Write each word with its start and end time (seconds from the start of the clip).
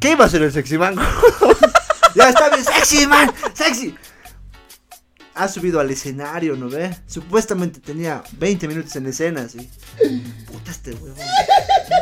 ¿Qué 0.00 0.12
iba 0.12 0.24
a 0.24 0.28
ser 0.28 0.42
el 0.42 0.52
sexy 0.52 0.78
man? 0.78 0.94
ya 2.14 2.28
está 2.28 2.50
bien, 2.50 2.64
sexy 2.64 3.06
man, 3.06 3.32
sexy. 3.52 3.96
Ha 5.34 5.48
subido 5.48 5.80
al 5.80 5.90
escenario, 5.90 6.56
¿no 6.56 6.68
ve? 6.68 6.96
Supuestamente 7.06 7.80
tenía 7.80 8.22
20 8.32 8.68
minutos 8.68 8.94
en 8.96 9.06
escena, 9.06 9.42
así. 9.42 9.70
Puta 10.50 10.70
este 10.70 10.92
huevón. 10.92 11.16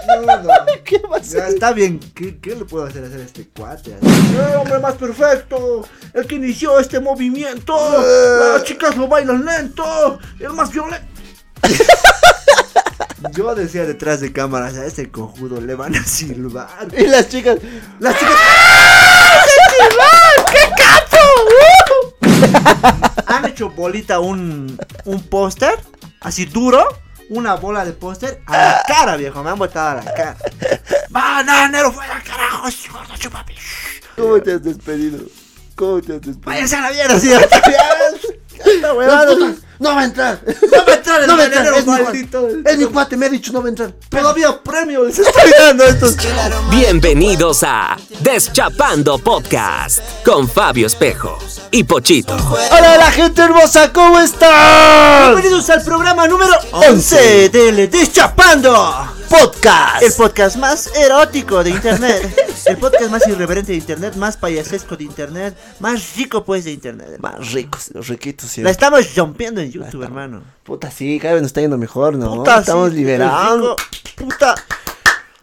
No, 0.06 0.42
no. 0.42 0.48
¿Qué 0.84 0.98
va 0.98 1.16
a? 1.16 1.20
Ya 1.20 1.48
está 1.48 1.72
bien, 1.72 1.98
¿qué, 2.14 2.38
qué 2.38 2.54
le 2.54 2.64
puedo 2.64 2.84
hacer 2.84 3.04
hacer 3.04 3.20
a 3.20 3.24
este 3.24 3.48
cuate? 3.48 3.96
El 4.00 4.56
hombre 4.56 4.78
más 4.78 4.94
perfecto, 4.94 5.86
el 6.14 6.26
que 6.26 6.36
inició 6.36 6.78
este 6.78 7.00
movimiento, 7.00 7.76
las 8.52 8.64
chicas 8.64 8.96
lo 8.96 9.08
bailan 9.08 9.44
lento, 9.44 10.18
el 10.38 10.52
más 10.52 10.70
violento. 10.70 11.06
Yo 13.32 13.54
decía 13.54 13.84
detrás 13.84 14.20
de 14.20 14.32
cámaras, 14.32 14.74
a 14.76 14.84
este 14.84 15.10
cojudo 15.10 15.60
le 15.60 15.74
van 15.74 15.94
a 15.94 16.04
silbar. 16.04 16.88
Y 16.96 17.06
las 17.06 17.28
chicas. 17.28 17.58
Las 17.98 18.18
chicas 18.18 18.34
¡Qué 20.52 20.70
capo! 20.76 21.16
han 23.26 23.44
hecho 23.46 23.70
bolita 23.70 24.20
un, 24.20 24.78
un 25.04 25.22
póster, 25.22 25.78
así 26.20 26.44
duro, 26.44 26.86
una 27.30 27.54
bola 27.54 27.84
de 27.84 27.92
póster 27.92 28.42
a 28.46 28.56
la 28.56 28.82
cara, 28.86 29.16
viejo, 29.16 29.42
me 29.42 29.50
han 29.50 29.58
botado 29.58 29.98
a 29.98 30.04
la 30.04 30.14
cara. 30.14 30.36
¡Bananero, 31.10 31.92
fuera, 31.92 32.22
carajo! 32.22 32.68
chupapi! 33.18 33.54
¿Cómo 34.16 34.40
te 34.40 34.52
has 34.54 34.62
despedido? 34.62 35.20
¿Cómo 35.74 36.00
te 36.00 36.14
has 36.14 36.20
despedido? 36.20 36.42
¡Váyanse 36.44 36.76
a 36.76 36.80
la 36.82 36.90
mierda, 36.90 37.18
sí! 37.20 37.30
Esta 38.76 38.88
No, 38.88 38.94
huevada. 38.94 39.34
no 39.78 39.94
va 39.94 40.00
a 40.00 40.04
entrar. 40.04 40.40
No 40.70 40.84
va 40.86 40.92
a 40.92 40.96
entrar 40.96 41.20
el 41.22 41.26
No 41.28 41.36
va 41.36 41.42
a 41.42 41.46
entrar, 41.46 41.74
es 41.74 41.86
mi 41.86 41.92
maldito. 41.92 42.48
Es 42.64 42.78
mi 42.78 42.84
cuate, 42.86 43.16
me 43.16 43.26
ha 43.26 43.28
dicho 43.28 43.52
no 43.52 43.60
va 43.60 43.66
a 43.66 43.68
entrar. 43.70 43.92
Todavía 44.08 44.62
premio 44.62 45.04
les 45.04 45.18
estoy 45.18 45.50
dando 45.58 45.84
a 45.84 45.88
estos 45.88 46.16
Bienvenidos 46.70 47.62
a 47.62 47.96
Deschapando 48.20 49.18
Podcast 49.18 50.00
con 50.24 50.48
Fabio 50.48 50.86
Espejo 50.86 51.38
y 51.70 51.84
Pochito. 51.84 52.36
Hola 52.70 52.96
la 52.98 53.10
gente 53.10 53.42
hermosa, 53.42 53.92
¿cómo 53.92 54.18
están? 54.18 55.32
Bienvenidos 55.34 55.68
al 55.70 55.82
programa 55.82 56.26
número 56.26 56.52
11 56.72 57.48
del 57.50 57.90
Deschapando 57.90 59.12
Podcast. 59.28 60.02
El 60.02 60.12
podcast 60.12 60.56
más 60.56 60.86
erótico 60.96 61.62
de 61.64 61.70
internet. 61.70 62.42
El 62.66 62.76
podcast 62.78 63.10
más 63.10 63.26
irreverente 63.28 63.72
de 63.72 63.78
internet, 63.78 64.14
más 64.16 64.36
payasesco 64.36 64.96
de 64.96 65.04
internet, 65.04 65.56
más 65.80 66.16
rico 66.16 66.44
pues 66.44 66.64
de 66.64 66.72
internet. 66.72 67.18
Más 67.18 67.52
ricos, 67.52 67.90
los 67.92 68.06
riquitos. 68.08 68.48
sí. 68.50 68.62
La 68.66 68.72
estamos 68.72 69.14
rompiendo 69.14 69.60
en 69.60 69.70
YouTube, 69.70 70.02
hermano. 70.02 70.42
Puta, 70.64 70.90
sí, 70.90 71.20
cada 71.20 71.34
vez 71.34 71.42
nos 71.42 71.50
está 71.50 71.60
yendo 71.60 71.78
mejor, 71.78 72.16
¿no? 72.16 72.34
Puta, 72.34 72.58
Estamos 72.58 72.90
sí, 72.90 72.96
liberando. 72.96 73.76
Puta. 74.16 74.56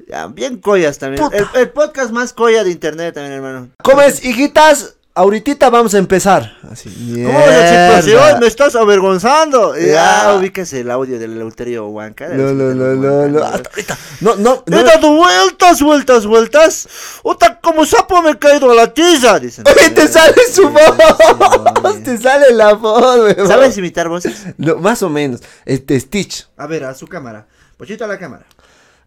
Ya, 0.09 0.27
bien 0.27 0.57
collas 0.57 0.99
también. 0.99 1.23
El, 1.31 1.47
el 1.53 1.69
podcast 1.69 2.11
más 2.11 2.33
colla 2.33 2.65
de 2.65 2.71
internet 2.71 3.13
también, 3.13 3.35
hermano. 3.35 3.69
¿Cómo 3.81 4.01
es, 4.01 4.25
hijitas? 4.25 4.97
Ahorita 5.15 5.69
vamos 5.69 5.93
a 5.93 5.99
empezar. 5.99 6.57
Así. 6.71 6.89
¿Cómo 7.23 7.37
la 7.39 7.99
situación? 8.01 8.39
Me 8.39 8.47
estás 8.47 8.75
avergonzando. 8.75 9.75
Ya, 9.77 9.83
Ya. 10.23 10.35
ubicas 10.39 10.73
el 10.73 10.89
audio 10.89 11.19
del 11.19 11.33
Eleuterio 11.33 11.85
Huanca. 11.85 12.29
No, 12.29 12.51
no, 12.51 12.73
no, 12.73 12.95
no, 12.95 13.27
no. 13.27 13.43
Ahorita. 13.45 13.95
No, 14.21 14.35
no, 14.37 14.63
He 14.65 14.83
dado 14.83 15.13
vueltas, 15.13 15.83
vueltas, 15.83 16.25
vueltas. 16.25 16.87
Otra 17.21 17.59
como 17.59 17.85
sapo 17.85 18.23
me 18.23 18.31
he 18.31 18.39
caído 18.39 18.71
a 18.71 18.73
la 18.73 18.91
tiza, 18.91 19.39
dicen. 19.39 19.65
Oye, 19.67 19.91
te 19.91 20.07
sale 20.07 20.33
su 20.51 20.67
voz. 20.69 20.81
Te 22.03 22.17
sale 22.17 22.51
la 22.51 22.73
voz, 22.73 23.19
weón. 23.19 23.47
¿Sabes 23.47 23.77
imitar 23.77 24.09
voces? 24.09 24.33
No, 24.57 24.77
más 24.77 25.03
o 25.03 25.09
menos. 25.09 25.41
Este 25.63 25.99
Stitch. 25.99 26.47
A 26.57 26.65
ver, 26.65 26.85
a 26.85 26.95
su 26.95 27.05
cámara. 27.07 27.45
Pochito 27.77 28.03
a 28.03 28.07
la 28.07 28.17
cámara. 28.17 28.45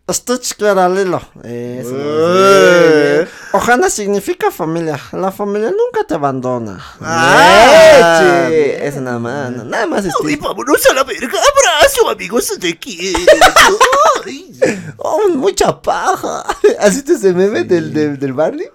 Stitch 0.08 0.54
paralelo. 0.54 1.20
Eso. 1.42 1.90
Eh. 1.92 3.28
Ojana 3.52 3.90
significa 3.90 4.52
familia. 4.52 5.00
La 5.12 5.32
familia 5.32 5.70
nunca 5.70 6.06
te 6.06 6.14
abandona. 6.14 6.78
Ah. 7.00 8.48
Eso 8.50 9.00
nada 9.00 9.18
más. 9.18 9.50
Nada 9.50 9.86
más 9.86 10.04
Stitch. 10.04 10.40
vámonos 10.40 10.86
a 10.90 10.94
la 10.94 11.02
verga. 11.02 11.26
Abrazo, 11.28 12.08
amigos, 12.08 12.53
te 12.60 12.78
quiero. 12.78 13.19
Ay, 14.25 14.60
Oh, 14.98 15.28
mucha 15.31 15.81
paja. 15.82 16.44
¿Así 16.78 17.02
te 17.02 17.19
se 17.19 17.32
meme 17.32 17.64
del, 17.64 17.92
del, 17.92 18.19
del 18.19 18.32
Barney? 18.32 18.66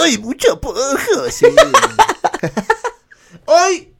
ay, 0.00 0.16
mucha 0.18 0.58
paja. 0.58 1.30
Sí. 1.30 1.46
Hoy, 3.44 3.94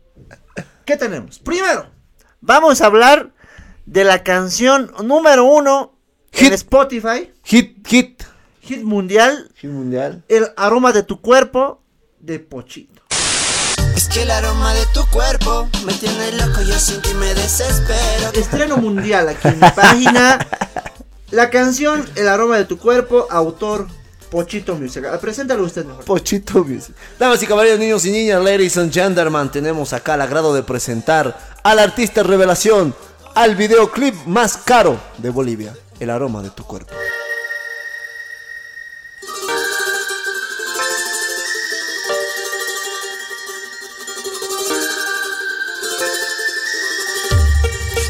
¿qué 0.86 0.96
tenemos? 0.96 1.38
Primero, 1.38 1.90
vamos 2.40 2.80
a 2.80 2.86
hablar 2.86 3.30
de 3.86 4.04
la 4.04 4.22
canción 4.24 4.92
número 5.02 5.44
uno 5.44 5.97
en 6.32 6.38
Hit. 6.44 6.52
Spotify, 6.52 7.32
Hit, 7.44 7.86
hit. 7.86 8.22
hit 8.60 8.82
mundial, 8.82 9.50
Hit 9.56 9.70
mundial. 9.70 10.22
El 10.28 10.48
aroma 10.56 10.92
de 10.92 11.02
tu 11.02 11.20
cuerpo 11.20 11.80
de 12.20 12.38
Pochito. 12.38 13.02
Es 13.96 14.08
que 14.08 14.22
el 14.22 14.30
aroma 14.30 14.72
de 14.74 14.86
tu 14.94 15.04
cuerpo 15.06 15.68
me 15.84 15.92
tiene 15.94 16.32
loco, 16.32 16.62
yo 16.62 16.78
sin 16.78 17.00
ti 17.02 17.12
me 17.14 17.34
desespero. 17.34 18.32
Estreno 18.34 18.76
mundial 18.76 19.28
aquí 19.28 19.48
en 19.48 19.54
mi 19.60 19.70
página. 19.70 20.38
La 21.30 21.50
canción 21.50 22.08
El 22.16 22.26
aroma 22.26 22.56
de 22.56 22.64
tu 22.64 22.78
cuerpo, 22.78 23.26
autor 23.30 23.86
Pochito 24.30 24.74
Music. 24.76 25.04
Ah, 25.12 25.18
Preséntalo 25.18 25.64
usted 25.64 25.84
mejor. 25.84 26.04
Pochito 26.04 26.64
Music. 26.64 26.94
Damas 27.18 27.42
y 27.42 27.46
caballeros, 27.46 27.78
niños 27.80 28.04
y 28.06 28.10
niñas, 28.12 28.42
ladies 28.42 28.76
and 28.78 28.92
gentlemen, 28.92 29.50
tenemos 29.50 29.92
acá 29.92 30.14
el 30.14 30.22
agrado 30.22 30.54
de 30.54 30.62
presentar 30.62 31.38
al 31.62 31.78
artista 31.80 32.22
revelación, 32.22 32.94
al 33.34 33.56
videoclip 33.56 34.14
más 34.26 34.56
caro 34.58 34.98
de 35.18 35.28
Bolivia, 35.30 35.74
El 36.00 36.10
aroma 36.10 36.42
de 36.42 36.50
tu 36.50 36.64
cuerpo. 36.64 36.94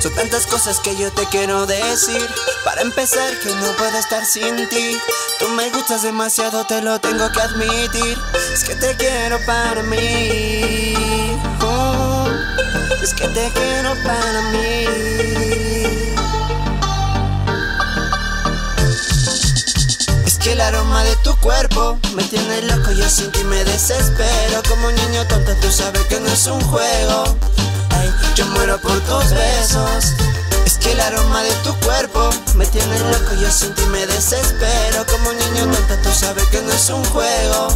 Son 0.03 0.15
tantas 0.15 0.47
cosas 0.47 0.81
que 0.81 0.97
yo 0.97 1.11
te 1.13 1.25
quiero 1.27 1.65
decir. 1.65 2.21
Para 2.63 2.83
empezar, 2.83 3.39
que 3.41 3.49
no 3.49 3.73
puedo 3.77 3.99
estar 3.99 4.25
sin 4.27 4.69
ti. 4.69 4.99
Tú 5.39 5.49
me 5.49 5.71
gustas 5.71 6.03
demasiado, 6.03 6.67
te 6.67 6.83
lo 6.83 7.01
tengo 7.01 7.33
que 7.33 7.41
admitir. 7.41 8.19
Es 8.53 8.65
que 8.65 8.75
te 8.75 8.97
quiero 8.97 9.39
para 9.47 9.83
mí. 9.83 10.95
Oh, 11.63 12.29
es 13.03 13.15
que 13.15 13.29
te 13.29 13.51
quiero 13.51 13.95
para 14.05 14.43
mí. 14.51 15.28
Que 20.49 20.53
el 20.55 20.61
aroma 20.63 21.05
de 21.05 21.15
tu 21.17 21.37
cuerpo 21.41 21.99
me 22.15 22.23
tiene 22.25 22.63
loco, 22.63 22.91
yo 22.93 23.07
sin 23.11 23.31
ti 23.33 23.45
me 23.45 23.63
desespero. 23.67 24.63
Como 24.67 24.89
un 24.89 24.95
niño 24.95 25.27
tonto, 25.27 25.53
tú 25.61 25.71
sabes 25.71 26.03
que 26.07 26.19
no 26.21 26.29
es 26.29 26.47
un 26.47 26.61
juego. 26.63 27.37
Ey, 28.01 28.11
yo 28.35 28.47
muero 28.47 28.81
por 28.81 28.99
tus 29.01 29.31
besos. 29.31 30.15
Es 30.65 30.79
que 30.79 30.93
el 30.93 31.01
aroma 31.01 31.43
de 31.43 31.53
tu 31.65 31.75
cuerpo 31.81 32.31
me 32.55 32.65
tiene 32.67 32.99
loco, 33.11 33.35
yo 33.39 33.51
sin 33.51 33.75
ti 33.75 33.83
me 33.91 34.07
desespero. 34.07 35.05
Como 35.07 35.29
un 35.29 35.37
niño 35.37 35.65
tonto, 35.65 35.95
tú 36.03 36.11
sabes 36.15 36.45
que 36.47 36.63
no 36.63 36.73
es 36.73 36.89
un 36.89 37.05
juego. 37.07 37.69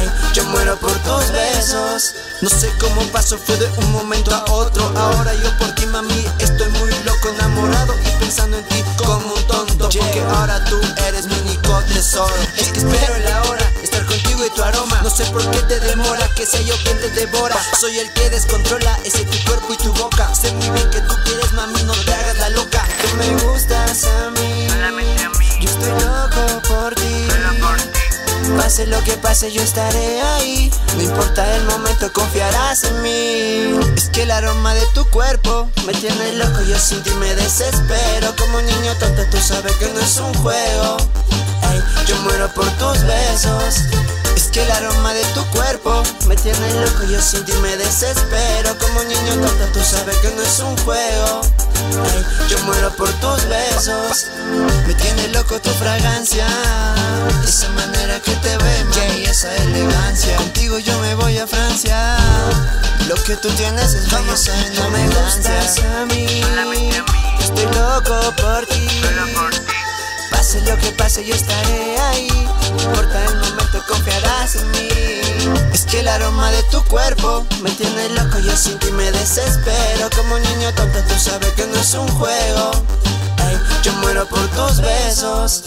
Ey, 0.00 0.10
yo 0.34 0.44
muero 0.44 0.76
por 0.76 0.92
tus 1.04 1.30
besos. 1.32 2.14
No 2.42 2.50
sé 2.50 2.70
cómo 2.80 3.00
pasó, 3.12 3.38
fue 3.38 3.56
de 3.56 3.66
un 3.78 3.92
momento 3.92 4.34
a 4.34 4.44
otro. 4.52 4.92
Ahora 4.96 5.32
yo 5.32 5.56
por 5.56 5.74
ti, 5.74 5.86
mami, 5.86 6.26
estoy 6.38 6.68
muy 6.68 6.90
loco, 7.04 7.30
enamorado 7.30 7.94
y 7.94 8.20
pensando 8.20 8.58
en 8.58 8.64
ti 8.64 8.84
como 8.98 9.32
un 9.32 9.46
tonto. 9.46 9.88
Porque 9.88 10.22
ahora 10.34 10.62
tú 10.64 10.78
eres 11.06 11.26
mi 11.26 11.43
Es 12.58 12.70
que 12.70 12.78
espero 12.78 13.18
la 13.18 13.42
hora, 13.42 13.72
estar 13.82 14.04
contigo 14.06 14.46
y 14.46 14.50
tu 14.50 14.62
aroma. 14.62 15.00
No 15.02 15.10
sé 15.10 15.24
por 15.26 15.42
qué 15.50 15.58
te 15.62 15.80
demora, 15.80 16.28
que 16.34 16.46
sea 16.46 16.60
yo 16.60 16.74
quien 16.84 16.98
te 17.00 17.10
devora. 17.10 17.56
Soy 17.78 17.98
el 17.98 18.12
que 18.12 18.30
descontrola 18.30 18.98
ese 19.04 19.24
tu 19.24 19.44
cuerpo 19.44 19.72
y 19.72 19.76
tu 19.76 19.92
boca. 19.94 20.34
Sé 20.34 20.52
muy 20.52 20.70
bien 20.70 20.90
que 20.90 21.00
tú 21.00 21.14
quieres, 21.24 21.52
mami, 21.52 21.82
no 21.82 21.92
te 21.92 22.14
hagas 22.14 22.38
la 22.38 22.48
loca. 22.50 22.86
Tú 23.02 23.16
me 23.16 23.42
gustas 23.42 24.04
a 24.04 24.30
mí. 24.30 24.68
Yo 25.60 25.70
estoy 25.70 25.90
loco 25.90 26.62
por 26.68 26.94
ti. 26.94 27.28
Pase 28.58 28.86
lo 28.86 29.02
que 29.04 29.16
pase, 29.16 29.50
yo 29.50 29.62
estaré 29.62 30.20
ahí. 30.20 30.70
No 30.96 31.02
importa 31.02 31.56
el 31.56 31.64
momento, 31.64 32.12
confiarás 32.12 32.84
en 32.84 33.02
mí. 33.02 33.78
Es 33.96 34.10
que 34.10 34.22
el 34.22 34.30
aroma 34.30 34.74
de 34.74 34.86
tu 34.94 35.04
cuerpo 35.10 35.68
me 35.86 35.92
tiene 35.94 36.32
loco, 36.34 36.62
yo 36.62 36.78
sin 36.78 37.02
ti 37.02 37.10
me 37.14 37.34
desespero. 37.34 38.34
Como 38.36 38.60
niño 38.60 38.94
tonto, 38.98 39.22
tú 39.30 39.38
sabes 39.38 39.74
que 39.76 39.86
no 39.88 40.00
es 40.00 40.16
un 40.18 40.34
juego. 40.34 40.96
Yo 42.06 42.16
muero 42.22 42.48
por 42.54 42.68
tus 42.72 43.02
besos. 43.04 43.76
Es 44.36 44.44
que 44.52 44.62
el 44.62 44.70
aroma 44.70 45.12
de 45.14 45.24
tu 45.34 45.44
cuerpo 45.50 46.02
me 46.26 46.36
tiene 46.36 46.74
loco, 46.74 47.04
yo 47.04 47.20
sin 47.20 47.44
ti 47.44 47.52
me 47.62 47.76
desespero. 47.76 48.76
Como 48.78 49.00
un 49.00 49.08
niño 49.08 49.34
tonto, 49.34 49.64
tú 49.72 49.80
sabes 49.82 50.16
que 50.18 50.30
no 50.30 50.42
es 50.42 50.58
un 50.58 50.76
juego. 50.78 51.40
Yo 52.48 52.58
muero 52.64 52.90
por 52.96 53.08
tus 53.20 53.48
besos. 53.48 54.26
Me 54.86 54.94
tiene 54.94 55.28
loco 55.28 55.60
tu 55.60 55.70
fragancia. 55.70 56.46
Esa 57.46 57.68
manera 57.70 58.20
que 58.20 58.32
te 58.36 58.56
ves, 58.58 58.84
y 59.16 59.24
esa 59.24 59.54
elegancia. 59.56 60.36
Contigo 60.36 60.78
yo 60.78 60.98
me 61.00 61.14
voy 61.14 61.38
a 61.38 61.46
Francia. 61.46 62.16
Lo 63.08 63.14
que 63.14 63.36
tú 63.36 63.48
tienes 63.50 63.94
es 63.94 64.10
belleza 64.10 64.66
en 64.66 64.74
no 64.74 64.90
me 64.90 65.06
gustas 65.08 65.78
a 65.78 66.06
mí. 66.06 66.26
Estoy 67.40 67.64
loco 67.66 68.32
por 68.36 68.66
ti. 68.66 68.88
Pase 70.44 70.60
lo 70.60 70.76
que 70.76 70.92
pase, 70.92 71.24
yo 71.24 71.34
estaré 71.34 71.98
ahí. 72.00 72.28
No 72.76 72.82
importa 72.82 73.24
el 73.24 73.34
momento, 73.36 73.82
en 74.60 74.70
mí. 74.72 74.88
Es 75.72 75.86
que 75.86 76.00
el 76.00 76.08
aroma 76.08 76.50
de 76.50 76.62
tu 76.64 76.84
cuerpo 76.84 77.46
me 77.62 77.70
tiene 77.70 78.10
loco, 78.10 78.38
yo 78.40 78.54
sin 78.54 78.78
ti 78.78 78.92
me 78.92 79.10
desespero. 79.10 80.10
Como 80.14 80.34
un 80.34 80.42
niño 80.42 80.70
tonto, 80.74 80.98
tú 81.08 81.18
sabes 81.18 81.50
que 81.54 81.66
no 81.66 81.80
es 81.80 81.94
un 81.94 82.06
juego. 82.08 82.72
Ey, 83.38 83.58
yo 83.84 83.94
muero 83.94 84.26
por 84.26 84.46
tus 84.48 84.82
besos. 84.82 85.62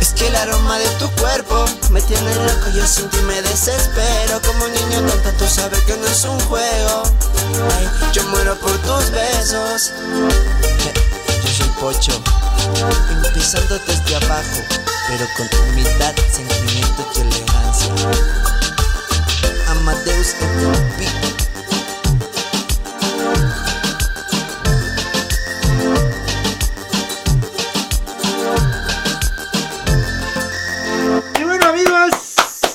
Es 0.00 0.14
que 0.14 0.28
el 0.28 0.34
aroma 0.34 0.78
de 0.78 0.88
tu 0.98 1.10
cuerpo 1.20 1.66
me 1.90 2.00
tiene 2.00 2.34
loco, 2.34 2.70
yo 2.74 2.86
sin 2.86 3.10
ti 3.10 3.18
me 3.26 3.42
desespero. 3.42 4.40
Como 4.46 4.64
un 4.64 4.72
niño 4.72 5.10
tonto, 5.10 5.30
tú 5.38 5.44
sabes 5.46 5.80
que 5.80 5.94
no 5.98 6.06
es 6.06 6.24
un 6.24 6.40
juego. 6.40 7.02
Ey, 7.78 8.12
yo 8.14 8.24
muero 8.28 8.58
por 8.60 8.78
tus 8.78 9.10
besos. 9.10 9.92
Pocho, 11.82 12.12
empezando 13.10 13.76
desde 13.76 14.14
abajo, 14.14 14.62
pero 15.08 15.26
con 15.36 15.48
humildad, 15.68 16.14
sentimiento 16.30 17.04
y 17.16 17.20
elegancia. 17.22 17.92
Amadeus 19.68 20.36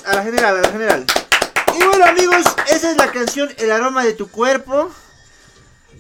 a 0.05 0.15
la 0.15 0.23
general, 0.23 0.57
a 0.57 0.61
la 0.61 0.69
general. 0.69 1.05
Y 1.79 1.85
bueno 1.85 2.05
amigos, 2.07 2.43
esa 2.69 2.91
es 2.91 2.97
la 2.97 3.09
canción 3.13 3.47
El 3.57 3.71
aroma 3.71 4.03
de 4.03 4.11
tu 4.11 4.29
cuerpo 4.29 4.91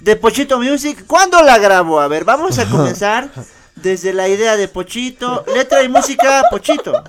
de 0.01 0.15
Pochito 0.15 0.59
Music. 0.59 1.03
¿Cuándo 1.07 1.41
la 1.41 1.57
grabó? 1.57 1.99
A 1.99 2.07
ver, 2.07 2.23
vamos 2.25 2.57
a 2.59 2.65
comenzar 2.69 3.29
desde 3.75 4.13
la 4.13 4.27
idea 4.27 4.57
de 4.57 4.67
Pochito, 4.67 5.45
letra 5.53 5.83
y 5.83 5.89
música 5.89 6.43
Pochito. 6.49 7.03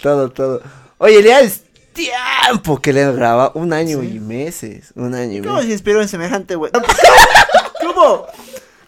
Todo, 0.00 0.30
todo. 0.30 0.62
Oye, 0.98 1.22
ya 1.22 1.40
es 1.40 1.62
tiempo 1.92 2.80
que 2.80 2.92
le 2.92 3.04
han 3.04 3.16
grabado. 3.16 3.52
Un 3.54 3.72
año 3.72 4.02
y 4.02 4.18
meses. 4.20 4.92
Un 4.94 5.14
año 5.14 5.38
y 5.38 5.42
¿Cómo 5.42 5.54
meses. 5.54 5.66
se 5.68 5.72
inspiró 5.72 6.02
en 6.02 6.08
semejante 6.08 6.54
güey? 6.56 6.72
¿Cómo? 7.84 8.26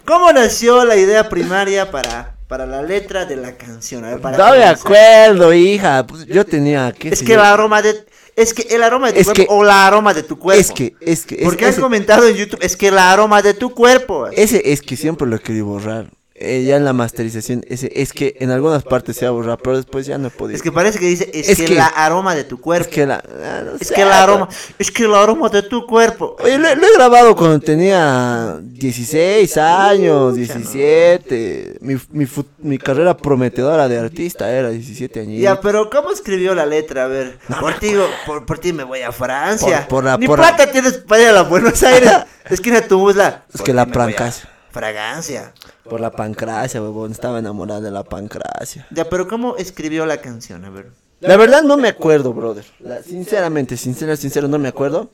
¿Cómo 0.04 0.32
nació 0.32 0.84
la 0.84 0.96
idea 0.96 1.28
primaria 1.28 1.90
para, 1.90 2.34
para 2.48 2.66
la 2.66 2.82
letra 2.82 3.26
de 3.26 3.36
la 3.36 3.56
canción? 3.56 4.04
A 4.04 4.10
ver, 4.10 4.20
para 4.20 4.36
No 4.38 4.50
me 4.52 4.64
acuerdo, 4.64 5.52
hija. 5.52 6.04
Pues 6.06 6.26
yo 6.26 6.44
tenía. 6.44 6.92
¿qué 6.92 7.10
Es 7.10 7.20
que 7.20 7.28
yo? 7.28 7.34
el 7.34 7.40
aroma 7.40 7.80
de 7.82 8.04
es 8.40 8.54
que 8.54 8.62
el 8.74 8.82
aroma 8.82 9.08
de 9.08 9.12
tu 9.14 9.20
Es 9.20 9.26
cuerpo 9.26 9.42
que- 9.42 9.46
o 9.50 9.62
la 9.64 9.86
aroma 9.86 10.14
de 10.14 10.22
tu 10.22 10.38
cuerpo. 10.38 10.60
Es 10.60 10.70
que, 10.72 10.94
es 11.00 11.26
que. 11.26 11.36
es- 11.36 11.44
Porque 11.44 11.66
has 11.66 11.78
comentado 11.78 12.26
en 12.26 12.34
YouTube, 12.36 12.60
es 12.62 12.76
que 12.76 12.88
el 12.88 12.98
aroma 12.98 13.42
de 13.42 13.54
tu 13.54 13.74
cuerpo. 13.74 14.26
Ese 14.28 14.72
es 14.72 14.82
que 14.82 14.96
siempre 14.96 15.26
lo 15.28 15.38
quería 15.38 15.62
borrar. 15.64 16.10
Eh, 16.42 16.64
ya 16.64 16.76
en 16.76 16.86
la 16.86 16.94
masterización, 16.94 17.62
ese 17.68 17.92
es 17.94 18.14
que 18.14 18.34
en 18.40 18.50
algunas 18.50 18.82
partes 18.82 19.14
se 19.14 19.26
ha 19.26 19.30
borrado, 19.30 19.58
pero 19.58 19.76
después 19.76 20.06
ya 20.06 20.16
no 20.16 20.28
he 20.28 20.30
podido. 20.30 20.56
Es 20.56 20.62
que 20.62 20.72
parece 20.72 20.98
que 20.98 21.04
dice, 21.04 21.30
es, 21.34 21.50
Es 21.50 21.58
que, 21.58 21.66
que- 21.66 21.74
la 21.74 21.86
aroma 21.88 22.34
de 22.34 22.44
tu 22.44 22.54
es 22.54 22.60
cuerpo. 22.62 22.90
que 22.90 23.04
la. 23.06 23.16
ah, 23.16 23.62
no 23.66 23.72
Es 23.78 23.88
sé, 23.88 23.94
que 23.94 24.00
el 24.00 24.08
pero- 24.08 24.22
aroma, 24.22 24.48
es 24.78 24.90
que 24.90 25.04
el 25.04 25.14
aroma 25.14 25.48
de 25.50 25.62
tu 25.64 25.86
cuerpo. 25.86 26.36
Oye, 26.42 26.56
lo, 26.56 26.74
lo 26.74 26.86
he 26.86 26.94
grabado 26.94 27.36
cuando 27.36 27.60
tenía 27.60 28.58
16 28.62 29.54
años, 29.58 30.34
17. 30.34 31.76
Mi, 31.82 31.96
mi, 32.10 32.26
mi 32.58 32.78
carrera 32.78 33.14
prometedora 33.16 33.86
de 33.86 33.98
artista 33.98 34.50
era 34.50 34.70
17 34.70 35.20
años. 35.20 35.40
Ya, 35.42 35.60
pero 35.60 35.90
¿cómo 35.90 36.10
escribió 36.10 36.54
la 36.54 36.64
letra? 36.64 37.04
A 37.04 37.08
ver, 37.08 37.38
por, 37.60 37.74
ti, 37.74 37.92
por, 38.26 38.46
por 38.46 38.58
ti 38.58 38.72
me 38.72 38.84
voy 38.84 39.02
a 39.02 39.12
Francia. 39.12 39.80
Por- 39.88 39.98
por 39.98 40.04
la- 40.04 40.16
Ni 40.16 40.26
por 40.26 40.38
la- 40.38 40.56
plata 40.56 40.72
tienes 40.72 40.94
para 40.94 41.20
ir 41.22 41.28
a 41.28 41.32
la 41.32 41.42
Buenos 41.42 41.82
Aires. 41.82 42.10
Esquina 42.48 42.80
tu 42.80 42.98
musla. 42.98 43.44
Es 43.52 43.60
que 43.60 43.74
la 43.74 43.84
Francia. 43.84 44.48
Fragancia. 44.70 45.52
Por 45.88 46.00
la 46.00 46.10
pancracia, 46.10 46.80
huevón. 46.82 47.10
Estaba 47.12 47.38
enamorada 47.38 47.80
de 47.80 47.90
la 47.90 48.04
pancracia. 48.04 48.86
Ya, 48.90 49.04
pero 49.08 49.26
¿cómo 49.28 49.56
escribió 49.56 50.06
la 50.06 50.20
canción? 50.20 50.64
A 50.64 50.70
ver. 50.70 50.90
La 51.20 51.36
verdad 51.36 51.62
no 51.62 51.76
me 51.76 51.88
acuerdo, 51.88 52.32
brother. 52.32 52.64
La- 52.78 53.02
sinceramente, 53.02 53.76
sincero, 53.76 54.16
sincero, 54.16 54.48
no 54.48 54.58
me 54.58 54.68
acuerdo. 54.68 55.10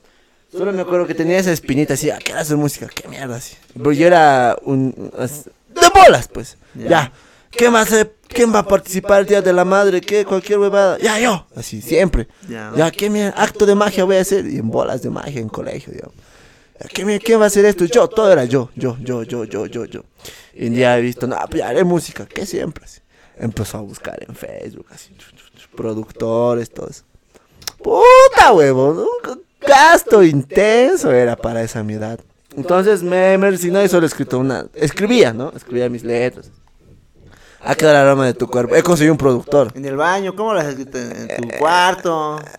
Solo 0.51 0.71
me 0.71 0.81
acuerdo 0.81 1.05
que 1.07 1.13
tenía 1.15 1.37
esa 1.39 1.51
espinita 1.51 1.95
así, 1.95 2.09
¿a 2.09 2.17
qué 2.19 2.31
hora 2.31 2.41
hacer 2.41 2.55
música? 2.55 2.87
¿Qué 2.87 3.07
mierda 3.09 3.35
así? 3.35 3.55
Pero 3.73 3.91
yo 3.91 4.07
era 4.07 4.55
un... 4.63 5.11
as- 5.19 5.43
De 5.45 5.89
bolas, 5.93 6.29
pues. 6.29 6.55
Ya. 6.75 6.87
Ya. 6.87 7.11
¿Quién 7.51 7.73
va 7.73 7.81
a 7.81 7.85
ser, 7.85 8.13
quién 8.27 8.53
va 8.53 8.59
a 8.59 8.67
participar 8.67 9.21
el 9.21 9.25
Día 9.25 9.41
de 9.41 9.51
la 9.51 9.65
Madre? 9.65 9.99
¿Qué? 9.99 10.23
Cualquier 10.23 10.59
huevada. 10.59 10.97
Ya, 10.99 11.19
yo. 11.19 11.45
Así, 11.55 11.81
siempre. 11.81 12.27
Ya. 12.47 12.71
Ya, 12.77 12.91
¿qué 12.91 13.09
mierda? 13.09 13.33
Acto 13.41 13.65
de 13.65 13.75
magia 13.75 14.03
voy 14.05 14.15
a 14.17 14.21
hacer. 14.21 14.45
Y 14.45 14.57
en 14.59 14.69
bolas 14.69 15.01
de 15.01 15.09
magia 15.09 15.41
en 15.41 15.49
colegio, 15.49 15.91
digamos. 15.91 16.15
¿Qué 16.93 17.05
me- 17.05 17.19
¿Quién 17.19 17.39
va 17.39 17.45
a 17.45 17.47
hacer 17.47 17.65
esto? 17.65 17.85
Yo, 17.85 18.07
todo 18.07 18.31
era 18.31 18.45
yo, 18.45 18.69
yo, 18.75 18.97
yo, 19.01 19.23
yo, 19.23 19.43
yo, 19.45 19.65
yo, 19.65 19.85
yo. 19.85 20.01
Y 20.53 20.67
un 20.67 20.75
día 20.75 20.97
he 20.97 21.01
visto, 21.01 21.27
no, 21.27 21.35
pues 21.49 21.59
ya 21.61 21.69
haré 21.69 21.83
música, 21.83 22.25
que 22.25 22.45
siempre. 22.45 22.85
Así. 22.85 23.01
Empezó 23.39 23.77
a 23.77 23.81
buscar 23.81 24.17
en 24.27 24.35
Facebook, 24.35 24.87
así, 24.91 25.15
productores, 25.75 26.69
todo 26.71 26.87
eso. 26.89 27.03
Puta 27.83 28.51
huevo, 28.53 29.07
un 29.23 29.43
gasto 29.61 30.23
intenso 30.23 31.11
era 31.11 31.35
para 31.35 31.61
esa 31.61 31.83
mi 31.83 31.93
edad. 31.93 32.19
Entonces 32.55 33.03
me, 33.03 33.37
me 33.37 33.51
resignó 33.51 33.83
y 33.83 33.87
solo 33.89 34.07
escrito 34.07 34.39
una. 34.39 34.65
Escribía, 34.73 35.33
¿no? 35.33 35.51
Escribía 35.55 35.89
mis 35.89 36.03
letras. 36.03 36.49
Ha 37.61 37.75
quedado 37.75 37.95
el 37.95 38.01
aroma 38.07 38.25
de 38.25 38.33
tu 38.33 38.47
cuerpo. 38.47 38.75
He 38.75 38.81
conseguido 38.81 39.13
un 39.13 39.17
productor. 39.17 39.71
En 39.75 39.85
el 39.85 39.95
baño, 39.97 40.35
¿cómo 40.35 40.53
lo 40.53 40.59
has 40.59 40.67
escrito? 40.67 40.97
En 40.97 41.27
tu 41.27 41.57
cuarto. 41.59 42.39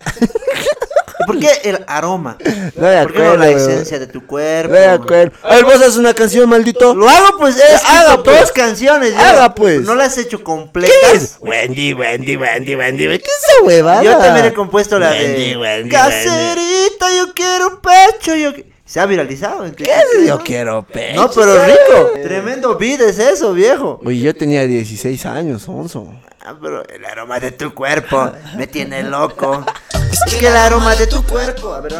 ¿Y 1.19 1.23
¿Por 1.25 1.39
qué 1.39 1.49
el 1.63 1.83
aroma? 1.87 2.37
No 2.75 2.87
me 2.87 3.03
¿Por 3.03 3.13
qué 3.13 3.19
no 3.19 3.37
la 3.37 3.49
esencia 3.49 3.99
de 3.99 4.07
tu 4.07 4.25
cuerpo? 4.25 4.73
No 4.73 4.79
me 4.79 4.85
acuerdo. 4.85 5.37
A 5.43 5.55
ver, 5.55 5.65
vos 5.65 5.75
haces 5.75 5.97
una 5.97 6.13
canción, 6.13 6.49
maldito. 6.49 6.95
Lo 6.95 7.09
hago 7.09 7.37
pues, 7.37 7.57
escrito 7.57 7.87
haga, 7.87 8.23
pues. 8.23 8.39
dos 8.39 8.51
canciones. 8.51 9.13
ya. 9.13 9.29
Haga, 9.29 9.55
pues. 9.55 9.81
No 9.81 9.95
las 9.95 10.17
he 10.17 10.21
hecho 10.21 10.37
¿Qué 10.37 10.43
completas. 10.43 11.13
es? 11.13 11.37
Wendy, 11.41 11.93
Wendy, 11.93 12.37
Wendy, 12.37 12.75
Wendy. 12.75 13.07
¿Qué 13.07 13.15
es 13.15 13.21
esa 13.21 13.63
huevada? 13.63 14.03
Yo 14.03 14.17
también 14.17 14.45
he 14.45 14.53
compuesto 14.53 14.97
la 14.97 15.11
Wendy, 15.11 15.49
de 15.49 15.57
Wendy, 15.57 15.89
Caserita, 15.89 17.13
yo 17.17 17.33
quiero 17.33 17.67
un 17.67 17.81
pecho. 17.81 18.35
Yo... 18.35 18.53
qui-". 18.53 18.65
Se 18.89 18.99
ha 18.99 19.05
viralizado. 19.05 19.71
¿Qué 19.75 19.83
es? 19.83 20.27
Yo 20.27 20.39
¿no? 20.39 20.43
quiero 20.43 20.81
pecho. 20.81 21.21
No, 21.21 21.29
pero 21.29 21.63
rico. 21.63 22.11
Tremendo 22.23 22.75
beat 22.75 23.01
es 23.01 23.19
eso, 23.19 23.53
viejo. 23.53 24.01
Oye, 24.03 24.19
yo 24.19 24.35
tenía 24.35 24.65
16 24.65 25.27
años, 25.27 25.69
onzo. 25.69 26.11
Ah, 26.41 26.55
pero 26.59 26.83
el 26.87 27.05
aroma 27.05 27.39
de 27.39 27.51
tu 27.51 27.71
cuerpo 27.75 28.31
me 28.57 28.65
tiene 28.65 29.03
loco. 29.03 29.63
Es 30.11 30.33
que 30.33 30.47
el 30.47 30.55
aroma 30.57 30.95
de 30.95 31.05
tu 31.05 31.23
cuerpo. 31.23 31.71
A 31.71 31.81
ver, 31.81 31.93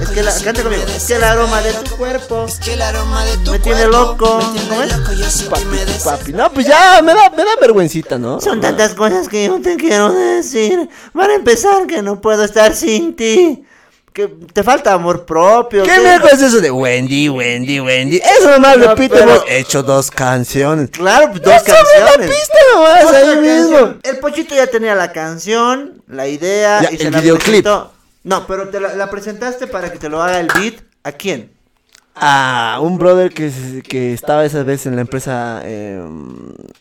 es 0.00 0.08
que 0.08 0.22
la, 0.22 0.32
canta 0.42 0.62
conmigo. 0.62 0.84
Es 0.96 1.04
que 1.04 1.16
el 1.16 1.24
aroma 1.24 1.60
de 1.60 1.74
tu 1.74 1.94
cuerpo. 1.94 2.46
Es 2.48 2.58
que 2.58 2.72
el 2.72 2.80
aroma 2.80 3.22
de 3.26 3.36
tu 3.44 3.50
Me 3.50 3.58
tiene 3.58 3.80
cuerpo 3.80 3.98
loco. 3.98 4.38
Me 4.38 4.60
tiene 4.60 4.68
¿Cómo 4.68 4.82
es? 4.82 5.42
Papi, 5.42 5.64
papi. 6.02 6.32
No, 6.32 6.50
pues 6.50 6.66
ya, 6.66 7.02
me 7.02 7.12
da, 7.12 7.28
me 7.36 7.44
da 7.44 7.50
vergüencita, 7.60 8.16
¿no? 8.18 8.40
Son 8.40 8.62
tantas 8.62 8.94
cosas 8.94 9.28
que 9.28 9.44
yo 9.44 9.60
te 9.60 9.76
quiero 9.76 10.10
decir. 10.10 10.88
Para 11.12 11.34
empezar, 11.34 11.86
que 11.86 12.00
no 12.00 12.18
puedo 12.22 12.44
estar 12.44 12.74
sin 12.74 13.14
ti. 13.14 13.66
Que 14.14 14.28
te 14.28 14.62
falta 14.62 14.92
amor 14.92 15.26
propio. 15.26 15.82
¿Qué 15.82 15.98
mierda 15.98 16.28
es 16.32 16.40
eso 16.40 16.60
de 16.60 16.70
Wendy, 16.70 17.28
Wendy, 17.28 17.80
Wendy? 17.80 18.18
Eso 18.18 18.48
nomás 18.48 18.78
No, 18.78 18.86
repite, 18.90 19.08
pero- 19.16 19.32
hemos 19.32 19.44
hecho 19.50 19.82
dos 19.82 20.08
canciones. 20.12 20.90
Claro, 20.90 21.32
dos 21.34 21.52
Eso 21.52 21.64
me 21.66 22.00
la 22.00 22.06
canciones. 22.06 22.30
pista 22.30 22.54
nomás, 22.72 23.04
Otra 23.06 23.18
ahí 23.18 23.24
canción. 23.34 23.42
mismo. 23.42 23.94
El 24.04 24.18
Pochito 24.20 24.54
ya 24.54 24.68
tenía 24.68 24.94
la 24.94 25.10
canción, 25.10 26.00
la 26.06 26.28
idea 26.28 26.82
Ya, 26.82 26.92
y 26.92 26.96
se 26.96 27.08
el 27.08 27.12
la 27.12 27.20
videoclip. 27.20 27.64
presentó. 27.64 27.90
No, 28.22 28.46
pero 28.46 28.68
te 28.68 28.78
la, 28.78 28.94
la 28.94 29.10
presentaste 29.10 29.66
para 29.66 29.90
que 29.90 29.98
te 29.98 30.08
lo 30.08 30.22
haga 30.22 30.38
el 30.38 30.46
beat. 30.46 30.74
¿A 31.02 31.10
quién? 31.10 31.50
Ah, 32.14 32.78
un 32.80 32.96
brother 32.98 33.32
que, 33.34 33.50
se- 33.50 33.82
que 33.82 34.12
estaba 34.14 34.44
esa 34.44 34.62
vez 34.62 34.86
en 34.86 34.94
la 34.94 35.00
empresa. 35.00 35.60
eh, 35.64 36.00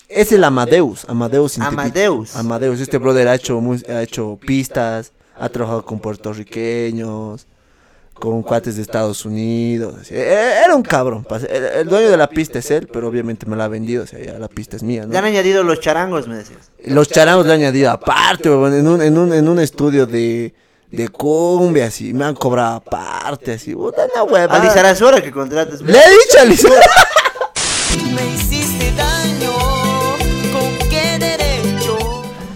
es 0.08 0.32
el 0.32 0.44
Amadeus. 0.44 1.06
Amadeus. 1.10 1.58
Amadeus. 1.58 2.36
Amadeus. 2.36 2.80
Este 2.80 3.00
brother 3.00 3.28
ha 3.28 3.34
hecho, 3.34 3.60
ha 3.90 4.04
hecho 4.04 4.38
pistas. 4.46 5.12
Ha 5.44 5.50
trabajado 5.50 5.84
con 5.84 6.00
puertorriqueños. 6.00 7.48
Con 8.14 8.44
cuates 8.44 8.76
de 8.76 8.84
Estados 8.84 9.26
Unidos. 9.26 9.96
así. 10.02 10.14
Eh, 10.16 10.62
Era 10.64 10.76
un 10.76 10.84
cabrón. 10.84 11.26
El, 11.50 11.64
el 11.66 11.88
dueño 11.88 12.10
de 12.12 12.16
la 12.16 12.30
pista 12.30 12.60
es 12.60 12.70
él, 12.72 12.88
pero 12.88 13.08
obviamente 13.08 13.46
me 13.48 13.58
la 13.58 13.66
ha 13.66 13.68
vendido. 13.68 14.04
O 14.04 14.08
sea, 14.08 14.20
ya 14.20 14.38
la 14.40 14.48
pista 14.48 14.78
es 14.78 14.84
mía, 14.84 15.06
¿no? 15.06 15.12
Le 15.12 15.18
han 15.18 15.26
añadido 15.26 15.64
los 15.64 15.80
charangos, 15.82 16.28
me 16.28 16.38
decías. 16.38 16.72
Los 16.86 17.10
charangos 17.10 17.46
le 17.48 17.54
han 17.54 17.60
añadido 17.60 17.90
aparte, 17.92 18.50
huevón, 18.50 18.74
en 18.76 18.88
un, 18.88 19.02
en 19.02 19.18
un, 19.18 19.34
en 19.34 19.50
un 19.50 19.60
estudio 19.60 20.06
de, 20.06 20.54
de 20.92 21.10
cumbia, 21.10 21.88
así, 21.88 22.14
me 22.14 22.24
han 22.24 22.36
cobrado 22.36 22.76
aparte, 22.76 23.54
así, 23.54 23.74
puta, 23.74 24.06
una 24.14 24.24
hueva. 24.24 24.56
A 24.56 24.62
que 25.22 25.32
contrates. 25.32 25.82
Le 25.82 25.98
he 25.98 26.10
dicho 26.12 26.40
a. 26.40 26.80
Me 28.16 28.34
hiciste 28.36 28.94
daño, 28.96 29.52
¿con 30.54 30.90
qué 30.90 31.18
derecho? 31.20 31.98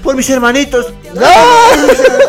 Por 0.04 0.16
mis 0.16 0.30
hermanitos. 0.30 0.94
¡No! 1.16 1.22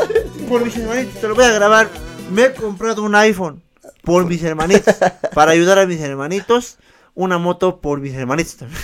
Por 0.49 0.65
mis 0.65 0.77
hermanitos, 0.77 1.21
te 1.21 1.29
lo 1.29 1.35
voy 1.35 1.45
a 1.45 1.53
grabar. 1.53 1.89
Me 2.33 2.45
he 2.47 2.55
comprado 2.55 3.03
un 3.03 3.15
iPhone. 3.15 3.63
Por 4.03 4.25
mis 4.27 4.43
hermanitos. 4.43 4.95
Para 5.35 5.53
ayudar 5.53 5.79
a 5.79 5.87
mis 5.87 6.01
hermanitos. 6.01 6.79
Una 7.15 7.37
moto 7.37 7.81
por 7.81 8.01
mis 8.01 8.15
hermanitos 8.15 8.57
también. 8.57 8.81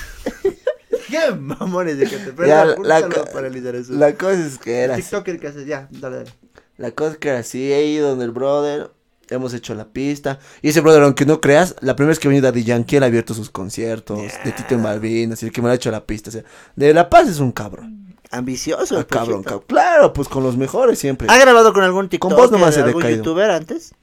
Qué 1.08 1.34
mamones 1.34 1.96
de 1.98 2.06
que 2.06 2.16
te 2.16 2.46
Ya, 2.46 2.64
la, 2.64 3.08
para 3.32 3.48
Lizarrazora. 3.48 3.98
la 3.98 4.14
cosa 4.14 4.46
es 4.46 4.58
que 4.58 4.80
era 4.80 4.94
así. 4.94 5.02
TikToker 5.02 5.38
que 5.38 5.46
haces, 5.46 5.66
ya, 5.66 5.88
dale, 5.90 6.16
dale. 6.16 6.30
La 6.76 6.90
cosa 6.90 7.12
es 7.12 7.18
que 7.18 7.28
era 7.28 7.38
así, 7.38 7.72
he 7.72 7.86
ido 7.86 8.08
donde 8.10 8.24
el 8.24 8.32
brother, 8.32 8.90
hemos 9.30 9.54
hecho 9.54 9.74
la 9.74 9.86
pista. 9.86 10.40
Y 10.60 10.70
ese 10.70 10.80
brother, 10.80 11.02
aunque 11.02 11.24
no 11.24 11.40
creas, 11.40 11.76
la 11.80 11.94
primera 11.94 12.10
vez 12.10 12.18
que 12.18 12.28
venido 12.28 12.50
Daddy 12.50 12.64
Yankee, 12.64 12.96
él 12.96 13.04
ha 13.04 13.06
abierto 13.06 13.32
sus 13.32 13.50
conciertos, 13.50 14.20
de 14.44 14.52
Tito 14.52 14.74
en 14.74 14.82
Malvinas, 14.82 15.42
y 15.42 15.46
el 15.46 15.52
que 15.52 15.62
me 15.62 15.70
ha 15.70 15.74
hecho 15.74 15.90
la 15.90 16.04
pista. 16.04 16.30
O 16.30 16.32
sea, 16.32 16.42
de 16.74 16.92
La 16.92 17.08
Paz 17.08 17.28
es 17.28 17.38
un 17.38 17.52
cabrón. 17.52 18.03
Ambicioso. 18.38 18.98
Ah, 18.98 19.04
cabrón. 19.04 19.44
Claro, 19.66 20.12
pues 20.12 20.28
con 20.28 20.42
los 20.42 20.56
mejores 20.56 20.98
siempre. 20.98 21.28
¿Ha 21.30 21.38
grabado 21.38 21.72
con 21.72 21.82
algún 21.84 22.08
TikTok? 22.08 22.34
vos 22.34 22.50
nomás 22.50 22.76
he 22.76 22.80
algún 22.82 23.00
decaído. 23.02 23.18
youtuber 23.24 23.50
antes? 23.50 23.94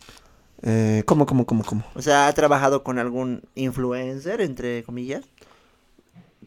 Eh, 0.63 1.03
¿Cómo, 1.05 1.25
cómo, 1.25 1.45
cómo, 1.45 1.63
cómo? 1.63 1.83
O 1.95 2.01
sea, 2.01 2.27
¿ha 2.27 2.33
trabajado 2.33 2.83
con 2.83 2.99
algún 2.99 3.41
influencer, 3.55 4.41
entre 4.41 4.83
comillas? 4.83 5.23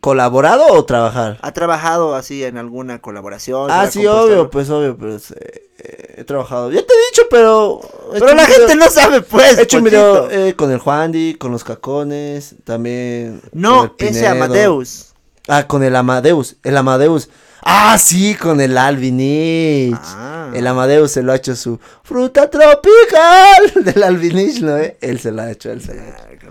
¿Colaborado 0.01 0.67
o 0.73 0.85
trabajar? 0.85 1.39
¿Ha 1.41 1.53
trabajado 1.53 2.15
así 2.15 2.45
en 2.45 2.59
alguna 2.59 3.01
colaboración? 3.01 3.71
Ah, 3.71 3.83
¿Se 3.83 3.89
ha 3.89 3.91
sí, 4.03 4.07
obvio, 4.07 4.51
pues 4.51 4.69
obvio, 4.69 4.97
pues 4.99 5.31
eh, 5.31 5.71
eh, 5.79 6.15
he 6.19 6.25
trabajado. 6.25 6.71
Ya 6.71 6.81
te 6.85 6.93
he 6.93 7.11
dicho, 7.11 7.23
pero. 7.31 7.81
he 8.15 8.21
Pero 8.21 8.35
la 8.35 8.45
video- 8.45 8.59
gente 8.59 8.75
no 8.77 8.91
sabe, 8.91 9.23
pues. 9.23 9.57
He 9.59 9.63
hecho 9.63 9.79
un 9.79 9.85
video 9.85 10.31
eh, 10.31 10.55
con 10.57 10.71
el 10.71 10.79
Juandi, 10.79 11.37
con 11.37 11.53
los 11.53 11.65
cacones, 11.65 12.55
también. 12.65 13.41
con 13.51 13.61
No, 13.63 13.95
ese. 13.99 14.27
Amadeus. 14.27 15.15
Ah, 15.49 15.67
con 15.67 15.83
el 15.83 15.97
Amadeus, 15.97 16.57
el 16.65 16.77
Amadeus. 16.77 17.31
Ah, 17.65 17.97
sí, 17.99 18.35
con 18.35 18.61
el 18.61 18.77
Alvinich. 18.77 19.95
Ah. 19.99 20.51
El 20.55 20.67
Amadeus 20.67 21.11
se 21.13 21.23
lo 21.23 21.33
ha 21.33 21.37
hecho 21.37 21.57
su 21.57 21.79
fruta 22.03 22.49
tropical 22.51 23.73
del 23.85 24.03
Alvinich, 24.03 24.61
¿no? 24.61 24.77
eh? 24.77 24.97
Él 25.01 25.19
se 25.19 25.33
lo 25.33 25.43
ha 25.43 25.51
hecho, 25.51 25.71
él 25.71 25.81
se 25.83 25.95
lo 25.95 26.03
ha 26.03 26.09
hecho. 26.09 26.49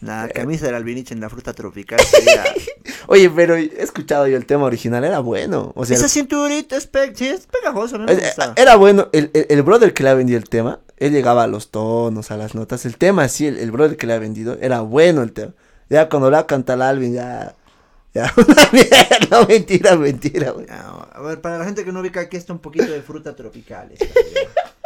La 0.00 0.28
camisa 0.28 0.66
del 0.66 0.74
albinich 0.74 1.12
en 1.12 1.20
la 1.20 1.30
fruta 1.30 1.52
tropical 1.52 2.00
sería... 2.10 2.42
Oye, 3.06 3.30
pero 3.30 3.54
he 3.54 3.70
escuchado 3.80 4.26
yo 4.26 4.36
el 4.36 4.46
tema 4.46 4.64
original, 4.64 5.04
era 5.04 5.20
bueno. 5.20 5.70
O 5.76 5.84
sea, 5.86 5.96
Esa 5.96 6.08
cinturita 6.08 6.76
es, 6.76 6.88
pe- 6.88 7.14
sí, 7.14 7.28
es 7.28 7.46
pegajosa, 7.46 7.98
me 7.98 8.10
Eh, 8.10 8.16
gusta. 8.16 8.52
Era 8.56 8.74
bueno, 8.74 9.08
el, 9.12 9.30
el, 9.32 9.46
el 9.48 9.62
brother 9.62 9.94
que 9.94 10.02
le 10.02 10.08
ha 10.10 10.14
vendido 10.14 10.38
el 10.38 10.48
tema, 10.48 10.80
él 10.96 11.12
llegaba 11.12 11.44
a 11.44 11.46
los 11.46 11.70
tonos, 11.70 12.32
a 12.32 12.36
las 12.36 12.56
notas. 12.56 12.84
El 12.84 12.96
tema, 12.96 13.28
sí, 13.28 13.46
el, 13.46 13.70
brother 13.70 13.96
que 13.96 14.08
le 14.08 14.14
ha 14.14 14.18
vendido, 14.18 14.58
era 14.60 14.80
bueno 14.80 15.22
el 15.22 15.32
tema. 15.32 15.52
Ya 15.88 16.08
cuando 16.08 16.32
la 16.32 16.46
canta 16.46 16.74
el 16.74 16.82
Alvin, 16.82 17.14
ya. 17.14 17.54
Ya, 18.14 18.30
una 18.36 18.68
mierda, 18.72 19.18
no, 19.30 19.46
mentira, 19.46 19.96
mentira, 19.96 20.50
güey. 20.50 20.66
A 20.68 21.20
ver, 21.22 21.40
para 21.40 21.56
la 21.58 21.64
gente 21.64 21.82
que 21.84 21.92
no 21.92 22.00
ubica, 22.00 22.20
aquí 22.20 22.36
está 22.36 22.52
un 22.52 22.58
poquito 22.58 22.84
de 22.92 23.00
fruta 23.00 23.34
tropical. 23.34 23.90
esta, 23.90 24.06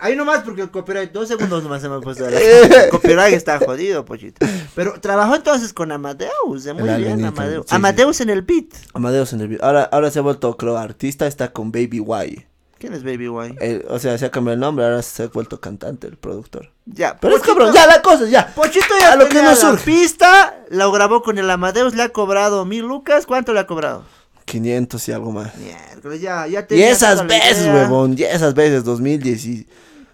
Ahí 0.00 0.16
nomás 0.16 0.42
porque 0.42 0.62
el 0.62 0.70
copyright, 0.70 1.12
dos 1.12 1.28
segundos 1.28 1.62
nomás 1.62 1.82
hemos 1.84 2.02
puesto. 2.02 2.28
la- 2.28 2.40
El 2.40 2.88
copyright 2.90 3.34
está 3.34 3.58
jodido, 3.58 4.04
pochito. 4.04 4.44
Pero 4.74 4.98
trabajó 5.00 5.34
entonces 5.36 5.72
con 5.72 5.92
Amadeus, 5.92 6.66
eh, 6.66 6.72
muy 6.72 6.88
bien, 6.96 7.24
Amadeus. 7.24 7.66
sí, 7.66 7.70
sí. 7.70 7.76
Amadeus 7.76 8.20
en 8.20 8.30
el 8.30 8.42
beat. 8.42 8.66
Amadeus 8.94 9.32
en 9.32 9.40
el 9.42 9.48
video. 9.48 9.64
Ahora, 9.64 9.82
ahora 9.84 10.10
se 10.10 10.18
ha 10.18 10.22
vuelto, 10.22 10.56
creo, 10.56 10.78
artista, 10.78 11.26
está 11.26 11.52
con 11.52 11.70
Baby 11.72 11.98
Y. 12.26 12.46
¿Quién 12.82 12.94
es 12.94 13.04
Baby 13.04 13.28
White? 13.28 13.56
Él, 13.64 13.84
o 13.88 13.96
sea, 14.00 14.18
se 14.18 14.26
ha 14.26 14.30
cambiado 14.32 14.54
el 14.54 14.60
nombre, 14.60 14.84
ahora 14.84 15.02
se 15.02 15.22
ha 15.22 15.26
vuelto 15.28 15.60
cantante, 15.60 16.08
el 16.08 16.16
productor. 16.16 16.68
Ya, 16.84 17.16
Pero 17.20 17.36
es 17.36 17.40
Pochito- 17.40 17.54
cabrón, 17.54 17.72
ya 17.72 17.86
la 17.86 18.02
cosa, 18.02 18.26
ya. 18.28 18.52
Pochito 18.52 18.86
ya 18.98 19.12
A 19.12 19.16
lo 19.16 19.28
tenía 19.28 19.54
surge. 19.54 19.84
pista, 19.84 20.56
lo 20.68 20.90
grabó 20.90 21.22
con 21.22 21.38
el 21.38 21.48
Amadeus, 21.48 21.94
le 21.94 22.02
ha 22.02 22.08
cobrado 22.08 22.64
mil 22.64 22.82
lucas, 22.84 23.24
¿cuánto 23.24 23.52
le 23.52 23.60
ha 23.60 23.68
cobrado? 23.68 24.04
500 24.46 25.08
y 25.08 25.12
algo 25.12 25.30
más. 25.30 25.54
Miércoles, 25.58 26.20
ya, 26.20 26.44
ya 26.48 26.58
Y 26.58 26.64
tenía 26.64 26.90
esas 26.90 27.12
toda 27.18 27.28
la 27.28 27.34
veces, 27.34 27.66
huevón, 27.68 28.16
y 28.18 28.24
esas 28.24 28.52
veces, 28.52 28.82
2010 28.82 29.44
y... 29.46 29.68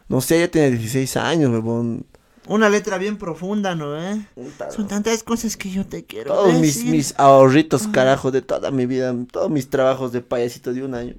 No 0.08 0.20
sé, 0.20 0.38
ya 0.40 0.48
tenía 0.50 0.68
16 0.68 1.16
años, 1.16 1.50
huevón. 1.50 2.04
Una 2.48 2.68
letra 2.70 2.98
bien 2.98 3.16
profunda, 3.18 3.74
¿no, 3.74 3.96
eh? 4.00 4.26
Son 4.74 4.88
tantas 4.88 5.22
cosas 5.22 5.56
que 5.56 5.70
yo 5.70 5.86
te 5.86 6.04
quiero 6.04 6.32
Todos 6.34 6.54
mis, 6.54 6.76
decir. 6.76 6.90
mis 6.90 7.14
ahorritos, 7.18 7.86
carajo, 7.88 8.30
de 8.30 8.40
toda 8.42 8.70
mi 8.70 8.86
vida, 8.86 9.14
todos 9.30 9.50
mis 9.50 9.68
trabajos 9.68 10.12
de 10.12 10.20
payasito 10.22 10.72
de 10.72 10.82
un 10.82 10.94
año. 10.94 11.14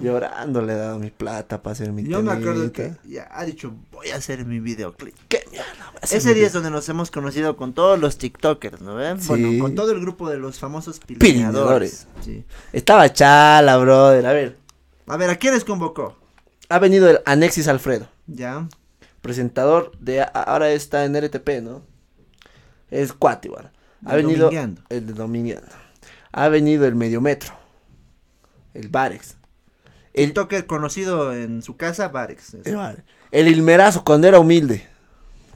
Llorando 0.00 0.62
le 0.62 0.72
he 0.72 0.76
dado 0.76 0.98
mi 0.98 1.10
plata 1.10 1.62
para 1.62 1.72
hacer 1.72 1.92
mi 1.92 2.04
Yo 2.04 2.22
me 2.22 2.32
acuerdo 2.32 2.70
que 2.72 2.94
ya 3.04 3.28
ha 3.32 3.44
dicho, 3.44 3.72
voy 3.90 4.10
a 4.10 4.16
hacer 4.16 4.44
mi 4.44 4.60
videoclip. 4.60 5.14
¿Qué 5.28 5.44
mierda? 5.50 5.66
Ese 6.02 6.34
día 6.34 6.46
es 6.46 6.52
donde 6.52 6.70
nos 6.70 6.88
hemos 6.88 7.10
conocido 7.10 7.56
con 7.56 7.72
todos 7.72 7.98
los 7.98 8.16
TikTokers, 8.18 8.80
¿no 8.80 8.94
ven? 8.94 9.20
Sí. 9.20 9.28
Bueno, 9.28 9.62
con 9.62 9.74
todo 9.74 9.92
el 9.92 10.00
grupo 10.00 10.30
de 10.30 10.38
los 10.38 10.58
famosos 10.58 11.00
Pilineadores. 11.00 12.06
Sí. 12.24 12.44
Estaba 12.72 13.12
chala, 13.12 13.76
brother. 13.78 14.26
A 14.26 14.32
ver, 14.32 14.56
A 15.06 15.16
ver, 15.16 15.30
¿a 15.30 15.36
quiénes 15.36 15.64
convocó? 15.64 16.16
ha 16.68 16.78
venido 16.78 17.10
el 17.10 17.18
Anexis 17.26 17.66
Alfredo, 17.68 18.08
Ya. 18.28 18.68
Presentador 19.20 19.92
de... 19.98 20.26
Ahora 20.32 20.70
está 20.70 21.04
en 21.04 21.20
RTP, 21.20 21.62
¿no? 21.62 21.82
Es 22.90 23.12
cuate, 23.12 23.48
igual. 23.48 23.72
Ha 24.04 24.16
Del 24.16 24.26
venido... 24.26 24.44
Domingueando. 24.46 24.82
El 24.88 25.06
de 25.06 25.12
Domingueando. 25.12 25.68
Ha 26.32 26.48
venido 26.48 26.86
el 26.86 26.94
Mediometro. 26.94 27.54
El 28.74 28.88
Barex. 28.88 29.36
El, 30.12 30.26
TikToker 30.26 30.66
conocido 30.66 31.32
en 31.34 31.62
su 31.62 31.76
casa, 31.76 32.06
el, 32.06 32.12
Barex. 32.12 32.54
el 33.30 33.48
Ilmerazo 33.48 34.04
cuando 34.04 34.26
era 34.26 34.40
humilde. 34.40 34.86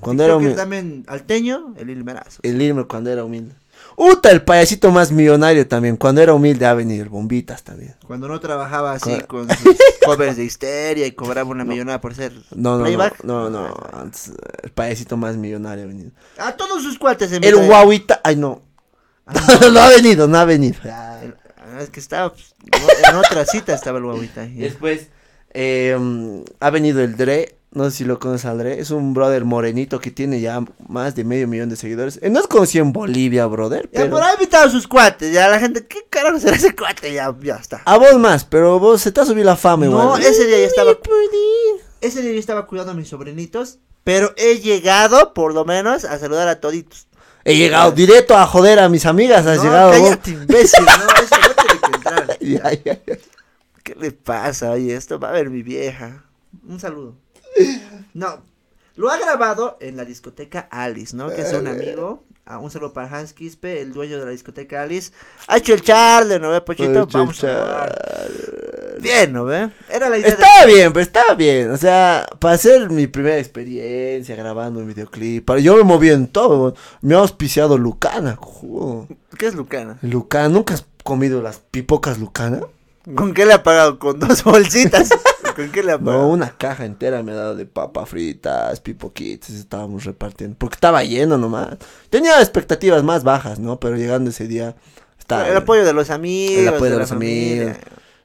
Cuando 0.00 0.23
era 0.25 0.37
humilde. 0.37 0.54
también 0.54 1.04
alteño, 1.09 1.75
el 1.76 1.90
Ilmerazo. 1.90 2.40
El 2.42 2.61
Ilmer 2.61 2.87
cuando 2.87 3.11
era 3.11 3.25
humilde. 3.25 3.54
Uta, 3.97 4.31
el 4.31 4.43
payasito 4.43 4.91
más 4.91 5.13
millonario 5.13 5.67
también. 5.69 5.97
Cuando 5.97 6.21
era 6.21 6.35
humilde 6.35 6.67
ha 6.67 6.75
venido 6.75 7.03
el 7.03 7.09
Bombitas 7.09 7.63
también. 7.63 7.95
Cuando 8.07 8.27
no 8.29 8.41
trabajaba 8.41 8.93
así 8.93 9.21
con 9.29 9.49
sus 9.57 9.77
covers 10.05 10.37
de 10.37 10.45
histeria 10.45 11.07
y 11.07 11.13
cobraba 11.13 11.49
una 11.51 11.65
millonada 11.65 12.01
por 12.01 12.15
ser 12.15 12.33
No, 12.55 12.77
no, 12.79 12.85
playback. 12.85 13.23
no, 13.25 13.49
no, 13.51 13.69
no. 13.69 13.77
Antes, 13.93 14.33
el 14.63 14.71
payasito 14.73 15.17
más 15.17 15.37
millonario 15.37 15.85
ha 15.85 15.87
venido. 15.87 16.11
A 16.39 16.53
todos 16.57 16.83
sus 16.83 16.99
cuates 16.99 17.31
en 17.33 17.45
El 17.45 17.55
guauita, 17.67 18.21
ay 18.25 18.37
no. 18.37 18.63
no 19.73 19.81
ha 19.81 19.89
venido, 19.89 20.27
no 20.29 20.39
ha 20.39 20.45
venido. 20.45 20.77
El- 20.83 20.91
ah, 20.91 21.79
es 21.81 21.91
que 21.91 22.01
estaba 22.01 22.33
pues, 22.33 22.55
en 23.09 23.17
otra 23.17 23.45
cita 23.47 23.75
estaba 23.75 23.99
el 23.99 24.05
guaguita. 24.05 24.45
ya. 24.47 24.65
Después 24.65 25.09
eh, 25.55 25.97
ha 26.61 26.71
venido 26.71 27.01
el 27.03 27.17
Dre, 27.17 27.57
no 27.75 27.85
sé 27.85 27.90
si 27.99 28.04
lo 28.04 28.19
conoces 28.19 28.47
al 28.47 28.59
Dre, 28.59 28.81
es 28.81 28.90
un 28.90 29.14
brother 29.14 29.45
morenito 29.45 30.00
que 30.00 30.11
tiene 30.11 30.40
ya 30.40 30.64
más 30.88 31.14
de 31.14 31.25
medio 31.25 31.47
millón 31.49 31.69
de 31.69 31.76
seguidores. 31.76 32.19
Eh, 32.23 32.31
no 32.31 32.40
es 32.40 32.47
conocido 32.47 32.85
en 32.85 32.93
Bolivia, 32.93 33.47
brother, 33.47 33.85
Ya 33.93 34.00
pero... 34.00 34.11
por 34.11 34.23
ahí 34.23 34.31
ha 34.31 34.35
invitado 34.35 34.66
a 34.66 34.71
sus 34.71 34.87
cuates, 34.88 35.33
ya 35.33 35.49
la 35.49 35.59
gente, 35.59 35.87
¿qué 35.87 35.99
carajo 36.09 36.38
será 36.38 36.57
ese 36.57 36.75
cuate? 36.75 37.12
Ya, 37.12 37.35
ya 37.43 37.57
está. 37.57 37.83
A 37.85 37.99
vos 37.99 38.14
más, 38.19 38.45
pero 38.45 38.78
vos 38.78 39.00
se 39.00 39.12
te 39.12 39.21
ha 39.21 39.26
subido 39.26 39.45
la 39.45 39.57
fama 39.57 39.87
No, 39.87 40.02
igual. 40.04 40.23
ese 40.23 40.47
día 40.47 40.59
ya 40.61 40.66
estaba. 40.66 40.93
Ese 42.00 42.23
día 42.23 42.33
yo 42.33 42.38
estaba 42.38 42.66
cuidando 42.66 42.93
a 42.93 42.95
mis 42.95 43.09
sobrinitos, 43.09 43.78
pero 44.04 44.33
he 44.37 44.61
llegado, 44.61 45.35
por 45.35 45.54
lo 45.54 45.64
menos, 45.64 46.04
a 46.04 46.19
saludar 46.19 46.49
a 46.49 46.61
toditos. 46.61 47.07
He 47.45 47.57
llegado 47.57 47.93
directo 47.93 48.37
a 48.37 48.47
joder 48.47 48.78
a 48.78 48.88
mis 48.88 49.04
amigas, 49.07 49.47
has 49.47 49.59
no, 49.59 49.64
llegado 49.64 49.90
vos. 49.90 50.00
cállate, 50.00 50.31
imbécil, 50.31 50.85
no, 50.85 50.93
eso 50.93 51.37
no 51.40 51.54
tiene 51.54 51.81
que 51.81 51.97
entrar. 51.97 52.38
Ya, 52.40 52.73
ya, 52.73 53.00
ya. 53.07 53.19
¿Qué 53.83 53.95
le 53.99 54.12
pasa? 54.12 54.71
Oye, 54.71 54.95
esto 54.95 55.19
va 55.19 55.28
a 55.31 55.33
ver 55.33 55.50
mi 55.50 55.62
vieja. 55.62 56.25
Un 56.66 56.78
saludo. 56.81 57.16
No, 58.14 58.42
lo 58.96 59.11
ha 59.11 59.18
grabado 59.18 59.76
en 59.80 59.96
la 59.96 60.04
discoteca 60.04 60.68
Alice, 60.70 61.16
¿no? 61.16 61.28
Que 61.30 61.42
es 61.42 61.52
un 61.52 61.66
amigo. 61.66 62.25
Ah, 62.46 62.58
un 62.58 62.70
saludo 62.70 62.92
para 62.92 63.08
Hans 63.08 63.32
Quispe, 63.32 63.80
el 63.80 63.92
dueño 63.94 64.18
de 64.18 64.26
la 64.26 64.30
discoteca 64.30 64.82
Alice. 64.82 65.12
Ha 65.49 65.56
hecho 65.56 65.73
el 65.73 65.80
charle, 65.82 66.38
¿no 66.38 66.50
ve, 66.50 66.61
Pochito? 66.61 67.06
Vamos 67.11 67.42
el 67.42 67.50
a 67.50 67.52
grabar. 67.54 68.02
Bien, 69.00 69.32
¿no 69.32 69.44
ve? 69.44 69.70
Era 69.88 70.08
la 70.11 70.18
idea 70.18 70.28
de- 70.28 70.34
Estaba 70.42 70.66
bien, 70.66 70.92
pero 70.92 71.02
estaba 71.02 71.34
bien. 71.34 71.70
O 71.70 71.76
sea, 71.78 72.26
para 72.38 72.54
hacer 72.54 72.90
mi 72.90 73.06
primera 73.06 73.38
experiencia 73.38 74.37
grabando 74.37 74.80
un 74.80 74.87
videoclip. 74.87 75.44
para- 75.44 75.61
Yo 75.61 75.75
me 75.76 75.82
moví 75.84 76.11
en 76.11 76.26
todo. 76.28 76.75
Me 77.00 77.14
ha 77.14 77.18
auspiciado 77.18 77.78
Lucana. 77.78 78.37
cojudo. 78.37 79.08
¿Qué 79.38 79.46
es 79.46 79.54
Lucana? 79.54 79.99
Lucana, 80.02 80.49
¿nunca 80.50 80.75
has 80.75 80.84
comido 81.02 81.40
las 81.42 81.58
pipocas 81.58 82.18
Lucana? 82.18 82.61
¿Con 83.14 83.34
qué 83.34 83.44
le 83.46 83.52
ha 83.52 83.62
pagado? 83.62 83.99
¿Con 83.99 84.18
dos 84.18 84.42
bolsitas? 84.44 85.11
¿Con 85.54 85.70
qué 85.70 85.82
le 85.82 85.92
ha 85.92 85.99
No, 85.99 86.04
pagado? 86.04 86.26
una 86.28 86.56
caja 86.56 86.84
entera 86.84 87.23
me 87.23 87.32
ha 87.32 87.37
dado 87.37 87.54
de 87.56 87.66
papas 87.66 88.08
fritas, 88.08 88.80
pipoquitas, 88.80 89.50
estábamos 89.50 90.04
repartiendo. 90.04 90.56
Porque 90.58 90.75
estaba 90.76 91.04
lleno 91.04 91.37
nomás. 91.38 91.76
Tenía 92.11 92.40
expectativas 92.40 93.02
más 93.02 93.23
bajas, 93.25 93.58
¿no? 93.58 93.78
Pero 93.78 93.96
llegando 93.96 94.30
ese 94.30 94.49
día, 94.49 94.75
estaba. 95.18 95.49
el 95.49 95.56
apoyo 95.56 95.84
de 95.84 95.92
los 95.92 96.11
amigos. 96.11 96.58
el 96.58 96.68
apoyo 96.68 96.92
de, 96.92 96.99
los 96.99 97.08
familia. 97.11 97.62
amigos, 97.62 97.76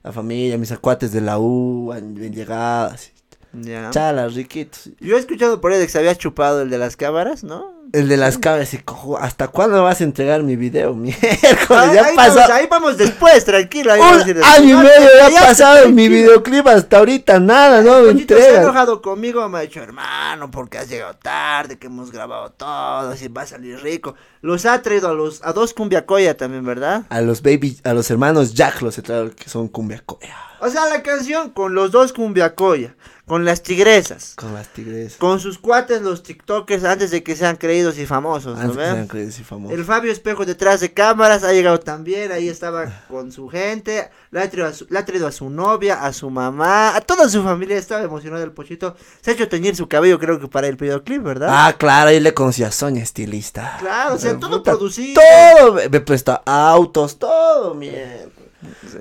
la 0.04 0.12
familia, 0.14 0.58
mis 0.58 0.72
acuates 0.72 1.12
de 1.12 1.22
la 1.22 1.38
U, 1.40 1.92
han 1.92 2.14
bien 2.14 2.34
llegadas. 2.34 3.12
Ya. 3.52 3.90
Chalas, 3.90 4.36
riquitos. 4.36 4.90
Yo 5.00 5.16
he 5.18 5.20
escuchado 5.20 5.60
por 5.60 5.72
ahí 5.72 5.80
de 5.80 5.86
que 5.88 5.92
se 5.92 5.98
había 6.00 6.16
chupado 6.16 6.62
el 6.62 6.70
de 6.70 6.78
las 6.78 6.96
cámaras, 6.96 7.44
¿no? 7.44 7.74
El 7.92 8.08
de 8.08 8.18
las 8.18 8.38
cabras 8.38 8.74
y 8.74 8.78
cojo, 8.78 9.18
¿hasta 9.18 9.48
cuándo 9.48 9.84
vas 9.84 10.02
a 10.02 10.04
entregar 10.04 10.44
mi 10.44 10.56
video? 10.56 10.94
Miércoles, 10.96 11.94
ya 11.94 12.06
ahí 12.06 12.16
pasó. 12.16 12.36
vamos, 12.36 12.52
ahí 12.52 12.68
vamos 12.70 12.98
después, 12.98 13.44
tranquilo. 13.46 13.94
ahí 13.94 14.00
vamos 14.00 14.22
a 14.22 14.24
Un 14.24 14.30
ir 14.30 14.44
año 14.44 14.82
y 14.82 14.84
medio 14.84 15.10
ya 15.32 15.42
ha 15.42 15.46
pasado 15.48 15.86
en 15.86 15.96
mi 15.96 16.08
videoclip 16.08 16.68
hasta 16.68 16.98
ahorita, 16.98 17.40
nada, 17.40 17.82
no 17.82 18.02
me 18.02 18.14
Pochito 18.14 18.38
se 18.38 18.58
ha 18.58 18.62
enojado 18.62 19.02
conmigo, 19.02 19.48
me 19.50 19.58
ha 19.58 19.62
dicho, 19.62 19.82
hermano, 19.82 20.52
porque 20.52 20.78
has 20.78 20.90
llegado 20.90 21.16
tarde, 21.16 21.80
que 21.80 21.88
hemos 21.88 22.12
grabado 22.12 22.52
todo, 22.52 23.10
así 23.10 23.28
va 23.28 23.42
a 23.44 23.48
salir 23.48 23.80
rico. 23.82 24.16
Los 24.42 24.66
ha 24.66 24.82
traído 24.82 25.10
a 25.10 25.14
los, 25.14 25.44
a 25.44 25.54
dos 25.54 25.74
cumbiacoya 25.74 26.38
también, 26.38 26.66
¿verdad? 26.66 27.04
A 27.10 27.22
los 27.22 27.42
baby, 27.42 27.80
a 27.84 27.94
los 27.94 28.10
hermanos 28.12 28.54
Jack 28.54 28.82
los 28.82 28.98
he 28.98 29.02
traído 29.02 29.32
que 29.36 29.50
son 29.50 29.68
cumbia 29.68 30.02
coya. 30.06 30.36
O 30.62 30.70
sea, 30.70 30.88
la 30.88 31.02
canción 31.04 31.52
con 31.52 31.74
los 31.74 31.92
dos 31.92 32.12
cumbiacoya, 32.12 32.96
con 33.30 33.46
las 33.46 33.62
tigresas, 33.64 34.34
Con 34.36 34.54
las 34.56 34.68
tigres. 34.68 35.16
con 35.18 35.40
sus 35.40 35.58
cuates 35.60 36.02
los 36.02 36.24
tiktokers 36.24 36.84
antes 36.84 37.12
de 37.12 37.22
que 37.24 37.36
sean 37.36 37.56
creídos 37.58 37.98
y 38.00 38.06
famosos, 38.06 38.56
¿no 38.58 38.62
Antes 38.62 38.76
que 38.78 38.84
ven? 38.84 38.94
sean 38.96 39.08
creídos 39.08 39.40
y 39.40 39.44
famosos. 39.44 39.78
El 39.78 39.86
Fabio 39.86 40.12
Espejo 40.12 40.46
detrás 40.46 40.80
de 40.82 40.92
cámaras 40.94 41.44
ha 41.44 41.54
llegado 41.54 41.80
también, 41.80 42.32
ahí 42.32 42.50
estaba 42.50 43.04
con 43.08 43.32
su 43.32 43.48
gente, 43.48 44.10
le 44.32 44.42
ha, 44.42 44.50
traído 44.50 44.68
a 44.68 44.74
su, 44.74 44.88
le 44.90 44.98
ha 45.00 45.06
traído 45.06 45.28
a 45.28 45.32
su 45.32 45.50
novia, 45.50 46.04
a 46.04 46.12
su 46.12 46.30
mamá, 46.30 46.96
a 46.96 47.02
toda 47.02 47.30
su 47.30 47.44
familia, 47.44 47.78
estaba 47.78 48.02
emocionado 48.02 48.44
el 48.44 48.52
pochito, 48.52 48.96
se 49.22 49.32
ha 49.32 49.34
hecho 49.36 49.48
teñir 49.48 49.76
su 49.76 49.88
cabello 49.88 50.18
creo 50.20 50.40
que 50.40 50.48
para 50.48 50.68
el 50.68 50.76
videoclip, 50.76 51.22
¿verdad? 51.22 51.50
Ah, 51.52 51.76
claro, 51.78 52.10
ahí 52.10 52.20
le 52.20 52.34
conocí 52.34 52.64
a 52.64 52.72
Sonia 52.72 53.04
Estilista. 53.04 53.78
claro, 53.80 54.16
o 54.16 54.18
sea, 54.18 54.40
todo 54.40 54.58
puta, 54.58 54.72
producido. 54.72 55.22
Todo, 55.22 55.74
me, 55.76 55.88
me 55.88 56.00
presta 56.02 56.42
autos, 56.46 57.20
todo, 57.20 57.76
mierda. 57.76 58.26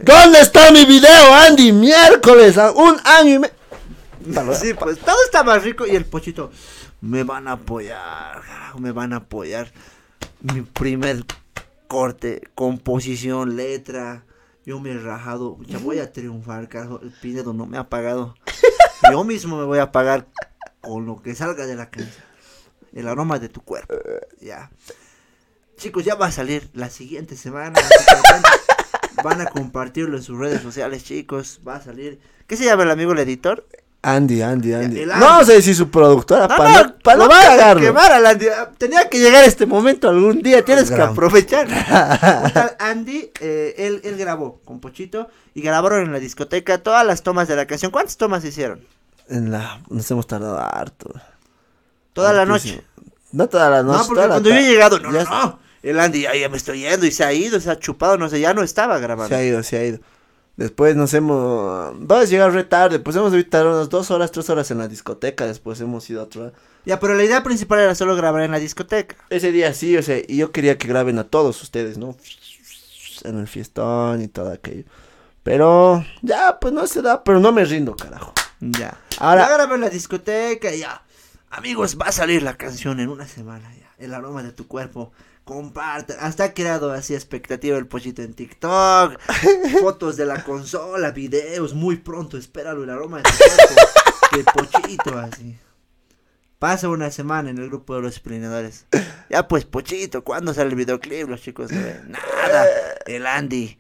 ¿Dónde 0.03 0.41
está 0.41 0.71
mi 0.71 0.85
video, 0.85 1.35
Andy? 1.35 1.73
Miércoles, 1.73 2.57
a 2.59 2.71
un 2.71 2.97
año 3.05 3.35
y 3.35 3.39
medio. 3.41 3.58
Sí, 4.61 4.75
pues 4.75 4.99
todo 4.99 5.17
está 5.25 5.43
más 5.43 5.63
rico 5.63 5.87
y 5.87 5.97
el 5.97 6.05
pochito, 6.07 6.51
me 7.01 7.25
van 7.25 7.49
a 7.49 7.53
apoyar, 7.53 8.43
carajo, 8.43 8.79
me 8.79 8.93
van 8.93 9.13
a 9.13 9.17
apoyar. 9.17 9.73
Mi 10.41 10.63
primer 10.63 11.25
corte, 11.87 12.43
composición, 12.55 13.57
letra, 13.57 14.25
yo 14.65 14.81
me 14.81 14.91
he 14.91 14.99
rajado, 14.99 15.59
ya 15.67 15.79
voy 15.79 15.99
a 15.99 16.13
triunfar, 16.13 16.69
carajo, 16.69 17.01
el 17.03 17.11
Pinedo 17.11 17.53
no 17.53 17.67
me 17.67 17.79
ha 17.79 17.89
pagado. 17.89 18.35
Yo 19.13 19.23
mismo 19.23 19.57
me 19.57 19.65
voy 19.65 19.79
a 19.79 19.93
pagar 19.93 20.27
con 20.81 21.07
lo 21.07 21.23
que 21.23 21.35
salga 21.37 21.67
de 21.67 21.77
la 21.77 21.89
canción. 21.89 22.25
El 22.93 23.07
aroma 23.07 23.39
de 23.39 23.49
tu 23.49 23.61
cuerpo, 23.61 23.95
ya. 24.41 24.71
Chicos, 25.77 26.05
ya 26.05 26.17
va 26.17 26.27
a 26.27 26.33
salir 26.33 26.69
la 26.75 26.91
siguiente 26.91 27.37
semana. 27.37 27.81
Van 29.23 29.41
a 29.41 29.47
compartirlo 29.47 30.17
en 30.17 30.23
sus 30.23 30.37
redes 30.37 30.63
sociales, 30.63 31.05
chicos. 31.05 31.61
Va 31.67 31.77
a 31.77 31.81
salir. 31.81 32.19
¿Qué 32.49 32.57
se 32.57 32.65
llama 32.65 32.83
el 32.83 32.91
amigo 32.91 33.13
el 33.13 33.21
editor? 33.21 33.67
Andy, 34.01 34.43
Andy, 34.43 34.75
Andy. 34.75 35.07
No 35.07 35.21
vamos 35.21 35.49
a 35.49 35.53
decir 35.55 35.75
su 35.75 35.91
productora 35.91 36.47
No, 36.47 36.57
para 36.57 36.83
no, 36.85 36.99
pa' 36.99 37.17
no 37.17 37.29
cagarlo. 37.29 37.83
quemar 37.83 38.13
a 38.13 38.31
Andy. 38.31 38.47
Tenía 38.79 39.09
que 39.09 39.19
llegar 39.19 39.45
este 39.45 39.67
momento 39.67 40.09
algún 40.09 40.41
día, 40.41 40.65
tienes 40.65 40.91
que 40.91 41.01
aprovechar. 41.01 41.67
Tal 42.55 42.77
Andy, 42.79 43.31
eh, 43.41 43.75
él, 43.77 44.01
él 44.05 44.17
grabó 44.17 44.61
con 44.65 44.79
Pochito 44.81 45.29
y 45.53 45.63
grabaron 45.63 46.05
en 46.05 46.13
la 46.13 46.21
discoteca 46.21 46.79
todas 46.79 47.05
las 47.05 47.23
tomas 47.23 47.49
de 47.49 47.57
la 47.57 47.67
canción. 47.67 47.91
¿Cuántas 47.91 48.17
tomas 48.17 48.45
hicieron? 48.45 48.81
En 49.29 49.51
la, 49.51 49.81
nos 49.91 50.09
hemos 50.11 50.27
tardado 50.27 50.59
harto. 50.59 51.13
Toda 52.13 52.33
la 52.33 52.47
noche. 52.47 52.83
No 53.33 53.49
toda 53.49 53.69
la 53.69 53.83
noche. 53.83 53.99
no, 53.99 54.07
porque 54.07 54.27
cuando 54.29 54.49
yo 54.49 54.55
he 54.57 54.63
llegado, 54.63 55.01
no, 55.01 55.13
ya 55.13 55.25
no, 55.25 55.31
no. 55.31 55.59
El 55.83 55.99
Andy, 56.01 56.23
ya, 56.23 56.35
ya 56.35 56.49
me 56.49 56.57
estoy 56.57 56.81
yendo 56.81 57.05
y 57.05 57.11
se 57.13 57.25
ha 57.25 57.33
ido, 57.33 57.61
se 57.61 57.71
ha 57.71 57.79
chupado, 57.79 58.17
no 58.17 58.29
sé, 58.29 58.41
ya 58.41 58.55
no 58.55 58.63
estaba 58.63 58.99
grabando. 58.99 59.29
Se 59.29 59.35
ha 59.35 59.45
ido, 59.45 59.63
se 59.63 59.77
ha 59.77 59.85
ido. 59.85 59.99
Después 60.59 60.97
nos 60.97 61.15
hemos... 61.15 61.95
Vamos 62.01 62.25
a 62.25 62.29
llegar 62.29 62.53
re 62.53 62.65
tarde. 62.65 62.99
Pues 62.99 63.15
hemos 63.17 63.33
evitado 63.33 63.71
unas 63.71 63.89
dos 63.89 64.11
horas, 64.11 64.33
tres 64.33 64.51
horas 64.51 64.69
en 64.73 64.79
la 64.79 64.89
discoteca. 64.89 65.47
Después 65.47 65.81
hemos 65.81 66.11
ido 66.11 66.21
a 66.21 66.25
otro... 66.25 66.53
Ya, 66.85 66.99
pero 67.01 67.15
la 67.15 67.23
idea 67.23 67.43
principal 67.45 67.79
era 67.79 67.95
solo 67.95 68.17
grabar 68.17 68.43
en 68.43 68.51
la 68.51 68.59
discoteca. 68.59 69.17
Ese 69.31 69.53
día 69.53 69.73
sí, 69.73 69.97
o 69.97 70.03
sea, 70.03 70.19
y 70.27 70.37
yo 70.39 70.51
quería 70.51 70.77
que 70.77 70.89
graben 70.89 71.19
a 71.19 71.25
todos 71.25 71.63
ustedes, 71.63 71.97
¿no? 71.97 72.17
En 73.25 73.39
el 73.39 73.47
fiestón 73.47 74.21
y 74.21 74.29
todo 74.29 74.51
aquello. 74.53 74.85
Pero 75.45 76.05
ya, 76.23 76.59
pues 76.61 76.75
no 76.75 76.87
se 76.87 77.03
da, 77.03 77.23
pero 77.25 77.41
no 77.41 77.53
me 77.53 77.65
rindo, 77.65 77.95
carajo. 77.97 78.33
Ya. 78.61 78.99
Ahora- 79.19 79.45
Ahora 79.45 79.57
grabé 79.59 79.75
en 79.77 79.81
la 79.83 79.91
discoteca 79.91 80.75
y 80.75 80.81
ya. 80.81 81.03
Amigos, 81.51 81.97
va 82.01 82.07
a 82.07 82.13
salir 82.13 82.43
la 82.43 82.57
canción 82.57 82.99
en 83.01 83.09
una 83.11 83.27
semana 83.29 83.73
ya. 83.77 83.91
El 83.99 84.13
aroma 84.13 84.43
de 84.43 84.53
tu 84.53 84.67
cuerpo. 84.67 85.13
Comparte. 85.49 86.15
Hasta 86.21 86.45
ha 86.45 86.53
creado 86.53 86.93
así 86.93 87.15
expectativa 87.15 87.79
el 87.79 87.87
pochito 87.87 88.21
en 88.21 88.35
TikTok. 88.35 89.19
fotos 89.81 90.19
de 90.19 90.27
la 90.27 90.45
consola, 90.45 91.11
videos. 91.13 91.73
Muy 91.73 91.97
pronto, 91.97 92.37
espéralo, 92.37 92.85
el 92.85 92.91
aroma 92.91 93.23
de 93.23 94.45
tu 94.45 94.53
pochito 94.53 95.19
así. 95.19 95.57
Pasa 96.59 96.91
una 96.91 97.11
semana 97.11 97.49
en 97.49 97.57
el 97.57 97.71
grupo 97.71 97.95
de 97.95 98.03
los 98.03 98.11
disciplinadores. 98.11 98.85
Ya 99.31 99.49
pues, 99.49 99.65
pochito, 99.65 100.23
¿cuándo 100.23 100.53
sale 100.53 100.69
el 100.69 100.77
videoclip? 100.77 101.27
Los 101.27 101.41
chicos 101.41 101.73
no 101.73 101.83
ven 101.83 102.13
nada. 102.13 102.67
El 103.07 103.27
Andy. 103.27 103.79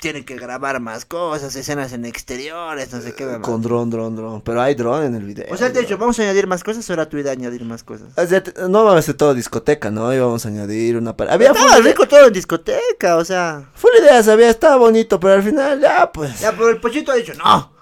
Tiene 0.00 0.24
que 0.24 0.34
grabar 0.34 0.80
más 0.80 1.04
cosas, 1.06 1.54
escenas 1.56 1.92
en 1.92 2.04
exteriores, 2.04 2.92
no 2.92 3.00
sé 3.00 3.14
qué. 3.14 3.24
mamá. 3.24 3.40
Con 3.40 3.62
dron, 3.62 3.88
dron, 3.88 4.14
dron. 4.16 4.42
Pero 4.42 4.60
hay 4.60 4.74
dron 4.74 5.04
en 5.04 5.14
el 5.14 5.22
video. 5.24 5.46
O 5.50 5.56
sea, 5.56 5.70
de 5.70 5.80
hecho, 5.80 5.96
¿vamos 5.96 6.18
a 6.18 6.22
añadir 6.22 6.46
más 6.48 6.64
cosas 6.64 6.88
o 6.90 6.92
era 6.92 7.08
tu 7.08 7.16
idea 7.16 7.32
añadir 7.32 7.64
más 7.64 7.82
cosas? 7.84 8.08
O 8.16 8.26
sea, 8.26 8.42
no 8.68 8.84
va 8.84 8.98
a 8.98 9.02
ser 9.02 9.14
todo 9.14 9.32
discoteca, 9.32 9.90
¿no? 9.90 10.12
Íbamos 10.12 10.44
a 10.44 10.48
añadir 10.48 10.96
una... 10.96 11.16
par- 11.16 11.30
Había 11.30 11.52
Estaba 11.52 11.68
full, 11.70 11.80
idea- 11.82 11.92
rico 11.92 12.08
todo 12.08 12.26
en 12.26 12.32
discoteca, 12.32 13.16
o 13.16 13.24
sea. 13.24 13.70
full 13.74 13.90
ideas, 14.02 14.26
había, 14.28 14.50
estaba 14.50 14.76
bonito, 14.76 15.18
pero 15.20 15.34
al 15.34 15.42
final 15.44 15.80
ya, 15.80 16.10
pues... 16.12 16.40
Ya, 16.40 16.50
pero 16.52 16.68
el 16.68 16.80
pochito 16.80 17.12
ha 17.12 17.14
dicho, 17.14 17.32
no. 17.34 17.72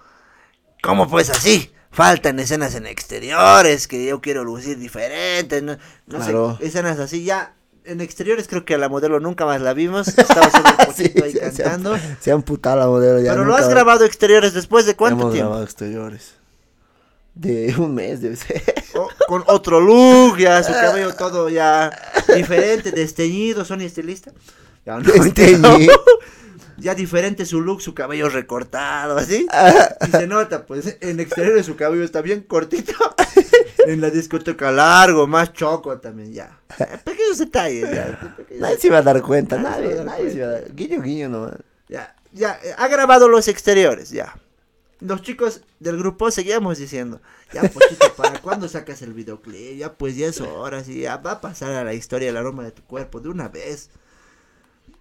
¿Cómo 0.83 1.09
pues 1.09 1.31
así? 1.31 1.73
Faltan 1.91 2.39
escenas 2.39 2.75
en 2.75 2.87
exteriores, 2.87 3.89
que 3.89 4.05
yo 4.05 4.21
quiero 4.21 4.45
lucir 4.45 4.79
diferente, 4.79 5.63
no, 5.63 5.79
no 6.07 6.19
Claro. 6.19 6.57
sé, 6.61 6.67
escenas 6.67 6.99
así, 6.99 7.25
ya. 7.25 7.55
En 7.85 8.01
exteriores 8.01 8.49
creo 8.49 8.65
que 8.65 8.75
a 8.75 8.79
la 8.79 8.89
modelo 8.89 9.21
nunca 9.21 9.45
más 9.45 9.61
la 9.61 9.75
vimos, 9.75 10.09
estaba 10.09 10.51
solo 10.51 10.65
el 10.89 10.95
Sí, 10.95 11.09
pochito 11.09 11.25
ahí 11.25 11.33
se- 11.33 11.63
cantando. 11.63 11.97
Se 12.21 12.33
han 12.33 12.43
putado 12.43 12.77
la 12.79 12.87
modelo 12.87 13.21
ya. 13.21 13.33
Pero 13.33 13.45
lo 13.45 13.55
has 13.55 13.69
grabado 13.69 14.05
exteriores 14.05 14.55
después 14.55 14.87
de 14.87 14.95
cuánto 14.97 15.21
Hemos 15.23 15.33
tiempo? 15.35 15.49
grabado 15.51 15.65
exteriores. 15.65 16.35
De 17.35 17.75
un 17.79 17.95
mes, 17.95 18.23
debe 18.23 18.37
ser. 18.37 18.63
O- 18.95 19.09
con 19.29 19.43
otro 19.49 19.81
look, 19.81 20.39
ya 20.39 20.63
su 20.63 20.73
cabello 20.81 21.15
todo 21.15 21.49
ya 21.49 21.91
diferente, 22.35 22.91
desteñido, 22.93 23.65
Sony 23.65 23.81
estilista. 23.83 24.33
Ya, 24.87 24.99
no, 24.99 25.13
Desteñido. 25.13 25.93
ya 26.79 26.95
diferente 26.95 27.45
su 27.45 27.61
look, 27.61 27.83
su 27.83 27.93
cabello 27.95 28.29
recortado, 28.29 29.19
así. 29.19 29.47
Ah. 29.51 29.91
Y 30.07 30.11
se 30.11 30.27
nota, 30.27 30.65
pues, 30.65 30.97
en 31.01 31.21
exterior 31.21 31.63
su 31.65 31.75
cabello 31.77 32.05
está 32.05 32.23
bien 32.23 32.43
cortito. 32.43 32.93
En 33.87 34.01
la 34.01 34.11
discoteca 34.11 34.71
largo, 34.71 35.27
más 35.27 35.53
choco 35.53 35.99
también, 35.99 36.33
ya. 36.33 36.59
Pequeños 37.05 37.39
detalles, 37.39 37.91
ya. 37.91 38.35
pequeños 38.37 38.61
Nadie 38.61 38.79
se 38.79 38.87
iba 38.89 38.99
a 38.99 39.03
dar 39.03 39.23
cuenta, 39.23 39.59
Nadie 39.59 40.05
nadie, 40.05 40.31
se 40.31 40.37
iba 40.39 40.47
a 40.47 40.51
dar. 40.51 40.75
Guiño, 40.75 41.03
guiño 41.03 41.29
nomás. 41.29 41.55
Ya, 41.89 42.15
ya, 42.33 42.59
eh, 42.63 42.75
ha 42.77 42.89
grabado 42.89 43.29
los 43.29 43.49
exteriores, 43.49 44.11
ya. 44.11 44.35
Los 45.01 45.23
chicos 45.23 45.61
del 45.81 45.99
grupo 45.99 46.31
seguíamos 46.31 46.79
diciendo, 46.79 47.21
ya, 47.53 47.63
pochito, 47.63 48.15
¿para 48.17 48.41
cuándo 48.41 48.69
sacas 48.69 49.03
el 49.03 49.13
videoclip? 49.13 49.77
Ya, 49.77 49.93
pues, 49.93 50.17
ya 50.17 50.29
es 50.29 50.41
hora, 50.41 50.83
sí, 50.83 51.01
ya 51.01 51.19
va 51.19 51.33
a 51.33 51.41
pasar 51.41 51.73
a 51.73 51.85
la 51.85 51.95
historia 51.95 52.31
el 52.31 52.37
aroma 52.37 52.65
de 52.65 52.73
tu 52.73 52.83
cuerpo 52.85 53.21
de 53.21 53.29
una 53.29 53.49
vez. 53.49 53.91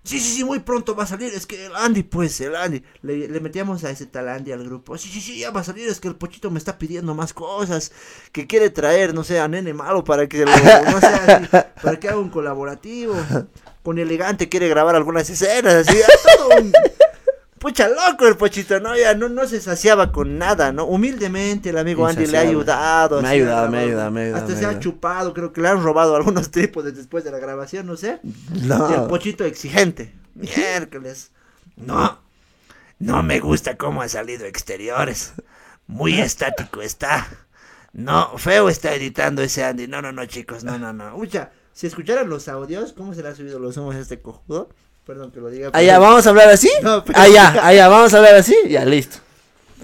Sí, 0.06 0.20
sí, 0.20 0.36
sí, 0.36 0.44
muy 0.44 0.60
pronto 0.60 0.96
va 0.96 1.04
a 1.04 1.08
salir, 1.08 1.34
es 1.34 1.46
que 1.46 1.66
el 1.68 1.76
Andy, 1.76 2.04
pues, 2.04 2.42
el 2.42 2.56
Andy. 2.58 2.84
Le, 3.04 3.30
le 3.30 3.40
metíamos 3.40 3.84
a 3.86 3.90
ese 3.90 4.06
tal 4.06 4.28
Andy 4.28 4.52
al 4.52 4.64
grupo. 4.66 4.98
Sí, 4.98 5.08
sí, 5.08 5.22
sí, 5.22 5.40
ya 5.40 5.52
va 5.52 5.62
a 5.62 5.64
salir, 5.64 5.88
es 5.88 6.02
que 6.02 6.10
el 6.10 6.16
pochito 6.16 6.52
me 6.52 6.60
está 6.60 6.78
pidiendo 6.78 7.16
más 7.16 7.32
cosas. 7.34 7.94
Que 8.34 8.46
quiere 8.46 8.70
traer, 8.70 9.14
no 9.14 9.24
sé, 9.24 9.40
a 9.40 9.48
Nene 9.48 9.74
Malo 9.74 10.04
para 10.04 10.28
que, 10.28 10.40
lo- 10.40 10.52
no 10.52 10.98
así, 10.98 11.48
para 11.82 11.98
que 12.00 12.10
haga 12.10 12.18
un 12.18 12.30
colaborativo. 12.30 13.16
Con 13.82 13.98
Elegante 13.98 14.50
quiere 14.50 14.68
grabar 14.68 14.96
algunas 14.96 15.30
escenas, 15.30 15.88
así, 15.88 15.98
un... 16.60 16.74
Pucha, 17.64 17.88
loco 17.88 18.28
el 18.28 18.36
pochito, 18.36 18.78
¿no? 18.82 18.94
Ya 18.98 19.16
no, 19.16 19.30
no 19.30 19.48
se 19.48 19.62
saciaba 19.62 20.12
con 20.12 20.38
nada, 20.38 20.74
¿no? 20.74 20.84
Humildemente 20.84 21.70
el 21.70 21.78
amigo 21.78 22.06
Andy 22.06 22.26
le 22.28 22.38
ha 22.38 22.42
ayudado. 22.42 23.22
Me 23.22 23.30
ha 23.30 23.32
ayudado, 23.32 23.70
me 23.70 23.78
ha 23.78 23.82
ayudado, 23.84 24.12
me 24.12 24.20
ha 24.20 24.24
ayudado, 24.26 24.46
Hasta 24.46 24.60
se 24.60 24.66
ha 24.66 24.80
chupado, 24.80 25.34
creo 25.34 25.54
que 25.54 25.62
le 25.62 25.70
han 25.70 25.82
robado 25.82 26.14
algunos 26.18 26.52
trípodes 26.52 26.94
después 26.98 27.24
de 27.24 27.32
la 27.32 27.40
grabación, 27.40 27.88
no 27.88 27.96
sé. 27.96 28.20
Y 28.54 28.64
el 28.64 28.68
No. 28.68 29.08
pochito 29.08 29.46
exigente. 29.46 30.14
Miércoles. 30.36 31.32
No. 31.78 32.20
No 33.00 33.24
me 33.24 33.40
gusta 33.40 33.78
cómo 33.78 34.02
ha 34.02 34.10
salido 34.10 34.46
exteriores. 34.46 35.32
Muy 35.88 36.20
estático 36.20 36.82
está. 36.82 37.26
No, 37.94 38.38
feo 38.38 38.68
está 38.68 38.94
editando 38.94 39.42
ese 39.42 39.64
Andy. 39.64 39.88
No, 39.88 40.02
no, 40.02 40.12
no, 40.12 40.26
chicos. 40.26 40.66
No, 40.66 40.78
no, 40.78 40.92
no. 40.92 41.16
Ucha, 41.16 41.52
si 41.72 41.88
escucharan 41.88 42.28
los 42.30 42.50
audios, 42.50 42.92
¿cómo 42.92 43.14
se 43.14 43.24
le 43.24 43.30
ha 43.30 43.36
subido 43.36 43.58
los 43.58 43.78
humos 43.78 43.96
a 43.96 44.00
este 44.00 44.22
cojudo? 44.22 44.68
Perdón 45.06 45.32
que 45.32 45.40
lo 45.42 45.50
diga. 45.50 45.70
pero- 45.72 45.80
Allá, 45.80 46.00
¿vamos 46.00 46.26
a 46.26 46.30
hablar 46.30 46.50
así? 46.50 46.70
No, 46.82 47.04
pero- 47.04 47.20
Allá, 47.20 47.66
allá, 47.68 47.88
¿vamos 47.88 48.14
a 48.14 48.18
hablar 48.18 48.36
así? 48.36 48.56
Ya, 48.70 48.86
listo. 48.86 49.18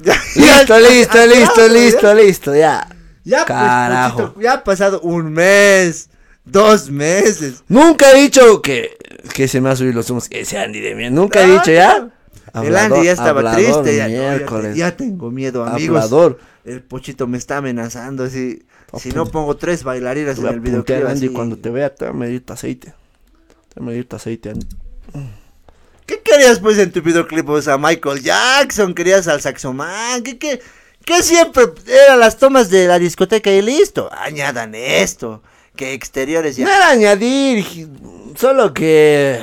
Ya, 0.01 0.13
Listo, 0.35 0.79
ya, 0.79 0.89
listo, 0.89 1.17
ya, 1.17 1.25
listo, 1.25 1.67
listo, 1.67 2.13
listo, 2.13 2.55
ya. 2.55 2.87
Ya, 3.25 3.39
pues, 3.39 3.47
Carajo. 3.47 4.17
Pochito, 4.17 4.41
ya 4.41 4.53
ha 4.53 4.63
pasado 4.63 5.01
un 5.01 5.33
mes, 5.33 6.09
dos 6.45 6.89
meses. 6.89 7.63
Nunca 7.67 8.11
he 8.13 8.21
dicho 8.21 8.61
que, 8.61 8.97
que 9.33 9.49
se 9.49 9.59
me 9.59 9.69
ha 9.69 9.75
subido 9.75 9.95
los 9.95 10.09
humos. 10.09 10.27
Ese 10.29 10.57
Andy 10.57 10.79
de 10.79 10.95
mí. 10.95 11.09
Nunca 11.09 11.43
he 11.43 11.47
dicho 11.51 11.71
ya. 11.71 12.09
El 12.53 12.75
Andy 12.77 13.03
ya 13.05 13.11
estaba 13.11 13.41
hablador, 13.41 13.59
triste. 13.83 13.97
Ya, 13.97 14.07
ya 14.07 14.19
te- 14.21 14.35
miércoles. 14.37 14.75
ya 14.77 14.95
tengo 14.95 15.29
miedo, 15.31 15.65
amigos. 15.65 15.97
Hablador. 16.03 16.39
El 16.63 16.81
pochito 16.81 17.27
me 17.27 17.37
está 17.37 17.57
amenazando. 17.57 18.27
Si, 18.29 18.51
si 18.53 18.63
Apunta. 19.09 19.15
no 19.17 19.25
pongo 19.25 19.57
tres 19.57 19.83
bailarinas 19.83 20.39
en 20.39 20.45
el 20.47 20.59
videoclip. 20.61 21.05
Andy, 21.05 21.25
así. 21.27 21.29
cuando 21.33 21.57
te 21.57 21.69
vea, 21.69 21.93
te 21.93 22.05
voy 22.05 22.13
a 22.13 22.17
medir 22.17 22.45
tu 22.45 22.53
aceite. 22.53 22.93
Te 23.73 23.79
voy 23.81 23.83
a 23.83 23.89
medir 23.91 24.07
tu 24.07 24.15
aceite, 24.15 24.51
Andy. 24.51 24.65
¿Qué 26.05 26.21
querías 26.21 26.59
pues 26.59 26.77
en 26.79 26.91
tu 26.91 27.01
videoclip? 27.01 27.47
O 27.49 27.61
sea, 27.61 27.77
Michael 27.77 28.21
Jackson, 28.23 28.93
querías 28.95 29.27
al 29.27 29.41
saxoman. 29.41 30.23
¿Qué, 30.23 30.39
qué, 30.39 30.59
qué 31.05 31.21
siempre 31.21 31.65
eran 31.87 32.19
las 32.19 32.37
tomas 32.37 32.69
de 32.69 32.87
la 32.87 32.97
discoteca 32.97 33.51
y 33.51 33.61
listo? 33.61 34.09
Añadan 34.11 34.73
esto. 34.73 35.43
Que 35.75 35.93
exteriores 35.93 36.57
No 36.57 36.65
ya. 36.67 36.75
era 36.77 36.89
añadir, 36.89 37.63
solo 38.35 38.73
que 38.73 39.39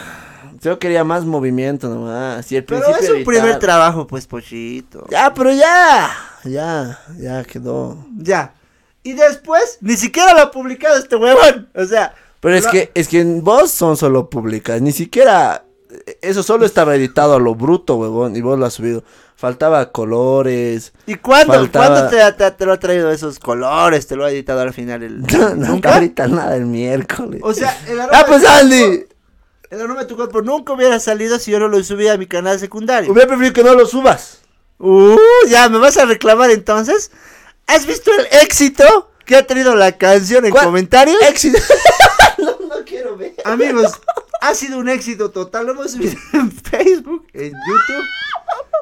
Yo 0.61 0.79
quería 0.79 1.05
más 1.05 1.24
movimiento 1.24 1.88
nomás. 1.88 2.50
Y 2.50 2.57
el 2.57 2.64
Pero 2.64 2.96
es 2.96 3.09
un 3.11 3.24
primer 3.24 3.59
trabajo, 3.59 4.07
pues, 4.07 4.26
Pochito. 4.26 5.07
Ya, 5.09 5.33
pero 5.33 5.52
ya. 5.52 6.11
Ya, 6.44 7.00
ya 7.18 7.44
quedó. 7.44 8.05
Ya. 8.16 8.55
Y 9.02 9.12
después, 9.12 9.79
ni 9.81 9.96
siquiera 9.96 10.35
lo 10.35 10.40
ha 10.40 10.50
publicado 10.50 10.98
este 10.98 11.14
huevón. 11.14 11.68
O 11.74 11.85
sea. 11.85 12.12
Pero 12.47 12.57
es 12.59 12.67
que, 12.69 12.91
es 12.95 13.09
que 13.09 13.21
en 13.21 13.43
vos 13.43 13.71
son 13.71 13.97
solo 13.97 14.31
públicas, 14.31 14.81
ni 14.81 14.93
siquiera, 14.93 15.65
eso 16.23 16.43
solo 16.43 16.65
estaba 16.67 16.95
editado 16.95 17.35
a 17.35 17.39
lo 17.41 17.55
bruto, 17.55 17.97
huevón, 17.97 18.37
y 18.37 18.41
vos 18.41 18.59
lo 18.59 18.67
has 18.67 18.75
subido. 18.75 19.03
Faltaba 19.35 19.93
colores. 19.93 20.93
¿Y 21.07 21.17
cuándo? 21.17 21.53
faltaba- 21.53 21.87
¿Cuándo 21.89 22.09
te, 22.09 22.33
te- 22.33 22.51
te 22.53 22.65
lo 22.67 22.73
ha 22.73 22.79
traído 22.79 23.11
esos 23.11 23.39
colores? 23.39 24.07
¿Te 24.07 24.17
lo 24.17 24.25
ha 24.25 24.31
editado 24.31 24.61
al 24.63 24.73
final 24.73 25.03
el. 25.03 25.23
No, 25.27 25.55
¿Nunca? 25.55 25.95
ahorita 25.95 26.27
nada 26.29 26.57
el 26.57 26.65
miércoles. 26.67 27.41
O 27.45 27.53
sea, 27.53 27.77
el 27.89 28.01
aroma, 28.01 28.19
ah, 28.19 28.25
pues 28.27 28.45
Andy, 28.47 29.05
el 29.71 29.81
aroma 29.81 30.01
de 30.01 30.07
tu 30.07 30.17
cuerpo 30.17 30.41
nunca 30.41 30.73
hubiera 30.73 30.99
salido 31.01 31.39
si 31.39 31.51
yo 31.51 31.59
no 31.59 31.69
lo 31.69 31.83
subía 31.85 32.15
a 32.15 32.17
mi 32.17 32.27
canal 32.27 32.59
secundario. 32.59 33.13
hubiera 33.13 33.27
preferido 33.29 33.53
que 33.53 33.63
no 33.65 33.75
lo 33.75 33.85
subas. 33.87 34.39
Uh, 34.79 35.17
ya, 35.49 35.69
¿me 35.69 35.79
vas 35.79 35.97
a 35.99 36.05
reclamar 36.07 36.51
entonces? 36.51 37.11
¿Has 37.67 37.85
visto 37.87 38.11
el 38.19 38.27
éxito 38.43 39.11
que 39.27 39.37
ha 39.37 39.47
tenido 39.47 39.75
la 39.75 39.93
canción 39.99 40.45
en 40.47 40.53
¿Cuál? 40.53 40.65
comentarios? 40.67 41.17
Éxito. 41.29 41.59
Amigos, 43.44 43.92
ha 44.40 44.55
sido 44.55 44.79
un 44.79 44.88
éxito 44.88 45.31
total. 45.31 45.66
Lo 45.66 45.72
hemos 45.72 45.92
subido 45.92 46.14
en 46.33 46.50
Facebook, 46.52 47.26
en 47.33 47.52
YouTube. 47.52 48.05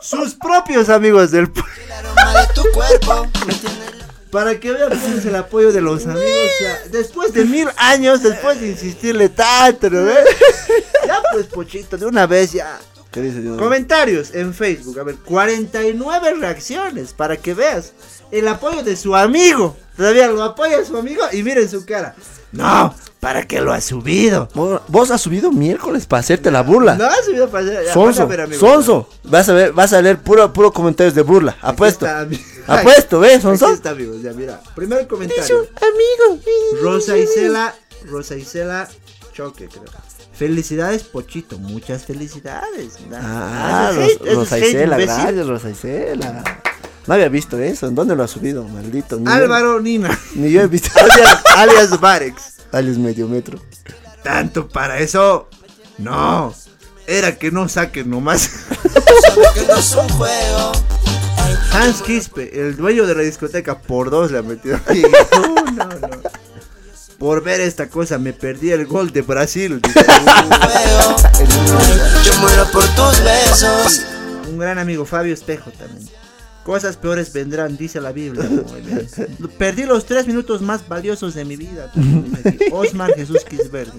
Sus 0.01 0.35
propios 0.35 0.89
amigos 0.89 1.31
del 1.31 1.53
pu- 1.53 1.65
El 1.85 1.93
aroma 1.93 2.41
de 2.41 2.47
tu 2.55 2.63
cuerpo 2.73 3.27
me 3.47 3.55
tiene 3.55 3.85
loco. 3.99 4.05
Para 4.31 4.59
que 4.59 4.73
vean 4.73 4.91
cómo 4.91 5.17
es 5.17 5.25
el 5.25 5.37
apoyo 5.37 5.73
de 5.73 5.81
los 5.81 6.05
amigos. 6.07 6.25
O 6.27 6.59
sea, 6.59 6.79
después 6.91 7.33
de 7.33 7.45
mil 7.45 7.69
años, 7.77 8.23
después 8.23 8.61
de 8.61 8.69
insistirle 8.69 9.29
tanto, 9.29 9.89
¿no 9.91 10.05
ves? 10.05 10.17
Ya 11.07 11.23
pues, 11.33 11.47
Pochito, 11.47 11.97
de 11.97 12.07
una 12.07 12.27
vez 12.27 12.53
ya. 12.53 12.79
¿Qué 13.13 13.21
dice 13.21 13.41
Dios? 13.41 13.57
Comentarios 13.57 14.35
en 14.35 14.53
Facebook. 14.53 14.99
A 14.99 15.05
ver, 15.05 15.15
49 15.25 16.35
reacciones 16.35 17.13
para 17.13 17.37
que 17.37 17.55
veas 17.55 17.93
el 18.39 18.49
apoyo 18.49 18.83
de 18.83 18.97
su 18.97 19.15
amigo. 19.15 19.77
Todavía 19.97 20.27
lo 20.29 20.43
apoya 20.43 20.85
su 20.85 20.97
amigo 20.97 21.23
y 21.33 21.43
miren 21.43 21.69
su 21.69 21.87
cara. 21.87 22.15
No, 22.51 22.95
¿para 23.21 23.47
qué 23.47 23.61
lo 23.61 23.73
ha 23.73 23.81
subido? 23.81 24.49
Vos, 24.89 25.11
has 25.11 25.21
subido 25.21 25.53
miércoles 25.53 26.07
para 26.07 26.21
hacerte 26.21 26.51
la 26.51 26.63
burla. 26.63 26.97
No 26.97 27.05
ha 27.05 27.23
subido 27.23 27.49
para 27.49 27.65
hacer. 27.65 27.93
Sonso, 27.93 28.27
ver, 28.27 28.43
amigos. 28.43 28.61
Sonso. 28.61 29.09
Vas 29.25 29.49
a 29.49 29.53
ver, 29.53 29.73
vas 29.73 29.93
a 29.93 30.03
leer 30.03 30.19
puro, 30.19 30.53
puro 30.53 30.73
comentarios 30.73 31.15
de 31.15 31.23
burla. 31.23 31.53
Aquí 31.61 31.73
Apuesto. 31.75 32.07
está, 32.07 32.27
Apuesto, 32.67 33.21
¿ves, 33.21 33.35
Aquí 33.35 33.43
Sonso? 33.43 33.73
está, 33.73 33.91
amigos. 33.91 34.21
Ya, 34.21 34.33
mira. 34.33 34.61
Primer 34.75 35.07
comentario. 35.07 35.69
amigo. 35.77 36.41
Rosa 36.83 37.17
Isela, 37.17 37.75
Rosa 38.07 38.37
Isela 38.37 38.89
Choque, 39.33 39.69
creo. 39.69 39.85
Felicidades, 40.33 41.05
Pochito. 41.05 41.59
Muchas 41.59 42.05
felicidades. 42.05 42.99
Ah, 43.13 43.93
es 43.97 44.35
Rosa 44.35 44.59
Isela, 44.59 44.97
gracias, 44.99 45.47
Rosa 45.47 45.71
Isela. 45.71 46.43
No 47.07 47.15
había 47.15 47.29
visto 47.29 47.59
eso. 47.59 47.87
¿En 47.87 47.95
dónde 47.95 48.17
lo 48.17 48.23
ha 48.23 48.29
subido, 48.29 48.65
maldito? 48.65 49.19
Ni 49.19 49.31
Álvaro 49.31 49.81
Nina, 49.81 50.09
Yo, 50.11 50.41
ni 50.41 50.51
yo 50.51 50.63
he 50.63 50.67
visto. 50.67 50.91
alias, 50.99 51.43
alias 51.57 52.01
Varex. 52.01 52.43
Alias 52.73 52.99
medio 52.99 53.29
metro. 53.29 53.59
Tanto 54.23 54.69
para 54.69 54.99
eso. 54.99 55.49
No. 55.99 56.55
Era 57.07 57.37
que 57.37 57.51
no 57.51 57.69
saquen 57.69 58.09
nomás. 58.09 58.51
Hans 61.73 62.03
Quispe, 62.03 62.61
el 62.61 62.77
dueño 62.77 63.07
de 63.07 63.15
la 63.15 63.23
discoteca, 63.23 63.79
por 63.79 64.11
dos 64.11 64.31
le 64.31 64.39
ha 64.39 64.43
metido. 64.43 64.79
No, 65.77 65.87
no, 65.87 65.87
no. 65.87 66.23
Por 67.19 67.43
ver 67.43 67.61
esta 67.61 67.89
cosa 67.89 68.19
me 68.19 68.33
perdí 68.33 68.71
el 68.71 68.87
gol 68.87 69.13
de 69.13 69.23
Brasil. 69.23 69.81
yo 72.25 72.39
muero 72.41 72.65
por 72.71 72.85
tus 72.95 73.25
besos. 73.25 74.03
Un 74.49 74.59
gran 74.59 74.79
amigo, 74.79 75.05
Fabio 75.05 75.35
Espejo 75.35 75.71
también. 75.73 76.09
Cosas 76.65 76.97
peores 76.97 77.31
vendrán, 77.33 77.77
dice 77.77 78.01
la 78.01 78.11
Biblia. 78.11 78.49
Perdí 79.59 79.85
los 79.85 80.07
tres 80.07 80.27
minutos 80.27 80.63
más 80.63 80.89
valiosos 80.89 81.35
de 81.35 81.45
mi 81.45 81.57
vida. 81.57 81.93
Osmar 82.73 83.15
Jesús 83.15 83.45
Quisverde. 83.45 83.93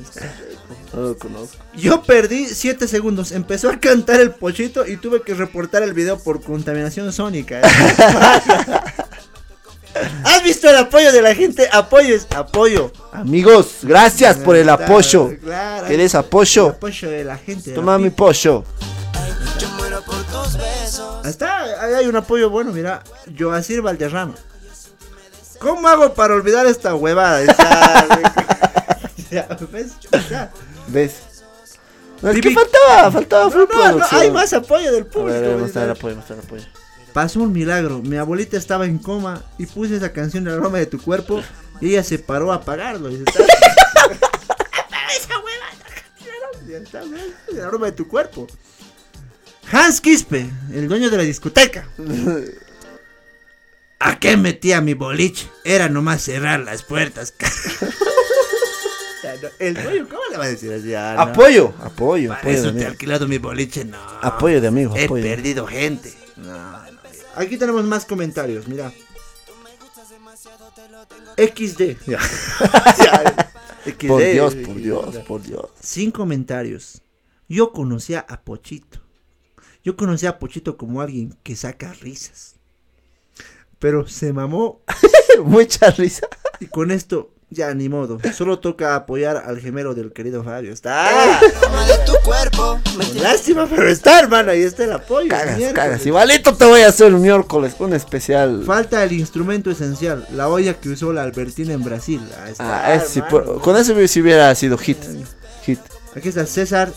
No 0.91 1.01
lo 1.01 1.17
conozco. 1.17 1.57
Yo 1.75 2.01
perdí 2.01 2.47
7 2.47 2.87
segundos. 2.87 3.31
Empezó 3.31 3.69
a 3.69 3.79
cantar 3.79 4.19
el 4.19 4.31
pochito 4.31 4.87
y 4.87 4.97
tuve 4.97 5.21
que 5.21 5.35
reportar 5.35 5.83
el 5.83 5.93
video 5.93 6.17
por 6.17 6.41
contaminación 6.41 7.13
sónica. 7.13 7.59
¿eh? 7.59 7.63
¿Has 10.23 10.43
visto 10.43 10.69
el 10.69 10.75
apoyo 10.75 11.11
de 11.11 11.21
la 11.21 11.35
gente? 11.35 11.69
Apoyo 11.71 12.15
es 12.15 12.27
apoyo. 12.35 12.91
Amigos, 13.11 13.77
gracias 13.83 14.37
por 14.37 14.55
el 14.55 14.69
apoyo. 14.69 15.31
Claro. 15.41 15.87
¿Quieres 15.87 16.13
El 16.13 16.19
apoyo? 16.19 16.69
apoyo 16.69 17.09
de 17.09 17.23
la 17.23 17.37
gente. 17.37 17.71
Toma 17.71 17.93
la 17.93 17.97
mi 17.99 18.09
pollo. 18.09 18.63
Está, 21.29 21.63
ahí 21.83 21.93
hay 21.93 22.07
un 22.07 22.15
apoyo 22.15 22.49
bueno, 22.49 22.71
mira. 22.71 23.03
Joacir 23.37 23.81
Valderrama. 23.81 24.35
¿Cómo 25.59 25.87
hago 25.87 26.13
para 26.13 26.35
olvidar 26.35 26.65
esta 26.67 26.95
huevada? 26.95 27.41
Ya, 29.31 29.47
¿ves? 29.71 29.91
Ya. 30.29 30.51
¿Ves? 30.87 31.15
No, 32.21 32.29
es 32.29 32.39
que 32.39 32.51
faltaba, 32.51 33.11
faltaba 33.11 33.49
No, 33.49 33.65
no, 33.65 33.97
no, 33.97 34.05
hay 34.11 34.31
más 34.31 34.53
apoyo 34.53 34.91
del 34.93 35.01
A 35.03 35.05
público. 35.05 35.25
ver, 35.25 35.43
a 35.43 35.47
ver, 35.49 35.57
mostrar 35.57 35.85
el 35.85 35.91
apoyo, 35.91 36.15
mostrar 36.15 36.39
el 36.39 36.45
apoyo. 36.45 36.63
Pasó 37.11 37.39
un 37.41 37.51
milagro. 37.51 37.99
Mi 38.01 38.15
abuelita 38.17 38.55
estaba 38.55 38.85
en 38.85 38.97
coma 38.99 39.41
y 39.57 39.65
puse 39.65 39.97
esa 39.97 40.13
canción 40.13 40.43
de 40.45 40.53
aroma 40.53 40.77
de 40.77 40.85
tu 40.85 41.01
cuerpo 41.01 41.41
y 41.81 41.89
ella 41.89 42.03
se 42.03 42.19
paró 42.19 42.51
a 42.51 42.55
apagarlo. 42.55 43.09
Y 43.09 43.15
"Está- 43.15 43.43
esa 45.15 45.39
huevada". 45.39 45.73
Ya 46.67 46.77
está, 46.77 47.01
¿ves? 47.03 47.33
El 47.51 47.61
aroma 47.61 47.87
de 47.87 47.91
tu 47.93 48.07
cuerpo. 48.07 48.47
Hans 49.71 50.01
Quispe, 50.01 50.49
el 50.73 50.87
dueño 50.87 51.09
de 51.09 51.17
la 51.17 51.23
discoteca. 51.23 51.87
¿A 53.99 54.19
qué 54.19 54.37
metía 54.37 54.81
mi 54.81 54.93
boliche? 54.93 55.49
Era 55.63 55.89
nomás 55.89 56.21
cerrar 56.23 56.59
las 56.59 56.83
puertas. 56.83 57.33
el 59.59 59.73
dueño, 59.73 60.07
¿cómo 60.07 60.21
le 60.29 60.37
va 60.37 60.45
a 60.45 60.49
decir 60.49 60.71
así? 60.71 60.93
Ah, 60.93 61.13
no. 61.15 61.21
Apoyo, 61.23 61.73
apoyo, 61.81 62.29
Para 62.29 62.41
apoyo 62.41 62.57
eso 62.57 62.73
te 62.73 62.81
he 62.81 62.85
alquilado 62.85 63.27
mi 63.27 63.39
boliche, 63.39 63.85
no. 63.85 63.97
Apoyo 64.21 64.61
de 64.61 64.67
amigo, 64.67 64.95
He 64.95 65.05
apoyo. 65.05 65.23
perdido 65.23 65.65
gente. 65.65 66.13
No. 66.35 66.79
Aquí 67.35 67.57
tenemos 67.57 67.83
más 67.85 68.05
comentarios, 68.05 68.67
mira. 68.67 68.91
XD. 71.37 71.97
Ya. 72.07 72.19
Ya, 72.97 73.51
XD. 73.85 74.07
Por 74.07 74.21
Dios, 74.23 74.55
por 74.55 74.75
Dios, 74.75 75.15
por 75.27 75.41
Dios. 75.41 75.65
Sin 75.81 76.11
comentarios. 76.11 77.01
Yo 77.47 77.71
conocía 77.71 78.25
a 78.27 78.41
Pochito. 78.41 78.99
Yo 79.85 79.95
conocía 79.95 80.29
a 80.31 80.39
Pochito 80.39 80.75
como 80.75 80.99
alguien 80.99 81.37
que 81.43 81.55
saca 81.55 81.93
risas. 82.01 82.55
Pero 83.79 84.07
se 84.07 84.33
mamó 84.33 84.81
Mucha 85.43 85.91
risa. 85.91 86.27
y 86.59 86.65
con 86.65 86.89
esto 86.91 87.31
ya 87.51 87.71
ni 87.75 87.87
modo. 87.87 88.17
Solo 88.35 88.57
toca 88.59 88.95
apoyar 88.95 89.37
al 89.45 89.59
gemelo 89.61 89.93
del 89.93 90.11
querido 90.11 90.43
Fabio. 90.43 90.73
Está. 90.73 91.39
Tu 92.05 92.13
cuerpo 92.25 92.79
Lástima, 93.21 93.67
pero 93.69 93.87
está, 93.87 94.19
hermano. 94.19 94.51
Ahí 94.51 94.63
está 94.63 94.85
el 94.85 94.91
apoyo. 94.93 95.29
Cagas, 95.29 95.61
cagas. 95.73 96.05
Igualito 96.05 96.55
te 96.55 96.65
voy 96.65 96.81
a 96.81 96.87
hacer 96.87 97.13
un 97.13 97.21
miércoles, 97.21 97.75
un 97.79 97.93
especial. 97.93 98.63
Falta 98.65 99.03
el 99.03 99.13
instrumento 99.13 99.69
esencial, 99.69 100.27
la 100.33 100.49
olla 100.49 100.73
que 100.79 100.89
usó 100.89 101.13
la 101.13 101.21
Albertina 101.21 101.73
en 101.73 101.83
Brasil. 101.83 102.21
Ahí 102.43 102.53
está, 102.53 102.93
Ah, 102.95 102.99
sí, 102.99 103.21
por- 103.29 103.61
con 103.61 103.77
eso 103.77 103.93
si 104.07 104.21
hubiera 104.21 104.53
sido 104.55 104.77
hit. 104.79 104.97
Hit. 105.63 105.79
Aquí 106.15 106.29
está 106.29 106.45
César. 106.47 106.91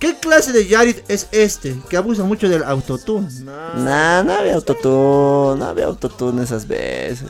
¿Qué 0.00 0.18
clase 0.18 0.52
de 0.52 0.66
Yarit 0.66 1.08
es 1.08 1.28
este? 1.30 1.78
Que 1.90 1.98
abusa 1.98 2.24
mucho 2.24 2.48
del 2.48 2.64
autotune. 2.64 3.28
Nah, 3.44 4.22
no 4.22 4.32
había 4.32 4.54
autotune, 4.54 5.60
no 5.60 5.66
había 5.66 5.84
autotune 5.84 6.42
esas 6.42 6.66
veces. 6.66 7.28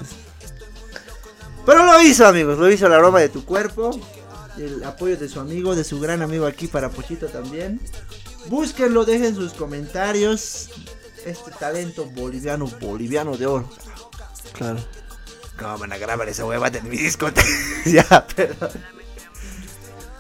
Pero 1.67 1.85
lo 1.85 2.01
hizo, 2.01 2.25
amigos. 2.27 2.59
Lo 2.59 2.71
hizo 2.71 2.89
la 2.89 2.97
aroma 2.97 3.19
de 3.19 3.29
tu 3.29 3.45
cuerpo. 3.45 3.91
El 4.57 4.85
apoyo 4.85 5.17
de 5.17 5.29
su 5.29 5.41
amigo, 5.41 5.75
de 5.75 5.83
su 5.83 5.99
gran 5.99 6.23
amigo 6.23 6.47
aquí 6.47 6.69
para 6.69 6.91
Pochito 6.91 7.27
también. 7.27 7.81
Búsquenlo, 8.47 9.05
dejen 9.05 9.35
sus 9.35 9.53
comentarios. 9.53 10.71
Este 11.27 11.51
talento 11.51 12.07
boliviano, 12.07 12.67
boliviano 12.81 13.37
de 13.37 13.47
oro. 13.47 13.69
Claro. 14.53 14.79
¿Cómo 15.59 15.77
van 15.77 15.93
a 15.93 15.99
grabar 15.99 16.29
esa 16.29 16.45
hueva 16.47 16.71
de 16.71 16.81
mi 16.83 16.97
disco? 16.97 17.27
ya, 17.85 18.27
perdón. 18.27 18.71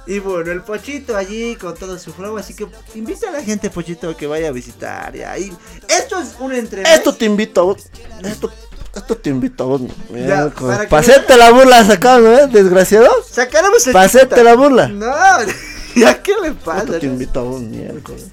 Y 0.06 0.18
bueno, 0.18 0.50
el 0.50 0.62
Pochito 0.62 1.16
allí 1.16 1.56
con 1.56 1.74
todo 1.74 1.98
su 1.98 2.12
flow, 2.12 2.36
así 2.38 2.54
que 2.54 2.66
invita 2.94 3.28
a 3.28 3.32
la 3.32 3.42
gente, 3.42 3.70
Pochito, 3.70 4.16
que 4.16 4.26
vaya 4.26 4.48
a 4.48 4.52
visitar. 4.52 5.14
Ya. 5.14 5.36
Y 5.38 5.52
esto 5.88 6.18
es 6.20 6.34
un 6.38 6.52
entrevista. 6.52 6.94
Esto 6.94 7.14
te 7.14 7.26
invito 7.26 7.60
a 7.60 7.64
vos. 7.64 7.90
Esto, 8.24 8.52
esto 8.94 9.16
te 9.16 9.30
invito 9.30 9.64
a 9.64 9.66
vos. 9.66 9.82
Ya, 10.12 10.48
para 10.50 10.80
que 10.84 10.88
Para 10.88 11.02
hacerte 11.02 11.36
la 11.36 11.50
burla 11.50 11.84
sacado, 11.84 12.20
¿no? 12.20 12.46
Desgraciado. 12.48 13.08
Sacaremos 13.28 13.86
el 13.86 13.96
hacerte 13.96 14.42
la 14.42 14.54
burla. 14.54 14.88
No, 14.88 15.06
ya, 15.96 16.20
¿qué 16.22 16.32
le 16.42 16.52
pasa? 16.52 16.80
Esto 16.80 16.98
te 16.98 17.06
invito 17.06 17.40
a 17.40 17.42
vos 17.44 17.60
miércoles. 17.60 18.26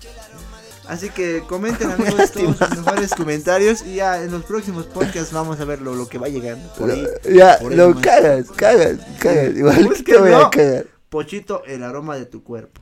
Así 0.87 1.09
que 1.09 1.43
comenten, 1.47 1.91
amigos, 1.99 2.31
todos 2.31 2.57
sus 2.57 2.77
mejores 2.77 3.13
comentarios. 3.13 3.81
Y 3.83 3.95
ya 3.95 4.21
en 4.21 4.31
los 4.31 4.43
próximos 4.45 4.85
podcasts 4.85 5.33
vamos 5.33 5.59
a 5.59 5.65
ver 5.65 5.81
lo, 5.81 5.93
lo 5.93 6.07
que 6.07 6.17
va 6.17 6.29
llegando. 6.29 6.73
Por 6.73 6.89
ahí. 6.89 7.05
Ya, 7.29 7.59
por 7.59 7.71
ahí 7.71 7.77
lo 7.77 7.89
nomás. 7.89 8.03
cagas, 8.03 8.45
cagas, 8.55 8.95
cagas. 9.19 9.55
Igual 9.55 9.93
que 9.93 10.13
te 10.13 10.17
voy 10.17 10.31
a 10.31 10.49
cagar. 10.49 10.96
Pochito, 11.09 11.63
el 11.65 11.83
aroma 11.83 12.15
de 12.17 12.25
tu 12.25 12.43
cuerpo. 12.43 12.81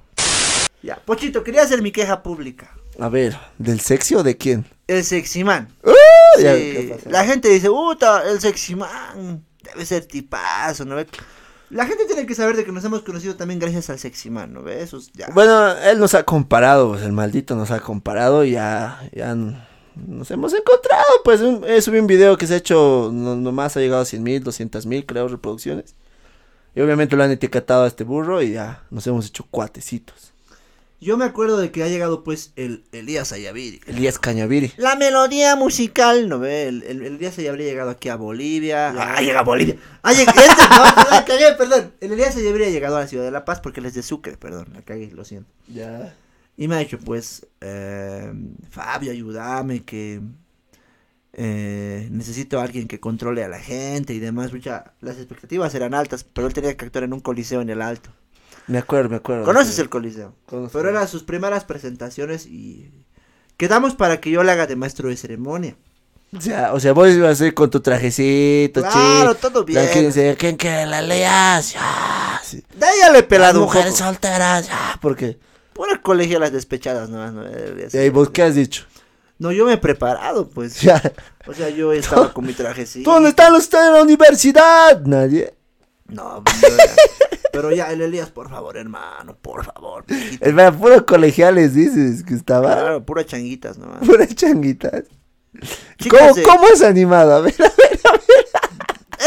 Ya, 0.81 0.97
Pochito, 1.03 1.43
quería 1.43 1.63
hacer 1.63 1.81
mi 1.81 1.91
queja 1.91 2.21
pública. 2.23 2.75
A 2.99 3.09
ver, 3.09 3.37
¿del 3.57 3.79
sexy 3.79 4.15
o 4.15 4.23
de 4.23 4.37
quién? 4.37 4.65
El 4.87 5.03
ya, 6.43 6.53
¿qué 6.53 6.95
pasa? 6.95 7.09
la 7.09 7.25
gente 7.25 7.49
dice, 7.49 7.69
puta, 7.69 8.23
el 8.29 8.39
sexy 8.39 8.75
man 8.75 9.43
debe 9.63 9.85
ser 9.85 10.05
tipazo, 10.05 10.85
¿no 10.85 10.95
ve? 10.95 11.07
La 11.71 11.85
gente 11.87 12.05
tiene 12.05 12.25
que 12.27 12.35
saber 12.35 12.55
de 12.55 12.63
que 12.63 12.71
nos 12.71 12.85
hemos 12.85 13.01
conocido 13.01 13.35
también 13.35 13.59
gracias 13.59 13.89
al 13.89 13.99
sexy 13.99 14.29
man, 14.29 14.53
¿no 14.53 14.61
ve? 14.63 14.81
Eso 14.81 14.97
es 14.97 15.11
ya. 15.13 15.27
Bueno, 15.33 15.71
él 15.79 15.97
nos 15.99 16.13
ha 16.13 16.23
comparado, 16.23 16.89
pues 16.91 17.01
el 17.03 17.11
maldito 17.11 17.55
nos 17.55 17.71
ha 17.71 17.79
comparado 17.79 18.45
y 18.45 18.51
ya, 18.51 19.01
ya 19.11 19.33
nos 19.35 20.29
hemos 20.31 20.53
encontrado. 20.53 21.03
Pues 21.23 21.41
un, 21.41 21.63
he 21.67 21.81
subido 21.81 22.03
un 22.03 22.07
video 22.07 22.37
que 22.37 22.45
se 22.47 22.53
ha 22.53 22.57
hecho, 22.57 23.09
no- 23.11 23.35
nomás 23.35 23.75
ha 23.75 23.79
llegado 23.79 24.03
a 24.03 24.05
100 24.05 24.21
mil, 24.23 24.43
200 24.43 24.85
mil, 24.85 25.05
creo, 25.05 25.27
reproducciones. 25.27 25.95
Y 26.75 26.81
obviamente 26.81 27.15
lo 27.15 27.23
han 27.23 27.31
etiquetado 27.31 27.85
a 27.85 27.87
este 27.87 28.03
burro 28.03 28.41
y 28.41 28.51
ya 28.51 28.83
nos 28.91 29.07
hemos 29.07 29.27
hecho 29.27 29.47
cuatecitos. 29.49 30.33
Yo 30.99 31.17
me 31.17 31.25
acuerdo 31.25 31.57
de 31.57 31.71
que 31.71 31.83
ha 31.83 31.87
llegado 31.87 32.23
pues 32.23 32.51
el 32.55 32.83
Elías 32.91 33.31
Ayaviri. 33.31 33.79
Elías 33.85 34.17
Cañaviri. 34.17 34.71
La 34.77 34.95
melodía 34.95 35.55
musical, 35.55 36.27
¿no 36.27 36.39
ve? 36.39 36.67
El, 36.67 36.83
el, 36.83 37.01
el 37.01 37.15
Elías 37.15 37.37
Ayaviri 37.37 37.65
ha 37.65 37.67
llegado 37.67 37.89
aquí 37.91 38.09
a 38.09 38.15
Bolivia. 38.15 38.89
Ah, 38.97 39.21
llega 39.21 39.41
a 39.41 39.43
Bolivia. 39.43 39.77
Ha 40.01 40.13
llegado, 40.13 40.39
este, 40.39 40.63
no, 40.69 40.83
la 41.11 41.25
cagué, 41.25 41.53
perdón. 41.57 41.93
El 42.01 42.13
Elías 42.13 42.35
Ayaviri 42.35 42.65
ha 42.65 42.69
llegado 42.69 42.97
a 42.97 43.01
la 43.01 43.07
ciudad 43.07 43.23
de 43.23 43.31
La 43.31 43.45
Paz 43.45 43.59
porque 43.59 43.81
él 43.81 43.85
es 43.85 43.93
de 43.93 44.03
Sucre, 44.03 44.35
perdón, 44.37 44.69
la 44.73 44.81
cagué, 44.81 45.11
lo 45.11 45.23
siento. 45.25 45.49
Ya. 45.67 46.15
Y 46.57 46.67
me 46.67 46.75
ha 46.75 46.79
dicho, 46.79 46.97
pues, 46.97 47.45
eh, 47.61 48.33
Fabio, 48.69 49.11
ayúdame, 49.11 49.83
que 49.83 50.21
eh, 51.37 52.07
necesito 52.11 52.59
a 52.59 52.63
alguien 52.63 52.87
que 52.87 52.99
controle 52.99 53.43
a 53.43 53.49
la 53.49 53.59
gente 53.59 54.13
y 54.13 54.19
demás. 54.19 54.53
Mucha, 54.53 54.93
las 55.01 55.17
expectativas 55.17 55.75
eran 55.75 55.93
altas, 55.93 56.23
pero 56.23 56.47
él 56.47 56.53
tenía 56.53 56.75
que 56.77 56.85
actuar 56.85 57.03
en 57.03 57.13
un 57.13 57.19
coliseo 57.19 57.61
en 57.61 57.69
el 57.69 57.81
alto. 57.81 58.09
Me 58.67 58.77
acuerdo, 58.79 59.09
me 59.09 59.17
acuerdo. 59.17 59.43
¿Conoces 59.43 59.75
Sí. 59.75 59.81
el 59.81 59.89
coliseo? 59.89 60.33
Conozco. 60.45 60.77
Pero 60.77 60.89
eran 60.89 61.07
sus 61.07 61.23
primeras 61.23 61.65
presentaciones 61.65 62.45
y 62.47 62.89
quedamos 63.57 63.95
para 63.95 64.19
que 64.21 64.31
yo 64.31 64.43
le 64.43 64.51
haga 64.51 64.65
de 64.65 64.75
maestro 64.75 65.09
de 65.09 65.17
ceremonia. 65.17 65.75
Ya, 66.31 66.73
o 66.73 66.79
sea, 66.79 66.93
vos 66.93 67.09
ibas 67.11 67.39
a 67.39 67.45
ir 67.47 67.53
con 67.53 67.69
tu 67.69 67.79
trajecito, 67.79 68.81
Claro, 68.81 69.35
todo 69.35 69.63
bien. 69.63 70.35
¿quién 70.37 70.57
quiere 70.57 70.85
la 70.85 71.01
leas? 71.01 71.73
Ya, 71.73 72.41
sí. 72.43 72.63
De 72.75 72.85
ahí 72.85 72.95
ya 73.01 73.09
le 73.11 73.19
he 73.19 73.21
Las 73.21 73.29
pelado 73.29 73.59
un 73.59 73.65
mujeres 73.65 73.91
poco. 73.93 74.05
solteras, 74.05 74.67
ya, 74.67 74.97
porque... 75.01 75.37
Pura 75.73 76.01
colegio 76.01 76.37
a 76.37 76.39
las 76.39 76.51
despechadas 76.53 77.09
nomás, 77.09 77.33
¿no? 77.33 77.43
¿Y 78.01 78.09
vos 78.09 78.29
qué 78.29 78.43
has 78.43 78.55
dicho? 78.55 78.85
No, 79.37 79.51
yo 79.51 79.65
me 79.65 79.73
he 79.73 79.77
preparado, 79.77 80.47
pues. 80.49 80.79
Ya. 80.81 81.01
O 81.47 81.53
sea, 81.53 81.69
yo 81.69 81.91
estaba 81.93 82.33
con 82.33 82.45
mi 82.45 82.53
trajecito. 82.53 83.11
¿Dónde 83.11 83.29
están 83.29 83.53
ustedes 83.53 83.87
en 83.87 83.93
la 83.93 84.01
universidad? 84.03 85.01
Nadie. 85.05 85.53
No, 86.07 86.43
yo 86.61 86.67
ya- 86.69 86.93
pero 87.51 87.71
ya, 87.71 87.89
el 87.91 88.01
Elías, 88.01 88.29
por 88.31 88.49
favor, 88.49 88.75
hermano, 88.77 89.37
por 89.41 89.63
favor. 89.63 90.03
man, 90.53 90.77
puro 90.77 91.05
colegiales, 91.05 91.73
dices, 91.73 92.23
que 92.23 92.33
estaba. 92.33 92.73
Claro, 92.73 93.05
pura 93.05 93.25
changuitas 93.25 93.77
nomás. 93.77 94.05
Pura 94.05 94.27
changuitas. 94.27 95.03
Chicas 95.97 96.19
¿Cómo, 96.19 96.33
de- 96.33 96.43
¿Cómo 96.43 96.67
has 96.67 96.81
animado? 96.81 97.33
A 97.35 97.39
ver, 97.41 97.55
a 97.59 97.63
ver, 97.77 97.99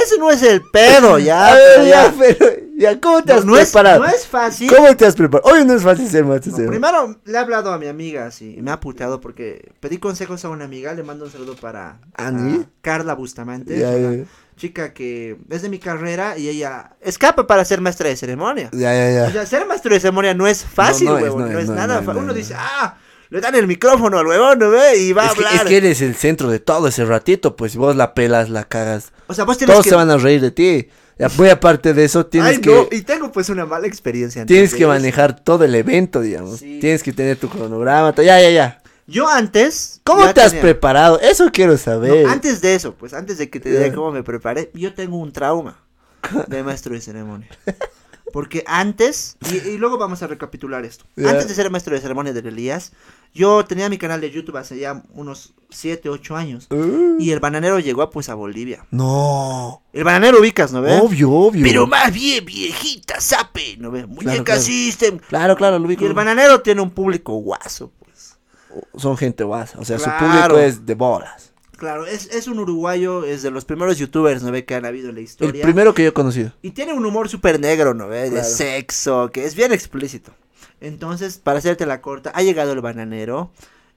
Ese 0.09 0.19
no 0.19 0.31
es 0.31 0.43
el 0.43 0.63
pedo, 0.63 1.19
ya. 1.19 1.55
ver, 1.55 1.63
pero 1.77 1.87
ya, 1.89 2.15
pero, 2.19 2.53
ya, 2.77 3.01
¿cómo 3.01 3.23
te 3.23 3.33
No, 3.33 3.39
has 3.39 3.45
no 3.45 3.57
es, 3.59 3.71
preparado? 3.71 4.01
no 4.01 4.07
es 4.09 4.27
fácil. 4.27 4.73
¿Cómo 4.75 4.97
te 4.97 5.05
has 5.07 5.15
preparado? 5.17 5.53
Hoy 5.53 5.65
no 5.65 5.75
es 5.75 5.83
fácil 5.83 6.09
ser 6.09 6.25
maestro. 6.25 6.53
No, 6.57 6.69
primero 6.71 7.17
le 7.25 7.33
he 7.33 7.37
hablado 7.39 7.73
a 7.73 7.79
mi 7.79 7.87
amiga, 7.89 8.27
así, 8.27 8.55
y 8.59 8.63
me 8.63 8.71
ha 8.71 8.81
puteado 8.81 9.21
porque 9.21 9.73
pedí 9.81 9.99
consejos 9.99 10.45
a 10.45 10.49
una 10.49 10.65
amiga, 10.65 10.95
le 10.95 11.03
mando 11.03 11.25
un 11.27 11.31
saludo 11.31 11.57
para 11.57 12.01
¿Ani? 12.15 12.65
Carla 12.81 13.15
Bustamante, 13.15 13.79
Ya, 13.79 13.91
una 13.91 14.17
ya. 14.17 14.25
chica 14.57 14.93
que 14.95 15.37
es 15.51 15.63
de 15.63 15.69
mi 15.69 15.79
carrera 15.79 16.39
y 16.39 16.49
ella 16.49 16.97
escapa 17.01 17.47
para 17.47 17.65
ser 17.65 17.81
maestra 17.81 18.09
de 18.09 18.17
ceremonia. 18.17 18.71
Ya, 18.73 18.93
ya, 18.93 19.25
O 19.25 19.27
ya. 19.27 19.33
sea, 19.33 19.47
ser 19.47 19.67
maestro 19.67 19.93
de 19.93 20.01
ceremonia 20.01 20.35
no 20.35 20.47
es 20.47 20.65
fácil, 20.65 21.09
No, 21.09 21.19
no 21.21 21.27
es, 21.27 21.35
no 21.35 21.41
no 21.41 21.47
es, 21.59 21.65
es 21.65 21.65
es, 21.65 21.71
nada 21.71 22.01
es, 22.01 22.07
no 22.07 22.13
Uno 22.19 22.31
es. 22.31 22.37
dice, 22.37 22.55
ah, 22.57 22.97
le 23.31 23.41
dan 23.41 23.55
el 23.55 23.67
micrófono 23.67 24.19
al 24.19 24.27
huevón, 24.27 24.59
¿no 24.59 24.71
ve? 24.71 24.99
Y 24.99 25.13
va 25.13 25.25
a 25.25 25.27
Es 25.27 25.33
que, 25.35 25.45
hablar. 25.45 25.63
es 25.65 25.69
que 25.69 25.77
eres 25.77 26.01
el 26.03 26.15
centro 26.15 26.49
de 26.51 26.59
todo 26.61 26.89
ese 26.89 27.05
ratito, 27.05 27.57
pues 27.57 27.73
si 27.73 27.79
vos 27.79 27.95
la 27.97 28.15
pelas, 28.15 28.49
la 28.51 28.65
cagas. 28.65 29.13
O 29.27 29.35
sea, 29.35 29.45
vos 29.45 29.59
tienes 29.59 29.73
Todos 29.75 29.85
que... 29.85 29.91
se 29.91 29.97
van 29.97 30.11
a 30.11 30.17
reír 30.17 30.41
de 30.41 30.51
ti. 30.51 30.89
Muy 31.37 31.49
aparte 31.49 31.95
de 31.95 32.05
eso, 32.05 32.27
tienes 32.27 32.51
Ay, 32.57 32.61
que... 32.61 32.71
no, 32.71 32.87
y 32.93 33.03
tengo 33.03 33.33
pues 33.33 33.49
una 33.49 33.67
mala 33.67 33.87
experiencia. 33.89 34.43
antes 34.43 34.55
Tienes 34.55 34.71
que 34.73 34.83
eso. 34.85 34.89
manejar 34.89 35.41
todo 35.41 35.65
el 35.65 35.75
evento, 35.75 36.21
digamos. 36.21 36.61
Sí. 36.61 36.79
Tienes 36.81 37.03
que 37.03 37.13
tener 37.13 37.37
tu 37.37 37.49
cronograma. 37.49 38.15
Ya, 38.17 38.41
ya, 38.41 38.51
ya. 38.51 38.83
Yo 39.09 39.27
antes... 39.29 40.01
¿Cómo 40.05 40.33
te 40.33 40.41
has 40.43 40.55
preparado? 40.55 41.19
Eso 41.21 41.51
quiero 41.53 41.73
No, 41.73 41.79
saber. 41.79 42.27
antes 42.27 42.61
de 42.61 42.75
eso, 42.77 42.95
pues 42.95 43.15
antes 43.15 43.37
de 43.39 43.51
que 43.51 43.59
te 43.59 43.71
diga 43.71 43.93
cómo 43.95 44.13
me 44.13 44.23
preparé, 44.23 44.71
yo 44.75 44.95
tengo 44.95 45.17
un 45.19 45.33
trauma 45.33 45.83
de 46.47 46.63
maestro 46.63 46.95
de 46.95 47.01
ceremonia. 47.01 47.49
Porque 48.33 48.63
antes, 48.67 49.37
y, 49.51 49.69
y 49.71 49.79
luego 49.79 49.97
vamos 49.99 50.23
a 50.23 50.27
recapitular 50.27 50.85
esto. 50.85 51.05
Antes 51.17 51.49
de 51.49 51.55
ser 51.55 51.71
maestro 51.71 51.95
de 51.95 52.01
ceremonia 52.01 52.33
del 52.33 52.47
Elías, 52.47 52.93
yo 53.35 53.65
tenía 53.65 53.89
mi 53.89 53.99
canal 53.99 54.21
de 54.21 54.31
YouTube 54.31 54.57
hace 54.57 54.79
ya 54.79 55.03
unos 55.15 55.55
7, 55.71 56.09
8 56.09 56.37
años. 56.37 56.67
Uh, 56.71 57.17
Y 57.19 57.31
el 57.31 57.41
bananero 57.41 57.79
llegó 57.79 58.09
pues 58.11 58.29
a 58.29 58.35
Bolivia. 58.35 58.87
no. 58.91 59.83
El 59.93 60.05
bananero 60.05 60.39
ubicas, 60.41 60.73
¿no 60.73 60.81
ves? 60.83 61.01
Obvio, 61.03 61.31
obvio. 61.31 61.65
Pero 61.65 61.87
más 61.87 62.13
bien 62.13 62.45
viejita, 62.45 63.21
sape, 63.21 63.77
¿no 63.79 63.91
ves? 63.91 64.07
Muñeca 64.07 64.45
claro. 64.45 64.61
System. 64.63 65.19
Claro, 65.19 65.57
claro, 65.57 65.79
lo 65.79 65.87
ubico. 65.87 66.05
Y 66.05 66.07
el 66.07 66.15
bananero 66.15 66.61
tiene 66.61 66.81
un 66.83 66.91
público 66.91 67.33
guaso, 67.35 67.91
pues. 67.99 68.37
Son 68.97 69.17
gente 69.17 69.43
guasa. 69.45 69.79
O 69.81 69.85
sea, 69.85 69.99
su 69.99 70.05
Claro. 70.05 70.27
público 70.55 70.59
es 70.59 70.87
de 70.87 70.95
bolas. 70.95 71.53
Claro, 71.79 72.07
es, 72.07 72.27
es 72.35 72.49
un 72.49 72.59
uruguayo, 72.59 73.25
es 73.25 73.43
de 73.43 73.51
los 73.53 73.65
primeros 73.65 73.97
youtubers, 73.99 74.43
¿no 74.43 74.51
ve? 74.51 74.65
Que 74.65 74.75
han 74.75 74.85
habido 74.85 75.09
en 75.11 75.15
la 75.15 75.21
El 75.21 75.25
historia. 75.25 75.63
primero 75.63 75.95
que 75.95 76.03
yo 76.03 76.09
he 76.09 76.13
conocido. 76.13 76.53
Y 76.61 76.73
tiene 76.73 76.93
un 76.93 77.07
humor 77.07 77.29
súper 77.29 77.61
negro, 77.61 77.95
¿no 77.95 78.09
ve? 78.09 78.31
De 78.31 78.43
sexo, 78.45 79.31
que 79.33 79.45
es 79.45 79.55
bien 79.55 79.73
explícito. 79.73 80.33
Entonces, 80.81 81.39
para 81.39 81.59
hacerte 81.61 81.87
la 81.87 82.01
corta, 82.01 82.31
ha 82.35 82.43
llegado 82.43 82.73
el 82.73 82.81
bananero 82.81 83.51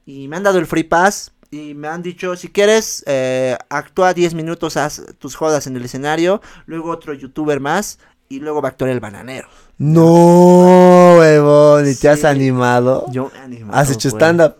y 0.05 0.27
me 0.27 0.37
han 0.37 0.43
dado 0.43 0.59
el 0.59 0.67
free 0.67 0.83
pass 0.83 1.31
y 1.49 1.73
me 1.73 1.87
han 1.87 2.01
dicho, 2.03 2.35
si 2.35 2.49
quieres, 2.49 3.03
eh, 3.07 3.57
actúa 3.69 4.13
10 4.13 4.35
minutos, 4.35 4.77
haz 4.77 5.01
tus 5.19 5.35
jodas 5.35 5.65
en 5.67 5.75
el 5.75 5.83
escenario, 5.83 6.41
luego 6.67 6.91
otro 6.91 7.13
youtuber 7.13 7.59
más 7.59 7.97
y 8.29 8.39
luego 8.39 8.61
va 8.61 8.69
a 8.69 8.71
actuar 8.71 8.91
el 8.91 8.99
bananero. 8.99 9.47
No, 9.77 11.15
huevón. 11.17 11.87
¿Y 11.87 11.93
Sí. 11.93 12.01
te 12.01 12.09
has 12.09 12.23
animado? 12.25 13.05
Yo 13.11 13.29
me 13.33 13.39
he 13.39 13.41
animado, 13.41 13.77
¿Has 13.77 13.91
hecho 13.91 14.09
stand-up? 14.09 14.55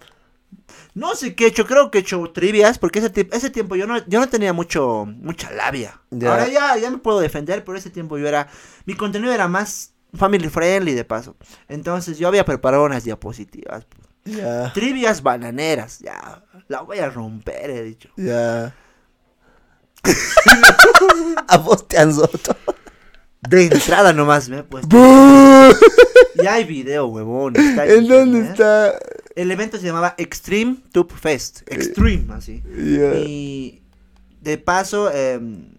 No 0.94 1.16
sé 1.16 1.36
qué 1.36 1.46
he 1.46 1.48
hecho, 1.48 1.66
creo 1.66 1.90
que 1.90 2.00
he 2.00 2.02
hecho 2.02 2.22
trivias, 2.34 2.78
porque 2.78 3.00
ese, 3.00 3.12
ese 3.32 3.50
tiempo 3.50 3.76
yo 3.78 3.88
no, 3.88 4.06
yo 4.08 4.20
no 4.20 4.28
tenía 4.28 4.52
mucho, 4.52 5.06
mucha 5.08 5.50
labia. 5.52 6.02
Ya. 6.10 6.32
Ahora 6.32 6.48
ya, 6.50 6.78
ya 6.78 6.90
me 6.92 6.98
puedo 6.98 7.20
defender, 7.22 7.64
pero 7.64 7.78
ese 7.78 7.90
tiempo 7.90 8.18
yo 8.18 8.28
era, 8.28 8.48
mi 8.86 8.96
contenido 8.96 9.32
era 9.34 9.48
más 9.48 9.94
family 10.14 10.50
friendly 10.50 10.94
de 10.94 11.06
paso. 11.06 11.38
Entonces 11.70 12.18
yo 12.20 12.28
había 12.28 12.44
preparado 12.44 12.84
unas 12.84 13.06
diapositivas. 13.06 13.86
pues. 13.86 14.38
Ya. 14.38 14.72
Trivias 14.74 15.24
bananeras, 15.24 16.00
ya, 16.00 16.44
la 16.68 16.82
voy 16.82 17.00
a 17.00 17.10
romper, 17.10 17.70
he 17.70 17.84
dicho. 17.84 18.10
Ya. 18.18 18.76
A 21.48 21.58
vos 21.58 21.88
te 21.88 21.98
han 21.98 22.16
roto. 22.16 22.56
De 23.50 23.64
entrada 23.66 24.14
nomás 24.14 24.50
me 24.50 24.60
he 24.60 24.64
puesto. 24.64 24.88
¡Bú! 24.96 25.74
Y 26.36 26.46
hay 26.48 26.64
video, 26.66 27.08
huevón. 27.08 27.56
está 27.56 27.86
¿En 27.86 28.08
dónde 28.08 28.40
internet. 28.40 28.52
está? 28.52 29.00
El 29.36 29.52
evento 29.52 29.78
se 29.78 29.86
llamaba 29.86 30.16
Extreme 30.18 30.78
Tube 30.92 31.14
Fest. 31.16 31.62
Extreme, 31.68 32.34
así. 32.34 32.62
Y 33.28 33.82
de 34.42 34.58
paso, 34.58 35.12
em, 35.12 35.70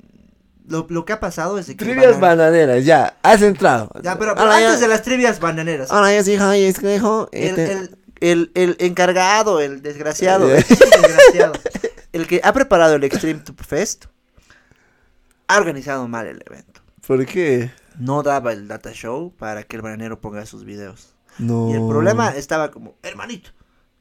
lo, 0.66 0.86
lo 0.88 1.04
que 1.04 1.12
ha 1.12 1.20
pasado 1.20 1.58
es 1.58 1.66
que... 1.66 1.74
Trivias 1.74 2.18
bananeras, 2.18 2.84
ya. 2.84 3.18
Has 3.22 3.42
entrado. 3.42 3.90
Ya, 4.02 4.18
pero, 4.18 4.30
antes 4.38 4.60
ya- 4.60 4.78
de 4.78 4.88
las 4.88 5.02
trivias 5.02 5.38
bananeras. 5.40 5.90
Ahora 5.90 6.12
ya 6.12 6.22
sí, 6.22 6.34
es 6.34 6.78
que 6.78 6.88
dijo. 6.94 7.28
el, 7.32 7.48
este- 7.58 7.72
el, 7.72 7.90
el, 8.20 8.52
el 8.54 8.76
encargado, 8.78 9.60
el 9.60 9.82
desgraciado, 9.82 10.48
Ya. 10.48 10.56
el 10.58 10.64
desgraciado, 11.02 11.52
el 12.12 12.26
que 12.26 12.40
ha 12.44 12.52
preparado 12.52 12.94
el 12.94 13.04
Extreme 13.04 13.40
Tube 13.40 13.62
Fest, 13.64 14.04
ha 15.48 15.58
organizado 15.58 16.06
mal 16.08 16.26
el 16.26 16.42
evento. 16.46 16.80
¿Por 17.06 17.26
qué? 17.26 17.70
No 17.98 18.22
daba 18.22 18.52
el 18.52 18.68
data 18.68 18.92
show 18.92 19.34
para 19.36 19.64
que 19.64 19.76
el 19.76 19.82
bananero 19.82 20.20
ponga 20.20 20.46
sus 20.46 20.64
videos. 20.64 21.14
No. 21.38 21.70
Y 21.70 21.74
el 21.74 21.86
problema 21.86 22.30
estaba 22.30 22.70
como, 22.70 22.96
hermanito, 23.02 23.50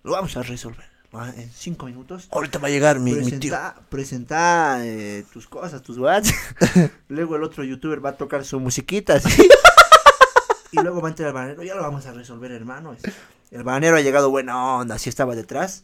lo 0.04 0.12
vamos 0.12 0.36
a 0.38 0.44
resolver. 0.44 0.92
En 1.36 1.52
cinco 1.52 1.88
minutos. 1.88 2.30
Ahorita 2.32 2.58
va 2.58 2.70
a 2.70 2.72
llegar 2.72 3.00
mi, 3.00 3.12
mi 3.12 3.32
tío. 3.32 3.52
Presenta, 3.52 3.76
presenta 3.90 4.86
eh, 4.86 5.26
tus 5.34 5.46
cosas, 5.46 5.82
tus 5.82 5.98
whats. 5.98 6.34
luego 7.10 7.36
el 7.36 7.44
otro 7.44 7.66
youtuber 7.66 8.04
va 8.04 8.12
a 8.12 8.18
tocar 8.18 8.46
su 8.46 8.62
musiquita 8.62 9.20
y 10.72 10.80
luego 10.80 11.02
va 11.02 11.10
a 11.10 11.12
entrar 11.12 11.28
el 11.28 11.34
bananero. 11.34 11.64
Ya 11.64 11.76
lo 11.76 11.82
vamos 11.82 12.06
a 12.06 12.14
resolver, 12.14 12.54
hermano. 12.54 12.96
El 13.52 13.64
bananero 13.64 13.98
ha 13.98 14.02
llegado 14.02 14.30
buena 14.30 14.78
onda, 14.78 14.96
así 14.96 15.10
estaba 15.10 15.36
detrás. 15.36 15.84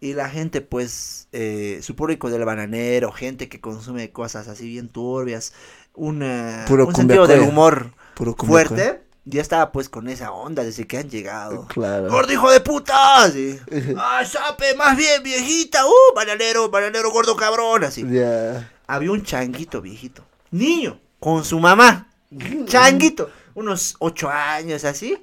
Y 0.00 0.12
la 0.12 0.28
gente, 0.28 0.60
pues, 0.60 1.28
eh, 1.32 1.80
su 1.82 1.96
público 1.96 2.28
del 2.28 2.44
bananero, 2.44 3.12
gente 3.12 3.48
que 3.48 3.62
consume 3.62 4.12
cosas 4.12 4.48
así 4.48 4.68
bien 4.68 4.90
turbias, 4.90 5.54
un, 5.94 6.18
Puro 6.66 6.86
un 6.86 6.92
cumbia 6.92 7.16
sentido 7.16 7.26
del 7.26 7.40
humor 7.40 7.94
Puro 8.14 8.34
fuerte, 8.34 9.02
ya 9.28 9.42
estaba 9.42 9.72
pues 9.72 9.88
con 9.88 10.08
esa 10.08 10.30
onda 10.32 10.62
desde 10.64 10.86
que 10.86 10.96
han 10.98 11.10
llegado. 11.10 11.66
Claro. 11.66 12.08
¡Gordo 12.08 12.32
hijo 12.32 12.50
de 12.50 12.60
puta! 12.60 13.24
Así. 13.24 13.58
¡Ay, 13.98 14.24
sape! 14.30 14.74
Más 14.76 14.96
bien, 14.96 15.22
viejita. 15.22 15.84
¡Uh! 15.84 16.14
Bananero, 16.14 16.70
bananero, 16.70 17.10
gordo 17.10 17.36
cabrón. 17.36 17.84
Así. 17.84 18.04
Ya. 18.08 18.70
Había 18.86 19.10
un 19.10 19.22
changuito 19.24 19.82
viejito. 19.82 20.24
Niño. 20.52 20.98
Con 21.20 21.44
su 21.44 21.58
mamá. 21.58 22.08
Changuito. 22.66 23.30
Unos 23.54 23.96
ocho 23.98 24.28
años 24.30 24.84
así. 24.84 25.18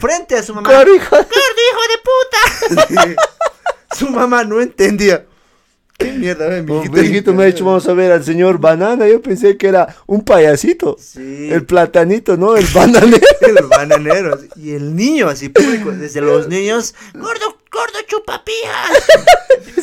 frente 0.00 0.36
a 0.36 0.42
su 0.42 0.54
mamá. 0.54 0.72
Gordo, 0.72 0.94
hijo 0.94 1.16
de- 1.16 1.22
¡Gordo, 1.22 1.62
hijo 1.70 2.86
de 2.86 2.94
puta! 3.04 3.22
su 3.96 4.08
mamá 4.10 4.42
no 4.44 4.60
entendía. 4.60 5.26
¿Qué 6.08 6.12
mierda, 6.12 6.46
ven, 6.46 6.64
Oh, 6.70 6.84
Mijito 6.84 7.34
me 7.34 7.42
ha 7.42 7.46
dicho, 7.46 7.64
vamos 7.64 7.88
a 7.88 7.92
ver 7.92 8.12
al 8.12 8.22
señor 8.24 8.58
Banana. 8.58 9.08
Yo 9.08 9.20
pensé 9.20 9.56
que 9.56 9.66
era 9.66 9.96
un 10.06 10.24
payasito. 10.24 10.96
Sí. 10.96 11.48
El 11.50 11.66
platanito, 11.66 12.36
¿no? 12.36 12.56
El 12.56 12.66
bananero. 12.66 13.26
El 13.40 13.66
bananero. 13.66 14.38
Y 14.54 14.70
el 14.74 14.94
niño, 14.94 15.28
así 15.28 15.48
público, 15.48 15.90
desde 15.90 16.20
los 16.20 16.46
niños. 16.46 16.94
Gordo, 17.14 17.58
gordo 17.72 17.98
chupapijas. 18.06 18.90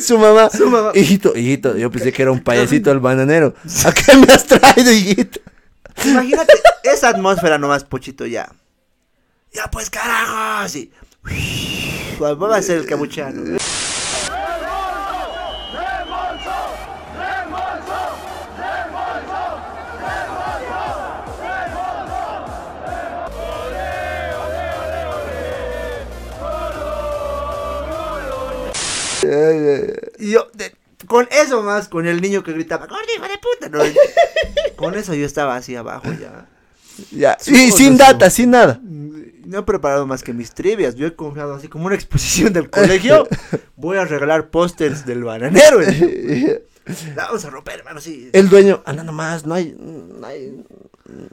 Su 0.00 0.18
mamá. 0.18 0.48
Su 0.48 0.70
mamá. 0.70 0.92
Hijito, 0.94 1.36
hijito. 1.36 1.76
Yo 1.76 1.90
pensé 1.90 2.12
que 2.12 2.22
era 2.22 2.32
un 2.32 2.42
payasito 2.42 2.90
el 2.90 3.00
bananero. 3.00 3.54
¿A 3.84 3.92
qué 3.92 4.16
me 4.16 4.32
has 4.32 4.46
traído, 4.46 4.90
hijito? 4.92 5.40
Imagínate 6.02 6.54
esa 6.82 7.10
atmósfera 7.10 7.58
nomás, 7.58 7.84
Pochito, 7.84 8.24
ya. 8.24 8.50
Ya 9.52 9.70
pues, 9.70 9.90
carajo, 9.90 10.62
así. 10.62 10.90
Va 12.22 12.56
a 12.56 12.62
ser 12.62 12.78
el 12.78 12.86
cabuchano. 12.86 13.58
Y 30.18 30.30
yo, 30.30 30.46
de- 30.54 30.74
con 31.06 31.28
eso 31.30 31.62
más, 31.62 31.88
con 31.88 32.06
el 32.06 32.20
niño 32.20 32.42
que 32.42 32.52
gritaba, 32.52 32.86
gordo 32.86 33.04
hijo 33.14 33.24
de 33.26 33.38
puta. 33.38 33.68
no, 33.68 33.82
con 34.76 34.94
eso 34.94 35.14
yo 35.14 35.26
estaba 35.26 35.56
así 35.56 35.76
abajo 35.76 36.08
ya. 36.12 36.46
Ya. 37.12 37.36
Sí, 37.38 37.70
sin 37.70 37.94
eso. 37.94 38.04
data, 38.04 38.30
sin 38.30 38.50
nada. 38.50 38.80
No 38.82 39.58
he 39.58 39.62
preparado 39.62 40.06
más 40.06 40.22
que 40.22 40.32
mis 40.32 40.52
trivias. 40.52 40.94
Yo 40.96 41.06
he 41.06 41.14
confiado 41.14 41.54
así 41.54 41.68
como 41.68 41.86
una 41.86 41.94
exposición 41.94 42.52
del 42.52 42.70
colegio. 42.70 43.28
Voy 43.76 43.98
a 43.98 44.04
regalar 44.06 44.48
pósters 44.48 45.04
del 45.06 45.22
bananero. 45.22 45.80
La 47.14 47.26
vamos 47.26 47.44
a 47.44 47.50
romper, 47.50 47.78
hermano, 47.80 48.00
sí. 48.00 48.30
El 48.32 48.48
dueño, 48.48 48.82
anda 48.86 49.04
nomás, 49.04 49.44
no 49.44 49.54
hay, 49.54 49.76
no 49.78 50.26
hay, 50.26 50.64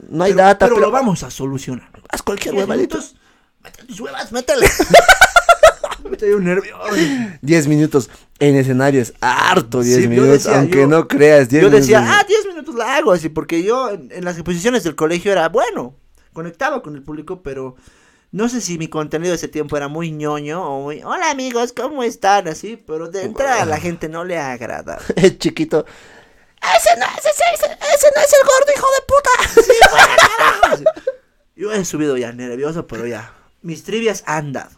no 0.10 0.24
hay 0.24 0.34
Pero- 0.34 0.44
data, 0.44 0.66
pero, 0.66 0.76
pero, 0.76 0.88
lo 0.88 0.92
vamos 0.92 1.24
a 1.24 1.32
solucionar. 1.32 1.90
haz 2.10 2.22
cualquier 2.22 2.56
huevadito. 2.56 3.00
Métele 3.64 3.88
tus 3.88 4.00
huevas, 4.00 4.32
métele. 4.32 4.68
Estoy 6.12 6.32
un 6.34 6.44
nervioso. 6.44 6.94
10 7.42 7.68
minutos 7.68 8.10
en 8.40 8.56
escenario 8.56 9.02
es 9.02 9.14
harto, 9.22 9.82
10 9.82 9.96
Sí, 9.98 10.04
yo 10.04 10.10
minutos, 10.10 10.32
decía, 10.44 10.60
aunque 10.60 10.80
yo- 10.80 10.88
no 10.88 11.08
creas, 11.08 11.50
10 11.50 11.62
Yo 11.64 11.70
minutos. 11.70 11.88
decía, 11.88 12.06
ah, 12.20 12.24
10 12.28 12.46
minutos 12.48 12.76
la 12.76 12.96
hago, 12.98 13.12
así, 13.14 13.30
porque 13.30 13.64
yo 13.64 13.90
en, 13.90 14.10
en 14.12 14.24
las 14.26 14.36
exposiciones 14.36 14.84
del 14.84 14.96
colegio 14.96 15.32
era 15.32 15.50
bueno, 15.50 15.96
conectaba 16.34 16.82
con 16.84 16.96
el 16.96 17.02
público, 17.04 17.42
pero 17.42 17.76
no 18.32 18.50
sé 18.50 18.62
si 18.62 18.78
mi 18.78 18.88
contenido 18.90 19.32
de 19.32 19.38
ese 19.38 19.48
tiempo 19.48 19.78
era 19.78 19.88
muy 19.88 20.12
ñoño 20.12 20.62
o 20.64 20.82
muy, 20.84 21.02
hola 21.04 21.32
amigos, 21.32 21.74
¿cómo 21.74 22.04
están? 22.04 22.48
Así, 22.48 22.76
pero 22.78 23.08
de 23.10 23.24
entrada 23.24 23.64
a 23.64 23.66
la 23.66 23.80
gente 23.80 24.10
no 24.10 24.24
le 24.26 24.38
agrada. 24.38 25.00
el 25.16 25.38
chiquito. 25.40 25.86
Ese 26.62 26.98
no, 27.00 27.06
ese, 27.18 27.30
ese, 27.30 27.66
ese 27.66 28.08
no 28.16 28.22
es 28.22 28.34
el 28.34 28.48
gordo, 28.48 28.72
hijo 28.76 28.88
de 28.96 29.02
puta. 30.76 30.92
Yo 31.56 31.72
he 31.72 31.86
subido 31.86 32.18
ya 32.18 32.32
nervioso, 32.32 32.88
pero 32.88 33.06
ya, 33.06 33.34
mis 33.64 33.84
trivias 33.84 34.24
han 34.28 34.54
dado. 34.54 34.72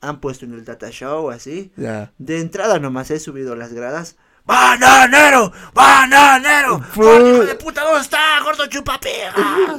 Han 0.00 0.20
puesto 0.20 0.44
en 0.44 0.54
el 0.54 0.64
data 0.64 0.90
show, 0.90 1.30
así. 1.30 1.70
Ya. 1.76 2.12
De 2.18 2.40
entrada 2.40 2.80
nomás 2.80 3.10
he 3.12 3.20
subido 3.20 3.54
las 3.54 3.72
gradas. 3.72 4.16
¡Bananero! 4.44 5.52
¡Bananero! 5.72 6.80
Fu- 6.80 7.02
¡Gordo 7.02 7.28
hijo 7.36 7.44
de 7.44 7.54
puta! 7.54 7.84
¿Dónde 7.84 8.00
está? 8.00 8.40
¡Gordo 8.42 8.66
chupapija! 8.66 9.76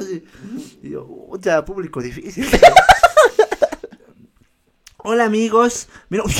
Y 0.82 0.90
yo, 0.90 1.06
puta, 1.06 1.62
público 1.64 2.00
difícil. 2.00 2.48
Hola 4.98 5.24
amigos. 5.26 5.88
Mira. 6.08 6.24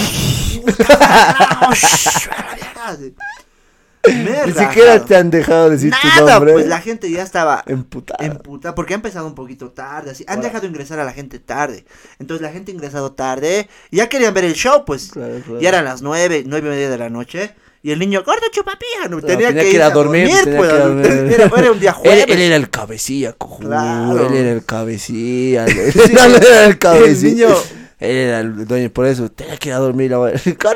Ni 4.07 4.53
siquiera 4.53 5.05
te 5.05 5.17
han 5.17 5.31
dejado 5.31 5.71
decir 5.71 5.93
tu 6.01 6.09
Nada, 6.09 6.35
nombre. 6.35 6.53
pues 6.53 6.67
la 6.67 6.81
gente 6.81 7.11
ya 7.11 7.23
estaba 7.23 7.63
Emputada. 7.67 8.25
emputada 8.25 8.75
porque 8.75 8.95
ha 8.95 8.97
empezado 8.97 9.27
un 9.27 9.35
poquito 9.35 9.71
tarde, 9.71 10.11
así. 10.11 10.25
Han 10.29 10.41
dejado 10.41 10.67
ingresar 10.67 10.99
a 11.01 11.05
la 11.05 11.13
gente 11.13 11.39
tarde. 11.39 11.85
Entonces 12.19 12.43
la 12.43 12.53
gente 12.53 12.71
ha 12.73 12.75
ingresado 12.75 13.13
tarde 13.13 13.69
y 13.91 13.97
ya 13.99 14.09
querían 14.09 14.35
ver 14.35 14.45
el 14.45 14.55
show, 14.55 14.85
pues. 14.85 15.11
Claro, 15.13 15.41
claro. 15.45 15.61
Ya 15.61 15.69
eran 15.71 15.85
las 15.85 16.03
nueve, 16.03 16.45
nueve 16.47 16.69
y 16.69 16.71
media 16.71 16.91
de 16.91 16.99
la 16.99 17.09
noche. 17.11 17.55
Y 17.83 17.91
el 17.91 17.99
niño, 17.99 18.23
gordo 18.25 18.41
chupapija, 18.51 19.09
no, 19.11 19.21
tenía, 19.21 19.49
tenía 19.49 19.63
que, 19.63 19.71
ir 19.73 19.83
a 19.83 19.91
dormir. 19.91 20.27
tenía 20.43 20.57
pues, 20.59 20.73
que 20.73 20.79
dormir. 20.79 21.33
Era, 21.35 21.51
era 21.55 21.73
un 21.73 21.81
día 21.81 21.93
jueves. 21.93 22.25
Él, 22.25 22.33
él 22.33 22.41
era 22.41 22.57
el 22.57 22.71
cabecilla, 22.71 23.35
cojudo. 23.35 23.69
Claro. 23.69 24.27
Él 24.27 24.35
era 24.35 24.53
el 24.53 24.65
cabecilla. 24.65 25.65
él 25.67 25.93
era 26.43 26.65
el 26.65 26.79
cabecilla. 26.79 27.49
niño. 27.49 27.59
Él 27.99 28.17
era 28.17 28.41
el 28.41 28.67
dueño, 28.67 28.91
por 28.91 29.07
eso 29.07 29.31
tenía 29.31 29.57
que 29.59 29.69
ir 29.69 29.75
a 29.75 29.79
dormir. 29.79 30.13
Gordo, 30.15 30.33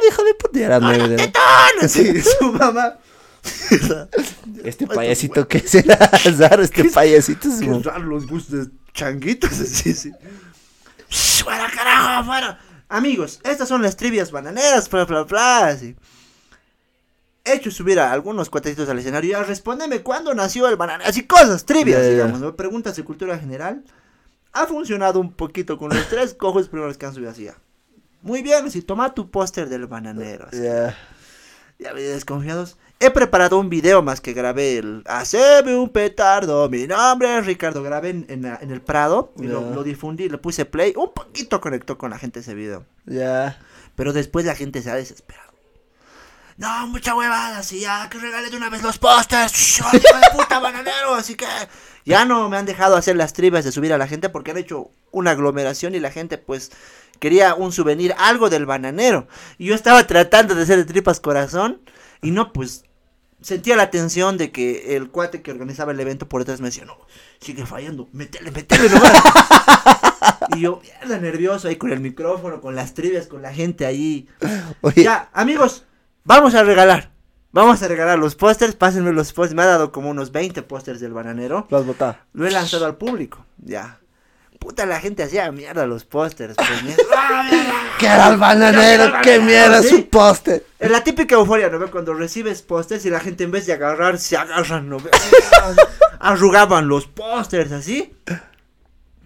hijo 0.07 0.23
de 0.25 0.35
puta, 0.35 0.59
ya 0.59 0.67
era 0.67 0.81
nueve 0.81 1.09
de 1.09 1.33
Así, 1.83 2.21
su 2.21 2.53
mamá. 2.53 2.99
Este 4.65 4.87
payasito 4.87 5.47
que 5.47 5.61
será 5.61 5.97
raro, 6.39 6.63
este 6.63 6.85
payasito 6.85 7.49
es 7.49 7.61
Qué 7.61 7.67
como- 7.67 7.81
raro 7.83 8.05
los 8.05 8.27
gustos 8.27 8.67
de 8.67 8.73
changuitos, 8.93 9.53
así, 9.61 9.95
sí. 9.95 10.11
Shh, 11.09 11.45
¡Fuera, 11.45 11.71
carajo, 11.71 12.25
fuera! 12.25 12.59
Amigos, 12.89 13.41
estas 13.45 13.69
son 13.69 13.83
las 13.83 13.97
trivias 13.97 14.31
bananeras, 14.31 14.89
bla, 14.91 15.05
bla, 15.05 15.23
bla. 15.25 15.79
He 17.45 17.55
hecho 17.55 17.71
subir 17.71 17.99
a 18.01 18.13
algunos 18.13 18.51
cuatrecitos 18.51 18.89
al 18.89 18.99
escenario 18.99 19.31
y 19.31 19.35
a 19.35 19.43
respóndeme 19.43 20.03
cuándo 20.03 20.35
nació 20.35 20.69
el 20.69 20.77
bananero, 20.77 21.09
así 21.09 21.27
cosas, 21.27 21.65
trivias, 21.65 22.07
digamos, 22.09 22.41
¿no? 22.41 22.57
preguntas 22.57 22.97
de 22.97 23.05
cultura 23.05 23.39
general. 23.39 23.85
Ha 24.53 24.67
funcionado 24.67 25.21
un 25.21 25.33
poquito 25.33 25.79
con 25.79 25.91
los 25.95 26.09
tres 26.09 26.35
cojos 26.35 26.69
primeros 26.69 26.99
que 26.99 27.07
han 27.07 27.15
subido 27.15 27.31
así. 27.31 27.49
Muy 28.23 28.43
bien, 28.43 28.67
así, 28.67 28.83
toma 28.83 29.15
tu 29.15 29.31
póster 29.31 29.69
del 29.69 29.87
bananero. 29.87 30.49
así. 30.49 30.63
Ya. 30.63 30.97
Ya 31.79 31.95
desconfiados. 31.95 32.77
He 33.01 33.11
preparado 33.11 33.59
un 33.61 33.71
video 33.71 34.03
más 34.03 34.21
que 34.21 34.33
grabé 34.33 34.79
el 34.79 35.05
Haceme 35.07 35.77
un 35.77 35.89
petardo. 35.91 36.69
Mi 36.69 36.87
nombre 36.89 37.39
es 37.39 37.47
Ricardo. 37.47 37.83
Grabé 37.83 38.11
en, 38.11 38.27
en 38.29 38.45
en 38.45 38.71
el 38.73 38.81
Prado 38.81 39.33
y 39.39 39.45
lo, 39.45 39.69
Ya. 39.69 39.75
lo 39.77 39.85
difundí, 39.85 40.29
le 40.29 40.39
puse 40.39 40.65
play. 40.65 40.95
Un 40.97 41.13
poquito 41.15 41.61
conectó 41.61 41.97
con 41.97 42.11
la 42.11 42.19
gente 42.19 42.41
ese 42.41 42.55
video. 42.55 42.85
Ya. 43.07 43.57
Pero 43.95 44.13
después 44.13 44.45
la 44.47 44.57
gente 44.57 44.83
se 44.83 44.91
ha 44.91 44.97
desesperado. 44.97 45.47
No, 46.57 46.89
mucha 46.89 47.15
huevada, 47.15 47.59
así 47.59 47.79
ya, 47.79 48.09
que 48.11 48.19
regale 48.19 48.51
de 48.51 48.57
una 48.57 48.69
vez 48.69 48.83
los 48.83 48.99
pósters. 48.99 49.79
Hijo 49.79 49.89
de 49.93 50.01
puta 50.37 50.59
bananero, 50.59 51.15
así 51.15 51.37
que 51.37 51.47
ya 52.05 52.25
no 52.25 52.49
me 52.49 52.57
han 52.57 52.67
dejado 52.67 52.97
hacer 52.97 53.15
las 53.15 53.33
trivias 53.33 53.65
de 53.65 53.71
subir 53.71 53.93
a 53.93 53.99
la 53.99 54.09
gente 54.09 54.29
porque 54.29 54.51
han 54.51 54.57
hecho 54.59 54.91
una 55.13 55.31
aglomeración 55.33 55.95
y 55.95 56.01
la 56.01 56.11
gente 56.11 56.37
pues 56.37 56.73
quería 57.21 57.55
un 57.55 57.71
souvenir, 57.71 58.13
algo 58.19 58.51
del 58.51 58.67
bananero. 58.67 59.29
Y 59.57 59.67
yo 59.67 59.77
estaba 59.77 60.05
tratando 60.09 60.57
de 60.57 60.65
hacer 60.65 60.79
de 60.79 60.85
tripas 60.85 61.21
corazón 61.21 61.81
y 62.23 62.33
no, 62.33 62.53
pues 62.53 62.83
sentía 63.41 63.77
la 63.77 63.91
tensión 63.91 64.37
de 64.37 64.51
que 64.51 64.97
el 64.97 65.11
cuate 65.11 65.43
que 65.43 65.51
organizaba 65.51 65.93
el 65.93 66.01
evento 66.01 66.29
por 66.29 66.41
detrás 66.41 66.61
me 66.61 66.69
decía, 66.69 66.85
no, 66.85 66.97
sigue 67.41 67.67
fallando, 67.67 68.09
métele, 68.13 68.51
métele 68.51 68.89
nomás. 68.89 69.13
y 70.57 70.61
yo, 70.61 70.81
mierda, 70.83 71.19
nervioso 71.19 71.69
ahí 71.69 71.77
con 71.77 71.93
el 71.93 72.01
micrófono, 72.01 72.61
con 72.61 72.75
las 72.75 72.95
trivias, 72.95 73.27
con 73.27 73.43
la 73.43 73.53
gente 73.53 73.87
ahí. 73.87 74.29
Oye, 74.81 75.05
Ya, 75.05 75.31
amigos, 75.33 75.85
vamos 76.25 76.55
a 76.55 76.63
regalar. 76.63 77.11
Vamos 77.51 77.83
a 77.83 77.89
regalar 77.89 78.19
los 78.19 78.35
pósters, 78.35 78.77
pásenme 78.77 79.13
los 79.13 79.33
pósters. 79.33 79.55
Me 79.55 79.63
ha 79.63 79.67
dado 79.67 79.91
como 79.91 80.11
unos 80.11 80.33
20 80.33 80.63
pósters 80.63 81.01
del 81.01 81.15
bananero. 81.15 81.67
lo 81.71 81.79
has 81.79 81.87
votado. 81.87 82.17
Lo 82.35 82.47
he 82.47 82.51
lanzado 82.51 82.85
al 82.85 82.97
público, 82.97 83.47
ya. 83.57 83.99
Puta, 84.59 84.85
la 84.87 85.01
gente 85.01 85.23
hacía 85.23 85.51
mierda 85.53 85.87
los 85.87 86.05
pósters. 86.05 86.55
Pues. 86.57 86.69
¿Qué 87.99 88.07
era 88.07 88.29
el 88.29 88.37
bananero? 88.37 89.13
¿Qué 89.23 89.39
mierda 89.39 89.83
Sí. 89.83 89.89
su 89.89 90.09
poste? 90.09 90.65
Es 90.79 90.91
la 90.91 91.03
típica 91.03 91.35
euforia, 91.37 91.69
¿no 91.69 91.79
ve? 91.79 91.87
Cuando 91.91 92.13
recibes 92.15 92.63
pósters 92.63 93.05
y 93.07 93.11
la 93.11 93.21
gente 93.21 93.45
en 93.45 93.51
vez 93.51 93.67
de 93.67 93.73
agarrar, 93.73 94.19
se 94.19 94.37
agarran, 94.37 94.89
¿no? 94.89 94.99
Arrugaban 96.21 96.89
los 96.89 97.07
pósters, 97.07 97.73
así. 97.73 98.13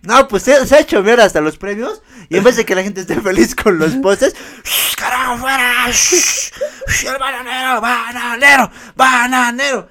No, 0.03 0.27
pues 0.29 0.43
se, 0.43 0.67
se 0.67 0.75
ha 0.75 0.81
hecho 0.81 1.03
mierda 1.03 1.25
hasta 1.25 1.41
los 1.41 1.57
premios. 1.57 2.03
Y 2.29 2.37
en 2.37 2.45
vez 2.45 2.57
de 2.57 2.65
que 2.65 2.75
la 2.75 2.83
gente 2.83 3.01
esté 3.03 3.21
feliz 3.21 3.55
con 3.55 3.79
los 3.79 3.93
pósters, 3.97 4.35
"Shh, 4.65 4.97
¡Carajo, 4.97 5.39
fuera! 5.39 5.87
¡El 5.89 7.19
bananero, 7.19 7.81
bananero, 7.81 8.71
bananero! 8.97 9.89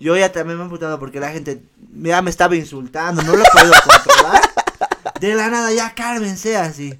Yo 0.00 0.16
ya 0.16 0.30
también 0.30 0.56
me 0.58 0.62
he 0.62 0.66
emputado 0.66 0.98
porque 0.98 1.18
la 1.20 1.30
gente 1.30 1.62
ya 1.94 2.22
me 2.22 2.30
estaba 2.30 2.54
insultando, 2.56 3.22
no 3.22 3.34
lo 3.36 3.44
podido 3.44 3.72
controlar. 3.84 4.42
De 5.20 5.34
la 5.34 5.48
nada, 5.48 5.72
ya 5.72 5.94
cálmense 5.94 6.56
así. 6.56 6.96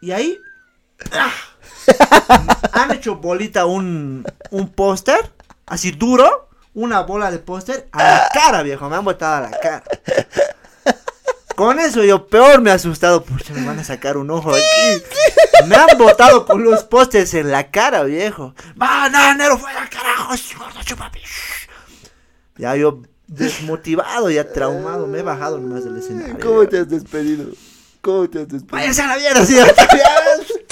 Y 0.00 0.10
ahí. 0.10 0.38
¡ah! 1.12 1.30
Han 2.72 2.92
hecho 2.92 3.16
bolita 3.16 3.66
un, 3.66 4.24
un 4.50 4.68
póster, 4.68 5.32
así 5.66 5.90
duro, 5.92 6.48
una 6.74 7.00
bola 7.00 7.30
de 7.30 7.38
póster 7.38 7.88
a 7.92 8.02
la 8.02 8.28
cara, 8.32 8.62
viejo. 8.62 8.88
Me 8.88 8.96
han 8.96 9.04
botado 9.04 9.44
a 9.46 9.50
la 9.50 9.58
cara. 9.60 9.82
Con 11.54 11.78
eso 11.78 12.02
yo 12.02 12.26
peor 12.26 12.60
me 12.62 12.70
he 12.70 12.72
asustado. 12.72 13.22
Pucha, 13.24 13.52
me 13.52 13.64
van 13.66 13.78
a 13.78 13.84
sacar 13.84 14.16
un 14.16 14.30
ojo 14.30 14.52
aquí. 14.52 15.04
Me 15.66 15.76
han 15.76 15.98
botado 15.98 16.46
con 16.46 16.64
los 16.64 16.82
pósters 16.84 17.34
en 17.34 17.52
la 17.52 17.70
cara, 17.70 18.02
viejo. 18.04 18.54
¡Bananero, 18.74 19.58
fuera, 19.58 19.88
carajo! 19.88 20.34
"Shh, 20.34 20.56
gordo, 20.56 20.82
chúpame, 20.82 21.20
shh". 21.20 21.51
Ya 22.56 22.76
yo 22.76 23.02
desmotivado, 23.26 24.30
ya 24.30 24.52
traumado, 24.52 25.06
me 25.06 25.20
he 25.20 25.22
bajado 25.22 25.58
nomás 25.58 25.84
del 25.84 25.96
escenario. 25.96 26.36
¿Cómo 26.40 26.66
te 26.68 26.78
has 26.78 26.88
despedido? 26.88 27.46
¿Cómo 28.00 28.28
te 28.28 28.40
has 28.40 28.48
despedido? 28.48 28.76
Váyanse 28.76 29.02
a 29.02 29.06
la 29.06 29.16
mierda, 29.16 29.46
sí. 29.46 29.56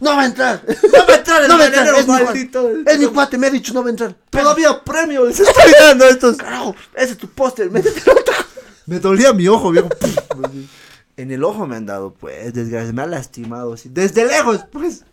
¡No, 0.00 0.16
va 0.16 0.22
a 0.22 0.26
entrar! 0.26 0.62
No 0.66 1.06
va 1.06 1.12
a 1.12 1.16
entrar 1.16 1.42
el 1.42 1.48
¡No 1.48 1.58
va 1.58 1.64
a 1.64 1.66
entrar! 1.66 1.86
Es 1.94 2.06
mi, 2.06 2.12
maldito. 2.12 2.62
cuate. 2.62 2.92
es 2.92 2.98
mi 2.98 3.06
cuate, 3.06 3.38
me 3.38 3.46
ha 3.46 3.50
dicho 3.50 3.72
no 3.72 3.82
va 3.82 3.88
a 3.88 3.90
entrar. 3.90 4.14
Todavía 4.30 4.82
premio 4.82 5.26
les 5.26 5.38
estoy 5.38 5.72
dando 5.78 6.04
a 6.04 6.08
estos. 6.08 6.36
Carajo, 6.36 6.74
ese 6.94 7.12
es 7.12 7.18
tu 7.18 7.28
póster. 7.28 7.70
Me 8.86 8.98
dolía 8.98 9.32
mi 9.32 9.46
ojo, 9.46 9.70
viejo. 9.70 9.88
En 11.16 11.30
el 11.30 11.44
ojo 11.44 11.66
me 11.66 11.76
han 11.76 11.86
dado, 11.86 12.14
pues, 12.14 12.54
desgracia, 12.54 12.92
me 12.92 13.02
ha 13.02 13.06
lastimado, 13.06 13.76
sí. 13.76 13.90
Desde 13.92 14.24
lejos, 14.24 14.64
pues. 14.72 15.04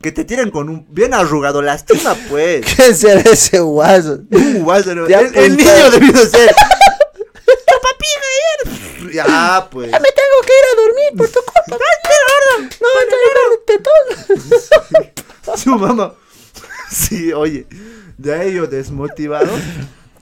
Que 0.00 0.12
te 0.12 0.24
tiren 0.24 0.50
con 0.50 0.68
un 0.68 0.86
bien 0.88 1.12
arrugado, 1.14 1.60
lastima, 1.62 2.16
pues. 2.28 2.64
¿Qué 2.76 2.94
será 2.94 3.20
ese 3.20 3.60
guaso? 3.60 4.20
Uh, 4.30 4.62
guasa, 4.62 4.94
no, 4.94 5.06
el, 5.06 5.34
el 5.36 5.56
niño 5.56 5.90
debió 5.90 6.16
ser. 6.26 6.54
Ya, 9.12 9.68
pues. 9.70 9.90
Me 9.90 9.98
tengo 9.98 10.40
que 10.46 10.52
ir 10.52 10.64
a 10.70 10.80
dormir 10.80 11.16
por 11.16 11.28
tu 11.28 11.40
culpa. 11.40 11.84
No 12.80 12.86
va 12.86 13.00
a 13.00 13.02
entrar 13.02 13.20
el 13.52 15.10
tetón. 15.42 15.56
Su 15.56 15.76
mamá. 15.76 16.14
Sí, 16.90 17.32
oye. 17.32 17.66
De 18.18 18.48
ello 18.48 18.66
desmotivado. 18.66 19.50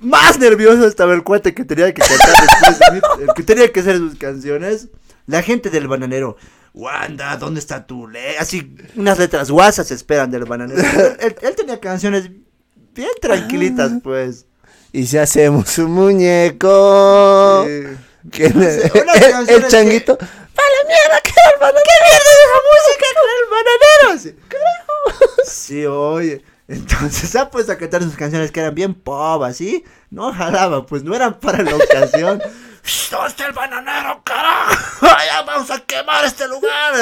Más 0.01 0.39
nervioso 0.39 0.87
estaba 0.87 1.13
el 1.15 1.23
cuate 1.25 1.55
que 1.55 1.65
tenía 1.65 1.93
que 1.93 2.03
cantar 2.03 2.47
después 2.71 3.03
el 3.21 3.35
que 3.35 3.43
tenía 3.43 3.73
que 3.73 3.81
hacer 3.81 3.97
sus 3.99 4.15
canciones. 4.17 4.89
La 5.27 5.43
gente 5.43 5.71
del 5.71 5.89
bananero. 5.89 6.37
Wanda, 6.75 7.37
¿dónde 7.37 7.59
está 7.61 7.87
tu 7.87 8.07
le? 8.07 8.39
Así, 8.39 8.75
unas 8.95 9.19
letras 9.19 9.51
guasas 9.51 9.91
esperan 9.91 10.31
del 10.31 10.45
bananero. 10.45 10.81
Él, 11.21 11.35
él 11.43 11.55
tenía 11.57 11.81
canciones 11.81 12.31
bien 12.95 13.11
tranquilitas, 13.21 13.93
pues. 14.03 14.47
Y 14.93 15.07
si 15.07 15.19
hacemos 15.19 15.77
un 15.79 15.91
muñeco. 15.93 17.63
Unas 17.65 18.77
el, 19.49 19.67
changuito. 19.69 20.17
que- 20.19 20.25
¡Para 20.27 20.69
la 20.69 20.89
mierda! 20.89 21.21
¿Qué 21.23 21.31
el 21.31 21.61
bananero? 21.61 21.85
¿Qué 21.85 21.95
mierda 22.05 22.31
es 22.31 22.39
esa 22.45 22.59
música 22.69 23.07
con 23.19 23.29
el 23.35 23.45
bananero? 23.51 24.09
Sí, 24.23 24.31
Sí, 25.47 25.87
oye. 25.87 26.43
Entonces 26.69 27.29
se 27.31 27.39
ha 27.39 27.51
puesto 27.51 27.73
a 27.73 27.77
cantar 27.77 28.03
sus 28.03 28.14
canciones 28.14 28.53
que 28.53 28.61
eran 28.61 28.75
bien 28.75 28.95
pop, 28.95 29.43
así. 29.43 29.85
No 30.11 30.33
jalaba, 30.33 30.87
pues 30.87 31.03
no 31.03 31.14
eran 31.14 31.39
para 31.41 31.62
la 31.62 31.75
ocasión. 31.75 32.41
"Shh, 32.85 33.11
¿Dónde 33.11 33.29
está 33.29 33.47
el 33.47 33.53
bananero, 33.53 34.23
carajo? 34.23 35.07
Ya 35.27 35.43
vamos 35.43 35.71
a 35.71 35.81
quemar 35.81 36.25
este 36.25 36.47
lugar. 36.47 36.95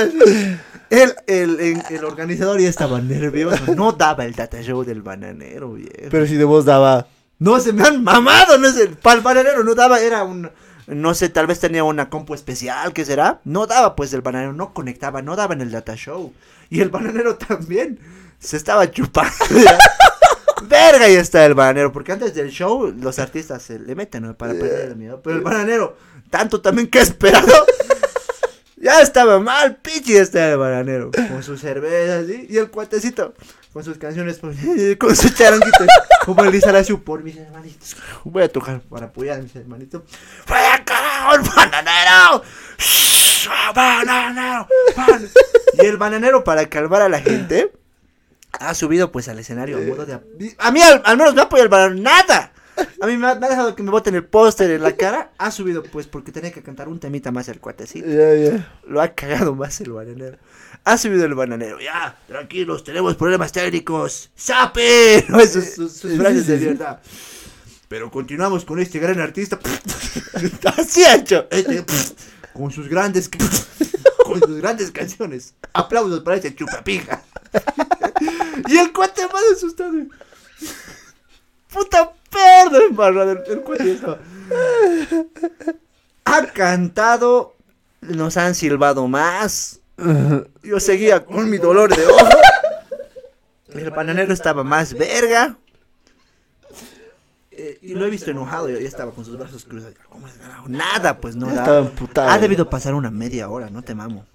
El, 0.89 1.15
el, 1.27 1.61
el, 1.61 1.83
el 1.91 2.05
organizador 2.05 2.61
ya 2.61 2.69
estaba 2.69 3.01
nervioso. 3.01 3.75
No 3.75 3.93
daba 3.93 4.25
el 4.25 4.35
data 4.35 4.63
show 4.63 4.85
del 4.85 5.03
bananero, 5.03 5.73
viejo. 5.73 6.09
Pero 6.11 6.27
si 6.27 6.37
de 6.37 6.45
vos 6.45 6.65
daba. 6.65 7.07
No, 7.39 7.61
se 7.61 7.73
me 7.73 7.83
han 7.87 8.03
mamado, 8.03 8.57
no 8.57 8.71
sé, 8.73 8.89
para 8.89 9.17
el 9.17 9.23
bananero 9.23 9.63
no 9.63 9.75
daba, 9.75 10.01
era 10.01 10.25
un, 10.25 10.51
no 10.87 11.15
sé, 11.15 11.29
tal 11.29 11.47
vez 11.47 11.59
tenía 11.59 11.85
una 11.85 12.09
compu 12.09 12.35
especial, 12.35 12.93
¿qué 12.93 13.05
será? 13.05 13.41
No 13.45 13.67
daba, 13.67 13.97
pues 13.97 14.13
el 14.13 14.23
bananero 14.23 14.53
no 14.53 14.73
conectaba, 14.73 15.23
no 15.23 15.37
daba 15.37 15.55
en 15.55 15.61
el 15.61 15.71
data 15.71 15.97
show. 15.97 16.33
Y 16.71 16.81
el 16.81 16.91
bananero 16.91 17.37
también 17.49 17.99
se 18.39 18.57
estaba 18.57 18.91
chupando. 18.91 19.33
Verga, 20.69 21.09
ya 21.09 21.21
está 21.21 21.45
el 21.45 21.55
bananero, 21.55 21.93
porque 21.93 22.13
antes 22.13 22.35
del 22.35 22.51
show 22.51 22.93
los 22.99 23.19
artistas 23.19 23.63
se 23.63 23.79
le 23.79 23.95
meten 23.95 24.23
¿no? 24.23 24.37
para 24.37 24.53
perder 24.53 24.91
el 24.91 24.97
miedo. 24.97 25.21
Pero 25.23 25.37
el 25.37 25.43
bananero, 25.43 25.97
tanto 26.31 26.61
también 26.61 26.89
que 26.89 27.01
ha 27.01 27.03
esperado. 27.03 27.67
Ya 28.87 29.01
estaba 29.01 29.41
mal, 29.41 29.79
pichi 29.79 30.17
está 30.17 30.53
el 30.53 30.59
bananero. 30.59 31.11
Con 31.11 31.43
sus 31.43 31.61
cervezas 31.61 32.25
¿sí? 32.29 32.47
y 32.49 32.57
el 32.57 32.71
cuatecito. 32.71 33.35
Con 33.73 33.83
sus 33.83 33.99
canciones, 33.99 34.39
pues, 34.39 34.57
con 35.01 35.17
su 35.17 35.29
charanguito. 35.31 35.85
Como 36.25 36.45
el 36.45 36.53
Lizarazu 36.53 37.03
por 37.03 37.25
mis 37.25 37.37
hermanitos. 37.37 37.97
Voy 38.23 38.45
a 38.45 38.49
tocar 38.49 38.81
para 38.83 39.07
apoyar 39.07 39.41
a 39.41 39.43
mis 39.43 39.57
hermanitos. 39.57 40.03
¡Vaya 40.49 40.85
carajo, 40.85 41.35
el 41.35 41.41
bananero! 41.43 42.45
¡Shh! 42.79 43.49
¡Bananero! 43.75 44.69
ban-". 44.97 45.31
Y 45.83 45.85
el 45.85 45.97
bananero, 45.97 46.45
para 46.45 46.69
calmar 46.69 47.03
a 47.03 47.09
la 47.09 47.19
gente, 47.19 47.73
ha 48.53 48.73
subido 48.73 49.11
pues 49.11 49.27
al 49.27 49.41
escenario 49.41 49.79
a 49.79 49.81
modo 49.81 50.07
de. 50.07 50.21
A 50.59 50.71
mí 50.71 50.81
al, 50.81 51.03
al 51.05 51.17
menos 51.17 51.35
me 51.35 51.41
apoya 51.43 51.65
el 51.65 51.69
bananero. 51.69 52.01
¡Nada! 52.01 52.53
A 53.01 53.07
mí 53.07 53.17
me 53.17 53.29
ha, 53.29 53.35
me 53.35 53.47
ha 53.47 53.51
dejado 53.51 53.75
que 53.75 53.83
me 53.83 53.91
boten 53.91 54.15
el 54.15 54.25
póster 54.25 54.71
en 54.71 54.83
la 54.83 54.97
cara. 54.97 55.31
Ha 55.39 55.51
subido 55.51 55.83
pues 55.83 56.07
porque 56.07 56.33
tenía 56.33 56.53
que 56.53 56.63
cantar 56.63 56.89
un 56.89 56.99
temita 57.01 57.31
más 57.33 57.49
el 57.49 57.61
cuatecito. 57.61 58.07
Ya, 58.09 58.35
ya. 58.35 58.79
Lo 58.87 59.01
ha 59.01 59.09
cagado 59.15 59.55
más 59.55 59.81
el 59.81 59.93
bananero. 59.93 60.39
Ha 60.85 60.99
subido 60.99 61.25
el 61.25 61.35
bananero. 61.35 61.81
Ya, 61.81 62.19
tranquilos, 62.29 62.85
tenemos 62.85 63.17
problemas 63.17 63.53
técnicos. 63.53 64.31
¡Sape! 64.35 65.25
No, 65.29 65.41
sus, 65.41 65.65
sus- 65.75 65.93
sus 65.93 66.17
frases 66.17 66.47
de 66.47 66.59
verdad. 66.59 67.01
Pero 67.89 68.11
continuamos 68.11 68.65
con 68.65 68.79
este 68.81 68.99
gran 68.99 69.21
artista. 69.21 69.59
Así 70.77 71.05
ha 71.05 71.15
hecho. 71.17 71.47
Este, 71.51 71.85
con 72.53 72.71
sus 72.71 72.89
grandes. 72.89 73.31
Con 74.25 74.41
sus 74.41 74.57
grandes 74.59 74.91
canciones. 74.91 75.55
Aplausos 75.73 76.21
para 76.21 76.37
este 76.37 76.55
chupapija. 76.55 77.23
Y 78.69 78.77
el 78.77 78.93
cuate 78.93 79.23
más 79.27 79.43
asustado. 79.57 79.93
Puta 81.73 82.13
perro 82.37 82.87
embarrado. 82.87 83.33
El, 83.33 83.43
el 83.47 83.61
cuate 83.63 83.87
ya 83.87 83.93
estaba. 83.93 84.19
Ha 86.25 86.47
cantado. 86.47 87.55
Nos 88.01 88.37
han 88.37 88.55
silbado 88.55 89.09
más. 89.09 89.81
Yo 90.63 90.81
seguía 90.81 91.25
con 91.25 91.49
mi 91.49 91.59
dolor 91.59 91.95
de 91.95 92.07
ojo. 92.07 92.29
El 93.75 93.91
bananero 93.91 94.33
estaba 94.33 94.63
más 94.65 94.95
verga. 94.95 95.57
Eh, 97.51 97.79
y 97.81 97.95
lo 97.95 98.05
he 98.05 98.11
visto 98.11 98.31
enojado, 98.31 98.69
ya 98.69 98.79
ya 98.79 98.87
estaba 98.87 99.13
con 99.13 99.25
sus 99.25 99.39
brazos 99.39 99.65
cruzados. 99.65 99.95
¿Cómo? 100.11 100.27
Nada, 100.69 101.19
pues 101.19 101.37
no. 101.37 101.49
Estaba 101.49 101.79
emputado. 101.79 102.29
Ha 102.29 102.39
debido 102.39 102.69
pasar 102.69 102.95
una 102.95 103.11
media 103.11 103.49
hora, 103.49 103.71
no 103.71 103.83
te 103.83 103.95
mamo. 103.95 104.27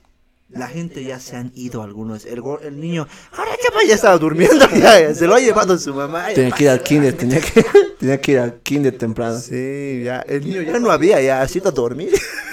La 0.54 0.68
gente 0.68 1.04
ya 1.04 1.20
se 1.20 1.38
han 1.38 1.52
ido 1.56 1.82
algunos. 1.82 2.26
El, 2.26 2.44
el 2.64 2.80
niño, 2.80 3.08
ahora 3.32 3.52
qué 3.62 3.72
pasa? 3.72 3.86
ya 3.88 3.96
estaba 3.96 4.18
durmiendo. 4.20 4.68
Ya, 4.70 5.00
ya, 5.00 5.16
se 5.16 5.28
lo 5.28 5.36
ha 5.36 5.40
llevado 5.40 5.78
su 5.78 5.94
mamá. 5.94 6.28
Tenía 6.36 6.52
que 6.52 6.64
ir 6.66 6.70
al 6.70 6.84
kinder, 6.84 7.16
tenía 7.16 7.40
que, 7.40 7.66
tenía 8.00 8.20
que 8.20 8.32
ir 8.34 8.40
al 8.40 8.60
kinder 8.60 8.98
temprano. 8.98 9.40
Sí, 9.40 10.02
ya, 10.04 10.20
el 10.22 10.46
niño 10.46 10.62
ya 10.62 10.80
no 10.80 10.92
había, 10.92 11.22
ya 11.22 11.42
ha 11.42 11.48
sido 11.48 11.70
a 11.70 11.72
dormir. 11.72 12.12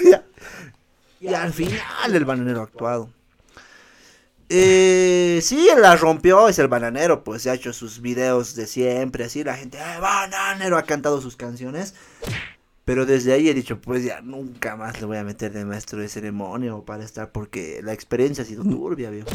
Ya. 0.09 0.23
Y 1.19 1.33
al 1.33 1.51
final 1.51 2.15
el 2.15 2.25
bananero 2.25 2.61
ha 2.61 2.63
actuado. 2.63 3.09
Eh, 4.51 5.41
sí, 5.43 5.69
él 5.69 5.81
la 5.81 5.95
rompió, 5.95 6.49
es 6.49 6.57
el 6.57 6.67
bananero, 6.67 7.23
pues 7.23 7.43
se 7.43 7.51
ha 7.51 7.53
hecho 7.53 7.71
sus 7.71 8.01
videos 8.01 8.55
de 8.55 8.65
siempre, 8.65 9.25
así 9.25 9.43
la 9.43 9.55
gente, 9.55 9.79
¡ay, 9.79 10.01
bananero! 10.01 10.75
Ha 10.75 10.83
cantado 10.83 11.21
sus 11.21 11.35
canciones. 11.35 11.93
Pero 12.89 13.05
desde 13.05 13.33
ahí 13.33 13.47
he 13.47 13.53
dicho, 13.53 13.79
pues 13.79 14.03
ya 14.03 14.19
nunca 14.21 14.75
más 14.75 14.99
le 14.99 15.05
voy 15.05 15.17
a 15.17 15.23
meter 15.23 15.53
de 15.53 15.63
maestro 15.63 15.99
de 15.99 16.09
ceremonia 16.09 16.73
o 16.73 16.83
para 16.83 17.03
estar, 17.03 17.31
porque 17.31 17.81
la 17.83 17.93
experiencia 17.93 18.43
ha 18.43 18.47
sido 18.47 18.63
turbia, 18.63 19.11
viejo. 19.11 19.27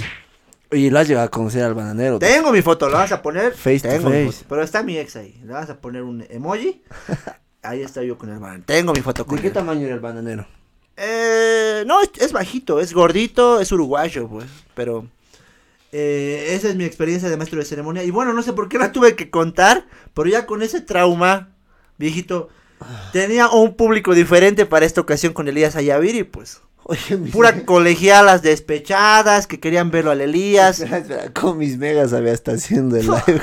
Oye, 0.72 0.90
lo 0.90 0.98
has 0.98 1.06
llegado 1.06 1.26
a 1.26 1.30
conocer 1.30 1.62
al 1.62 1.72
bananero. 1.72 2.18
Tengo 2.18 2.50
mi 2.50 2.62
foto, 2.62 2.88
¿la 2.88 2.98
vas 2.98 3.12
a 3.12 3.22
poner? 3.22 3.54
Face 3.54 3.78
to 3.78 3.88
Tengo 3.90 4.10
mi 4.10 4.24
face. 4.24 4.38
foto, 4.38 4.46
pero 4.48 4.62
está 4.64 4.82
mi 4.82 4.98
ex 4.98 5.14
ahí. 5.14 5.40
Le 5.44 5.52
vas 5.52 5.70
a 5.70 5.78
poner 5.80 6.02
un 6.02 6.26
emoji. 6.30 6.82
Ahí 7.62 7.80
está 7.82 8.02
yo 8.02 8.18
con 8.18 8.28
el 8.28 8.40
bananero. 8.40 8.64
Tengo 8.66 8.92
mi 8.92 9.02
foto 9.02 9.24
con 9.24 9.36
¿De 9.36 9.42
qué 9.42 9.48
él. 9.48 9.54
tamaño 9.54 9.86
era 9.86 9.94
el 9.94 10.00
bananero? 10.00 10.48
Eh, 10.96 11.84
no, 11.86 12.02
es, 12.02 12.10
es 12.20 12.32
bajito, 12.32 12.80
es 12.80 12.92
gordito, 12.92 13.60
es 13.60 13.70
uruguayo, 13.70 14.26
pues. 14.28 14.46
Pero 14.74 15.06
eh, 15.92 16.54
esa 16.56 16.70
es 16.70 16.74
mi 16.74 16.82
experiencia 16.82 17.30
de 17.30 17.36
maestro 17.36 17.60
de 17.60 17.66
ceremonia. 17.66 18.02
Y 18.02 18.10
bueno, 18.10 18.32
no 18.32 18.42
sé 18.42 18.52
por 18.52 18.68
qué 18.68 18.78
la 18.78 18.90
tuve 18.90 19.14
que 19.14 19.30
contar, 19.30 19.86
pero 20.12 20.28
ya 20.28 20.44
con 20.44 20.60
ese 20.64 20.80
trauma, 20.80 21.50
viejito, 21.98 22.48
tenía 23.12 23.48
un 23.48 23.74
público 23.74 24.14
diferente 24.14 24.66
para 24.66 24.86
esta 24.86 25.00
ocasión 25.00 25.32
con 25.32 25.48
Elías 25.48 25.76
Ayaviri, 25.76 26.24
pues. 26.24 26.60
Oye, 26.84 27.16
Pura 27.32 27.64
colegialas 27.64 28.42
despechadas 28.42 29.46
que 29.46 29.58
querían 29.58 29.90
verlo 29.90 30.10
al 30.10 30.20
Elías. 30.20 30.80
Espera, 30.80 30.98
espera, 30.98 31.32
con 31.32 31.56
mis 31.56 31.78
megas 31.78 32.12
había 32.12 32.32
estado 32.32 32.58
haciendo 32.58 32.96
el 32.96 33.06
live. 33.26 33.40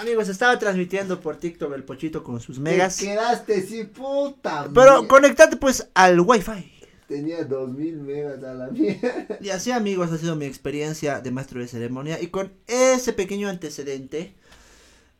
Amigos, 0.00 0.28
estaba 0.28 0.58
transmitiendo 0.58 1.20
por 1.20 1.36
TikTok 1.36 1.72
el 1.74 1.84
pochito 1.84 2.22
con 2.22 2.40
sus 2.40 2.58
megas. 2.58 2.98
Te 2.98 3.06
quedaste 3.06 3.62
sin 3.62 3.88
puta. 3.88 4.68
Pero 4.72 5.08
conectate 5.08 5.56
pues 5.56 5.88
al 5.94 6.20
wifi. 6.20 6.72
Tenía 7.08 7.42
2000 7.42 7.96
megas 8.02 8.44
a 8.44 8.52
la 8.52 8.68
mierda. 8.68 9.38
Y 9.40 9.48
así 9.48 9.72
amigos 9.72 10.12
ha 10.12 10.18
sido 10.18 10.36
mi 10.36 10.44
experiencia 10.44 11.20
de 11.20 11.30
maestro 11.30 11.60
de 11.60 11.66
ceremonia 11.66 12.20
y 12.20 12.26
con 12.26 12.52
ese 12.66 13.14
pequeño 13.14 13.48
antecedente 13.48 14.34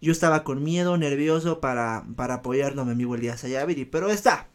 yo 0.01 0.13
estaba 0.13 0.45
con 0.45 0.63
miedo, 0.63 0.97
nervioso 0.97 1.61
para, 1.61 2.05
para 2.17 2.35
apoyarlo 2.35 2.83
a 2.83 2.85
mi 2.85 2.93
amigo 2.93 3.15
Elías 3.15 3.45
Ayaviri, 3.45 3.85
pero 3.85 4.11
está. 4.11 4.49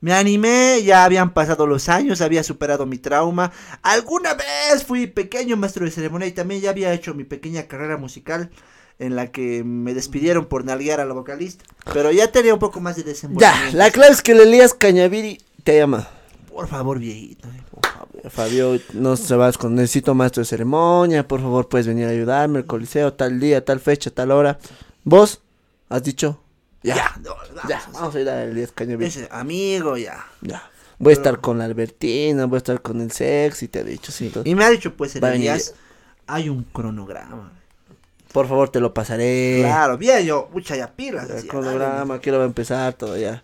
Me 0.00 0.12
animé, 0.12 0.82
ya 0.84 1.04
habían 1.04 1.32
pasado 1.32 1.66
los 1.66 1.88
años, 1.88 2.20
había 2.20 2.42
superado 2.42 2.86
mi 2.86 2.98
trauma. 2.98 3.52
Alguna 3.82 4.34
vez 4.34 4.82
fui 4.84 5.06
pequeño 5.06 5.56
maestro 5.56 5.84
de 5.84 5.92
ceremonia 5.92 6.26
y 6.26 6.32
también 6.32 6.60
ya 6.60 6.70
había 6.70 6.92
hecho 6.92 7.14
mi 7.14 7.22
pequeña 7.22 7.68
carrera 7.68 7.96
musical 7.98 8.50
en 8.98 9.14
la 9.16 9.30
que 9.30 9.62
me 9.64 9.94
despidieron 9.94 10.46
por 10.46 10.64
nalguear 10.64 10.98
a 11.00 11.04
la 11.04 11.14
vocalista. 11.14 11.64
Pero 11.92 12.10
ya 12.10 12.30
tenía 12.32 12.52
un 12.52 12.58
poco 12.60 12.80
más 12.80 12.96
de 12.96 13.02
Ya, 13.02 13.08
desenvolvimiento. 13.10 13.76
la 13.78 13.90
clave 13.92 14.12
es 14.12 14.22
que 14.22 14.32
el 14.32 14.40
Elías 14.40 14.74
Cañaviri 14.74 15.40
te 15.62 15.78
llama. 15.78 16.08
Por 16.52 16.68
favor, 16.68 16.98
viejito, 16.98 17.48
eh, 17.48 17.62
por 17.70 17.86
favor. 17.86 18.30
Fabio, 18.30 18.78
no 18.94 19.16
se 19.16 19.34
vas 19.36 19.58
con 19.58 19.74
necesito 19.74 20.14
maestro 20.14 20.42
de 20.42 20.46
ceremonia, 20.46 21.26
por 21.26 21.40
favor 21.40 21.68
puedes 21.68 21.86
venir 21.86 22.06
a 22.06 22.10
ayudarme, 22.10 22.60
el 22.60 22.66
coliseo, 22.66 23.12
tal 23.14 23.40
día, 23.40 23.64
tal 23.64 23.80
fecha, 23.80 24.10
tal 24.10 24.30
hora. 24.30 24.58
¿Vos? 25.04 25.40
¿Has 25.88 26.02
dicho? 26.02 26.40
Ya, 26.82 26.96
Ya, 26.96 27.14
ya, 27.16 27.20
no, 27.22 27.34
vamos. 27.54 27.92
vamos 27.92 28.14
a 28.14 28.20
ir 28.20 28.28
al 28.28 28.54
10 28.54 28.72
caño. 28.72 28.98
Ese 29.00 29.28
amigo, 29.30 29.96
ya. 29.96 30.24
Ya. 30.40 30.62
Voy 30.98 31.12
a 31.12 31.14
estar 31.14 31.40
con 31.40 31.58
la 31.58 31.64
Albertina, 31.64 32.46
voy 32.46 32.56
a 32.56 32.58
estar 32.58 32.80
con 32.82 33.00
el 33.00 33.10
sexy, 33.10 33.68
te 33.68 33.80
he 33.80 33.84
dicho, 33.84 34.12
sí. 34.12 34.26
entonces, 34.26 34.50
Y 34.50 34.54
me 34.54 34.64
ha 34.64 34.70
dicho, 34.70 34.94
pues, 34.94 35.14
venir- 35.20 35.34
Elías, 35.50 35.74
hay 36.26 36.48
un 36.48 36.62
cronograma. 36.64 37.52
Por 38.32 38.48
favor, 38.48 38.68
te 38.70 38.80
lo 38.80 38.94
pasaré. 38.94 39.58
Claro, 39.60 39.98
bien, 39.98 40.24
yo, 40.24 40.48
mucha 40.52 40.74
ya 40.76 40.86
pilas. 40.90 41.28
El 41.28 41.46
cronograma, 41.46 42.18
quiero 42.20 42.42
empezar 42.44 42.94
todo 42.94 43.16
ya. 43.18 43.42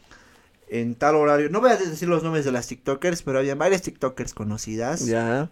En 0.71 0.95
tal 0.95 1.14
horario, 1.16 1.49
no 1.49 1.61
voy 1.61 1.71
a 1.71 1.77
decir 1.77 2.09
los 2.09 2.23
nombres 2.23 2.45
de 2.45 2.53
las 2.53 2.66
TikTokers, 2.66 3.23
pero 3.23 3.39
había 3.39 3.55
varias 3.55 3.83
TikTokers 3.83 4.35
conocidas. 4.35 5.07
Ya. 5.07 5.51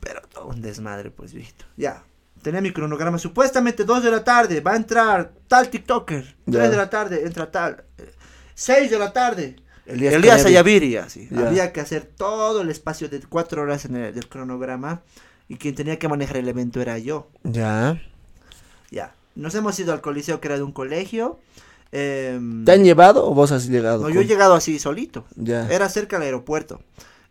Pero 0.00 0.20
todo 0.32 0.48
un 0.48 0.62
desmadre, 0.62 1.10
pues, 1.10 1.32
viejito. 1.32 1.64
Ya. 1.76 2.02
Tenía 2.42 2.60
mi 2.60 2.72
cronograma. 2.72 3.18
Supuestamente 3.18 3.84
2 3.84 4.02
de 4.02 4.10
la 4.10 4.24
tarde 4.24 4.60
va 4.60 4.72
a 4.72 4.76
entrar 4.76 5.32
tal 5.46 5.68
TikToker. 5.68 6.24
3 6.24 6.36
Ya. 6.46 6.68
de 6.68 6.76
la 6.76 6.90
tarde 6.90 7.24
entra 7.24 7.50
tal. 7.52 7.84
6 8.54 8.90
de 8.90 8.98
la 8.98 9.12
tarde. 9.12 9.56
Elías 9.86 10.14
Elías. 10.14 10.44
Ayaviri, 10.44 10.96
así. 10.96 11.28
Ya. 11.30 11.46
Había 11.46 11.72
que 11.72 11.80
hacer 11.80 12.02
todo 12.04 12.62
el 12.62 12.70
espacio 12.70 13.08
de 13.08 13.20
4 13.20 13.62
horas 13.62 13.84
en 13.84 13.94
el 13.94 14.12
del 14.14 14.28
cronograma. 14.28 15.02
Y 15.48 15.56
quien 15.56 15.76
tenía 15.76 15.98
que 16.00 16.08
manejar 16.08 16.38
el 16.38 16.48
evento 16.48 16.80
era 16.80 16.98
yo. 16.98 17.28
Ya. 17.44 18.02
Ya. 18.90 19.14
Nos 19.36 19.54
hemos 19.54 19.78
ido 19.78 19.92
al 19.92 20.00
coliseo 20.00 20.40
que 20.40 20.48
era 20.48 20.56
de 20.56 20.62
un 20.64 20.72
colegio. 20.72 21.38
Em, 21.92 22.64
¿Te 22.64 22.72
han 22.72 22.84
llevado 22.84 23.26
o 23.28 23.34
vos 23.34 23.52
has 23.52 23.68
llegado? 23.68 24.02
no, 24.02 24.08
yo 24.08 24.20
he 24.22 24.26
llegado 24.26 24.54
así 24.54 24.78
solito. 24.78 25.24
Ya. 25.36 25.68
Era 25.70 25.88
cerca 25.90 26.16
del 26.18 26.26
aeropuerto, 26.26 26.80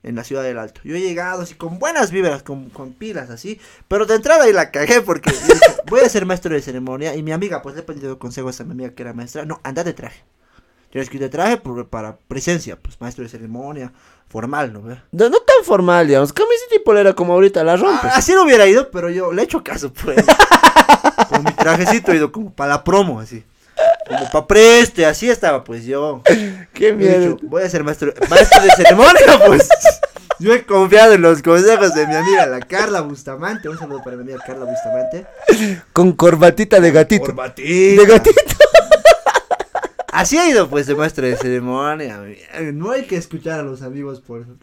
en 0.04 0.16
la 0.16 0.24
ciudad 0.24 0.44
del 0.44 0.60
Alto. 0.60 0.82
Yo 0.84 0.96
he 0.96 1.02
llegado 1.02 1.42
así 1.42 1.56
con 1.56 1.80
buenas 1.80 2.12
vibras, 2.12 2.44
con, 2.44 2.70
con 2.70 2.94
pilas 2.94 3.30
así. 3.32 3.60
Pero 3.88 4.06
de 4.06 4.16
entrada 4.16 4.44
ahí 4.46 4.54
la 4.54 4.70
cagué 4.72 5.02
porque 5.02 5.32
dije, 5.48 5.60
voy 5.88 6.02
a 6.02 6.10
ser 6.10 6.26
maestro 6.28 6.54
de 6.54 6.62
ceremonia. 6.62 7.16
Y 7.16 7.24
mi 7.24 7.32
amiga, 7.32 7.62
pues 7.62 7.74
le 7.76 7.82
he 7.82 7.84
pedido 7.84 8.20
consejos 8.20 8.60
a 8.62 8.64
mi 8.64 8.72
amiga 8.74 8.92
que 8.92 9.02
era 9.02 9.14
maestra. 9.14 9.46
No, 9.46 9.60
anda 9.64 9.84
de 9.84 9.94
traje. 9.94 10.24
Tienes 10.92 11.10
que 11.10 11.16
ir 11.18 11.22
de 11.24 11.30
traje 11.30 11.56
por- 11.58 11.88
para 11.88 12.18
presencia, 12.18 12.76
pues 12.78 13.00
maestro 13.00 13.24
de 13.24 13.30
ceremonia, 13.30 13.94
formal, 14.28 14.74
¿no? 14.74 14.82
No, 14.82 15.30
no 15.30 15.40
tan 15.40 15.64
formal, 15.64 16.06
digamos. 16.06 16.34
Camiseta 16.34 16.76
y 16.76 16.80
polera 16.80 17.14
como 17.14 17.32
ahorita 17.34 17.64
la 17.64 17.78
rompes. 17.78 18.12
Ah, 18.14 18.18
así 18.18 18.34
no 18.34 18.44
hubiera 18.44 18.68
ido, 18.68 18.92
pero 18.92 19.10
yo 19.10 19.32
le 19.32 19.42
he 19.42 19.46
hecho 19.46 19.64
caso, 19.64 19.92
pues. 19.94 20.24
con 21.30 21.44
mi 21.46 21.52
trajecito 21.54 22.12
he 22.12 22.18
ido 22.18 22.32
como 22.32 22.52
para 22.54 22.72
la 22.74 22.84
promo, 22.84 23.20
así. 23.22 23.44
Como 24.08 24.30
para 24.30 24.48
preste, 24.48 25.06
así 25.06 25.30
estaba, 25.30 25.64
pues 25.64 25.86
yo. 25.86 26.22
Qué 26.74 26.94
miedo. 26.94 27.38
voy 27.44 27.64
a 27.64 27.70
ser 27.70 27.84
maestro, 27.84 28.14
maestro 28.30 28.62
de 28.62 28.72
ceremonia, 28.72 29.40
pues. 29.46 29.70
Yo 30.40 30.54
he 30.54 30.66
confiado 30.66 31.14
en 31.14 31.22
los 31.22 31.44
consejos 31.44 31.94
de 31.94 32.08
mi 32.08 32.16
amiga, 32.16 32.48
la 32.48 32.62
Carla 32.62 33.02
Bustamante. 33.02 33.70
Un 33.70 33.78
saludo 33.78 34.04
para 34.04 34.16
mi 34.18 34.24
amiga 34.24 34.40
Carla 34.46 34.66
Bustamante. 34.66 35.28
Con 35.94 36.14
corbatita 36.14 36.80
de 36.80 36.92
gatito. 36.92 37.26
Corbatita. 37.26 38.02
De 38.02 38.08
gatito. 38.08 38.42
Así 40.12 40.40
ha 40.40 40.50
ido, 40.50 40.68
pues, 40.68 40.88
de 40.88 40.96
maestro 40.96 41.28
de 41.28 41.38
ceremonia. 41.38 42.20
No 42.74 42.92
hay 42.92 43.04
que 43.04 43.18
escuchar 43.18 43.60
a 43.60 43.64
los 43.64 43.84
amigos 43.84 44.20
por 44.20 44.42
eso. 44.42 44.58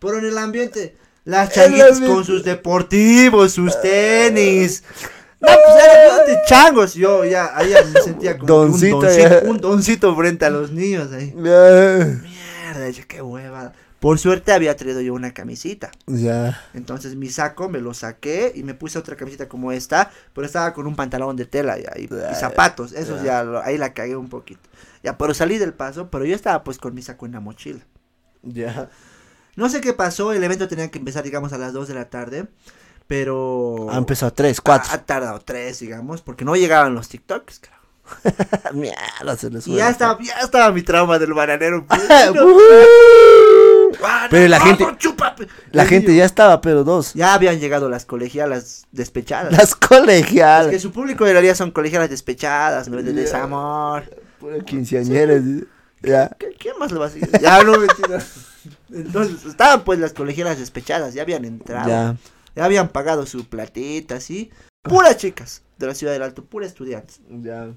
Pero 0.00 0.18
en 0.18 0.24
el 0.26 0.36
ambiente, 0.36 0.96
las 1.24 1.52
changuitas 1.52 2.00
con 2.00 2.24
sus 2.24 2.42
deportivos, 2.44 3.52
sus 3.52 3.80
tenis. 3.80 4.82
No, 5.42 5.48
pues 5.48 5.84
era 5.84 6.24
de 6.24 6.38
changos. 6.46 6.94
Yo 6.94 7.24
ya, 7.24 7.50
ahí 7.56 7.70
ya 7.70 7.82
me 7.84 8.00
sentía 8.00 8.38
como 8.38 8.42
un 8.62 8.70
Doncito, 8.70 9.50
un 9.50 9.60
doncito 9.60 10.16
frente 10.16 10.44
a 10.44 10.50
los 10.50 10.70
niños 10.70 11.12
ahí. 11.12 11.32
Mierda, 12.22 12.88
yo, 12.90 13.02
qué 13.08 13.20
hueva. 13.22 13.72
Por 14.00 14.18
suerte 14.18 14.52
había 14.52 14.76
traído 14.76 15.00
yo 15.00 15.14
una 15.14 15.32
camisita. 15.32 15.90
Ya. 16.06 16.60
Entonces 16.74 17.14
mi 17.14 17.28
saco 17.28 17.68
me 17.68 17.80
lo 17.80 17.94
saqué 17.94 18.52
y 18.54 18.64
me 18.64 18.74
puse 18.74 18.98
otra 18.98 19.14
camiseta 19.14 19.48
como 19.48 19.70
esta, 19.70 20.10
pero 20.34 20.44
estaba 20.44 20.72
con 20.74 20.86
un 20.88 20.96
pantalón 20.96 21.36
de 21.36 21.44
tela 21.44 21.78
ya, 21.78 21.92
y, 21.96 22.04
y 22.04 22.34
zapatos. 22.34 22.92
Eso 22.92 23.22
ya, 23.24 23.44
lo- 23.44 23.62
ahí 23.62 23.78
la 23.78 23.92
cagué 23.94 24.16
un 24.16 24.28
poquito. 24.28 24.60
Ya, 25.04 25.16
pero 25.18 25.34
salí 25.34 25.58
del 25.58 25.72
paso, 25.72 26.10
pero 26.10 26.24
yo 26.24 26.34
estaba 26.34 26.64
pues 26.64 26.78
con 26.78 26.94
mi 26.94 27.02
saco 27.02 27.26
en 27.26 27.32
la 27.32 27.40
mochila. 27.40 27.80
Ya. 28.42 28.90
No 29.54 29.68
sé 29.68 29.80
qué 29.80 29.92
pasó, 29.92 30.32
el 30.32 30.42
evento 30.42 30.66
tenía 30.66 30.90
que 30.90 30.98
empezar 30.98 31.22
digamos 31.22 31.52
a 31.52 31.58
las 31.58 31.72
2 31.72 31.86
de 31.86 31.94
la 31.94 32.08
tarde, 32.10 32.46
pero... 33.12 33.88
Ha 33.90 33.98
empezado 33.98 34.32
tres, 34.32 34.58
cuatro. 34.62 34.90
Ha, 34.90 34.94
ha 34.94 35.04
tardado 35.04 35.38
3, 35.38 35.78
digamos, 35.80 36.22
porque 36.22 36.46
no 36.46 36.56
llegaban 36.56 36.94
los 36.94 37.10
TikToks, 37.10 37.58
carajo. 37.58 37.82
Mierda, 38.72 39.36
se 39.36 39.50
les 39.50 39.66
Y 39.68 39.76
ya 39.76 39.90
estaba, 39.90 40.18
ya 40.22 40.32
estaba 40.40 40.72
mi 40.72 40.80
trauma 40.82 41.18
del 41.18 41.34
bananero. 41.34 41.84
Pero 44.30 44.48
la 44.48 44.60
gente- 44.60 44.86
La 45.72 45.84
gente 45.84 46.16
ya 46.16 46.24
estaba, 46.24 46.62
pero 46.62 46.84
dos. 46.84 47.12
Ya 47.12 47.34
habían 47.34 47.60
llegado 47.60 47.90
las 47.90 48.06
colegialas 48.06 48.86
despechadas. 48.92 49.52
Las 49.52 49.74
Es 50.68 50.70
que 50.70 50.80
su 50.80 50.90
público 50.90 51.26
de 51.26 51.38
día 51.42 51.54
son 51.54 51.70
colegialas 51.70 52.08
despechadas, 52.08 52.88
¿no? 52.88 52.96
de 53.02 53.12
desamor. 53.12 54.04
Pura 54.40 54.60
quinceañeras. 54.60 55.42
Ya. 56.00 56.30
¿Qué, 56.38 56.56
¿Quién 56.58 56.78
más 56.78 56.90
lo 56.90 57.00
va 57.00 57.06
a 57.06 57.10
seguir? 57.10 57.30
Ya 57.42 57.62
no, 57.62 57.78
mentira. 57.78 58.22
Entonces, 58.90 59.44
estaban 59.44 59.84
pues 59.84 59.98
las 59.98 60.14
colegialas 60.14 60.58
despechadas, 60.58 61.12
ya 61.12 61.22
habían 61.22 61.44
entrado. 61.44 61.88
Ya, 61.88 62.16
Ya. 62.54 62.64
habían 62.64 62.88
pagado 62.88 63.26
su 63.26 63.46
platita, 63.46 64.16
así. 64.16 64.50
Puras 64.82 65.16
chicas 65.16 65.62
de 65.78 65.86
la 65.86 65.94
ciudad 65.94 66.12
del 66.12 66.22
Alto, 66.22 66.44
puras 66.44 66.68
estudiantes. 66.70 67.20
Ya. 67.28 67.68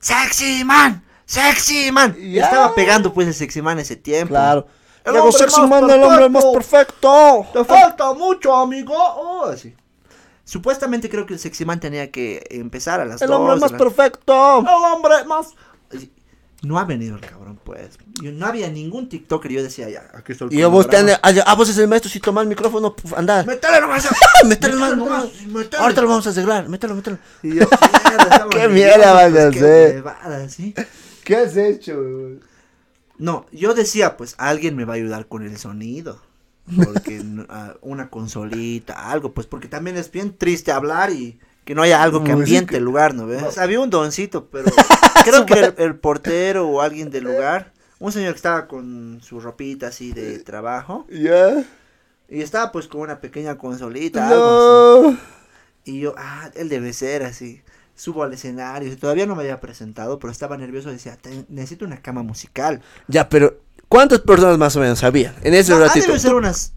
¡Sexy 0.00 0.64
man! 0.64 1.04
¡Sexy 1.24 1.92
man! 1.92 2.16
Y 2.18 2.32
Ya. 2.34 2.44
estaba 2.46 2.74
pegando 2.74 3.12
pues 3.14 3.28
el 3.28 3.34
sexy 3.34 3.62
man 3.62 3.78
ese 3.78 3.96
tiempo. 3.96 4.30
Claro. 4.34 4.66
El 5.04 5.16
hombre 5.16 5.32
sexy 5.32 5.60
más 5.62 5.68
man, 5.82 5.90
el 5.90 6.02
hombre 6.02 6.28
más 6.28 6.44
perfecto. 6.46 7.46
Te 7.52 7.64
falta 7.64 8.12
mucho, 8.14 8.54
amigo. 8.54 8.94
Oh, 8.96 9.46
así. 9.46 9.74
Supuestamente 10.44 11.08
creo 11.08 11.24
que 11.26 11.34
el 11.34 11.40
sexy 11.40 11.64
man 11.64 11.80
tenía 11.80 12.10
que 12.10 12.44
empezar 12.50 13.00
a 13.00 13.04
las 13.04 13.22
El 13.22 13.32
hombre 13.32 13.54
de 13.54 13.60
más 13.60 13.72
la- 13.72 13.78
perfecto. 13.78 14.60
El 14.60 14.66
hombre 14.68 15.24
más. 15.26 15.48
No 16.62 16.78
ha 16.78 16.84
venido 16.84 17.16
el 17.16 17.20
cabrón, 17.20 17.58
pues. 17.64 17.98
Yo, 18.22 18.30
no 18.30 18.46
había 18.46 18.70
ningún 18.70 19.08
TikToker. 19.08 19.50
y 19.50 19.56
Yo 19.56 19.62
decía, 19.64 19.88
ya, 19.90 20.08
aquí 20.14 20.30
está 20.30 20.44
el 20.44 20.52
Y 20.52 20.58
yo 20.58 20.70
vos 20.70 20.86
te 20.86 20.96
cronograma. 20.96 21.20
ande- 21.22 21.42
ah, 21.44 21.54
vos 21.56 21.68
es 21.68 21.76
el 21.78 21.88
maestro, 21.88 22.08
si 22.08 22.20
toma 22.20 22.40
el 22.40 22.46
micrófono, 22.46 22.94
puf, 22.94 23.12
anda. 23.14 23.42
Métele 23.46 23.80
nomás. 23.80 24.08
Más, 24.78 24.96
nomás. 24.96 25.26
Ahorita 25.76 26.02
lo 26.02 26.08
vamos 26.08 26.26
a 26.26 26.30
arreglar, 26.30 26.68
mételo, 26.68 26.94
mételo. 26.94 27.18
Y 27.42 27.56
yo, 27.56 27.64
¿Qué 28.50 28.68
mierda 28.68 29.12
vas 29.12 29.26
a 29.26 29.50
pues, 29.50 29.56
qué 29.56 29.58
hacer? 29.58 30.88
¿Qué 31.24 31.36
has 31.36 31.56
hecho? 31.56 32.00
No, 33.18 33.46
yo 33.52 33.74
decía, 33.74 34.16
pues 34.16 34.34
alguien 34.38 34.76
me 34.76 34.84
va 34.84 34.94
a 34.94 34.96
ayudar 34.96 35.26
con 35.26 35.42
el 35.42 35.56
sonido. 35.58 36.20
Porque 36.84 37.20
ah, 37.48 37.74
una 37.80 38.08
consolita, 38.08 39.10
algo, 39.10 39.32
pues 39.32 39.48
porque 39.48 39.66
también 39.66 39.96
es 39.96 40.12
bien 40.12 40.36
triste 40.36 40.70
hablar 40.70 41.10
y 41.10 41.40
que 41.64 41.74
no 41.74 41.82
haya 41.82 42.02
algo 42.02 42.18
que 42.24 42.32
Música. 42.32 42.38
ambiente 42.42 42.76
el 42.76 42.84
lugar, 42.84 43.14
¿no 43.14 43.26
ves? 43.26 43.58
Había 43.58 43.80
un 43.80 43.90
doncito, 43.90 44.46
pero 44.50 44.70
creo 45.24 45.46
que 45.46 45.54
el, 45.54 45.74
el 45.78 45.94
portero 45.96 46.68
o 46.68 46.80
alguien 46.80 47.10
del 47.10 47.24
lugar, 47.24 47.72
un 47.98 48.10
señor 48.12 48.32
que 48.32 48.36
estaba 48.36 48.66
con 48.66 49.20
su 49.22 49.38
ropita 49.40 49.88
así 49.88 50.12
de 50.12 50.38
trabajo 50.40 51.06
Ya. 51.10 51.64
y 52.28 52.40
estaba 52.42 52.72
pues 52.72 52.88
con 52.88 53.00
una 53.02 53.20
pequeña 53.20 53.56
consolita, 53.58 54.28
algo 54.28 55.04
así. 55.06 55.16
No. 55.16 55.18
Y 55.84 56.00
yo, 56.00 56.14
ah, 56.16 56.50
él 56.54 56.68
debe 56.68 56.92
ser 56.92 57.22
así. 57.24 57.62
Subo 57.94 58.22
al 58.24 58.32
escenario, 58.32 58.90
y 58.92 58.96
todavía 58.96 59.26
no 59.26 59.36
me 59.36 59.42
había 59.42 59.60
presentado, 59.60 60.18
pero 60.18 60.32
estaba 60.32 60.56
nervioso, 60.56 60.90
decía, 60.90 61.16
"Te- 61.16 61.44
necesito 61.48 61.84
una 61.84 62.00
cama 62.00 62.22
musical. 62.22 62.80
Ya, 63.06 63.28
pero 63.28 63.60
¿cuántas 63.88 64.20
personas 64.20 64.56
más 64.58 64.74
o 64.76 64.80
menos 64.80 65.02
habían 65.04 65.34
en 65.42 65.54
ese 65.54 65.74
Ah, 65.74 65.78
ratito? 65.78 66.06
debe 66.06 66.18
ser 66.18 66.30
¿Tú, 66.30 66.36
unas 66.38 66.72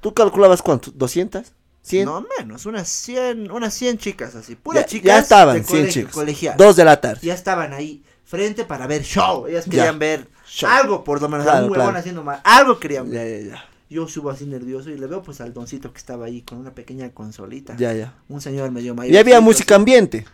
tú 0.00 0.12
calculabas 0.14 0.60
cuánto? 0.62 0.92
¿200? 0.92 1.44
¿100? 1.86 2.04
No 2.04 2.24
menos, 2.38 2.66
unas 2.66 2.88
100, 2.88 3.50
unas 3.50 3.72
100 3.74 3.98
chicas 3.98 4.34
así, 4.34 4.54
puras 4.56 4.82
ya, 4.84 4.88
chicas. 4.88 5.06
ya 5.06 5.18
estaban 5.20 5.56
de 5.56 5.64
100 5.64 5.78
colegio, 5.80 5.92
chicos. 6.02 6.14
colegial. 6.14 6.56
Dos 6.56 6.76
de 6.76 6.84
la 6.84 7.00
tarde. 7.00 7.20
Ya 7.22 7.34
estaban 7.34 7.72
ahí, 7.72 8.02
frente 8.24 8.64
para 8.64 8.86
ver 8.86 9.02
show. 9.02 9.46
Ellas 9.46 9.64
Ya. 9.66 9.70
querían 9.70 9.98
ver 9.98 10.28
Show. 10.46 10.68
algo, 10.70 11.04
por 11.04 11.20
lo 11.22 11.28
menos, 11.28 11.44
Claro, 11.44 11.58
algún 11.58 11.72
huevón 11.72 11.86
claro. 11.86 11.98
haciendo 11.98 12.24
mal. 12.24 12.40
Algo 12.44 12.78
querían 12.78 13.10
ver. 13.10 13.44
ya, 13.44 13.50
ya. 13.52 13.64
Yo 13.90 14.06
subo 14.06 14.28
así 14.30 14.44
nervioso 14.44 14.90
y 14.90 14.98
le 14.98 15.06
veo 15.06 15.22
pues 15.22 15.40
al 15.40 15.54
doncito 15.54 15.90
que 15.92 15.98
estaba 15.98 16.26
ahí 16.26 16.42
con 16.42 16.58
una 16.58 16.74
pequeña 16.74 17.08
consolita. 17.14 17.74
Ya, 17.78 17.94
ya. 17.94 18.14
Un 18.28 18.42
señor 18.42 18.70
medio 18.70 18.94
mayor. 18.94 19.14
Y 19.14 19.16
había 19.16 19.40
música 19.40 19.76
ambiente. 19.76 20.26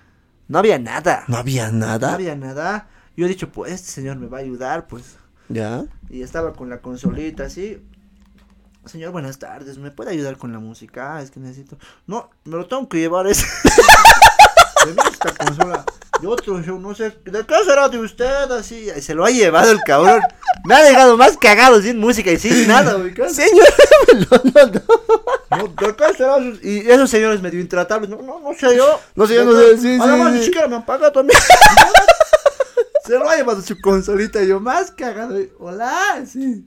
No 0.48 0.58
había 0.58 0.76
nada. 0.80 1.22
No 1.28 1.36
había 1.36 1.70
No 1.70 1.86
nada. 1.86 2.14
había 2.14 2.34
nada. 2.34 2.88
Yo 3.16 3.26
he 3.26 3.28
dicho, 3.28 3.50
pues 3.52 3.70
este 3.70 3.92
señor 3.92 4.16
me 4.16 4.26
va 4.26 4.38
a 4.38 4.40
ayudar, 4.40 4.88
pues. 4.88 5.18
Ya. 5.48 5.84
Y 6.10 6.22
estaba 6.22 6.52
con 6.52 6.68
la 6.68 6.80
consolita 6.80 7.44
así. 7.44 7.78
Señor, 8.86 9.12
buenas 9.12 9.38
tardes, 9.38 9.78
¿me 9.78 9.90
puede 9.90 10.10
ayudar 10.10 10.36
con 10.36 10.52
la 10.52 10.58
música? 10.58 11.16
Ah, 11.16 11.22
es 11.22 11.30
que 11.30 11.40
necesito. 11.40 11.78
No, 12.06 12.30
me 12.44 12.56
lo 12.56 12.66
tengo 12.66 12.88
que 12.88 12.98
llevar 12.98 13.26
ese. 13.26 13.46
de 14.86 14.92
mí 14.92 14.98
esta 15.10 15.32
consola. 15.32 15.84
De 16.20 16.26
otro 16.28 16.62
show, 16.62 16.78
no 16.78 16.94
sé. 16.94 17.10
¿De 17.24 17.44
qué 17.46 17.54
será 17.64 17.88
de 17.88 17.98
usted? 17.98 18.50
Así. 18.52 18.88
Se 19.00 19.14
lo 19.14 19.24
ha 19.24 19.30
llevado 19.30 19.70
el 19.72 19.80
cabrón. 19.84 20.20
Me 20.64 20.74
ha 20.74 20.82
dejado 20.82 21.16
más 21.16 21.36
cagado 21.38 21.80
sin 21.82 21.98
música 21.98 22.30
y 22.30 22.38
sin 22.38 22.68
nada, 22.68 22.94
güey. 22.94 23.14
Señor, 23.32 23.66
no, 24.30 24.40
no, 24.52 24.66
no. 25.56 25.68
¿de 25.68 25.96
qué 25.96 26.14
será 26.16 26.36
su- 26.36 26.58
Y 26.62 26.78
esos 26.88 27.10
señores 27.10 27.40
medio 27.42 27.60
intratables. 27.60 28.10
No, 28.10 28.20
no, 28.22 28.38
no 28.38 28.54
sé 28.54 28.76
yo. 28.76 29.00
No 29.14 29.26
sé 29.26 29.34
yo, 29.34 29.40
¿De 29.40 29.46
no 29.46 29.58
sé, 29.58 29.78
sí, 29.78 29.98
Además, 30.00 30.32
ni 30.34 30.44
siquiera 30.44 30.68
me 30.68 30.76
han 30.76 30.86
pagado 30.86 31.24
mí. 31.24 31.32
Se 33.04 33.18
lo 33.18 33.28
ha 33.28 33.36
llevado 33.36 33.60
su 33.60 33.78
consolita 33.80 34.42
y 34.42 34.48
yo 34.48 34.60
más 34.60 34.90
cagado. 34.90 35.36
Hola, 35.58 36.24
sí. 36.30 36.64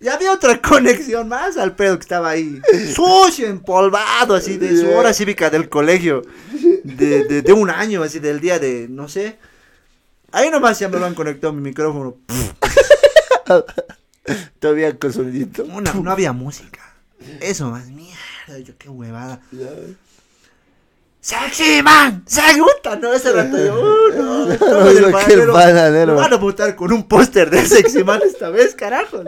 Y 0.00 0.08
había 0.08 0.32
otra 0.32 0.60
conexión 0.62 1.28
más 1.28 1.56
al 1.56 1.74
pedo 1.74 1.98
que 1.98 2.02
estaba 2.02 2.30
ahí. 2.30 2.60
Sucio, 2.94 3.46
empolvado, 3.46 4.34
así, 4.34 4.58
de 4.58 4.76
su 4.76 4.90
hora 4.90 5.12
cívica 5.12 5.50
del 5.50 5.68
colegio. 5.68 6.22
De, 6.84 7.24
de, 7.24 7.42
de 7.42 7.52
un 7.52 7.70
año, 7.70 8.02
así, 8.02 8.18
del 8.18 8.40
día 8.40 8.58
de, 8.58 8.86
no 8.88 9.08
sé. 9.08 9.38
Ahí 10.32 10.50
nomás 10.50 10.78
ya 10.78 10.88
me 10.88 10.98
lo 10.98 11.06
han 11.06 11.14
conectado 11.14 11.52
mi 11.52 11.62
micrófono. 11.62 12.16
Todavía 14.58 14.98
con 14.98 15.12
sonidito. 15.12 15.64
Una, 15.64 15.92
no 15.94 16.10
había 16.10 16.32
música. 16.32 16.80
Eso 17.40 17.70
más, 17.70 17.86
mierda, 17.86 18.58
yo 18.62 18.74
qué 18.78 18.88
huevada. 18.88 19.40
¡Sexy 21.20 21.82
man! 21.82 22.22
¡Se 22.26 22.40
gusta! 22.56 22.96
No, 22.96 23.12
ese 23.12 23.32
rato 23.32 23.58
yo, 23.58 23.80
uh, 23.80 24.16
no, 24.16 24.46
No, 24.46 26.28
no, 26.28 26.38
un 26.94 27.08
póster 27.08 27.50
de 27.50 27.66
Sexy 27.66 28.04
man 28.04 28.20
esta 28.24 28.48
vez, 28.50 28.76
carajo. 28.76 29.24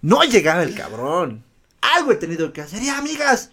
No 0.00 0.22
llegaba 0.24 0.62
el 0.62 0.74
cabrón. 0.74 1.44
Algo 1.80 2.12
he 2.12 2.16
tenido 2.16 2.52
que 2.52 2.60
hacer. 2.60 2.82
Y 2.82 2.88
amigas, 2.88 3.50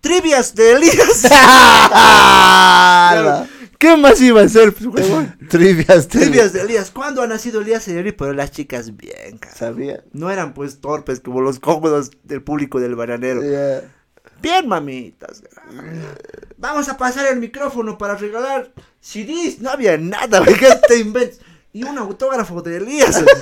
trivias 0.00 0.54
de 0.54 0.72
Elías. 0.72 1.22
¿Qué 3.78 3.96
más 3.96 4.20
iba 4.20 4.40
a 4.40 4.44
hacer, 4.44 4.72
pues? 4.72 5.06
Trivias, 5.50 6.08
Trivias 6.08 6.52
de 6.52 6.62
Elías. 6.62 6.90
¿Cuándo 6.90 7.22
ha 7.22 7.26
nacido 7.26 7.60
Elías 7.60 7.82
Señori? 7.82 8.12
Pero 8.12 8.32
las 8.32 8.50
chicas 8.50 8.96
bien, 8.96 9.38
cara. 9.38 9.54
Sabía. 9.54 10.02
No 10.12 10.30
eran 10.30 10.54
pues 10.54 10.80
torpes 10.80 11.20
como 11.20 11.42
los 11.42 11.60
cómodos 11.60 12.10
del 12.24 12.42
público 12.42 12.80
del 12.80 12.94
bananero. 12.94 13.42
Ya. 13.42 13.82
Bien, 14.40 14.66
mamitas. 14.66 15.42
Vamos 16.56 16.88
a 16.88 16.96
pasar 16.96 17.26
el 17.26 17.38
micrófono 17.38 17.98
para 17.98 18.16
regalar 18.16 18.72
CDs. 19.00 19.60
No 19.60 19.70
había 19.70 19.98
nada, 19.98 20.40
güey, 20.40 20.56
¿qué 20.56 20.68
te 20.88 20.98
inventas? 20.98 21.40
Y 21.72 21.84
un 21.84 21.98
autógrafo 21.98 22.62
de 22.62 22.78
Elías. 22.78 23.22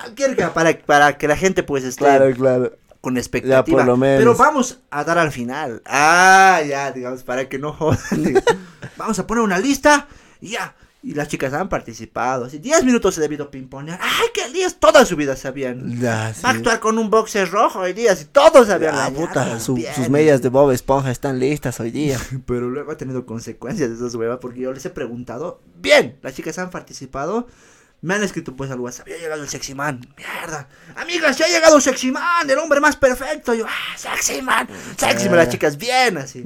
Cualquier 0.00 0.52
para, 0.52 0.76
para 0.78 1.16
que 1.18 1.28
la 1.28 1.36
gente 1.36 1.62
pues 1.62 1.84
esté 1.84 2.04
Claro, 2.04 2.30
claro. 2.34 2.72
con 3.00 3.16
expectativa. 3.16 3.58
Ya, 3.58 3.64
por 3.64 3.84
lo 3.86 3.96
menos. 3.96 4.18
Pero 4.18 4.34
vamos 4.34 4.80
a 4.90 5.04
dar 5.04 5.18
al 5.18 5.30
final. 5.30 5.82
Ah, 5.86 6.60
ya, 6.68 6.90
digamos, 6.92 7.22
para 7.22 7.48
que 7.48 7.58
no 7.58 7.72
jodan. 7.72 7.98
vamos 8.96 9.18
a 9.18 9.26
poner 9.26 9.44
una 9.44 9.58
lista 9.58 10.08
y 10.40 10.50
ya. 10.50 10.74
Y 11.02 11.12
las 11.12 11.28
chicas 11.28 11.52
han 11.52 11.68
participado. 11.68 12.46
Así, 12.46 12.58
10 12.58 12.82
minutos 12.84 13.18
he 13.18 13.20
debido 13.20 13.50
pimponear. 13.50 13.98
¡Ay, 14.02 14.28
qué 14.32 14.44
Elías! 14.46 14.76
Toda 14.80 15.04
su 15.04 15.16
vida 15.16 15.36
sabían. 15.36 16.00
Ya, 16.00 16.32
sí. 16.32 16.40
Va 16.42 16.48
a 16.48 16.52
actuar 16.54 16.80
con 16.80 16.96
un 16.98 17.10
boxer 17.10 17.50
rojo 17.50 17.80
hoy 17.80 17.92
día. 17.92 18.14
Y 18.14 18.24
todos 18.24 18.68
sabían 18.68 18.96
la 18.96 19.10
puta, 19.10 19.44
yarda, 19.44 19.60
su- 19.60 19.74
bien. 19.74 19.94
sus 19.94 20.08
medias 20.08 20.40
de 20.40 20.48
Bob 20.48 20.70
Esponja 20.70 21.10
están 21.10 21.38
listas 21.38 21.78
hoy 21.78 21.90
día. 21.90 22.18
Pero 22.46 22.70
luego 22.70 22.90
ha 22.92 22.96
tenido 22.96 23.26
consecuencias 23.26 23.90
de 23.90 23.96
esas 23.96 24.14
huevas 24.14 24.38
porque 24.40 24.60
yo 24.60 24.72
les 24.72 24.86
he 24.86 24.90
preguntado. 24.90 25.60
Bien, 25.76 26.16
las 26.22 26.34
chicas 26.34 26.58
han 26.58 26.70
participado. 26.70 27.48
Me 28.04 28.14
han 28.14 28.22
escrito 28.22 28.54
pues 28.54 28.70
al 28.70 28.80
WhatsApp. 28.80 29.08
Ya 29.08 29.14
ha 29.14 29.18
llegado 29.18 29.42
el 29.42 29.48
sexy 29.48 29.74
man. 29.74 30.06
Mierda. 30.18 30.68
Amigas, 30.96 31.38
ya 31.38 31.46
ha 31.46 31.48
llegado 31.48 31.80
sexy 31.80 32.10
man. 32.12 32.48
El 32.50 32.58
hombre 32.58 32.78
más 32.78 32.96
perfecto. 32.96 33.54
Yo, 33.54 33.64
ah, 33.66 33.96
sexy 33.96 34.42
man. 34.42 34.68
Sexy 34.98 35.30
man. 35.30 35.38
Las 35.38 35.48
chicas 35.48 35.78
bien 35.78 36.18
así. 36.18 36.44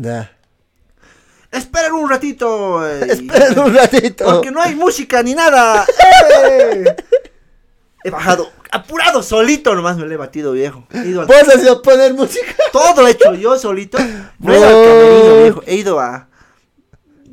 Esperen 1.51 1.93
un 1.95 2.09
ratito. 2.09 2.87
eh, 2.89 3.07
Esperen 3.11 3.59
un 3.59 3.75
ratito. 3.75 4.25
Porque 4.25 4.53
no 4.53 4.63
hay 4.63 4.77
música 4.77 5.21
ni 5.23 5.35
nada. 5.35 5.85
¡Eh! 6.45 6.95
He 8.05 8.11
bajado. 8.11 8.53
Apurado 8.71 9.23
solito 9.23 9.75
nomás 9.75 9.97
me 9.97 10.05
lo 10.07 10.13
he 10.13 10.17
batido 10.17 10.53
viejo. 10.53 10.87
He 10.93 11.09
ido 11.09 11.23
al 11.23 11.27
¿Vos 11.27 11.37
has 11.49 11.61
ido 11.61 11.73
a 11.73 11.83
poner 11.83 12.15
música? 12.15 12.55
todo 12.71 13.09
hecho 13.09 13.35
yo 13.35 13.59
solito. 13.59 13.99
No 14.39 14.53
he 14.55 14.59
ido 14.59 14.67
al 14.69 14.85
camerino, 14.85 15.43
viejo. 15.43 15.63
He 15.67 15.75
ido 15.75 15.99
a. 15.99 16.28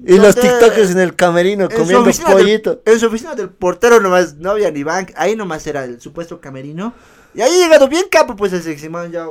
Y 0.06 0.18
los. 0.18 0.36
TikTokers 0.36 0.92
en 0.92 1.00
el 1.00 1.16
camerino 1.16 1.70
comiendo 1.70 2.04
del- 2.04 2.16
pollito. 2.22 2.82
en 2.86 3.00
su 3.00 3.08
oficina 3.08 3.36
del 3.36 3.50
portero 3.50 4.00
nomás 4.00 4.36
no 4.36 4.52
había 4.52 4.72
ni 4.72 4.84
bank. 4.84 5.12
Ahí 5.16 5.36
nomás 5.36 5.66
era 5.68 5.84
el 5.84 6.00
supuesto 6.00 6.40
camerino. 6.40 6.94
Y 7.34 7.42
ahí 7.42 7.52
llegado 7.58 7.88
bien 7.88 8.06
capo, 8.10 8.36
pues 8.36 8.54
el 8.54 8.62
sexy 8.64 8.88
man 8.90 9.12
ya. 9.12 9.24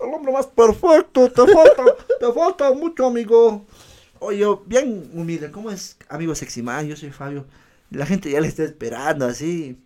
El 0.00 0.14
hombre 0.14 0.32
más 0.32 0.46
perfecto. 0.46 1.30
Te 1.30 1.52
falta, 1.52 1.84
te 2.18 2.32
falta 2.32 2.72
mucho, 2.72 3.06
amigo. 3.06 3.64
Oye, 4.18 4.44
bien 4.66 5.10
humilde. 5.14 5.50
¿Cómo 5.50 5.70
es, 5.70 5.96
amigo 6.08 6.34
sexy 6.34 6.62
man? 6.62 6.86
Yo 6.88 6.96
soy 6.96 7.10
Fabio. 7.10 7.44
La 7.90 8.04
gente 8.06 8.30
ya 8.30 8.40
le 8.40 8.48
está 8.48 8.64
esperando 8.64 9.26
así. 9.26 9.78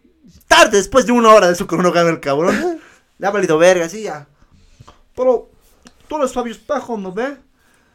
Tarde, 0.49 0.79
después 0.79 1.07
de 1.07 1.13
una 1.13 1.33
hora 1.33 1.49
de 1.49 1.55
su 1.55 1.67
cronograma 1.67 2.11
el 2.11 2.21
cabrón. 2.21 2.81
Le 3.19 3.27
ha 3.27 3.31
valido 3.31 3.59
verga, 3.59 3.85
así 3.87 4.03
ya. 4.03 4.27
Pero, 5.15 5.49
tú 6.09 6.17
eres 6.17 6.33
Fabio 6.33 6.53
Espejo, 6.53 6.99
¿no 6.99 7.13
ve? 7.13 7.37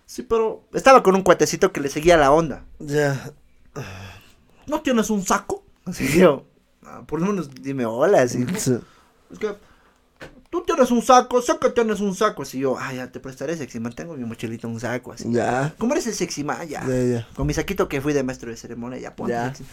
Sí, 0.10 0.24
pero 0.24 0.64
estaba 0.74 1.04
con 1.04 1.14
un 1.14 1.22
cuatecito 1.22 1.72
que 1.72 1.80
le 1.82 1.88
seguía 1.88 2.18
la 2.18 2.32
onda. 2.32 2.66
Ya. 2.80 3.32
¿No 4.66 4.82
tienes 4.82 5.12
un 5.12 5.24
saco? 5.24 5.64
Así 5.86 6.18
yo, 6.18 6.48
"Ah, 6.84 7.04
por 7.06 7.22
lo 7.22 7.28
menos 7.28 7.52
dime 7.62 7.86
hola, 7.86 8.24
así. 8.24 8.44
Sí. 8.58 8.76
Es 9.32 9.38
que, 9.38 9.54
tú 10.50 10.64
tienes 10.66 10.90
un 10.90 11.04
saco, 11.04 11.44
sé 11.44 11.60
que 11.62 11.70
tienes 11.70 12.00
un 12.00 12.16
saco. 12.16 12.42
Así 12.42 12.58
yo, 12.58 12.76
ah, 12.80 12.92
ya 12.92 13.12
te 13.12 13.20
prestaré 13.20 13.56
sexy 13.56 13.80
man, 13.80 13.94
tengo 13.94 14.16
en 14.16 14.22
mi 14.22 14.26
mochilita 14.26 14.68
un 14.68 14.80
saco, 14.80 15.12
así. 15.14 15.32
Ya. 15.32 15.76
¿Cómo 15.78 15.94
eres 15.94 16.08
el 16.08 16.16
sexy 16.16 16.44
man? 16.44 16.68
Ya. 16.68 16.84
Ya, 16.88 17.04
ya. 17.04 17.28
Con 17.36 17.46
mi 17.46 17.54
saquito 17.54 17.88
que 17.88 18.02
fui 18.02 18.14
de 18.14 18.24
maestro 18.24 18.50
de 18.50 18.58
ceremonia, 18.58 18.98
ya 18.98 19.16
ponte 19.16 19.34
Ya. 19.34 19.54
sexy. 19.54 19.64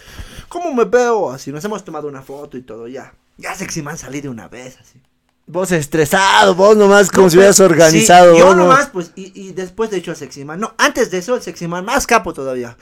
¿Cómo 0.50 0.74
me 0.74 0.84
veo? 0.84 1.30
Así, 1.30 1.50
nos 1.50 1.64
hemos 1.64 1.82
tomado 1.82 2.08
una 2.08 2.20
foto 2.20 2.58
y 2.58 2.62
todo, 2.62 2.88
ya. 2.88 3.14
Ya 3.38 3.54
sexy 3.54 3.80
man 3.80 3.96
salí 3.96 4.20
de 4.20 4.28
una 4.28 4.48
vez, 4.48 4.78
así. 4.82 5.00
Vos 5.48 5.70
estresado, 5.70 6.54
vos 6.56 6.76
nomás 6.76 7.10
como 7.10 7.24
No, 7.26 7.30
si 7.30 7.36
hubieras 7.36 7.56
pues, 7.58 7.70
organizado. 7.70 8.32
sí, 8.34 8.38
yo 8.40 8.46
vos 8.46 8.56
no- 8.56 8.62
nomás, 8.64 8.88
pues, 8.88 9.12
y, 9.14 9.32
y 9.40 9.52
después 9.52 9.90
de 9.90 9.98
hecho 9.98 10.10
el 10.10 10.16
sexy 10.16 10.44
man. 10.44 10.58
No, 10.58 10.74
antes 10.76 11.10
de 11.10 11.18
eso, 11.18 11.36
el 11.36 11.42
sexy 11.42 11.68
man 11.68 11.84
más 11.84 12.06
capo 12.06 12.32
todavía. 12.34 12.76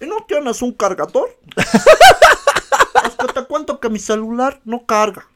¿Y 0.00 0.06
no 0.06 0.16
tienes 0.28 0.60
un 0.62 0.72
cargador? 0.72 1.30
es 1.56 3.14
que 3.16 3.32
te 3.32 3.44
cuento 3.46 3.80
que 3.80 3.88
mi 3.88 3.98
celular 3.98 4.60
no 4.64 4.84
carga. 4.84 5.26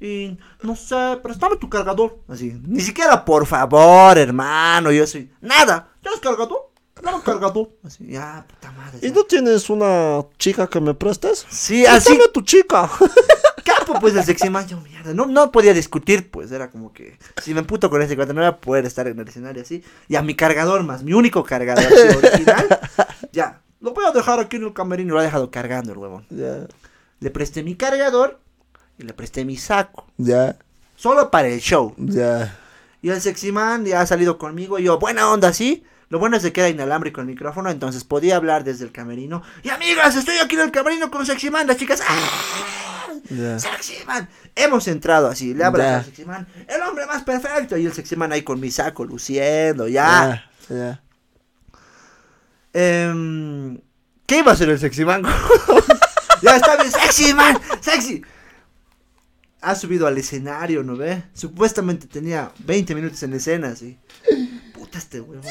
Y 0.00 0.36
no 0.62 0.74
sé, 0.74 1.18
préstame 1.22 1.56
tu 1.56 1.68
cargador. 1.70 2.18
Así, 2.28 2.52
ni 2.66 2.80
siquiera 2.80 3.24
por 3.24 3.46
favor, 3.46 4.18
hermano, 4.18 4.90
yo 4.90 5.06
soy. 5.06 5.30
Nada, 5.40 5.88
¿tienes 6.02 6.18
cargador? 6.20 6.70
Un 7.02 7.20
cargador. 7.22 7.70
Así, 7.84 8.06
ya, 8.08 8.44
puta 8.48 8.72
madre. 8.72 8.98
¿Y 9.00 9.08
ya. 9.08 9.14
no 9.14 9.24
tienes 9.24 9.70
una 9.70 10.22
chica 10.38 10.66
que 10.66 10.80
me 10.80 10.92
prestes? 10.92 11.46
Sí, 11.48 11.86
así. 11.86 12.18
Tu 12.34 12.42
chica. 12.42 12.90
Capo, 13.64 13.98
pues 14.00 14.14
el 14.14 14.24
sexy 14.24 14.50
man, 14.50 14.66
yo 14.66 14.80
mierda, 14.80 15.12
no, 15.14 15.26
no 15.26 15.50
podía 15.52 15.72
discutir, 15.74 16.30
pues 16.30 16.50
era 16.52 16.70
como 16.70 16.92
que 16.92 17.18
si 17.42 17.52
me 17.54 17.60
emputo 17.60 17.90
con 17.90 18.00
ese 18.02 18.16
cuate 18.16 18.32
no 18.34 18.40
iba 18.40 18.48
a 18.48 18.56
poder 18.58 18.86
estar 18.86 19.06
en 19.08 19.18
el 19.18 19.28
escenario 19.28 19.62
así. 19.62 19.82
Y 20.08 20.16
a 20.16 20.22
mi 20.22 20.34
cargador 20.34 20.82
más, 20.84 21.02
mi 21.02 21.12
único 21.12 21.42
cargador 21.44 21.84
así, 21.84 22.16
original, 22.26 22.80
ya, 23.32 23.60
lo 23.80 23.92
voy 23.92 24.04
a 24.06 24.12
dejar 24.12 24.40
aquí 24.40 24.56
en 24.56 24.64
el 24.64 24.72
camerino, 24.72 25.14
lo 25.14 25.20
ha 25.20 25.24
dejado 25.24 25.50
cargando 25.50 25.92
el 25.92 25.98
huevón. 25.98 26.26
ya. 26.30 26.66
Le 27.20 27.30
presté 27.30 27.62
mi 27.62 27.74
cargador 27.76 28.40
y 28.98 29.02
le 29.02 29.12
presté 29.12 29.44
mi 29.44 29.56
saco, 29.56 30.06
Ya. 30.16 30.56
solo 30.96 31.30
para 31.30 31.48
el 31.48 31.60
show. 31.60 31.94
Ya. 31.98 32.56
Y 33.02 33.10
el 33.10 33.20
sexy 33.20 33.52
man 33.52 33.84
ya 33.84 34.00
ha 34.00 34.06
salido 34.06 34.36
conmigo 34.38 34.78
y 34.78 34.84
yo, 34.84 34.98
buena 34.98 35.30
onda, 35.30 35.52
sí. 35.52 35.84
Lo 36.08 36.18
bueno 36.18 36.36
es 36.36 36.42
que 36.42 36.52
queda 36.52 36.68
inalámbrico 36.68 37.20
el 37.20 37.26
micrófono, 37.28 37.70
entonces 37.70 38.02
podía 38.04 38.36
hablar 38.36 38.64
desde 38.64 38.84
el 38.84 38.90
camerino. 38.92 39.42
Y 39.62 39.68
amigas, 39.68 40.16
estoy 40.16 40.38
aquí 40.38 40.56
en 40.56 40.62
el 40.62 40.70
camerino 40.72 41.10
con 41.10 41.24
sexy 41.24 41.50
man, 41.50 41.66
las 41.66 41.76
chicas. 41.76 42.02
¡ah! 42.06 42.99
Sexy 43.28 44.04
man. 44.06 44.28
Hemos 44.54 44.86
entrado 44.88 45.28
así, 45.28 45.54
le 45.54 45.64
abrazó 45.64 45.88
Ya. 45.90 45.98
al 45.98 46.04
sexy 46.04 46.24
man. 46.24 46.46
El 46.68 46.82
hombre 46.82 47.06
más 47.06 47.22
perfecto. 47.22 47.76
Y 47.76 47.86
el 47.86 47.92
sexy 47.92 48.16
man 48.16 48.32
ahí 48.32 48.42
con 48.42 48.60
mi 48.60 48.70
saco 48.70 49.04
luciendo, 49.04 49.88
ya. 49.88 50.50
Ya. 50.68 51.02
Em, 52.72 53.78
¿Qué 54.26 54.38
iba 54.38 54.52
a 54.52 54.54
hacer 54.54 54.68
el 54.70 54.78
sexy 54.78 55.04
man? 55.04 55.22
ya 56.42 56.56
está 56.56 56.76
bien, 56.76 56.90
sexy 56.90 57.34
man, 57.34 57.58
sexy. 57.80 58.22
Ha 59.62 59.74
subido 59.74 60.06
al 60.06 60.16
escenario, 60.16 60.82
¿no 60.82 60.96
ve? 60.96 61.24
Supuestamente 61.34 62.06
tenía 62.06 62.50
20 62.60 62.94
minutos 62.94 63.22
en 63.24 63.34
escena, 63.34 63.68
así. 63.68 63.98
Puta 64.72 64.98
este 64.98 65.20
huevón. 65.20 65.44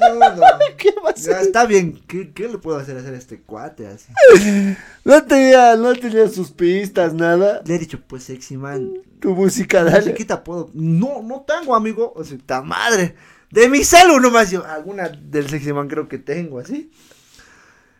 No, 0.00 0.14
no. 0.36 0.42
¿Qué 0.76 0.94
va 1.04 1.10
a 1.10 1.14
Ya 1.14 1.40
está 1.40 1.66
bien, 1.66 2.00
¿qué, 2.06 2.32
qué 2.32 2.48
le 2.48 2.58
puedo 2.58 2.78
hacer 2.78 2.96
hacer 2.96 3.14
a 3.14 3.18
este 3.18 3.40
cuate 3.40 3.86
así? 3.86 4.12
No 5.04 5.22
tenía, 5.24 5.76
no 5.76 5.94
tenía 5.94 6.28
sus 6.28 6.50
pistas, 6.50 7.12
nada. 7.14 7.62
Le 7.64 7.74
he 7.74 7.78
dicho, 7.78 8.00
pues 8.06 8.24
sexy 8.24 8.56
man, 8.56 8.92
Tu 9.20 9.34
música, 9.34 9.84
¿Qué 9.84 9.90
dale. 9.90 10.04
chiquita 10.12 10.42
puedo? 10.42 10.70
No, 10.74 11.22
no 11.22 11.44
tengo, 11.46 11.74
amigo. 11.74 12.12
O 12.16 12.24
sea, 12.24 12.38
ta 12.44 12.62
madre. 12.62 13.14
De 13.50 13.68
mi 13.68 13.84
celu 13.84 14.18
nomás 14.20 14.50
yo. 14.50 14.64
Alguna 14.64 15.08
del 15.08 15.48
sexy 15.48 15.72
man 15.72 15.88
creo 15.88 16.08
que 16.08 16.18
tengo, 16.18 16.58
así. 16.58 16.90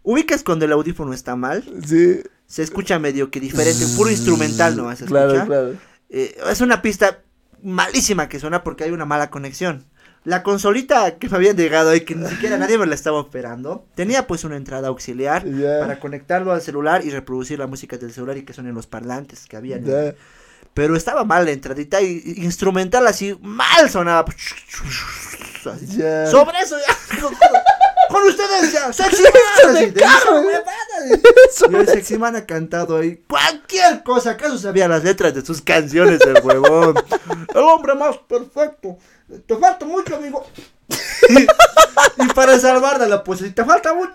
Ubicas 0.02 0.42
cuando 0.42 0.64
el 0.64 0.72
audífono 0.72 1.12
está 1.12 1.36
mal. 1.36 1.62
Sí. 1.86 2.20
Se 2.46 2.62
escucha 2.62 2.98
medio 2.98 3.30
que 3.30 3.40
diferente. 3.40 3.84
Puro 3.96 4.10
instrumental 4.10 4.76
nomás 4.76 4.98
se 4.98 5.04
escucha. 5.04 5.26
Claro, 5.26 5.46
claro. 5.46 5.74
Eh, 6.10 6.36
es 6.50 6.60
una 6.60 6.82
pista 6.82 7.22
malísima 7.62 8.28
que 8.28 8.38
suena 8.38 8.62
porque 8.62 8.84
hay 8.84 8.90
una 8.90 9.06
mala 9.06 9.30
conexión. 9.30 9.86
La 10.24 10.42
consolita 10.42 11.18
que 11.18 11.28
me 11.28 11.36
habían 11.36 11.56
llegado 11.56 11.90
ahí, 11.90 12.00
que 12.00 12.14
ni 12.14 12.26
siquiera 12.28 12.56
nadie 12.56 12.78
me 12.78 12.86
la 12.86 12.94
estaba 12.94 13.18
operando, 13.18 13.84
tenía 13.94 14.26
pues 14.26 14.44
una 14.44 14.56
entrada 14.56 14.88
auxiliar 14.88 15.44
para 15.80 16.00
conectarlo 16.00 16.52
al 16.52 16.62
celular 16.62 17.04
y 17.04 17.10
reproducir 17.10 17.58
la 17.58 17.66
música 17.66 17.98
del 17.98 18.12
celular 18.12 18.38
y 18.38 18.42
que 18.44 18.54
suenen 18.54 18.74
los 18.74 18.86
parlantes 18.86 19.44
que 19.46 19.56
había. 19.56 19.78
Pero 20.72 20.96
estaba 20.96 21.24
mal 21.24 21.44
la 21.44 21.52
entradita 21.52 22.00
y, 22.00 22.22
y 22.24 22.44
instrumental 22.44 23.06
así, 23.06 23.38
mal 23.42 23.88
sonaba. 23.90 24.24
Así. 25.70 25.86
Sobre 26.30 26.58
eso 26.60 26.76
ya. 26.78 27.20
Con, 27.20 27.34
con 28.10 28.28
ustedes 28.28 28.72
ya. 28.72 28.92
Sexy 28.92 29.22
de 29.74 29.92
carro, 29.92 30.42
mis 31.04 31.14
¿eh? 31.14 31.22
huevadas, 31.22 31.70
Y 31.70 31.74
el 31.74 31.88
sexy 31.88 32.18
man 32.18 32.36
ha 32.36 32.46
cantado 32.46 32.98
ahí 32.98 33.22
cualquier 33.28 34.02
cosa. 34.02 34.32
¿Acaso 34.32 34.58
sabía 34.58 34.88
las 34.88 35.04
letras 35.04 35.34
de 35.34 35.44
sus 35.44 35.60
canciones, 35.60 36.20
el 36.22 36.42
huevón? 36.42 36.94
El 37.54 37.62
hombre 37.62 37.94
más 37.94 38.16
perfecto. 38.18 38.98
Te 39.46 39.56
falta 39.56 39.86
mucho, 39.86 40.16
amigo. 40.16 40.46
y 42.18 42.26
para 42.34 42.58
salvar 42.58 42.98
de 42.98 43.08
la 43.08 43.22
posición, 43.22 43.54
te 43.54 43.64
falta 43.64 43.94
mucho. 43.94 44.12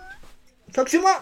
Sexy 0.74 0.98
man. 0.98 1.16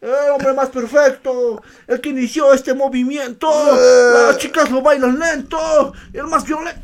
El 0.00 0.30
hombre 0.32 0.54
más 0.54 0.70
perfecto, 0.70 1.62
el 1.86 2.00
que 2.00 2.08
inició 2.08 2.54
este 2.54 2.72
movimiento, 2.72 3.50
las 4.14 4.38
chicas 4.38 4.70
lo 4.70 4.80
bailan 4.80 5.18
lento, 5.18 5.92
el 6.14 6.26
más 6.26 6.44
violento. 6.44 6.80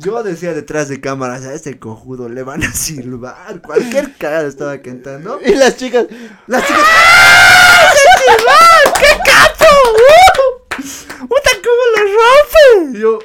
Yo 0.00 0.22
decía 0.22 0.54
detrás 0.54 0.88
de 0.88 1.00
cámaras, 1.00 1.44
a 1.44 1.52
este 1.52 1.78
cojudo 1.78 2.28
le 2.28 2.42
van 2.42 2.62
a 2.62 2.72
silbar. 2.72 3.60
Cualquier 3.62 4.14
cagada 4.16 4.48
estaba 4.48 4.80
cantando. 4.80 5.38
Y 5.44 5.54
las 5.54 5.76
chicas. 5.76 6.06
Las 6.46 6.66
chicas. 6.66 6.82
¡Qué 8.98 9.06
capo! 9.24 9.64
¡Uh! 9.92 11.26
¡Puta, 11.28 11.50
cómo 11.62 11.82
lo 11.96 12.02
rompe! 12.04 12.98
Y 12.98 13.00
yo, 13.00 13.18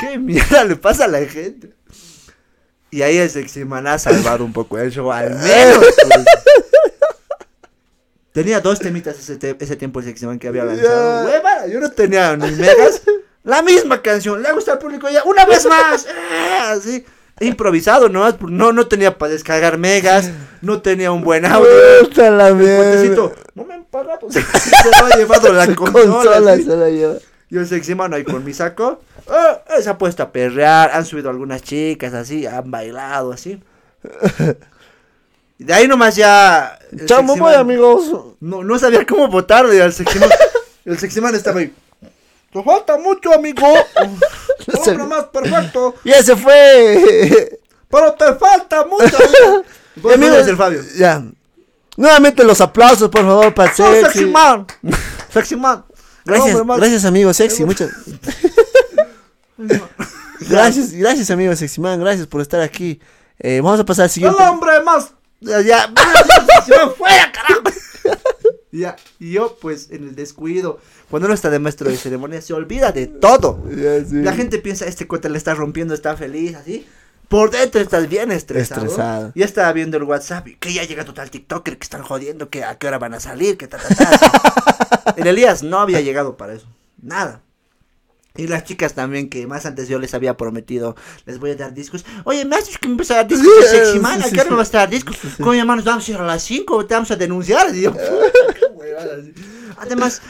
¿qué 0.00 0.18
mierda 0.18 0.64
le 0.64 0.76
pasa 0.76 1.04
a 1.04 1.08
la 1.08 1.20
gente? 1.26 1.74
Y 2.90 3.02
ahí 3.02 3.18
el 3.18 3.28
sexy 3.28 3.64
man 3.64 3.86
ha 3.86 3.98
salvado 3.98 4.44
un 4.44 4.52
poco 4.52 4.78
el 4.78 4.90
show, 4.90 5.10
al 5.12 5.34
menos. 5.34 5.78
pues. 5.78 5.94
Tenía 8.32 8.60
dos 8.60 8.78
temitas 8.78 9.18
ese, 9.18 9.36
te- 9.36 9.56
ese 9.58 9.76
tiempo 9.76 9.98
el 10.00 10.06
sexy 10.06 10.26
man 10.26 10.38
que 10.38 10.48
había 10.48 10.64
lanzado. 10.64 11.24
Ya. 11.24 11.30
Huevada, 11.30 11.66
yo 11.66 11.80
no 11.80 11.90
tenía 11.90 12.36
ni 12.36 12.50
megas. 12.52 13.02
La 13.46 13.62
misma 13.62 14.02
canción, 14.02 14.42
le 14.42 14.52
gusta 14.52 14.72
al 14.72 14.78
público 14.78 15.08
ya, 15.08 15.22
una 15.22 15.44
vez 15.44 15.64
más. 15.66 16.04
Así. 16.62 17.04
Improvisado, 17.38 18.08
¿no? 18.08 18.28
No, 18.40 18.72
no 18.72 18.88
tenía 18.88 19.16
para 19.16 19.32
descargar 19.32 19.78
megas, 19.78 20.32
no 20.62 20.82
tenía 20.82 21.12
un 21.12 21.22
buen 21.22 21.46
audio. 21.46 21.68
La 22.16 22.48
El 22.48 23.14
no 23.54 23.64
me 23.64 23.74
han 23.74 23.84
pagado. 23.84 24.26
Se, 24.30 24.40
lo 24.40 25.06
ha 25.06 25.16
llevado 25.16 25.52
la 25.52 25.72
consola. 25.76 26.56
Se 26.56 26.76
la 26.76 26.90
lleva. 26.90 27.14
Y 27.48 27.58
el 27.58 27.68
sexy 27.68 27.94
man 27.94 28.14
ahí 28.14 28.24
con 28.24 28.44
mi 28.44 28.52
saco. 28.52 29.00
eh, 29.28 29.80
se 29.80 29.90
ha 29.90 29.96
puesto 29.96 30.24
a 30.24 30.32
perrear. 30.32 30.90
Han 30.92 31.04
subido 31.04 31.30
algunas 31.30 31.62
chicas 31.62 32.14
así. 32.14 32.46
Han 32.46 32.68
bailado 32.68 33.30
así. 33.32 33.62
Y 35.58 35.64
de 35.64 35.72
ahí 35.72 35.86
nomás 35.86 36.16
ya. 36.16 36.80
el 36.90 37.06
Chamo, 37.06 37.46
amigos. 37.46 38.10
No, 38.40 38.64
no 38.64 38.78
sabía 38.80 39.06
cómo 39.06 39.28
votarle 39.28 39.80
al 39.80 39.92
sexy 39.92 40.18
man. 40.18 40.30
El 40.84 40.98
sexy 40.98 41.20
man 41.20 41.34
estaba 41.34 41.58
ahí. 41.60 41.72
Te 42.56 42.62
falta 42.62 42.96
mucho, 42.96 43.34
amigo. 43.34 43.66
Hombre 44.78 45.04
más 45.04 45.24
perfecto. 45.24 45.94
Y 46.04 46.10
ese 46.10 46.34
fue. 46.36 47.58
Pero 47.90 48.14
te 48.14 48.34
falta 48.34 48.86
mucho. 48.86 49.16
Vos 49.96 50.14
amigos, 50.14 50.46
el 50.48 50.56
Fabio. 50.56 50.80
Ya. 50.96 51.22
Nuevamente 51.98 52.44
los 52.44 52.60
aplausos, 52.62 53.10
por 53.10 53.20
favor, 53.22 53.52
para 53.52 53.74
Sexy. 53.74 54.00
sexy 54.04 54.24
man. 54.26 54.66
Sexy 55.32 55.56
man. 55.56 55.84
Gracias, 56.24 56.56
Hombre 56.56 56.76
gracias 56.78 57.04
amigo 57.04 57.32
Sexy, 57.34 57.64
muchas. 57.64 57.90
gracias, 60.40 60.92
gracias 60.92 61.30
amigo 61.30 61.54
Sexy 61.54 61.80
Man, 61.80 62.00
gracias 62.00 62.26
por 62.26 62.40
estar 62.40 62.60
aquí. 62.62 63.00
Eh, 63.38 63.60
vamos 63.62 63.78
a 63.80 63.84
pasar 63.84 64.04
al 64.04 64.08
El 64.08 64.12
siguiente. 64.14 64.42
hombre 64.42 64.80
más. 64.82 65.12
Ya, 65.40 65.60
ya. 65.60 65.92
se 66.64 66.74
fuera, 66.96 67.30
carajo. 67.32 67.60
Ya, 68.76 68.96
y 69.18 69.32
yo, 69.32 69.56
pues, 69.60 69.90
en 69.90 70.08
el 70.08 70.14
descuido, 70.14 70.78
cuando 71.10 71.26
uno 71.26 71.34
está 71.34 71.50
de 71.50 71.58
maestro 71.58 71.88
de 71.88 71.96
ceremonia, 71.96 72.42
se 72.42 72.52
olvida 72.52 72.92
de 72.92 73.06
todo. 73.06 73.62
Sí. 73.68 74.16
La 74.22 74.32
gente 74.32 74.58
piensa, 74.58 74.86
este 74.86 75.06
cuate 75.06 75.30
le 75.30 75.38
está 75.38 75.54
rompiendo, 75.54 75.94
está 75.94 76.16
feliz, 76.16 76.54
así. 76.54 76.86
Por 77.28 77.50
dentro 77.50 77.80
estás 77.80 78.08
bien 78.08 78.30
estresado. 78.30 78.82
Estresado. 78.82 79.32
Ya 79.34 79.44
estaba 79.44 79.72
viendo 79.72 79.96
el 79.96 80.02
WhatsApp, 80.04 80.46
y 80.48 80.56
que 80.56 80.72
ya 80.72 80.84
llega 80.84 81.04
total 81.04 81.30
TikToker, 81.30 81.78
que 81.78 81.84
están 81.84 82.02
jodiendo, 82.02 82.50
que 82.50 82.64
a 82.64 82.76
qué 82.78 82.86
hora 82.86 82.98
van 82.98 83.14
a 83.14 83.20
salir, 83.20 83.56
que 83.56 83.66
ta, 83.66 83.78
ta, 83.78 83.94
ta. 83.94 85.14
El 85.16 85.26
Elías 85.26 85.62
no 85.62 85.78
había 85.78 86.00
llegado 86.00 86.36
para 86.36 86.52
eso. 86.52 86.66
Nada. 87.00 87.40
Y 88.36 88.48
las 88.48 88.64
chicas 88.64 88.92
también, 88.92 89.28
que 89.28 89.46
más 89.46 89.64
antes 89.66 89.88
yo 89.88 89.98
les 89.98 90.12
había 90.14 90.36
prometido, 90.36 90.94
les 91.24 91.38
voy 91.38 91.52
a 91.52 91.56
dar 91.56 91.72
discos. 91.72 92.04
Oye, 92.24 92.44
me 92.44 92.56
has 92.56 92.66
dicho 92.66 92.78
que 92.80 92.88
me 92.88 92.96
vas 92.96 93.10
a 93.10 93.16
dar 93.16 93.28
discos 93.28 93.48
Sí, 93.48 93.76
sexy 93.76 93.98
man, 93.98 94.22
¿a 94.22 94.30
qué 94.30 94.40
hora 94.40 94.50
me 94.50 94.56
vas 94.56 94.74
a 94.74 94.78
dar 94.78 94.90
discos? 94.90 95.16
Con 95.38 95.52
mi 95.52 95.58
hermano 95.58 95.82
vamos 95.82 96.06
a 96.06 96.10
ir 96.10 96.16
a 96.18 96.22
las 96.22 96.42
5, 96.42 96.86
te 96.86 96.94
vamos 96.94 97.10
a 97.10 97.16
denunciar. 97.16 97.74
Y 97.74 97.82
yo, 97.82 97.94
Además, 99.78 100.22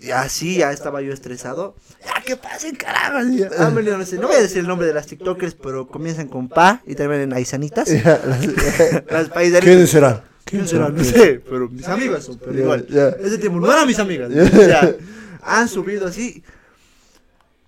ya 0.00 0.28
sí, 0.28 0.58
ya 0.58 0.72
estaba 0.72 1.00
yo 1.02 1.12
estresado. 1.12 1.74
Ya, 2.04 2.22
que 2.22 2.36
pasen, 2.36 2.74
carajo. 2.76 3.18
Ah, 3.58 3.70
me 3.70 3.82
no 3.82 4.04
sé, 4.04 4.16
no 4.16 4.28
voy 4.28 4.36
a 4.36 4.40
decir 4.42 4.58
el 4.58 4.66
nombre 4.66 4.86
de 4.86 4.94
las 4.94 5.06
TikTokers, 5.06 5.54
pero 5.54 5.86
comienzan 5.88 6.28
con 6.28 6.48
pa 6.48 6.82
y 6.86 6.94
terminan 6.94 7.22
en 7.22 7.32
aizanitas. 7.32 7.88
Ya, 7.88 8.20
las- 8.24 9.04
Las 9.10 9.28
paisanitas. 9.28 9.60
¿Quiénes 9.64 9.90
serán? 9.90 10.22
¿Quién 10.44 10.68
será? 10.68 10.88
No 10.90 11.02
sé, 11.02 11.40
pero 11.48 11.68
mis 11.68 11.86
amigas 11.88 12.24
son, 12.24 12.38
pero 12.38 12.58
igual. 12.58 12.86
ya. 12.88 13.08
Ese 13.08 13.38
tiempo 13.38 13.60
no 13.60 13.72
eran 13.72 13.86
mis 13.86 13.98
amigas. 13.98 14.30
Ya. 14.30 14.42
O 14.42 14.46
sea, 14.64 14.94
han 15.42 15.68
subido 15.68 16.06
así. 16.08 16.42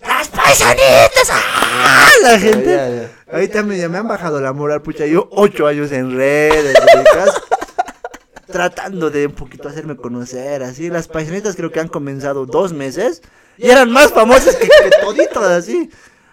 ¡Las 0.00 0.28
paisanitas! 0.28 1.30
¡Ah! 1.30 2.08
La 2.22 2.38
gente. 2.38 3.08
También 3.52 3.80
ya 3.80 3.88
me 3.88 3.98
han 3.98 4.06
bajado 4.08 4.40
la 4.40 4.52
moral, 4.52 4.82
pucha. 4.82 5.06
Yo 5.06 5.28
ocho 5.32 5.66
años 5.66 5.90
en 5.92 6.14
redes, 6.16 6.64
dedicas, 6.94 7.30
tratando 8.46 9.10
de 9.10 9.26
un 9.26 9.32
poquito 9.32 9.68
hacerme 9.68 9.96
conocer. 9.96 10.62
Así, 10.62 10.88
las 10.90 11.08
paisanitas 11.08 11.56
creo 11.56 11.70
que 11.70 11.80
han 11.80 11.88
comenzado 11.88 12.46
dos 12.46 12.72
meses 12.72 13.22
y 13.58 13.68
eran 13.68 13.90
más 13.90 14.12
famosas 14.12 14.56
que, 14.56 14.68
que 14.68 14.90
toditos, 15.00 15.44
así. 15.44 15.90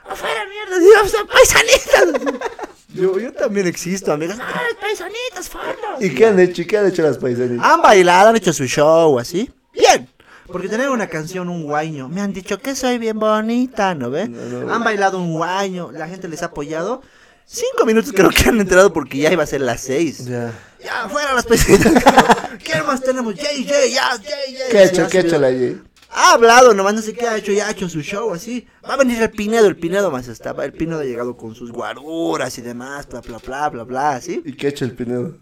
Afuera, 0.08 0.42
mierda, 0.50 0.80
Dios, 0.80 1.16
paisanitas. 1.32 2.50
Yo, 2.94 3.18
yo 3.18 3.34
también 3.34 3.66
existo, 3.68 4.14
amigas. 4.14 4.38
¡Ah, 4.40 4.62
las 4.70 4.80
paisanitas, 4.80 5.50
fardos! 5.50 6.02
¿Y 6.02 6.14
qué 6.14 6.28
han 6.28 6.40
hecho? 6.40 6.64
¿Qué 6.68 6.78
han 6.78 6.88
hecho 6.88 7.02
las 7.02 7.18
paisanitas? 7.18 7.66
Han 7.66 7.82
bailado, 7.82 8.30
han 8.30 8.36
hecho 8.36 8.54
su 8.54 8.66
show, 8.66 9.18
así. 9.18 9.52
Bien. 9.74 10.08
Porque 10.46 10.68
tener 10.68 10.90
una 10.90 11.08
canción, 11.08 11.50
un 11.50 11.64
guaño. 11.64 12.10
Me 12.10 12.22
han 12.22 12.34
dicho 12.34 12.60
que 12.60 12.76
soy 12.76 13.00
bien 13.00 13.18
bonita, 13.18 13.96
¿no 13.96 14.12
ve? 14.12 14.28
No, 14.28 14.66
no. 14.66 14.74
Han 14.74 14.84
bailado 14.84 15.18
un 15.18 15.34
guaño, 15.34 15.92
la 15.92 16.08
gente 16.08 16.28
les 16.28 16.44
ha 16.44 16.48
apoyado. 16.48 17.02
Cinco 17.46 17.86
minutos 17.86 18.14
creo 18.14 18.30
que 18.30 18.50
han 18.50 18.60
entrado 18.60 18.94
porque 18.94 19.18
ya 19.18 19.32
iba 19.32 19.44
a 19.44 19.48
ser 19.48 19.62
las 19.62 19.82
seis. 19.82 20.26
Ya. 20.26 20.52
Ya, 20.84 21.08
fuera 21.10 21.34
las 21.34 21.46
pesitas. 21.46 21.94
¿Qué 22.64 22.82
más 22.84 23.02
tenemos? 23.02 23.36
JJ, 23.36 23.92
ya, 23.92 24.18
JJ. 24.18 24.72
¿Qué 24.72 24.78
ha 24.78 24.84
hecho? 24.84 25.08
¿Qué 25.08 25.18
ha 25.20 25.22
hecho 25.22 25.40
la 25.40 25.52
J? 25.52 25.84
Ha 26.16 26.34
hablado, 26.34 26.76
nomás 26.76 26.94
no 26.94 27.02
sé 27.02 27.14
qué 27.14 27.28
ha 27.28 27.38
hecho, 27.38 27.52
ya 27.52 27.68
ha 27.68 27.72
hecho 27.72 27.90
su 27.90 28.02
show 28.02 28.32
así. 28.34 28.68
Va 28.88 28.94
a 28.94 28.98
venir 28.98 29.20
el 29.22 29.32
Pinedo, 29.32 29.66
el 29.66 29.76
Pinedo 29.76 30.12
más 30.12 30.28
estaba. 30.28 30.64
El 30.64 30.74
Pinedo 30.74 31.00
ha 31.00 31.06
llegado 31.06 31.36
con 31.36 31.56
sus 31.56 31.72
guaruras 31.72 32.56
y 32.60 32.62
demás, 32.62 33.08
bla, 33.08 33.22
bla, 33.22 33.40
bla, 33.40 33.70
bla, 33.70 33.84
bla, 33.84 34.12
así. 34.12 34.42
¿Y 34.46 34.54
qué 34.54 34.68
ha 34.68 34.70
hecho 34.70 34.86
el 34.86 34.94
Pinedo? 34.94 35.36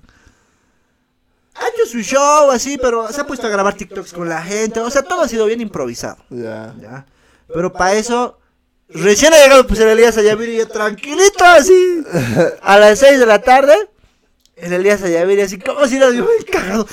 Ha 1.56 1.68
hecho 1.68 1.86
su 1.92 2.00
show 2.00 2.52
así, 2.52 2.78
pero 2.78 3.12
se 3.12 3.20
ha 3.20 3.28
puesto 3.28 3.48
a 3.48 3.50
grabar 3.50 3.74
TikToks 3.76 4.14
con 4.14 4.30
la 4.30 4.42
gente. 4.42 4.80
O 4.80 4.90
sea, 4.90 5.02
todo 5.02 5.22
ha 5.22 5.28
sido 5.28 5.46
bien 5.46 5.60
improvisado. 5.60 6.24
Ya. 6.30 6.74
¿ya? 6.80 7.06
Pero 7.54 7.74
para 7.74 7.94
eso, 7.96 8.40
recién 8.88 9.34
ha 9.34 9.44
llegado 9.44 9.68
pues 9.68 9.80
el 9.82 9.90
Elías 9.90 10.18
Ayaviri 10.18 10.58
ya 10.58 10.68
tranquilito 10.68 11.44
así. 11.44 12.04
A 12.62 12.80
las 12.80 13.00
6 13.00 13.20
de 13.20 13.26
la 13.26 13.42
tarde, 13.42 13.76
el 14.62 14.74
Elías 14.74 15.02
Ayaviri 15.04 15.42
así, 15.42 15.58
como 15.60 15.86
si 15.88 15.98
era 15.98 16.08
yo 16.12 16.26
bien 16.28 16.46
cagado. 16.52 16.88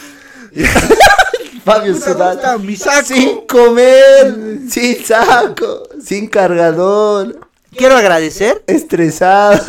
Fabio 1.65 1.95
Puta, 1.95 2.15
¿dónde 2.15 2.43
Sudal. 2.43 2.61
mi 2.61 2.77
saco? 2.77 3.07
Sin 3.07 3.47
comer, 3.47 4.59
sin 4.69 5.05
saco, 5.05 5.83
sin 6.03 6.27
cargador, 6.29 7.39
Quiero 7.77 7.97
agradecer. 7.97 8.63
estresado. 8.67 9.61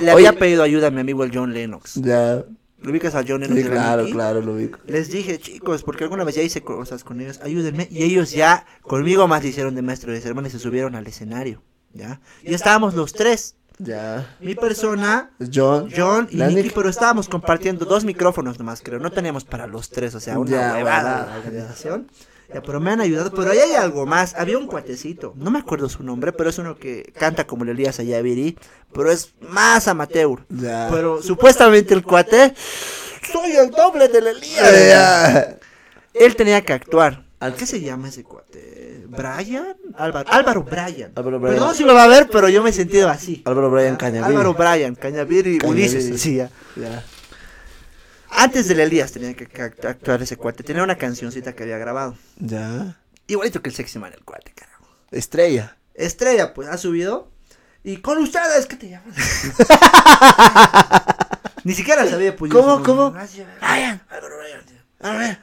Le 0.00 0.10
había 0.10 0.32
pedido 0.32 0.62
ayuda 0.62 0.88
a 0.88 0.90
mi 0.90 1.00
amigo 1.00 1.24
el 1.24 1.32
John 1.34 1.52
Lennox. 1.52 1.94
Ya. 1.96 2.44
¿Lo 2.80 2.90
ubicas 2.90 3.14
a 3.14 3.24
John 3.26 3.40
Lennox? 3.40 3.60
Sí, 3.62 3.68
claro, 3.68 4.06
claro, 4.10 4.40
lo 4.40 4.54
ubico. 4.54 4.78
Les 4.86 5.10
dije, 5.10 5.38
chicos, 5.38 5.82
porque 5.82 6.04
alguna 6.04 6.24
vez 6.24 6.36
ya 6.36 6.42
hice 6.42 6.62
cosas 6.62 7.04
con 7.04 7.20
ellos, 7.20 7.40
ayúdenme. 7.42 7.88
Y 7.90 8.02
ellos 8.04 8.30
ya, 8.32 8.64
conmigo 8.82 9.26
más 9.28 9.44
hicieron 9.44 9.74
de 9.74 9.82
maestro 9.82 10.12
de 10.12 10.20
sermón 10.20 10.46
y 10.46 10.50
se 10.50 10.58
subieron 10.58 10.94
al 10.94 11.06
escenario. 11.06 11.62
¿Ya? 11.94 12.20
Y 12.42 12.54
estábamos 12.54 12.94
los 12.94 13.12
tres. 13.12 13.56
Ya. 13.82 14.36
Mi 14.40 14.54
persona, 14.54 15.30
John. 15.52 15.90
John 15.94 16.28
y 16.30 16.36
Nicky, 16.36 16.54
Nick. 16.62 16.74
pero 16.74 16.88
estábamos 16.88 17.28
compartiendo 17.28 17.84
dos 17.84 18.04
micrófonos 18.04 18.58
nomás, 18.58 18.80
creo. 18.82 18.98
No 19.00 19.10
teníamos 19.10 19.44
para 19.44 19.66
los 19.66 19.90
tres, 19.90 20.14
o 20.14 20.20
sea, 20.20 20.38
una 20.38 20.50
Ya, 20.50 20.72
huevada 20.74 21.26
la 21.26 21.36
organización. 21.38 22.08
Ya, 22.52 22.62
pero 22.62 22.80
me 22.80 22.90
han 22.90 23.00
ayudado, 23.00 23.32
pero 23.32 23.50
ahí 23.50 23.58
hay 23.58 23.72
algo 23.72 24.04
más. 24.06 24.34
Había 24.34 24.58
un 24.58 24.66
cuatecito, 24.66 25.32
no 25.36 25.50
me 25.50 25.58
acuerdo 25.58 25.88
su 25.88 26.02
nombre, 26.02 26.32
pero 26.32 26.50
es 26.50 26.58
uno 26.58 26.76
que 26.76 27.12
canta 27.18 27.46
como 27.46 27.64
el 27.64 27.70
Elías 27.70 27.98
Ayaviri, 27.98 28.58
pero 28.92 29.10
es 29.10 29.32
más 29.40 29.88
amateur. 29.88 30.44
Ya. 30.50 30.88
Pero 30.90 31.22
supuestamente 31.22 31.94
el 31.94 32.02
cuate, 32.02 32.54
soy 33.32 33.52
el 33.52 33.70
doble 33.70 34.08
del 34.08 34.26
Elías. 34.28 35.56
Él 36.14 36.36
tenía 36.36 36.60
que 36.62 36.74
actuar. 36.74 37.24
¿Qué 37.56 37.66
se 37.66 37.80
llama 37.80 38.08
ese 38.08 38.22
cuate? 38.22 38.71
¿Brian? 39.16 39.76
Álvaro, 39.96 40.30
Álvaro 40.32 40.62
Bryan. 40.64 41.12
Álvaro 41.14 41.38
Bryan. 41.40 41.54
Perdón 41.56 41.74
si 41.74 41.84
lo 41.84 41.94
va 41.94 42.04
a 42.04 42.08
ver, 42.08 42.28
pero 42.30 42.48
yo 42.48 42.62
me 42.62 42.70
he 42.70 42.72
sentido 42.72 43.08
así. 43.08 43.42
Álvaro 43.44 43.70
Bryan 43.70 43.96
Cañavir. 43.96 44.24
Álvaro 44.24 44.54
Bryan, 44.54 44.94
Cañavir 44.94 45.46
y 45.46 45.58
Cañavir. 45.58 45.84
Ulises, 45.88 46.14
así 46.14 46.36
ya. 46.36 46.50
Ya. 46.76 47.04
Antes 48.30 48.66
del 48.68 48.80
Elías 48.80 49.12
tenía 49.12 49.34
que, 49.34 49.46
que 49.46 49.62
act- 49.62 49.84
actuar 49.84 50.22
ese 50.22 50.36
cuate. 50.36 50.62
Tenía 50.64 50.82
una 50.82 50.96
cancioncita 50.96 51.54
que 51.54 51.64
había 51.64 51.78
grabado. 51.78 52.16
Ya. 52.38 52.96
Igualito 53.26 53.60
que 53.62 53.68
el 53.68 53.74
Sexy 53.74 53.98
Man, 53.98 54.12
el 54.14 54.24
cuate, 54.24 54.52
carajo. 54.54 54.86
Estrella. 55.10 55.76
Estrella, 55.94 56.54
pues, 56.54 56.68
ha 56.68 56.78
subido. 56.78 57.30
Y 57.84 57.98
con 57.98 58.18
ustedes, 58.18 58.66
¿qué 58.66 58.76
te 58.76 58.88
llamas? 58.88 59.14
Ni 61.64 61.74
siquiera 61.74 62.06
sabía, 62.08 62.34
pues. 62.34 62.50
¿Cómo, 62.52 62.82
cómo? 62.82 63.12
Gracias, 63.12 63.46
Ryan. 63.60 64.00
Álvaro 64.08 64.36
Bryan. 64.38 64.60
Álvaro 65.00 65.18
Bryan. 65.18 65.38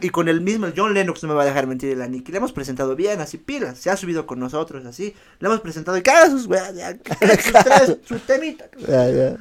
Y 0.00 0.10
con 0.10 0.28
el 0.28 0.40
mismo 0.40 0.68
John 0.76 0.94
Lennox 0.94 1.22
no 1.22 1.30
me 1.30 1.34
va 1.34 1.42
a 1.42 1.46
dejar 1.46 1.66
mentir 1.66 1.96
la 1.96 2.06
Nicky. 2.06 2.30
Le 2.32 2.38
hemos 2.38 2.52
presentado 2.52 2.94
bien, 2.94 3.20
así 3.20 3.38
pilas. 3.38 3.78
Se 3.78 3.90
ha 3.90 3.96
subido 3.96 4.26
con 4.26 4.38
nosotros, 4.38 4.86
así. 4.86 5.14
Le 5.40 5.48
hemos 5.48 5.60
presentado 5.60 5.96
y 5.96 6.00
haga 6.00 6.30
sus 6.30 6.46
weas, 6.46 6.74
ya. 6.74 6.92
sus 6.92 7.52
tres, 7.64 7.96
su 8.06 8.18
temita. 8.20 8.66
Ya, 8.86 9.10
ya. 9.10 9.36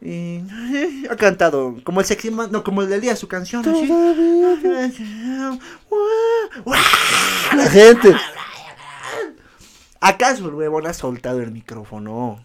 Y 0.00 0.42
ha 1.10 1.16
cantado 1.16 1.76
como 1.82 2.00
el 2.00 2.06
sexy 2.06 2.30
man, 2.30 2.50
no, 2.52 2.62
como 2.62 2.82
el 2.82 2.88
de 2.88 2.96
Elías, 2.96 3.18
su 3.18 3.28
canción 3.28 3.66
así. 3.66 3.88
La 7.56 7.66
gente. 7.70 8.14
¿Acaso 10.00 10.48
el 10.48 10.54
huevón 10.54 10.86
ha 10.86 10.92
soltado 10.92 11.40
el 11.40 11.50
micrófono? 11.50 12.42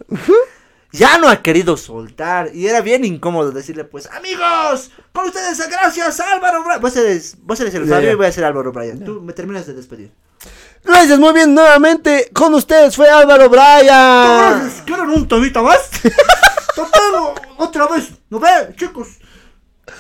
Ya 0.94 1.18
no 1.18 1.30
ha 1.30 1.42
querido 1.42 1.78
soltar. 1.78 2.50
Y 2.54 2.68
era 2.68 2.82
bien 2.82 3.06
incómodo 3.06 3.52
decirle, 3.52 3.86
pues, 3.86 4.08
amigos, 4.12 4.92
con 5.14 5.26
ustedes, 5.26 5.58
gracias, 5.70 6.20
Álvaro 6.20 6.64
Bryan. 6.64 6.82
Vos 6.82 6.96
eres, 6.98 7.36
vos 7.42 7.60
eres 7.60 7.74
el 7.76 7.86
Ya, 7.86 7.96
Fabio 7.96 8.08
ya. 8.10 8.14
y 8.14 8.16
voy 8.16 8.26
a 8.26 8.32
ser 8.32 8.44
Álvaro 8.44 8.72
Bryan. 8.72 9.04
Tú 9.04 9.22
me 9.22 9.34
terminas 9.34 9.66
de 9.68 9.74
despedir. 9.74 10.12
Gracias, 10.84 11.20
muy 11.20 11.34
bien. 11.34 11.54
Nuevamente 11.54 12.30
con 12.34 12.54
ustedes 12.56 12.96
fue 12.96 13.10
Álvaro 13.10 13.50
Bryan. 13.50 14.72
¿Quieren 14.86 15.10
un 15.10 15.28
tomito 15.28 15.64
más? 15.64 15.90
Otra 17.58 17.88
vez. 17.88 18.10
¿No 18.30 18.40
ve, 18.40 18.74
chicos? 18.76 19.08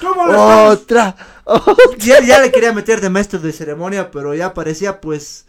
Otra. 0.02 1.16
otra. 1.44 1.76
Y 2.00 2.12
él 2.12 2.26
ya 2.26 2.40
le 2.40 2.52
quería 2.52 2.74
meter 2.74 3.02
de 3.02 3.10
maestro 3.10 3.40
de 3.40 3.52
ceremonia, 3.52 4.10
pero 4.12 4.34
ya 4.34 4.54
parecía 4.54 5.00
pues. 5.00 5.46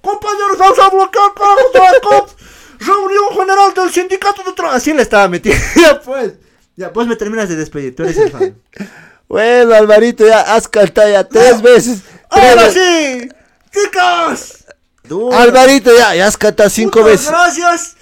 Compañeros, 0.00 0.56
vamos 0.58 0.78
a 0.78 0.88
bloquear 0.90 2.00
COP. 2.02 2.30
Reunión 2.78 3.24
general 3.32 3.74
del 3.74 3.90
sindicato 3.92 4.42
de 4.44 4.52
trabajo. 4.52 4.76
Así 4.76 4.92
le 4.92 5.02
estaba 5.02 5.28
metiendo. 5.28 5.62
ya 5.76 6.00
pues. 6.00 6.32
Ya, 6.76 6.92
pues 6.92 7.06
me 7.08 7.16
terminas 7.16 7.48
de 7.48 7.56
despedir. 7.56 7.94
Tú 7.96 8.04
eres 8.04 8.16
el 8.18 8.30
fan. 8.30 8.54
Bueno, 9.28 9.74
Alvarito, 9.74 10.26
ya 10.26 10.40
has 10.54 10.66
cantado 10.68 11.10
ya 11.10 11.22
tres 11.22 11.60
veces. 11.60 11.98
Tres 12.30 12.44
¡Ahora 12.48 12.62
veces. 12.62 12.82
sí! 13.22 13.28
¡Chicos! 13.70 14.64
Duro. 15.04 15.36
Alvarito, 15.36 15.94
ya, 15.94 16.14
ya 16.14 16.26
has 16.28 16.36
cantado 16.38 16.70
cinco 16.70 17.00
Muchas 17.00 17.12
veces. 17.12 17.28
gracias. 17.28 17.96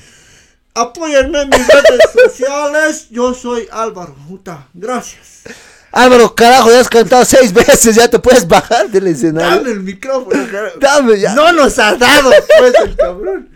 Apóyenme 0.72 1.42
en 1.42 1.48
mis 1.48 1.66
redes 1.66 2.10
sociales. 2.24 3.06
Yo 3.10 3.34
soy 3.34 3.66
Álvaro. 3.72 4.14
Puta. 4.28 4.68
Gracias. 4.72 5.42
Álvaro, 5.90 6.32
carajo, 6.32 6.70
ya 6.70 6.78
has 6.78 6.88
cantado 6.88 7.24
seis 7.24 7.52
veces. 7.52 7.96
Ya 7.96 8.06
te 8.08 8.20
puedes 8.20 8.46
bajar 8.46 8.88
del 8.88 9.08
escenario. 9.08 9.56
Dame 9.56 9.70
el 9.72 9.80
micrófono, 9.80 10.46
carajo. 10.48 10.78
Dame 10.78 11.18
ya. 11.18 11.34
No 11.34 11.52
nos 11.52 11.76
ha 11.80 11.96
dado, 11.96 12.30
pues, 12.58 12.72
el 12.84 12.96
cabrón. 12.96 13.48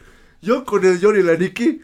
Yo 0.43 0.65
con 0.65 0.85
el 0.85 1.01
Johnny 1.01 1.21
y 1.21 1.23
la 1.23 1.35
Nikki, 1.37 1.81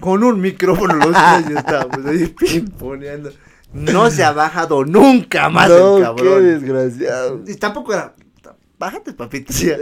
con 0.00 0.22
un 0.24 0.40
micrófono 0.40 0.94
los 0.94 1.12
tres 1.46 1.56
estábamos 1.58 2.06
ahí 2.06 2.26
pimponeando. 2.28 3.30
No 3.72 4.10
se 4.10 4.24
ha 4.24 4.32
bajado 4.32 4.84
nunca 4.84 5.48
más 5.50 5.68
no, 5.68 5.96
el 5.98 6.02
qué 6.02 6.06
cabrón. 6.06 6.44
desgraciado. 6.44 7.40
Y 7.46 7.54
tampoco 7.56 7.92
era. 7.92 8.14
Bájate, 8.78 9.12
papito. 9.12 9.52
sí. 9.52 9.72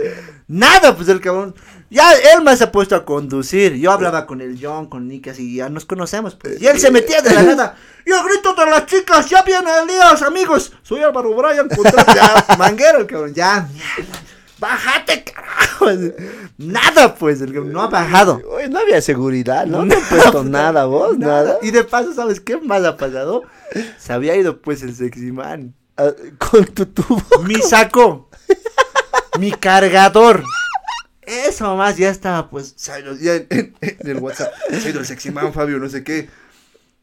Nada, 0.49 0.97
pues 0.97 1.09
el 1.11 1.20
cabrón. 1.20 1.55
Ya 1.91 2.12
él 2.14 2.43
más 2.43 2.59
se 2.59 2.64
ha 2.64 2.72
puesto 2.72 2.97
a 2.97 3.05
conducir. 3.05 3.74
Yo 3.74 3.93
hablaba 3.93 4.27
con 4.27 4.41
el 4.41 4.59
John, 4.61 4.87
con 4.89 5.07
Nicky, 5.07 5.29
así 5.31 5.55
ya 5.57 5.68
nos 5.68 5.85
conocemos. 5.85 6.35
Pues. 6.35 6.61
Y 6.62 6.66
él 6.66 6.81
se 6.81 6.91
metía 6.91 7.20
de 7.20 7.33
la 7.35 7.43
nada. 7.43 7.77
Yo 8.07 8.16
grito 8.24 8.55
de 8.55 8.64
las 8.70 8.87
chicas, 8.87 9.29
ya 9.29 9.43
viene 9.43 9.70
Elías, 9.85 10.22
amigos. 10.22 10.72
Soy 10.83 11.03
Álvaro 11.03 11.35
Bryan. 11.35 11.68
contra- 11.68 12.07
Ya, 12.14 12.57
manguero 12.59 12.99
el 13.01 13.07
cabrón, 13.07 13.35
ya. 13.35 13.68
Bájate, 14.59 15.22
carajo. 15.24 15.86
Nada, 16.59 17.14
pues, 17.14 17.40
el 17.42 17.70
no 17.72 17.82
ha 17.82 17.88
bajado. 17.88 18.40
Oye, 18.50 18.68
no 18.68 18.78
había 18.78 19.00
seguridad, 19.02 19.66
¿no? 19.66 19.84
No 19.84 19.94
he 19.98 19.98
puesto 20.00 20.44
nada, 20.44 20.86
vos, 20.86 21.18
nada. 21.18 21.59
Y 21.62 21.70
de 21.70 21.84
paso, 21.84 22.14
¿sabes 22.14 22.40
qué 22.40 22.57
más 22.59 22.82
ha 22.84 22.96
pasado? 22.96 23.42
Se 23.98 24.12
había 24.12 24.34
ido, 24.36 24.61
pues, 24.62 24.82
el 24.82 24.94
sexy 24.94 25.32
man. 25.32 25.74
Ah, 25.98 26.11
Con 26.38 26.64
tu 26.66 26.86
tubo. 26.86 27.22
mi 27.44 27.57
saco, 27.57 28.30
mi 29.38 29.50
cargador. 29.52 30.42
Eso 31.22 31.74
más 31.76 31.96
ya 31.96 32.09
estaba, 32.09 32.48
pues, 32.48 32.76
ya 32.76 32.96
en, 33.34 33.46
en- 33.50 33.74
en 33.80 34.09
el 34.09 34.18
WhatsApp. 34.18 34.52
Se 34.70 34.88
ha 34.88 34.90
ido 34.90 35.00
el 35.00 35.07
sexy 35.07 35.30
man, 35.30 35.52
Fabio, 35.52 35.78
no 35.78 35.88
sé 35.88 36.04
qué. 36.04 36.28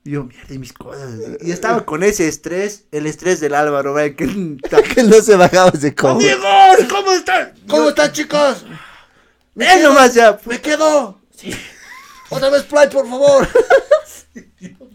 Y 0.06 0.12
yo, 0.12 0.26
mierda, 0.26 0.54
y 0.54 0.58
mis 0.60 0.74
cosas. 0.74 1.12
Y 1.42 1.52
estaba 1.52 1.86
con 1.86 2.04
ese 2.04 2.28
estrés, 2.28 2.84
el 2.92 3.06
estrés 3.08 3.40
del 3.40 3.56
Álvaro, 3.56 3.94
vaya, 3.94 4.14
que 4.16 4.26
que 4.96 5.04
no 5.04 5.22
se 5.22 5.36
bajaba 5.38 5.72
ese 5.74 5.96
cojo. 5.96 6.16
Amigos, 6.20 6.88
¿cómo 6.90 7.12
están? 7.14 7.54
¿Cómo 7.70 7.90
están, 7.90 8.12
chicos? 8.12 8.66
Él 9.56 9.84
nomás 9.84 10.14
ya, 10.14 10.38
me 10.46 10.60
quedo. 10.60 11.22
Otra 12.30 12.50
vez, 12.50 12.64
Pride, 12.64 12.88
por 12.90 13.08
favor. 13.08 13.48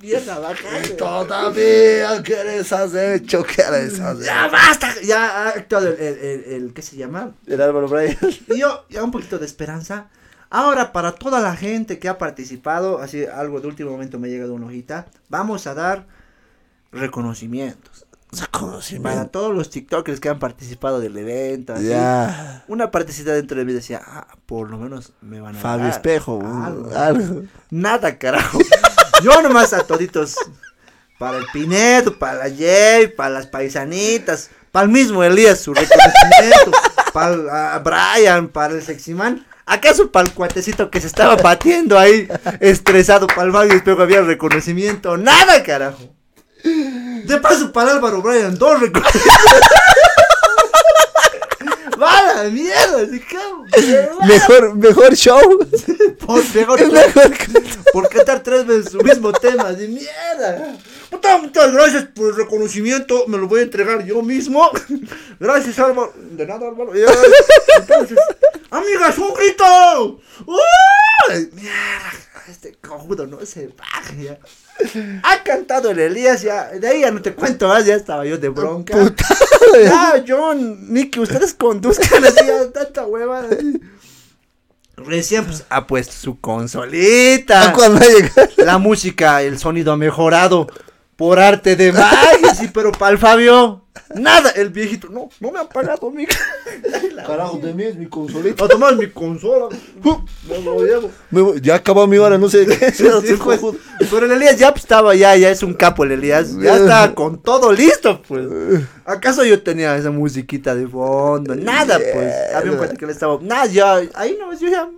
Mierda, 0.00 0.38
bájate. 0.38 0.90
Todavía, 0.90 2.22
¿qué 2.22 2.44
les 2.44 2.72
has 2.72 2.94
hecho? 2.94 3.44
¿Qué 3.44 3.62
les 3.70 3.98
has 4.00 4.18
Ya 4.20 4.44
hecho? 4.46 4.52
basta, 4.52 4.94
ya 5.02 5.26
ha 5.26 5.48
actuado 5.50 5.88
el, 5.88 5.94
el, 6.00 6.18
el, 6.18 6.44
el- 6.52 6.72
¿qué 6.74 6.82
se 6.82 6.96
llama? 6.96 7.32
El 7.46 7.60
Álvaro 7.60 7.88
Bryan. 7.88 8.16
Y 8.48 8.58
yo, 8.58 8.84
ya 8.88 9.02
un 9.02 9.10
poquito 9.10 9.38
de 9.38 9.46
esperanza. 9.46 10.08
Ahora, 10.50 10.92
para 10.92 11.12
toda 11.12 11.40
la 11.40 11.54
gente 11.56 11.98
que 11.98 12.08
ha 12.08 12.16
participado, 12.18 13.00
así 13.00 13.26
algo 13.26 13.60
de 13.60 13.68
último 13.68 13.90
momento 13.90 14.18
me 14.18 14.28
llega 14.28 14.46
de 14.46 14.52
una 14.52 14.66
hojita, 14.66 15.06
vamos 15.28 15.66
a 15.66 15.74
dar 15.74 16.06
reconocimientos. 16.90 18.06
Para 19.02 19.28
todos 19.28 19.54
los 19.54 19.70
TikTokers 19.70 20.20
que 20.20 20.28
han 20.28 20.38
participado 20.38 21.00
del 21.00 21.16
evento. 21.16 21.72
así. 21.72 21.88
Ya. 21.88 22.64
Una 22.68 22.90
partecita 22.90 23.32
dentro 23.32 23.58
de 23.58 23.64
mí 23.64 23.72
decía, 23.72 24.02
ah, 24.04 24.26
por 24.44 24.70
lo 24.70 24.78
menos 24.78 25.12
me 25.22 25.40
van 25.40 25.56
a 25.56 25.58
Fabio 25.58 25.86
dar 25.86 25.94
Espejo. 25.94 26.40
algo". 26.42 26.94
Algo. 26.94 27.42
Nada, 27.70 28.18
carajo. 28.18 28.58
Yo 29.22 29.40
nomás 29.42 29.72
a 29.72 29.86
toditos. 29.86 30.36
Para 31.18 31.38
el 31.38 31.46
Pineto, 31.52 32.16
para 32.16 32.48
la 32.48 32.54
Jay, 32.54 33.08
para 33.08 33.30
las 33.30 33.48
paisanitas, 33.48 34.50
para 34.70 34.84
el 34.84 34.90
mismo 34.90 35.22
Elías, 35.24 35.60
su 35.60 35.74
reconocimiento, 35.74 36.72
para 37.12 37.78
Brian, 37.78 38.48
para 38.48 38.74
el 38.74 38.82
Seximan. 38.82 39.46
¿Acaso 39.66 40.10
para 40.10 40.26
el 40.26 40.32
cuatecito 40.32 40.90
que 40.90 41.00
se 41.00 41.06
estaba 41.08 41.36
batiendo 41.36 41.98
ahí, 41.98 42.26
estresado, 42.60 43.26
para 43.26 43.42
el 43.42 43.52
Fabio 43.52 43.74
Espejo 43.74 44.02
había 44.02 44.22
reconocimiento? 44.22 45.18
Nada, 45.18 45.62
carajo. 45.62 46.14
De 46.64 47.38
paso, 47.42 47.70
para 47.70 47.92
Álvaro 47.92 48.22
Brian, 48.22 48.56
dos 48.56 48.80
reconocimientos. 48.80 49.34
¡Va 52.38 52.44
la 52.44 52.50
mierda! 52.50 53.02
así 53.02 53.20
que- 53.20 54.26
Mejor, 54.26 54.74
mejor 54.76 55.14
show. 55.16 55.40
Por, 56.26 56.54
mejor, 56.54 56.80
Es 56.80 56.92
mejor 56.92 57.30
por 57.92 58.08
cantar 58.10 58.42
tres 58.42 58.66
veces 58.66 58.92
su 58.92 58.98
mismo 58.98 59.32
tema, 59.32 59.72
de 59.72 59.88
mierda. 59.88 60.76
Puta, 61.10 61.38
muchas 61.38 61.72
gracias 61.72 62.04
por 62.14 62.28
el 62.28 62.36
reconocimiento, 62.36 63.24
me 63.28 63.38
lo 63.38 63.48
voy 63.48 63.60
a 63.60 63.62
entregar 63.62 64.04
yo 64.04 64.20
mismo. 64.22 64.70
Gracias, 65.40 65.78
Álvaro. 65.78 66.12
De 66.16 66.46
nada, 66.46 66.68
Álvaro. 66.68 66.92
Entonces, 66.94 68.18
amigas, 68.70 69.16
un 69.18 69.32
grito. 69.34 70.20
Mierda, 71.52 72.12
este 72.48 72.74
cojudo 72.74 73.26
no 73.26 73.44
se 73.46 73.68
baja. 73.68 74.38
Ha 75.22 75.42
cantado 75.42 75.90
el 75.90 75.98
Elías, 75.98 76.42
ya. 76.42 76.68
De 76.68 76.86
ahí 76.86 77.00
ya 77.00 77.10
no 77.10 77.20
te 77.20 77.34
cuento 77.34 77.68
más, 77.68 77.84
ya 77.86 77.94
estaba 77.94 78.24
yo 78.24 78.38
de 78.38 78.48
bronca. 78.48 78.96
Ya, 79.82 80.24
John, 80.26 80.92
Nicky, 80.92 81.20
ustedes 81.20 81.52
conduzcan 81.52 82.24
así, 82.24 82.46
ya, 82.46 82.70
tanta 82.72 83.04
hueva. 83.06 83.44
Recién 84.96 85.44
pues, 85.44 85.64
ha 85.68 85.86
puesto 85.86 86.12
su 86.12 86.40
consolita. 86.40 87.68
Ah, 87.68 87.72
Cuando. 87.72 88.00
La 88.56 88.78
música, 88.78 89.42
el 89.42 89.58
sonido 89.58 89.92
ha 89.92 89.96
mejorado 89.96 90.68
por 91.18 91.40
arte 91.40 91.74
de 91.74 91.90
magia, 91.92 92.54
sí, 92.54 92.68
pero 92.72 92.92
para 92.92 93.10
el 93.10 93.18
Fabio, 93.18 93.82
nada. 94.14 94.50
El 94.50 94.68
viejito, 94.70 95.08
no, 95.08 95.28
no 95.40 95.50
me 95.50 95.58
han 95.58 95.68
pagado 95.68 96.12
mi. 96.12 96.24
Carajo 97.26 97.58
de 97.58 97.74
mí 97.74 97.82
es 97.82 97.96
mi 97.96 98.06
consolita. 98.06 98.64
A 98.64 98.68
tomar 98.68 98.94
mi 98.94 99.08
consola. 99.10 99.66
Me 100.48 100.62
lo 100.62 100.84
llevo. 100.84 101.10
Me 101.32 101.40
voy- 101.40 101.60
ya 101.60 101.74
acabó 101.74 102.06
mi 102.06 102.18
hora, 102.18 102.38
no 102.38 102.48
sé 102.48 102.64
qué. 102.66 102.92
Sí, 102.92 103.04
pues, 103.44 103.60
pero 104.08 104.26
el 104.26 104.30
Elías 104.30 104.56
ya 104.60 104.68
estaba, 104.68 105.12
ya, 105.16 105.34
ya 105.36 105.50
es 105.50 105.64
un 105.64 105.74
capo 105.74 106.04
el 106.04 106.12
Elías. 106.12 106.56
Ya 106.56 106.76
estaba 106.76 107.12
con 107.16 107.42
todo 107.42 107.72
listo, 107.72 108.22
pues. 108.22 108.46
¿Acaso 109.04 109.44
yo 109.44 109.60
tenía 109.60 109.96
esa 109.96 110.12
musiquita 110.12 110.76
de 110.76 110.86
fondo? 110.86 111.56
Nada, 111.56 111.98
pues. 111.98 112.32
Había 112.54 112.70
un 112.80 112.96
que 112.96 113.06
le 113.06 113.12
estaba. 113.12 113.36
Nada, 113.42 113.66
ya. 113.66 113.96
Ahí 114.14 114.38
no, 114.38 114.56
yo 114.56 114.68
ya. 114.68 114.88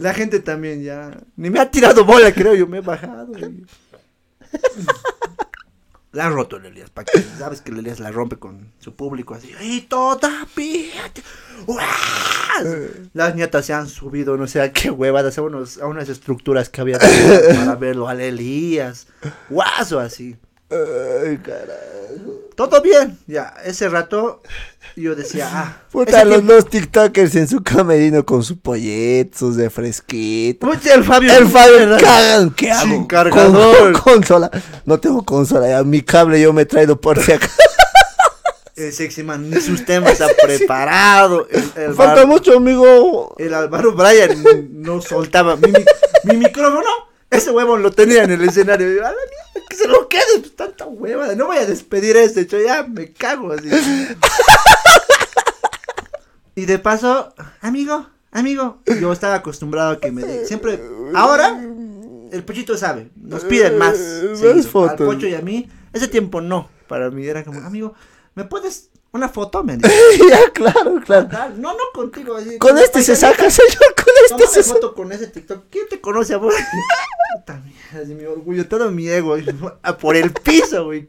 La 0.00 0.12
gente 0.12 0.40
también 0.40 0.82
ya. 0.82 1.12
Ni 1.36 1.50
me 1.50 1.60
ha 1.60 1.70
tirado 1.70 2.04
bola, 2.04 2.32
creo. 2.32 2.56
Yo 2.56 2.66
me 2.66 2.78
he 2.78 2.80
bajado. 2.80 3.38
y- 3.38 3.64
La 6.12 6.26
ha 6.26 6.28
roto 6.28 6.58
el 6.58 6.66
Elías, 6.66 6.90
pa' 6.90 7.02
que 7.02 7.20
sabes 7.38 7.60
que 7.60 7.72
el 7.72 7.80
Elías 7.80 7.98
la 7.98 8.12
rompe 8.12 8.36
con 8.36 8.72
su 8.78 8.94
público 8.94 9.34
así. 9.34 9.52
¡Y 9.60 9.80
todavía! 9.80 11.10
Las 13.12 13.34
nietas 13.34 13.66
se 13.66 13.72
han 13.72 13.88
subido, 13.88 14.36
no 14.36 14.46
sé 14.46 14.60
a 14.60 14.72
qué 14.72 14.90
huevadas, 14.90 15.38
a, 15.38 15.42
unos, 15.42 15.78
a 15.78 15.86
unas 15.86 16.08
estructuras 16.08 16.68
que 16.68 16.80
había 16.80 17.00
para 17.00 17.74
verlo 17.74 18.06
al 18.06 18.20
Elías. 18.20 19.08
Guaso 19.50 19.98
así. 19.98 20.36
Ay, 21.26 21.38
carajo. 21.38 22.40
Todo 22.56 22.80
bien, 22.80 23.18
ya, 23.26 23.52
ese 23.64 23.88
rato 23.88 24.40
yo 24.94 25.16
decía, 25.16 25.48
ah, 25.52 25.82
Puta, 25.90 26.24
los 26.24 26.34
tiempo- 26.36 26.52
dos 26.52 26.68
TikTokers 26.70 27.34
en 27.34 27.48
su 27.48 27.62
camerino 27.64 28.24
con 28.24 28.44
sus 28.44 28.56
de 29.56 29.70
fresquito. 29.70 30.68
Pucha, 30.68 30.94
el 30.94 31.02
Fabio. 31.02 31.32
El 31.36 31.48
Fabio 31.48 31.96
cagan, 32.00 32.50
¿qué 32.52 32.70
hago? 32.70 32.84
Sin 32.92 33.06
cargador. 33.06 33.92
Con- 34.00 34.02
consola. 34.14 34.50
No 34.84 35.00
tengo 35.00 35.24
consola, 35.24 35.68
ya 35.68 35.82
mi 35.82 36.02
cable 36.02 36.40
yo 36.40 36.52
me 36.52 36.62
he 36.62 36.66
traído 36.66 37.00
por 37.00 37.20
si 37.20 37.32
acaso. 37.32 37.54
El 38.76 38.92
sexy 38.92 39.22
man, 39.22 39.48
ni 39.50 39.60
sus 39.60 39.84
temas 39.84 40.12
está 40.12 40.26
preparado. 40.42 41.46
El, 41.50 41.62
el 41.80 41.94
Falta 41.94 42.14
bar- 42.16 42.26
mucho, 42.26 42.56
amigo. 42.56 43.34
el 43.38 43.54
Álvaro 43.54 43.92
Bryan 43.94 44.36
no 44.82 45.00
soltaba 45.00 45.54
mi, 45.56 45.70
mi- 45.72 45.84
mi 46.24 46.36
micrófono. 46.38 46.86
Ese 47.30 47.50
huevo 47.52 47.76
lo 47.76 47.90
tenía 47.92 48.24
en 48.24 48.32
el 48.32 48.42
escenario. 48.42 48.86
A 48.86 49.10
la 49.10 49.10
mierda, 49.10 49.43
que 49.76 49.82
se 49.82 49.88
lo 49.88 50.08
quede, 50.08 50.40
pues, 50.40 50.54
tanta 50.56 50.86
hueva. 50.86 51.34
No 51.34 51.46
voy 51.46 51.56
a 51.58 51.66
despedir 51.66 52.16
a 52.16 52.22
este, 52.22 52.42
hecho 52.42 52.58
ya 52.60 52.82
me 52.84 53.12
cago 53.12 53.52
así. 53.52 53.68
Y 56.56 56.66
de 56.66 56.78
paso, 56.78 57.34
amigo, 57.60 58.06
amigo, 58.30 58.78
yo 59.00 59.12
estaba 59.12 59.34
acostumbrado 59.36 59.92
a 59.92 60.00
que 60.00 60.12
me 60.12 60.22
de- 60.22 60.46
siempre, 60.46 60.80
ahora, 61.14 61.60
el 62.30 62.44
pochito 62.44 62.76
sabe, 62.78 63.10
nos 63.16 63.44
piden 63.44 63.76
más. 63.76 63.98
Eh, 63.98 64.28
más 64.30 64.38
seguido. 64.38 64.52
Al 64.54 64.62
fotos. 64.64 65.06
pocho 65.06 65.26
y 65.26 65.34
a 65.34 65.40
mí, 65.40 65.68
ese 65.92 66.06
tiempo 66.06 66.40
no, 66.40 66.68
para 66.86 67.10
mí 67.10 67.26
era 67.26 67.42
como, 67.44 67.60
amigo, 67.60 67.94
¿me 68.36 68.44
puedes 68.44 68.90
una 69.14 69.28
foto? 69.28 69.62
Me 69.64 69.76
dijo. 69.78 69.88
ya, 70.28 70.50
claro, 70.52 71.00
claro. 71.04 71.28
No, 71.56 71.72
no 71.72 71.78
contigo. 71.94 72.36
Así, 72.36 72.58
Con 72.58 72.76
este 72.78 73.02
se 73.02 73.16
saca, 73.16 73.50
señor, 73.50 73.94
con 73.96 74.14
este 74.40 74.46
se 74.48 74.62
foto 74.62 74.94
con 74.94 75.10
ese 75.12 75.28
TikTok. 75.28 75.64
¿Quién 75.70 75.88
te 75.88 76.00
conoce? 76.00 76.36
Puta 76.38 77.60
mierda, 77.64 78.02
así 78.02 78.14
mi 78.14 78.24
orgullo, 78.26 78.68
todo 78.68 78.90
mi 78.90 79.08
ego. 79.08 79.36
a 79.82 79.96
por 79.96 80.16
el 80.16 80.32
piso, 80.32 80.84
güey. 80.84 81.06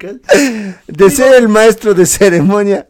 De 0.87 1.09
ser 1.09 1.33
el 1.35 1.47
maestro 1.49 1.93
de 1.93 2.05
ceremonia 2.05 2.87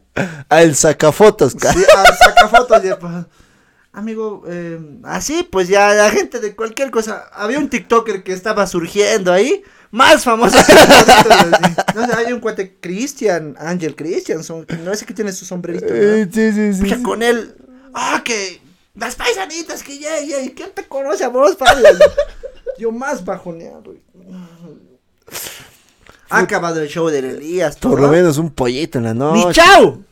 a 0.49 0.61
el 0.61 0.75
sacafotos, 0.75 1.55
ca- 1.55 1.73
Sí, 1.73 1.83
ah, 1.95 2.05
saca 2.17 2.47
fotos 2.47 2.81
y 2.85 2.89
pues, 2.99 3.13
Amigo, 3.91 4.43
eh, 4.47 4.79
así 5.03 5.47
pues 5.49 5.69
ya 5.69 5.93
la 5.93 6.09
gente 6.09 6.39
de 6.41 6.53
cualquier 6.55 6.91
cosa. 6.91 7.29
Había 7.33 7.59
un 7.59 7.69
TikToker 7.69 8.23
que 8.23 8.33
estaba 8.33 8.67
surgiendo 8.67 9.31
ahí. 9.31 9.63
Más 9.95 10.27
así. 10.27 10.73
No 11.95 12.05
sé, 12.05 12.13
hay 12.13 12.33
un 12.33 12.41
cuate 12.41 12.75
Christian, 12.81 13.55
Ángel 13.57 13.95
Christianson, 13.95 14.67
no 14.83 14.93
sé 14.93 15.05
que 15.05 15.13
tiene 15.13 15.31
su 15.31 15.45
sombrerito. 15.45 15.85
¿no? 15.87 15.93
Eh, 15.93 16.27
sí, 16.29 16.51
sí, 16.51 16.73
sí. 16.73 16.81
Pucha, 16.81 16.97
sí. 16.97 17.01
con 17.01 17.23
él. 17.23 17.55
Ah, 17.93 18.21
que. 18.25 18.59
Las 18.95 19.15
paisanitas 19.15 19.83
que 19.83 19.97
ya, 19.97 20.19
ya. 20.19 20.41
¿y 20.41 20.49
¿Quién 20.49 20.71
te 20.75 20.85
conoce 20.85 21.23
a 21.23 21.29
vos, 21.29 21.55
Pablo? 21.55 21.87
Yo 22.77 22.91
más 22.91 23.23
bajoneado. 23.23 23.95
Ha 26.29 26.39
acabado 26.39 26.81
el 26.81 26.89
show 26.89 27.07
del 27.07 27.23
Elías. 27.23 27.77
Por 27.77 28.01
lo 28.01 28.09
menos 28.09 28.37
un 28.37 28.49
pollito 28.49 28.97
en 28.97 29.05
la 29.05 29.13
¡Ni 29.13 29.45
noche. 29.45 29.61
chao! 29.61 30.03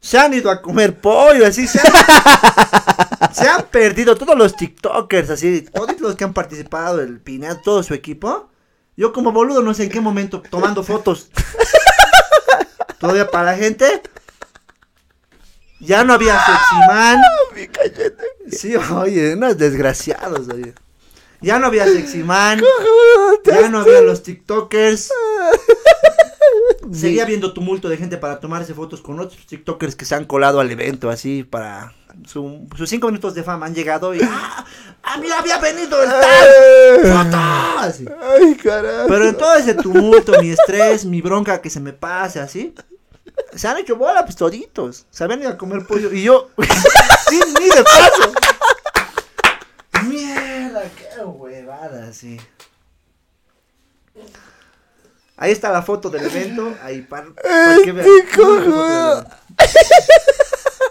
Se 0.00 0.18
han 0.18 0.32
ido 0.32 0.50
a 0.50 0.62
comer 0.62 0.98
pollo, 0.98 1.46
así 1.46 1.66
se 1.66 1.78
han, 1.78 1.92
se 3.34 3.46
han 3.46 3.66
perdido 3.66 4.16
todos 4.16 4.38
los 4.38 4.56
TikTokers, 4.56 5.28
así, 5.28 5.60
todos 5.60 6.00
los 6.00 6.16
que 6.16 6.24
han 6.24 6.32
participado, 6.32 7.02
el 7.02 7.20
Pineda, 7.20 7.60
todo 7.60 7.82
su 7.82 7.92
equipo. 7.92 8.50
Yo 9.00 9.14
como 9.14 9.32
boludo 9.32 9.62
no 9.62 9.72
sé 9.72 9.84
en 9.84 9.88
qué 9.88 9.98
momento 10.02 10.42
tomando 10.50 10.82
fotos. 10.82 11.30
Todavía 12.98 13.30
para 13.30 13.52
la 13.52 13.56
gente. 13.56 14.02
Ya 15.80 16.04
no 16.04 16.12
había 16.12 16.38
Seximan. 16.38 17.18
Mi 17.56 17.66
cachete. 17.66 18.22
Sí, 18.50 18.76
oye, 18.76 19.32
unos 19.36 19.56
desgraciados, 19.56 20.48
oye. 20.50 20.74
Ya 21.40 21.58
no 21.58 21.68
había 21.68 21.86
Seximan. 21.86 22.60
Ya 23.42 23.70
no 23.70 23.78
había 23.78 24.02
los 24.02 24.22
TikTokers. 24.22 25.10
Seguía 26.92 27.22
habiendo 27.22 27.54
tumulto 27.54 27.88
de 27.88 27.96
gente 27.96 28.18
para 28.18 28.38
tomarse 28.38 28.74
fotos 28.74 29.00
con 29.00 29.18
otros 29.18 29.46
TikTokers 29.46 29.96
que 29.96 30.04
se 30.04 30.14
han 30.14 30.26
colado 30.26 30.60
al 30.60 30.70
evento 30.70 31.08
así 31.08 31.42
para 31.42 31.94
su- 32.26 32.66
sus 32.76 32.88
cinco 32.88 33.06
minutos 33.08 33.34
de 33.34 33.42
fama 33.42 33.66
han 33.66 33.74
llegado 33.74 34.14
y 34.14 34.20
¡ah! 34.24 34.64
¡Ah, 35.02 35.16
mira, 35.18 35.38
había 35.38 35.58
venido 35.58 36.02
el 36.02 36.08
tal! 36.10 37.78
Así. 37.78 38.06
Ay, 38.22 38.54
carajo. 38.56 39.08
Pero 39.08 39.28
en 39.28 39.36
todo 39.36 39.54
ese 39.54 39.74
tumulto, 39.74 40.32
mi 40.40 40.50
estrés, 40.50 41.04
mi 41.04 41.22
bronca 41.22 41.60
que 41.62 41.70
se 41.70 41.80
me 41.80 41.92
pase 41.92 42.38
así, 42.40 42.74
se 43.54 43.66
han 43.68 43.78
hecho 43.78 43.96
bola 43.96 44.24
pues 44.24 44.36
toditos. 44.36 45.06
Se 45.10 45.24
habían 45.24 45.40
ido 45.40 45.50
a 45.50 45.56
comer 45.58 45.86
pollo 45.86 46.12
y 46.12 46.22
yo, 46.22 46.50
sin 47.28 47.42
ni 47.58 47.68
de 47.70 47.82
paso. 47.82 48.32
Mierda, 50.06 50.82
qué 50.96 51.24
huevada, 51.24 52.12
sí. 52.12 52.38
Ahí 55.38 55.52
está 55.52 55.70
la 55.72 55.80
foto 55.80 56.10
del 56.10 56.26
evento, 56.26 56.74
ahí 56.82 57.00
para, 57.00 57.28
que 57.82 57.92
vean. 57.92 58.06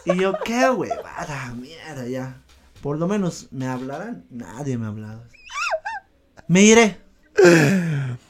Y 0.05 0.19
yo, 0.19 0.33
qué 0.45 0.69
huevada, 0.69 1.53
mierda, 1.55 2.05
ya. 2.07 2.41
Por 2.81 2.97
lo 2.97 3.07
menos 3.07 3.47
me 3.51 3.67
hablarán. 3.67 4.25
Nadie 4.29 4.77
me 4.77 4.85
ha 4.85 4.89
hablado. 4.89 5.23
Me 6.47 6.61
iré. 6.63 6.97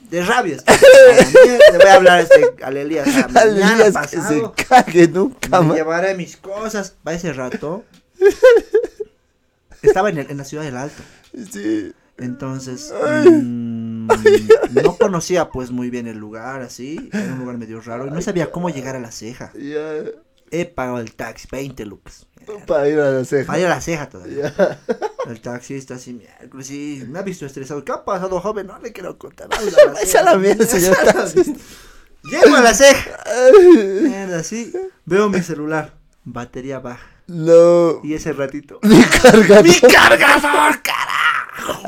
De 0.10 0.24
rabia. 0.24 0.56
estoy. 0.58 0.76
Le 1.72 1.78
voy 1.78 1.88
a 1.88 1.94
hablar 1.96 2.18
a 2.18 2.22
este 2.22 2.56
al 2.64 2.78
Elías. 2.78 3.08
Elías 3.36 3.96
que 4.10 4.20
se 4.22 4.44
cague 4.68 5.08
nunca 5.08 5.62
Me 5.62 5.68
más. 5.68 5.78
llevaré 5.78 6.16
mis 6.16 6.36
cosas. 6.38 6.96
Va 7.08 7.14
ese 7.14 7.32
rato. 7.34 7.86
Estaba 9.82 10.10
en, 10.10 10.18
el- 10.20 10.32
en 10.32 10.38
la 10.38 10.44
ciudad 10.44 10.64
del 10.64 10.78
Alto. 10.78 11.02
Sí. 11.52 11.94
Entonces, 12.18 12.94
mm, 13.26 14.08
no 14.84 14.98
conocía 14.98 15.50
pues 15.50 15.72
muy 15.72 15.90
bien 15.90 16.06
el 16.08 16.18
lugar 16.18 16.62
así. 16.62 17.10
Era 17.14 17.34
un 17.34 17.40
lugar 17.40 17.58
medio 17.58 17.80
raro. 17.80 18.08
Y 18.08 18.12
no 18.12 18.22
sabía 18.22 18.52
cómo 18.52 18.70
llegar 18.70 18.96
a 18.98 19.00
la 19.00 19.12
ceja. 19.12 19.54
Ya. 19.54 20.04
He 20.52 20.66
pagado 20.66 21.00
el 21.00 21.14
taxi, 21.14 21.48
20 21.52 21.86
lucas. 21.86 22.26
Para 22.66 22.88
ir 22.90 23.00
a 23.00 23.12
la 23.12 23.26
ceja. 23.26 23.48
Para 23.48 23.60
ir 23.60 23.66
a 23.68 23.70
la 23.70 23.82
ceja 23.82 24.10
todavía. 24.10 24.54
El 25.28 25.40
taxista 25.42 25.96
así, 25.96 26.14
miércoles, 26.14 26.66
sí, 26.68 27.04
me 27.08 27.20
ha 27.20 27.22
visto 27.22 27.46
estresado. 27.46 27.84
¿Qué 27.86 27.92
ha 27.92 28.04
pasado, 28.04 28.40
joven? 28.40 28.66
No 28.68 28.80
le 28.80 28.92
quiero 28.92 29.18
contar. 29.20 29.48
Vamos 29.50 29.76
Vaya 29.94 30.20
a 30.20 30.24
la 30.24 30.38
mierda, 30.38 30.66
señor 30.66 30.96
taxista. 30.98 31.52
mierda. 32.24 32.46
Llego 32.46 32.56
a 32.56 32.62
la 32.62 32.74
ceja. 32.74 33.20
Mierda, 34.04 34.44
sí. 34.44 34.74
Veo 35.06 35.30
mi 35.30 35.42
celular. 35.44 35.94
Batería 36.24 36.80
baja. 36.80 37.06
No. 37.28 38.02
Y 38.04 38.16
ese 38.16 38.34
ratito. 38.34 38.80
Mi 38.82 39.04
cargador. 39.04 39.64
¡Mi 39.64 39.80
cargador, 39.80 40.82
carajo! 40.82 41.84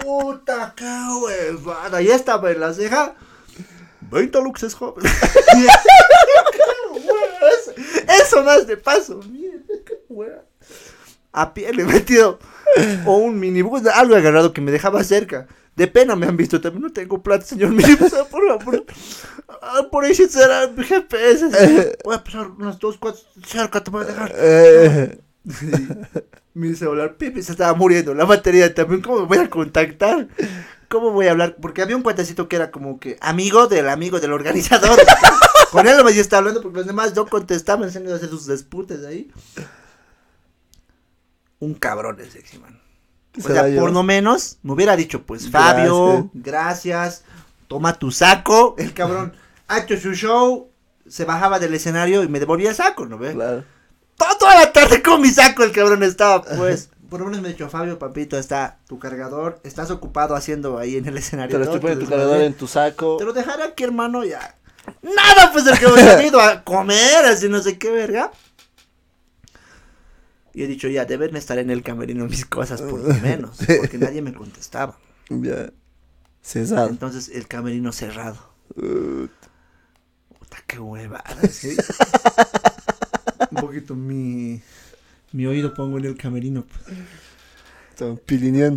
Puta, 0.00 0.74
qué 0.76 0.84
huevada. 1.22 2.02
Ya 2.02 2.14
estaba 2.14 2.50
en 2.50 2.60
la 2.60 2.74
ceja. 2.74 3.14
20 4.10 4.42
luxes, 4.42 4.74
joven. 4.74 5.04
eso, 8.22 8.42
más 8.44 8.66
de 8.66 8.76
paso. 8.76 9.20
Mierda, 9.30 9.74
qué 9.84 9.94
hueva. 10.08 10.42
A 11.32 11.54
pie 11.54 11.72
le 11.72 11.82
he 11.82 11.86
metido. 11.86 12.38
O 13.06 13.16
un 13.18 13.38
minibús, 13.38 13.86
algo 13.86 14.14
agarrado 14.16 14.52
que 14.52 14.60
me 14.60 14.72
dejaba 14.72 15.02
cerca. 15.04 15.46
De 15.76 15.86
pena 15.86 16.14
me 16.16 16.26
han 16.26 16.36
visto 16.36 16.60
también. 16.60 16.82
No 16.82 16.92
tengo 16.92 17.22
plata, 17.22 17.44
señor 17.44 17.70
minibús. 17.72 18.12
ah, 18.14 18.24
Por 18.30 18.46
favor. 18.46 18.84
Ah, 19.62 19.86
Por 19.90 20.04
ahí 20.04 20.14
sí 20.14 20.28
será 20.28 20.66
mi 20.68 20.84
GPS. 20.84 21.96
Voy 22.04 22.14
a 22.16 22.24
pasar 22.24 22.48
unas 22.50 22.78
dos 22.78 22.96
cuatro 22.98 23.20
cerca, 23.46 23.82
te 23.82 23.90
voy 23.90 24.02
a 24.04 24.06
dejar. 24.06 24.32
Eh. 24.36 25.18
Mi 26.54 26.74
celular, 26.74 27.16
pipi, 27.16 27.42
se 27.42 27.52
estaba 27.52 27.74
muriendo. 27.74 28.12
La 28.14 28.24
batería 28.24 28.74
también, 28.74 29.00
¿cómo 29.02 29.20
me 29.20 29.26
voy 29.26 29.38
a 29.38 29.48
contactar? 29.50 30.28
¿Cómo 30.90 31.12
voy 31.12 31.28
a 31.28 31.30
hablar? 31.30 31.54
Porque 31.62 31.82
había 31.82 31.94
un 31.94 32.02
cuatecito 32.02 32.48
que 32.48 32.56
era 32.56 32.72
como 32.72 32.98
que 32.98 33.16
amigo 33.20 33.68
del 33.68 33.88
amigo 33.88 34.18
del 34.18 34.32
organizador. 34.32 34.98
Con 35.70 35.86
él 35.86 35.96
no 35.96 36.02
me 36.02 36.10
estaba 36.10 36.38
hablando 36.38 36.60
porque 36.60 36.78
los 36.78 36.86
demás 36.88 37.14
no 37.14 37.26
contestaban, 37.26 37.92
se 37.92 38.00
ido 38.00 38.12
a 38.12 38.16
hacer 38.16 38.28
sus 38.28 38.48
disputes 38.48 39.04
ahí. 39.06 39.30
Un 41.60 41.74
cabrón 41.74 42.18
el 42.18 42.28
sexy 42.28 42.58
man. 42.58 42.80
O 43.38 43.40
Se 43.40 43.52
sea, 43.52 43.80
por 43.80 43.92
lo 43.92 44.02
menos 44.02 44.58
me 44.64 44.72
hubiera 44.72 44.96
dicho, 44.96 45.22
pues, 45.22 45.48
Gracias. 45.48 45.86
Fabio, 45.88 46.30
gracias, 46.34 47.24
toma 47.68 47.96
tu 47.96 48.10
saco. 48.10 48.74
El 48.76 48.92
cabrón 48.92 49.32
ha 49.68 49.78
hecho 49.78 49.96
su 49.96 50.14
show, 50.14 50.72
se 51.06 51.24
bajaba 51.24 51.60
del 51.60 51.72
escenario 51.72 52.24
y 52.24 52.28
me 52.28 52.40
devolvía 52.40 52.70
el 52.70 52.74
saco, 52.74 53.06
¿no 53.06 53.16
ves? 53.16 53.34
claro. 53.34 53.62
Toda, 54.16 54.36
toda 54.38 54.56
la 54.56 54.72
tarde 54.72 55.00
con 55.00 55.22
mi 55.22 55.28
saco 55.28 55.62
el 55.62 55.70
cabrón 55.70 56.02
estaba, 56.02 56.42
pues. 56.42 56.90
Por 57.10 57.20
lo 57.20 57.26
menos 57.26 57.42
me 57.42 57.48
ha 57.48 57.50
dicho, 57.50 57.68
Fabio, 57.68 57.98
papito, 57.98 58.38
está 58.38 58.78
tu 58.86 59.00
cargador, 59.00 59.60
estás 59.64 59.90
ocupado 59.90 60.36
haciendo 60.36 60.78
ahí 60.78 60.96
en 60.96 61.06
el 61.06 61.16
escenario. 61.16 61.52
Te 61.52 61.58
lo 61.58 61.64
estoy 61.64 61.80
poniendo 61.80 62.04
tu 62.04 62.10
cargador 62.10 62.40
en 62.40 62.54
tu 62.54 62.68
saco. 62.68 63.16
Te 63.16 63.24
lo 63.24 63.32
dejaré 63.32 63.64
aquí, 63.64 63.82
hermano, 63.82 64.24
ya. 64.24 64.54
Nada, 65.02 65.52
pues 65.52 65.66
el 65.66 65.78
que 65.78 65.86
hemos 65.86 66.24
ido 66.24 66.40
a 66.40 66.62
comer, 66.62 67.24
así 67.26 67.48
no 67.48 67.60
sé 67.60 67.78
qué 67.78 67.90
verga. 67.90 68.30
Y 70.54 70.62
he 70.62 70.66
dicho, 70.68 70.88
ya, 70.88 71.04
deben 71.04 71.34
estar 71.34 71.58
en 71.58 71.70
el 71.70 71.82
camerino 71.82 72.26
mis 72.26 72.44
cosas, 72.46 72.80
por 72.80 73.00
lo 73.00 73.14
menos, 73.14 73.58
porque 73.80 73.98
nadie 73.98 74.22
me 74.22 74.32
contestaba. 74.32 74.96
Ya. 75.28 75.72
Cesado. 76.42 76.88
Entonces, 76.88 77.28
el 77.28 77.48
camerino 77.48 77.92
cerrado. 77.92 78.38
Puta, 78.74 80.58
qué 80.66 80.78
huevada, 80.78 81.40
¿sí? 81.50 81.76
Un 83.50 83.60
poquito 83.60 83.96
mi, 83.96 84.62
mi 85.32 85.46
oído 85.46 85.74
pongo 85.74 85.98
en 85.98 86.04
el 86.06 86.16
camerino. 86.16 86.64
pues. 86.64 86.98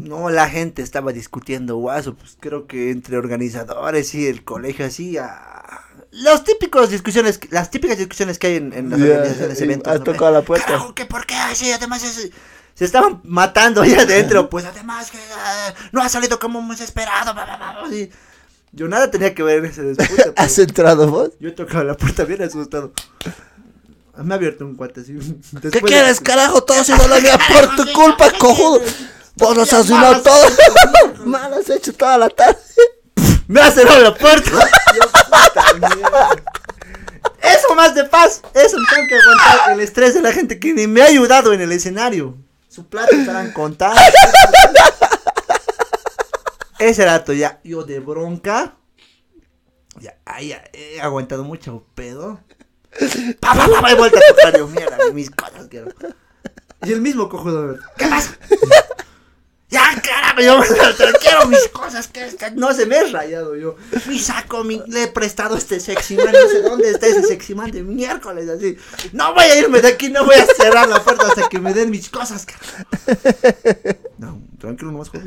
No, 0.03 0.29
la 0.29 0.49
gente 0.49 0.81
estaba 0.81 1.13
discutiendo 1.13 1.77
guaso, 1.77 2.13
pues 2.15 2.35
creo 2.39 2.67
que 2.67 2.91
entre 2.91 3.17
organizadores 3.17 4.13
y 4.15 4.27
el 4.27 4.43
colegio 4.43 4.85
así, 4.85 5.17
a... 5.17 5.79
los 6.11 6.43
típicos 6.43 6.89
discusiones, 6.89 7.39
las 7.49 7.71
típicas 7.71 7.97
discusiones 7.97 8.37
que 8.37 8.47
hay 8.47 8.55
en, 8.57 8.73
en 8.73 8.89
las 8.89 8.99
Ya, 8.99 9.05
organizaciones 9.05 9.57
de 9.59 9.63
eventos. 9.63 9.93
has 9.93 9.99
¿no? 9.99 10.05
tocado 10.05 10.31
la 10.33 10.41
puerta. 10.41 10.65
Carajo, 10.65 10.93
que 10.93 11.05
por 11.05 11.25
qué 11.25 11.35
así, 11.35 11.71
además 11.71 12.03
es- 12.03 12.31
se 12.75 12.85
estaban 12.85 13.21
matando 13.23 13.81
ahí 13.81 13.93
adentro, 13.93 14.49
pues 14.49 14.65
además 14.65 15.09
que 15.11 15.17
eh, 15.17 15.73
no 15.93 16.01
ha 16.01 16.09
salido 16.09 16.37
como 16.39 16.59
hemos 16.59 16.81
esperado, 16.81 17.33
bla, 17.33 17.45
bla, 17.45 17.55
bla, 17.57 17.81
así. 17.85 18.09
Yo 18.73 18.87
nada 18.87 19.09
tenía 19.11 19.33
que 19.35 19.43
ver 19.43 19.59
en 19.59 19.65
ese 19.65 19.83
disputa, 19.83 20.23
pues. 20.23 20.33
¿Has 20.35 20.57
entrado 20.59 21.09
vos? 21.09 21.29
Yo 21.39 21.49
he 21.49 21.51
tocado 21.53 21.83
la 21.85 21.95
puerta 21.95 22.25
bien 22.25 22.41
asustado. 22.41 22.91
Me 24.17 24.33
ha 24.33 24.37
abierto 24.37 24.65
un 24.65 24.75
cuate 24.75 25.01
así. 25.01 25.13
¿Qué 25.61 25.69
de- 25.69 25.81
quieres, 25.81 26.19
carajo? 26.19 26.63
Todo 26.63 26.83
se 26.83 26.95
la 26.95 27.19
mía 27.21 27.39
por 27.51 27.75
tu 27.75 27.91
culpa, 27.93 28.31
cojudo. 28.37 28.81
Vos 29.35 29.57
nos 29.57 29.73
has 29.73 29.89
arruinado 29.89 30.21
todo. 30.21 30.45
Mal 31.25 31.53
has 31.53 31.69
hecho 31.69 31.93
toda 31.93 32.17
la 32.17 32.29
tarde. 32.29 32.57
Me 33.47 33.59
ha 33.61 33.71
cerrado 33.71 33.99
la 34.01 34.13
puerta. 34.13 34.51
Yo, 34.51 35.01
puta 35.11 35.73
mierda. 35.95 36.29
Eso 37.41 37.75
más 37.75 37.93
de 37.95 38.03
paz. 38.05 38.41
Eso 38.53 38.77
tengo 38.93 39.07
que 39.07 39.15
aguantar 39.15 39.71
el 39.73 39.79
estrés 39.79 40.13
de 40.13 40.21
la 40.21 40.31
gente 40.31 40.59
que 40.59 40.73
ni 40.73 40.85
me 40.87 41.01
ha 41.01 41.05
ayudado 41.05 41.51
en 41.51 41.61
el 41.61 41.71
escenario. 41.71 42.37
Su 42.69 42.87
plata 42.87 43.15
estarán 43.15 43.51
contando. 43.51 43.99
Ese 46.79 47.05
rato 47.05 47.33
ya, 47.33 47.59
yo 47.63 47.83
de 47.83 47.99
bronca. 47.99 48.75
Ya, 49.99 50.15
ay, 50.25 50.49
ya, 50.49 50.63
he 50.73 50.99
aguantado 51.01 51.43
mucho 51.43 51.85
pedo. 51.95 52.39
Pa, 53.39 53.55
pa, 53.55 53.81
pa, 53.81 53.91
he 53.91 53.95
vuelto 53.95 54.19
a 54.45 54.57
yo, 54.57 54.67
mierda, 54.67 54.97
mis 55.13 55.29
cosas 55.29 55.67
quiero. 55.67 55.87
Y 56.83 56.91
el 56.91 57.01
mismo 57.01 57.29
cojudo, 57.29 57.77
¿qué 57.97 58.07
pasa? 58.07 58.37
Ya, 59.73 59.99
carajo, 60.03 60.39
yo 60.39 60.61
quiero 61.19 61.47
mis 61.47 61.67
cosas, 61.69 62.07
que 62.07 62.29
no 62.55 62.73
se 62.75 62.85
me 62.85 62.97
he 62.97 63.11
rayado 63.11 63.55
yo. 63.55 63.75
Mi 64.07 64.19
saco, 64.19 64.63
mi, 64.63 64.79
le 64.85 65.03
he 65.03 65.07
prestado 65.07 65.57
este 65.57 65.79
sexy 65.79 66.15
man, 66.15 66.31
no 66.31 66.47
sé 66.47 66.61
dónde 66.61 66.91
está 66.91 67.07
ese 67.07 67.23
sexy 67.23 67.55
man 67.55 67.71
de 67.71 67.81
miércoles, 67.81 68.47
así. 68.49 68.77
No 69.13 69.33
voy 69.33 69.45
a 69.45 69.57
irme 69.57 69.81
de 69.81 69.87
aquí, 69.87 70.09
no 70.09 70.25
voy 70.25 70.35
a 70.35 70.45
cerrar 70.45 70.87
la 70.87 71.03
puerta 71.03 71.25
hasta 71.25 71.49
que 71.49 71.57
me 71.57 71.73
den 71.73 71.89
mis 71.89 72.09
cosas, 72.09 72.45
carajo. 72.45 72.83
No, 74.19 74.43
tranquilo, 74.59 74.91
nomás 74.91 75.09
joder. 75.09 75.25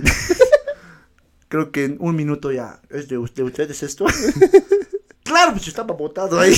Creo 1.49 1.73
que 1.73 1.85
en 1.85 1.97
un 1.99 2.15
minuto 2.15 2.53
ya, 2.53 2.81
¿es 2.91 3.09
de, 3.09 3.19
usted, 3.19 3.43
ustedes 3.43 3.83
esto? 3.83 4.07
Claro, 5.27 5.53
pues 5.53 5.69
estaba 5.69 5.95
botado 5.95 6.39
ahí. 6.41 6.55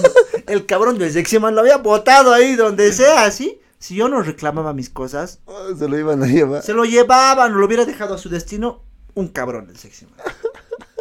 El 0.46 0.66
cabrón 0.66 0.98
del 0.98 1.12
sexy 1.12 1.38
man 1.38 1.54
lo 1.54 1.60
había 1.60 1.76
botado 1.78 2.32
ahí 2.32 2.56
donde 2.56 2.92
sea, 2.92 3.24
así. 3.24 3.60
Si 3.78 3.94
yo 3.94 4.08
no 4.08 4.22
reclamaba 4.22 4.72
mis 4.72 4.88
cosas, 4.90 5.40
Oh, 5.44 5.74
Se 5.76 5.86
lo 5.88 5.98
iban 5.98 6.22
a 6.22 6.26
llevar. 6.26 6.62
se 6.62 6.72
lo 6.72 6.84
llevaban 6.84 7.52
o 7.52 7.56
lo 7.58 7.66
hubiera 7.66 7.84
dejado 7.84 8.14
a 8.14 8.18
su 8.18 8.28
destino 8.28 8.82
un 9.14 9.28
cabrón 9.28 9.68
el 9.70 9.76
sexy 9.78 10.06
man. 10.06 10.14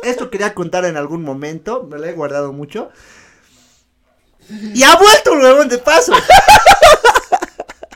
Esto 0.03 0.29
quería 0.29 0.53
contar 0.53 0.85
en 0.85 0.97
algún 0.97 1.23
momento, 1.23 1.83
me 1.89 1.97
lo 1.97 2.05
he 2.05 2.13
guardado 2.13 2.53
mucho. 2.53 2.89
Y 4.73 4.83
ha 4.83 4.95
vuelto 4.97 5.33
el 5.33 5.39
huevón 5.39 5.69
de 5.69 5.77
paso. 5.79 6.13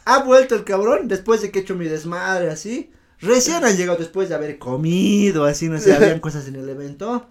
ha 0.05 0.19
vuelto 0.23 0.55
el 0.55 0.63
cabrón 0.63 1.07
después 1.07 1.41
de 1.41 1.51
que 1.51 1.59
he 1.59 1.61
hecho 1.61 1.75
mi 1.75 1.87
desmadre 1.87 2.49
así. 2.49 2.91
Recién 3.21 3.63
han 3.65 3.75
llegado 3.75 3.97
después 3.97 4.29
de 4.29 4.35
haber 4.35 4.57
comido, 4.57 5.43
así, 5.45 5.67
no 5.67 5.77
sé, 5.77 5.93
habían 5.93 6.19
cosas 6.21 6.47
en 6.47 6.55
el 6.55 6.69
evento. 6.69 7.27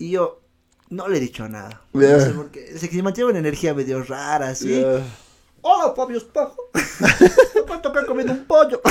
Y 0.00 0.12
yo 0.12 0.40
no 0.88 1.06
le 1.08 1.18
he 1.18 1.20
dicho 1.20 1.46
nada. 1.46 1.82
No 1.92 2.00
Ya. 2.00 2.18
sé 2.20 2.30
por 2.30 2.50
qué. 2.50 2.70
El 2.70 2.80
sexy 2.80 3.02
man 3.02 3.12
tiene 3.12 3.30
una 3.30 3.38
energía 3.38 3.74
medio 3.74 4.02
rara, 4.02 4.48
así. 4.48 4.80
Ya. 4.80 5.02
Hola, 5.60 5.92
Fabio 5.94 6.16
Espejo. 6.16 6.56
Me 7.68 7.78
tocar 7.78 8.06
comiendo 8.06 8.32
un 8.32 8.44
pollo. 8.46 8.80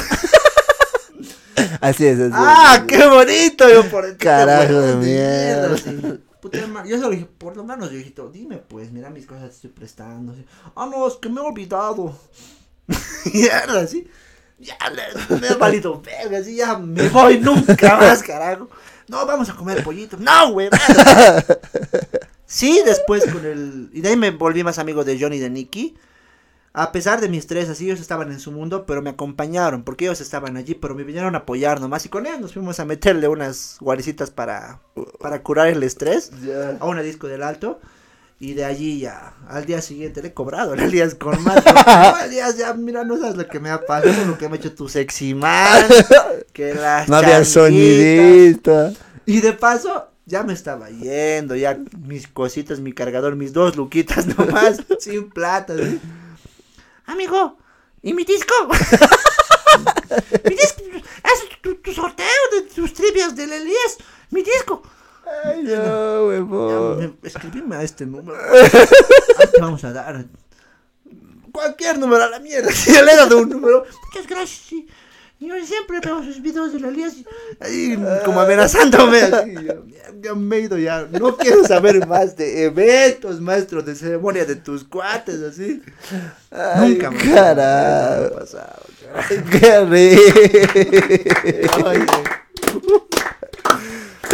Así 1.81 2.05
es, 2.05 2.19
así 2.19 2.31
¡Ah, 2.35 2.77
es. 2.79 2.83
qué 2.87 3.05
bonito! 3.07 3.69
Yo 3.69 3.83
por 3.89 4.05
el 4.05 4.15
Carajo 4.17 4.79
de 4.81 4.95
mierda. 4.95 5.77
sí. 5.77 6.19
Puta 6.41 6.57
Yo 6.85 6.95
se 6.97 7.03
lo 7.03 7.09
dije, 7.09 7.25
por 7.37 7.55
lo 7.57 7.63
menos, 7.65 7.89
viejito, 7.91 8.29
dime 8.29 8.57
pues, 8.57 8.91
mira 8.91 9.09
mis 9.09 9.25
cosas 9.25 9.49
te 9.49 9.55
estoy 9.55 9.69
prestando. 9.71 10.31
así. 10.33 10.45
Ah, 10.75 10.87
no, 10.89 11.05
es 11.07 11.15
que 11.15 11.27
me 11.29 11.41
he 11.41 11.43
olvidado. 11.43 12.17
Mierda, 13.33 13.81
así. 13.81 14.09
Ya 14.57 14.77
le- 14.89 15.37
me 15.39 15.47
he 15.47 15.53
valido 15.55 16.01
verga, 16.01 16.39
así 16.39 16.55
ya 16.55 16.77
me 16.77 17.07
voy 17.09 17.39
nunca 17.39 17.97
más, 17.97 18.23
carajo. 18.23 18.69
No, 19.09 19.25
vamos 19.25 19.49
a 19.49 19.55
comer 19.55 19.83
pollito. 19.83 20.17
No, 20.17 20.51
güey. 20.51 20.69
Sí, 22.49 22.81
después 22.83 23.31
con 23.31 23.45
el. 23.45 23.91
Y 23.93 24.01
de 24.01 24.09
ahí 24.09 24.17
me 24.17 24.31
volví 24.31 24.63
más 24.63 24.79
amigo 24.79 25.03
de 25.03 25.19
Johnny 25.19 25.35
y 25.35 25.39
de 25.39 25.51
Nicky. 25.51 25.95
A 26.73 26.91
pesar 26.91 27.21
de 27.21 27.29
mi 27.29 27.37
estrés, 27.37 27.69
así 27.69 27.85
ellos 27.85 27.99
estaban 27.99 28.31
en 28.31 28.39
su 28.39 28.51
mundo, 28.51 28.87
pero 28.87 29.03
me 29.03 29.11
acompañaron, 29.11 29.83
porque 29.83 30.05
ellos 30.05 30.19
estaban 30.19 30.57
allí, 30.57 30.73
pero 30.73 30.95
me 30.95 31.03
vinieron 31.03 31.35
a 31.35 31.39
apoyar 31.39 31.79
nomás. 31.79 32.07
Y 32.07 32.09
con 32.09 32.25
ellos 32.25 32.39
nos 32.39 32.53
fuimos 32.53 32.79
a 32.79 32.85
meterle 32.85 33.27
unas 33.27 33.77
guaricitas 33.79 34.31
para, 34.31 34.81
para 35.19 35.43
curar 35.43 35.67
el 35.67 35.83
estrés 35.83 36.31
a 36.79 36.85
una 36.85 37.03
disco 37.03 37.27
del 37.27 37.43
alto. 37.43 37.79
Y 38.41 38.53
de 38.53 38.63
allí 38.63 38.99
ya, 38.99 39.33
al 39.49 39.65
día 39.65 39.81
siguiente 39.81 40.21
le 40.21 40.29
he 40.29 40.33
cobrado, 40.33 40.73
el 40.73 40.79
Elías 40.79 41.13
con 41.13 41.43
más. 41.43 41.61
No, 41.85 42.19
Elías, 42.23 42.57
ya, 42.57 42.73
mira, 42.73 43.03
no 43.03 43.17
sabes 43.17 43.35
lo 43.35 43.45
que 43.45 43.59
me 43.59 43.69
ha 43.69 43.85
pasado, 43.85 44.25
lo 44.25 44.37
que 44.37 44.47
me 44.47 44.55
ha 44.55 44.59
hecho 44.59 44.73
tu 44.73 44.87
sexy 44.87 45.33
man. 45.33 45.85
Que 46.53 46.73
las 46.73 47.09
No 47.09 47.17
había 47.17 47.43
sonidista. 47.43 48.93
Y 49.25 49.41
de 49.41 49.51
paso, 49.51 50.09
ya 50.25 50.43
me 50.43 50.53
estaba 50.53 50.89
yendo, 50.89 51.55
ya 51.55 51.77
mis 51.97 52.27
cositas, 52.29 52.79
mi 52.79 52.93
cargador, 52.93 53.35
mis 53.35 53.51
dos 53.51 53.75
luquitas 53.75 54.25
nomás, 54.37 54.81
sin 54.99 55.29
plata. 55.29 55.75
¿sí? 55.75 55.99
Amigo, 57.07 57.57
¿y 58.01 58.13
mi 58.13 58.23
disco? 58.23 58.53
mi 60.45 60.55
disco, 60.55 60.81
es 60.95 61.61
tu, 61.61 61.75
tu 61.75 61.91
sorteo 61.91 62.25
de 62.53 62.61
tus 62.73 62.93
trivias 62.93 63.35
del 63.35 63.51
Elías, 63.51 63.97
mi 64.29 64.43
disco. 64.43 64.81
Ay, 65.43 65.63
no, 65.63 66.27
huevón. 66.27 67.17
me- 67.21 67.27
escribime 67.27 67.75
a 67.77 67.83
este 67.83 68.05
número. 68.05 68.37
Te 69.53 69.61
vamos 69.61 69.83
a 69.83 69.91
dar 69.93 70.25
cualquier 71.51 71.97
número 71.97 72.23
a 72.23 72.29
la 72.29 72.39
mierda. 72.39 72.71
Si 72.71 72.91
le 72.91 73.11
he 73.11 73.15
dado 73.15 73.39
un 73.39 73.49
número, 73.49 73.85
muchas 74.07 74.27
gracias. 74.29 74.61
sí. 74.67 74.87
Yo 75.41 75.55
siempre 75.65 76.01
veo 76.03 76.21
sus 76.21 76.41
videos 76.41 76.73
de 76.73 76.81
la 76.81 76.89
Elías. 76.89 77.13
Ahí, 77.61 77.97
como 78.25 78.41
amenazándome. 78.41 79.21
así, 79.21 79.53
yo, 79.53 79.85
ya, 80.19 80.35
me 80.35 80.57
he 80.57 80.61
ido 80.63 80.77
ya. 80.77 81.07
No 81.17 81.37
quiero 81.37 81.65
saber 81.65 82.05
más 82.05 82.35
de 82.35 82.65
eventos, 82.65 83.39
maestros 83.39 83.85
de 83.85 83.95
ceremonia 83.95 84.43
de 84.43 84.57
tus 84.57 84.83
cuates, 84.83 85.41
así. 85.41 85.81
Ay, 86.51 86.89
Nunca 86.95 87.11
me 87.11 87.31
carajo. 87.33 88.35
ha 88.35 88.39
pasado. 88.39 88.83
Qué 89.49 89.79
rico. 89.85 91.79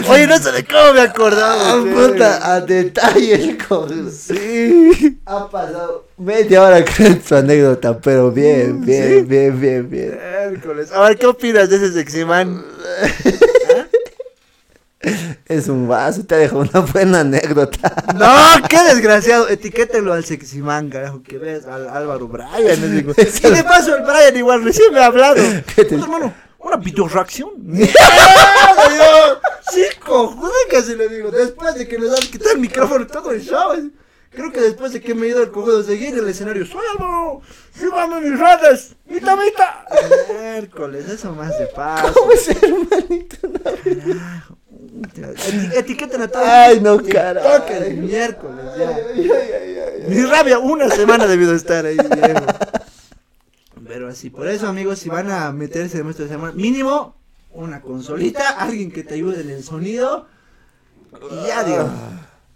Oye. 0.10 0.28
No 0.28 0.38
sé 0.38 0.52
de 0.52 0.66
cómo 0.66 0.94
me 0.94 1.02
acordaba. 1.02 1.72
Ah, 1.74 1.84
puta, 1.84 2.54
a 2.54 2.62
detalle, 2.62 3.58
cojudo. 3.68 4.10
Sí. 4.12 5.20
Ha 5.26 5.50
pasado 5.50 6.08
media 6.18 6.62
hora 6.64 6.84
con 6.86 7.20
tu 7.20 7.36
anécdota, 7.36 7.98
pero 8.00 8.32
bien, 8.32 8.82
bien, 8.86 9.28
bien, 9.28 9.60
bien, 9.60 9.90
bien. 9.90 10.20
Miércoles. 10.52 10.92
A 10.92 11.02
ver, 11.02 11.18
¿qué 11.18 11.26
opinas 11.28 11.70
de 11.70 11.78
ese 11.78 11.94
sexy 11.94 12.24
man? 12.26 12.64
Es 15.48 15.68
un 15.68 15.88
vaso, 15.88 16.26
te 16.26 16.34
ha 16.34 16.40
dejado 16.40 16.62
una 16.62 16.80
buena 16.80 17.20
anécdota. 17.20 17.94
No, 18.16 18.68
qué 18.68 18.82
desgraciado. 18.82 19.48
Etiquétenlo 19.50 20.14
al 20.14 20.26
sexy 20.26 20.60
man, 20.64 20.90
carajo, 20.90 21.22
que 21.22 21.38
ves 21.38 21.66
al 21.68 21.88
Álvaro 21.90 22.28
Bryan. 22.28 22.64
le. 22.96 23.02
Y 23.02 23.52
de 23.52 23.64
paso 23.64 23.96
el 23.96 24.02
Bryan 24.04 24.36
igual 24.38 24.64
recién 24.64 24.92
me 24.94 25.00
ha 25.02 25.06
hablado. 25.06 25.36
¿Qué 25.76 25.86
te- 25.86 25.90
Pues, 25.98 26.02
hermano, 26.02 26.34
una 26.58 26.78
video 26.78 27.08
reacción. 27.08 27.50
¡Mierda! 27.58 27.94
Sí, 29.72 29.84
cojuda 30.06 30.52
que 30.70 30.82
se 30.82 30.96
le 30.96 31.10
digo. 31.10 31.32
Después 31.32 31.76
de 31.76 31.88
que 31.88 31.98
nos 31.98 32.12
han 32.14 32.28
quitado 32.28 32.52
el 32.52 32.60
micrófono 32.60 33.08
todo 33.08 33.32
el 33.32 33.42
show. 33.42 33.74
Creo 34.32 34.52
que 34.52 34.60
después 34.60 34.92
de 34.92 35.00
que 35.02 35.16
me 35.16 35.28
he 35.28 35.30
ido 35.30 35.40
al 35.42 35.52
cojudo 35.52 35.82
seguir 35.82 36.10
en 36.10 36.20
el 36.20 36.28
escenario, 36.28 36.66
soy 36.66 36.82
Álvaro, 36.98 37.42
síganme 37.74 38.20
mis 38.20 38.38
redes, 38.38 38.96
mita, 39.06 39.34
mita. 39.38 39.86
Miércoles, 40.30 41.08
eso 41.10 41.32
más 41.34 41.58
de 41.58 41.68
paso. 41.68 42.14
¿Cómo 42.14 42.32
es, 42.34 42.50
hermanito? 42.50 43.38
Eti- 45.16 45.78
etiqueten 45.78 46.22
a 46.22 46.28
todos. 46.28 46.46
Ay, 46.46 46.82
no, 46.82 47.02
carajo. 47.02 47.48
toquen 47.62 47.84
el 47.84 47.98
miércoles, 47.98 48.66
ya. 48.78 48.90
Ay, 48.90 49.32
ay, 49.32 49.78
ay. 49.80 50.04
Mi 50.10 50.22
rabia, 50.26 50.60
una 50.60 50.90
semana 50.90 51.28
debido 51.28 51.52
de 51.52 51.58
estar 51.58 51.86
ahí, 51.86 51.96
Diego. 51.98 52.46
Pero 53.88 54.10
así, 54.10 54.30
por 54.30 54.48
eso, 54.48 54.68
amigos, 54.68 55.00
si 55.00 55.08
van 55.10 55.32
a 55.32 55.52
meterse 55.54 56.00
en 56.00 56.04
nuestra 56.06 56.28
semana, 56.28 56.54
mínimo 56.54 57.16
una 57.56 57.82
consolita, 57.82 58.50
alguien 58.60 58.92
que 58.92 59.04
te 59.04 59.16
ayude 59.16 59.42
en 59.42 59.50
el 59.50 59.64
sonido. 59.64 60.28
Y 61.32 61.48
ya, 61.48 61.64
digo. 61.64 61.90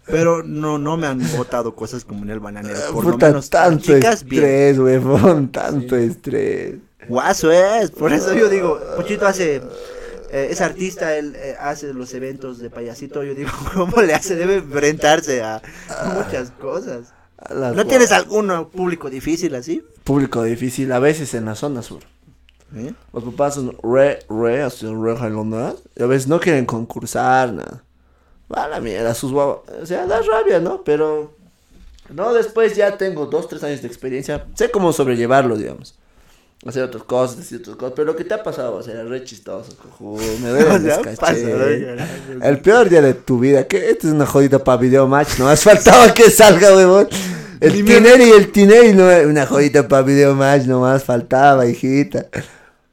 Pero 0.06 0.42
no, 0.42 0.78
no 0.78 0.96
me 0.96 1.06
han 1.06 1.20
botado 1.36 1.74
cosas 1.74 2.04
como 2.04 2.22
en 2.22 2.30
el 2.30 2.40
bananero. 2.40 2.78
Por 2.92 3.04
lo 3.04 3.18
menos, 3.18 3.48
tanto 3.50 3.94
chicas, 3.94 4.22
estrés, 4.22 4.78
huevón, 4.78 5.52
tanto 5.52 5.96
estrés. 5.96 6.76
Guaso 7.08 7.50
es, 7.50 7.90
por 7.90 8.12
eso 8.12 8.34
yo 8.34 8.48
digo, 8.48 8.78
Pochito 8.96 9.26
hace, 9.26 9.56
eh, 10.30 10.48
es 10.50 10.60
artista, 10.60 11.16
él 11.16 11.34
eh, 11.36 11.56
hace 11.58 11.92
los 11.94 12.12
eventos 12.14 12.58
de 12.58 12.70
payasito, 12.70 13.22
yo 13.22 13.34
digo, 13.34 13.50
¿cómo 13.74 14.02
le 14.02 14.14
hace? 14.14 14.36
Debe 14.36 14.56
enfrentarse 14.56 15.42
a 15.42 15.62
muchas 16.14 16.50
cosas. 16.50 17.12
¿No 17.48 17.86
tienes 17.86 18.12
algún 18.12 18.68
público 18.70 19.08
difícil 19.08 19.54
así? 19.54 19.82
Público 20.04 20.42
difícil, 20.42 20.92
a 20.92 20.98
veces 20.98 21.34
en 21.34 21.46
la 21.46 21.54
zona 21.54 21.82
sur. 21.82 22.02
¿Eh? 22.76 22.92
Los 23.12 23.24
papás 23.24 23.54
son 23.54 23.76
re, 23.82 24.20
re, 24.28 24.62
así 24.62 24.86
re 24.86 25.16
jalonas. 25.16 25.74
Y 25.96 26.02
a 26.02 26.06
veces 26.06 26.28
no 26.28 26.38
quieren 26.38 26.66
concursar, 26.66 27.52
nada. 27.52 27.82
Va 28.54 28.64
a 28.64 28.68
la 28.68 28.80
mierda, 28.80 29.14
sus 29.14 29.32
guavas. 29.32 29.60
O 29.82 29.86
sea, 29.86 30.06
da 30.06 30.20
rabia, 30.22 30.60
¿no? 30.60 30.82
Pero. 30.84 31.34
No, 32.12 32.32
después 32.32 32.74
ya 32.74 32.96
tengo 32.96 33.26
dos, 33.26 33.48
tres 33.48 33.62
años 33.62 33.82
de 33.82 33.88
experiencia. 33.88 34.46
Sé 34.54 34.70
cómo 34.70 34.92
sobrellevarlo, 34.92 35.56
digamos. 35.56 35.96
Hacer 36.66 36.82
otras 36.82 37.04
cosas, 37.04 37.38
decir 37.38 37.60
otras 37.60 37.76
cosas. 37.76 37.92
Pero 37.96 38.06
lo 38.06 38.16
que 38.16 38.24
te 38.24 38.34
ha 38.34 38.42
pasado, 38.42 38.76
o 38.76 38.82
sea, 38.82 38.94
era 38.94 39.04
re 39.04 39.24
chistoso, 39.24 39.76
cojo. 39.76 40.16
Me 40.42 40.50
duele 40.50 40.74
el. 42.38 42.42
El 42.42 42.60
peor 42.60 42.88
día 42.88 43.00
de 43.00 43.14
tu 43.14 43.38
vida. 43.38 43.66
que 43.66 43.90
Esta 43.90 44.08
es 44.08 44.12
una 44.12 44.26
jodita 44.26 44.62
para 44.62 44.76
video 44.80 45.06
match. 45.06 45.38
No 45.38 45.46
más 45.46 45.62
faltaba 45.62 46.12
que 46.12 46.30
salga, 46.30 46.74
huevón. 46.74 47.08
El 47.60 47.74
Ni 47.74 47.82
tiner 47.82 48.20
y 48.20 48.30
el 48.30 48.50
tiner 48.50 48.84
y 48.86 48.94
no, 48.94 49.04
una 49.28 49.46
jodita 49.46 49.86
para 49.86 50.02
video 50.02 50.34
match. 50.34 50.64
No 50.64 50.80
más 50.80 51.04
faltaba, 51.04 51.66
hijita. 51.66 52.26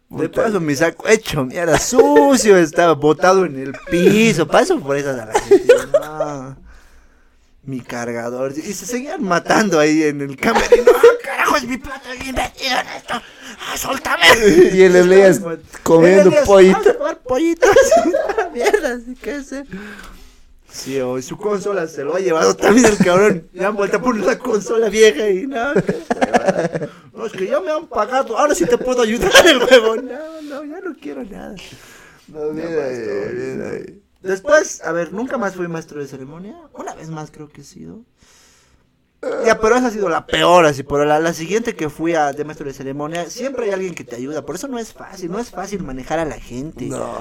De 0.09 0.29
paso 0.29 0.59
mi 0.61 0.73
saco 0.75 1.07
hecho 1.07 1.43
mierda, 1.43 1.77
sucio, 1.79 2.57
estaba 2.57 2.93
botado 2.93 3.45
en 3.45 3.59
el 3.59 3.73
piso. 3.91 4.47
Paso 4.47 4.79
por 4.79 4.95
esas 4.95 5.19
a 5.19 5.25
la 5.25 5.39
gente. 5.39 5.73
no. 5.93 6.57
Mi 7.63 7.81
cargador. 7.81 8.53
Y 8.57 8.73
se 8.73 8.85
seguían 8.85 9.21
matando 9.21 9.77
ahí 9.79 10.03
en 10.03 10.21
el 10.21 10.37
camerino. 10.37 10.91
¡Ah, 10.95 11.01
carajo, 11.21 11.57
es 11.57 11.63
mi 11.65 11.77
plata 11.77 12.09
bien 12.13 12.33
metido 12.33 12.79
en 12.79 12.87
esto! 12.95 13.13
¡Ah, 13.13 13.77
soltame! 13.77 14.25
Y 14.71 14.81
el 14.83 14.95
Elías 14.95 15.41
comiendo 15.83 16.31
pollito. 16.45 16.97
pollitos. 17.27 17.75
mierda, 18.53 18.93
así 18.93 19.13
que 19.15 19.31
hacer. 19.31 19.65
Sí, 20.69 20.99
o 20.99 21.19
su 21.21 21.37
consola 21.37 21.87
se 21.87 22.03
lo 22.03 22.15
ha 22.15 22.19
llevado 22.19 22.55
también 22.55 22.85
el 22.85 22.97
cabrón. 22.97 23.47
Le 23.53 23.65
han 23.65 23.75
vuelto 23.75 23.97
a 23.97 24.01
poner 24.01 24.25
la 24.25 24.37
consola 24.37 24.89
vieja 24.89 25.29
y 25.29 25.47
no. 25.47 25.73
se- 25.73 26.89
No, 27.13 27.25
es 27.25 27.31
que 27.31 27.47
ya 27.47 27.59
me 27.59 27.71
han 27.71 27.87
pagado. 27.87 28.37
Ahora 28.37 28.53
sí 28.53 28.65
te 28.65 28.77
puedo 28.77 29.01
ayudar 29.01 29.31
el 29.47 29.57
huevo. 29.63 29.95
No, 29.95 30.41
no, 30.43 30.63
ya 30.65 30.79
no 30.81 30.95
quiero 31.01 31.23
nada. 31.23 31.55
No, 32.27 32.51
mira, 32.51 32.67
mira, 32.69 33.73
eh. 33.75 33.99
Después, 34.21 34.83
a 34.83 34.91
ver, 34.91 35.13
nunca 35.13 35.37
más 35.37 35.55
fui 35.55 35.67
maestro 35.67 35.99
de 36.01 36.07
ceremonia. 36.07 36.57
Una 36.73 36.93
vez 36.95 37.09
más 37.09 37.31
creo 37.31 37.47
que 37.49 37.61
he 37.61 37.63
sido. 37.63 38.01
Ya, 39.45 39.59
pero 39.59 39.75
esa 39.75 39.87
ha 39.87 39.91
sido 39.91 40.09
la 40.09 40.27
peor, 40.27 40.65
así. 40.65 40.83
Pero 40.83 41.03
la, 41.03 41.19
la 41.19 41.33
siguiente 41.33 41.75
que 41.75 41.89
fui 41.89 42.13
a 42.13 42.33
de 42.33 42.45
maestro 42.45 42.67
de 42.67 42.73
ceremonia, 42.73 43.29
siempre 43.29 43.65
hay 43.65 43.71
alguien 43.71 43.95
que 43.95 44.03
te 44.03 44.15
ayuda. 44.15 44.45
Por 44.45 44.55
eso 44.55 44.67
no 44.67 44.77
es 44.77 44.93
fácil, 44.93 45.31
no 45.31 45.39
es 45.39 45.49
fácil 45.49 45.83
manejar 45.83 46.19
a 46.19 46.25
la 46.25 46.39
gente. 46.39 46.85
No. 46.85 47.15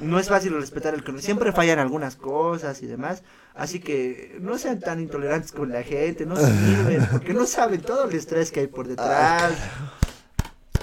No 0.00 0.18
es 0.18 0.28
fácil 0.28 0.54
respetar 0.54 0.94
el 0.94 1.00
conocimiento. 1.00 1.26
Siempre 1.26 1.52
fallan 1.52 1.78
algunas 1.78 2.16
cosas 2.16 2.82
y 2.82 2.86
demás. 2.86 3.22
Así 3.54 3.80
que 3.80 4.38
no 4.40 4.56
sean 4.58 4.80
tan 4.80 5.00
intolerantes 5.00 5.52
con 5.52 5.70
la 5.70 5.82
gente, 5.82 6.24
no 6.24 6.36
sirven, 6.36 7.06
porque 7.10 7.34
no 7.34 7.46
saben 7.46 7.82
todo 7.82 8.08
el 8.08 8.14
estrés 8.14 8.50
que 8.50 8.60
hay 8.60 8.66
por 8.66 8.88
detrás. 8.88 9.52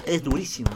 Es 0.06 0.22
durísimo, 0.22 0.70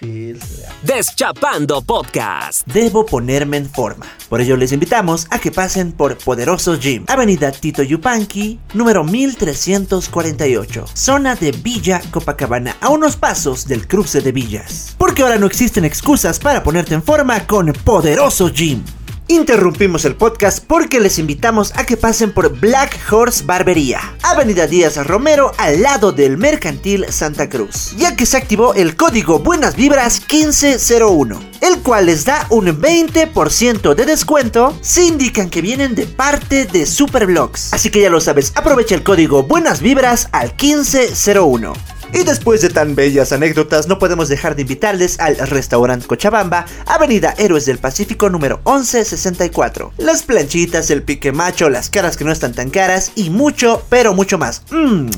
Gil. 0.00 0.40
Deschapando 0.82 1.80
Podcast. 1.82 2.66
Debo 2.66 3.06
ponerme 3.06 3.56
en 3.56 3.70
forma. 3.70 4.06
Por 4.28 4.40
ello 4.40 4.56
les 4.56 4.72
invitamos 4.72 5.26
a 5.30 5.38
que 5.38 5.52
pasen 5.52 5.92
por 5.92 6.16
Poderosos 6.18 6.80
Gym, 6.80 7.04
Avenida 7.06 7.52
Tito 7.52 7.82
Yupanqui, 7.82 8.58
número 8.72 9.04
1348, 9.04 10.86
zona 10.92 11.36
de 11.36 11.52
Villa 11.52 12.00
Copacabana, 12.10 12.76
a 12.80 12.88
unos 12.88 13.16
pasos 13.16 13.66
del 13.66 13.86
cruce 13.86 14.20
de 14.20 14.32
villas. 14.32 14.94
Porque 14.98 15.22
ahora 15.22 15.38
no 15.38 15.46
existen 15.46 15.84
excusas 15.84 16.40
para 16.40 16.62
ponerte 16.64 16.94
en 16.94 17.02
forma 17.02 17.46
con 17.46 17.72
Poderosos 17.84 18.52
Gym. 18.52 18.82
Interrumpimos 19.26 20.04
el 20.04 20.16
podcast 20.16 20.62
porque 20.66 21.00
les 21.00 21.18
invitamos 21.18 21.72
a 21.76 21.86
que 21.86 21.96
pasen 21.96 22.30
por 22.30 22.60
Black 22.60 22.98
Horse 23.10 23.42
Barbería, 23.44 24.00
Avenida 24.22 24.66
Díaz 24.66 24.98
Romero, 25.06 25.52
al 25.56 25.80
lado 25.80 26.12
del 26.12 26.36
Mercantil 26.36 27.06
Santa 27.08 27.48
Cruz, 27.48 27.94
ya 27.96 28.16
que 28.16 28.26
se 28.26 28.36
activó 28.36 28.74
el 28.74 28.96
código 28.96 29.38
Buenas 29.38 29.76
Vibras 29.76 30.20
1501, 30.30 31.40
el 31.62 31.78
cual 31.78 32.06
les 32.06 32.26
da 32.26 32.46
un 32.50 32.66
20% 32.66 33.94
de 33.94 34.04
descuento 34.04 34.76
si 34.82 35.06
indican 35.06 35.48
que 35.48 35.62
vienen 35.62 35.94
de 35.94 36.04
parte 36.04 36.66
de 36.66 36.84
Superblogs. 36.84 37.72
Así 37.72 37.90
que 37.90 38.02
ya 38.02 38.10
lo 38.10 38.20
sabes, 38.20 38.52
aprovecha 38.54 38.94
el 38.94 39.04
código 39.04 39.42
Buenas 39.44 39.80
Vibras 39.80 40.28
al 40.32 40.48
1501. 40.60 41.93
Y 42.14 42.22
después 42.22 42.60
de 42.60 42.70
tan 42.70 42.94
bellas 42.94 43.32
anécdotas, 43.32 43.88
no 43.88 43.98
podemos 43.98 44.28
dejar 44.28 44.54
de 44.54 44.62
invitarles 44.62 45.18
al 45.18 45.36
restaurante 45.36 46.06
Cochabamba, 46.06 46.64
Avenida 46.86 47.34
Héroes 47.38 47.66
del 47.66 47.78
Pacífico 47.78 48.30
número 48.30 48.58
1164. 48.58 49.94
Las 49.98 50.22
planchitas, 50.22 50.90
el 50.90 51.02
pique 51.02 51.32
macho, 51.32 51.68
las 51.68 51.90
caras 51.90 52.16
que 52.16 52.22
no 52.22 52.30
están 52.30 52.54
tan 52.54 52.70
caras 52.70 53.10
y 53.16 53.30
mucho, 53.30 53.82
pero 53.88 54.14
mucho 54.14 54.38
más. 54.38 54.62
Mmm, 54.70 55.08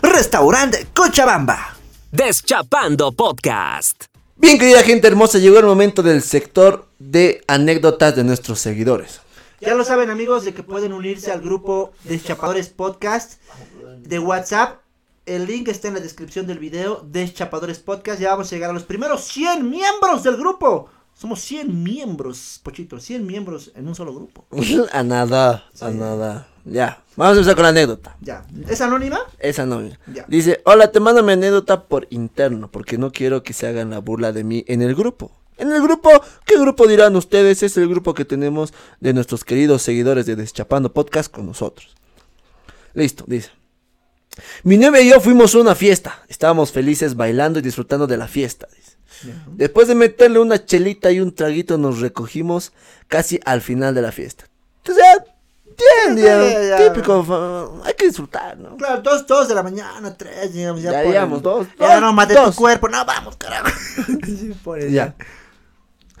restaurante 0.00 0.86
Cochabamba. 0.94 1.76
Deschapando 2.12 3.10
Podcast. 3.10 4.04
Bien, 4.36 4.56
querida 4.56 4.84
gente 4.84 5.08
hermosa, 5.08 5.38
llegó 5.38 5.58
el 5.58 5.66
momento 5.66 6.04
del 6.04 6.22
sector 6.22 6.86
de 7.00 7.42
anécdotas 7.48 8.14
de 8.14 8.22
nuestros 8.22 8.60
seguidores. 8.60 9.20
Ya 9.60 9.74
lo 9.74 9.82
saben 9.82 10.08
amigos 10.08 10.44
de 10.44 10.54
que 10.54 10.62
pueden 10.62 10.92
unirse 10.92 11.32
al 11.32 11.40
grupo 11.40 11.90
de 12.04 12.22
Chapadores 12.22 12.68
Podcast 12.68 13.40
de 13.98 14.20
WhatsApp. 14.20 14.83
El 15.26 15.46
link 15.46 15.68
está 15.68 15.88
en 15.88 15.94
la 15.94 16.00
descripción 16.00 16.46
del 16.46 16.58
video 16.58 17.00
de 17.00 17.32
Chapadores 17.32 17.78
Podcast. 17.78 18.20
Ya 18.20 18.28
vamos 18.28 18.52
a 18.52 18.56
llegar 18.56 18.68
a 18.68 18.74
los 18.74 18.82
primeros 18.82 19.24
100 19.24 19.70
miembros 19.70 20.22
del 20.22 20.36
grupo. 20.36 20.90
Somos 21.14 21.40
100 21.40 21.82
miembros, 21.82 22.60
Pochito, 22.62 23.00
100 23.00 23.26
miembros 23.26 23.72
en 23.74 23.88
un 23.88 23.94
solo 23.94 24.14
grupo. 24.14 24.44
a 24.92 25.02
nada, 25.02 25.64
a 25.80 25.90
nada. 25.90 26.48
Ya, 26.66 27.02
vamos 27.16 27.36
a 27.36 27.38
empezar 27.38 27.54
con 27.54 27.62
la 27.62 27.70
anécdota. 27.70 28.16
Ya, 28.20 28.44
¿es 28.68 28.82
anónima? 28.82 29.18
Esa 29.38 29.64
no. 29.64 29.80
Ya. 30.12 30.26
Dice, 30.28 30.60
hola, 30.66 30.92
te 30.92 31.00
mando 31.00 31.22
mi 31.22 31.32
anécdota 31.32 31.84
por 31.84 32.06
interno, 32.10 32.70
porque 32.70 32.98
no 32.98 33.10
quiero 33.10 33.42
que 33.42 33.54
se 33.54 33.66
hagan 33.66 33.90
la 33.90 34.00
burla 34.00 34.32
de 34.32 34.44
mí 34.44 34.62
en 34.68 34.82
el 34.82 34.94
grupo. 34.94 35.32
En 35.56 35.72
el 35.72 35.80
grupo, 35.80 36.10
¿qué 36.44 36.58
grupo 36.58 36.86
dirán 36.86 37.16
ustedes? 37.16 37.62
Es 37.62 37.78
el 37.78 37.88
grupo 37.88 38.12
que 38.12 38.26
tenemos 38.26 38.74
de 39.00 39.14
nuestros 39.14 39.42
queridos 39.42 39.80
seguidores 39.80 40.26
de 40.26 40.36
Deschapando 40.36 40.92
Podcast 40.92 41.32
con 41.32 41.46
nosotros. 41.46 41.94
Listo, 42.92 43.24
dice. 43.26 43.63
Mi 44.62 44.76
novia 44.76 45.00
y 45.00 45.10
yo 45.10 45.20
fuimos 45.20 45.54
a 45.54 45.58
una 45.58 45.74
fiesta. 45.74 46.22
Estábamos 46.28 46.72
felices 46.72 47.14
bailando 47.16 47.58
y 47.58 47.62
disfrutando 47.62 48.06
de 48.06 48.16
la 48.16 48.26
fiesta. 48.28 48.66
dice. 48.74 48.96
Después 49.52 49.88
de 49.88 49.94
meterle 49.94 50.38
una 50.38 50.64
chelita 50.64 51.10
y 51.12 51.20
un 51.20 51.34
traguito, 51.34 51.78
nos 51.78 52.00
recogimos 52.00 52.72
casi 53.08 53.40
al 53.44 53.60
final 53.62 53.94
de 53.94 54.02
la 54.02 54.12
fiesta. 54.12 54.44
Sea, 54.84 55.24
bien, 55.64 56.16
Ya, 56.16 56.62
ya. 56.78 56.92
típico, 56.92 57.80
hay 57.84 57.94
que 57.94 58.06
disfrutar, 58.08 58.58
¿no? 58.58 58.76
Claro, 58.76 59.00
dos, 59.02 59.26
dos 59.26 59.48
de 59.48 59.54
la 59.54 59.62
mañana, 59.62 60.14
tres, 60.16 60.52
digamos, 60.52 60.82
ya, 60.82 60.92
Ya, 60.92 60.98
ponen- 61.02 61.06
digamos, 61.08 61.42
dos, 61.42 61.66
Ya 61.78 61.92
dos, 61.94 62.00
no 62.02 62.12
mate 62.12 62.34
dos. 62.34 62.54
tu 62.54 62.60
cuerpo, 62.60 62.88
no, 62.88 63.04
vamos, 63.04 63.36
carajo. 63.36 63.68
Ponen, 64.64 64.92
Ya, 64.92 65.14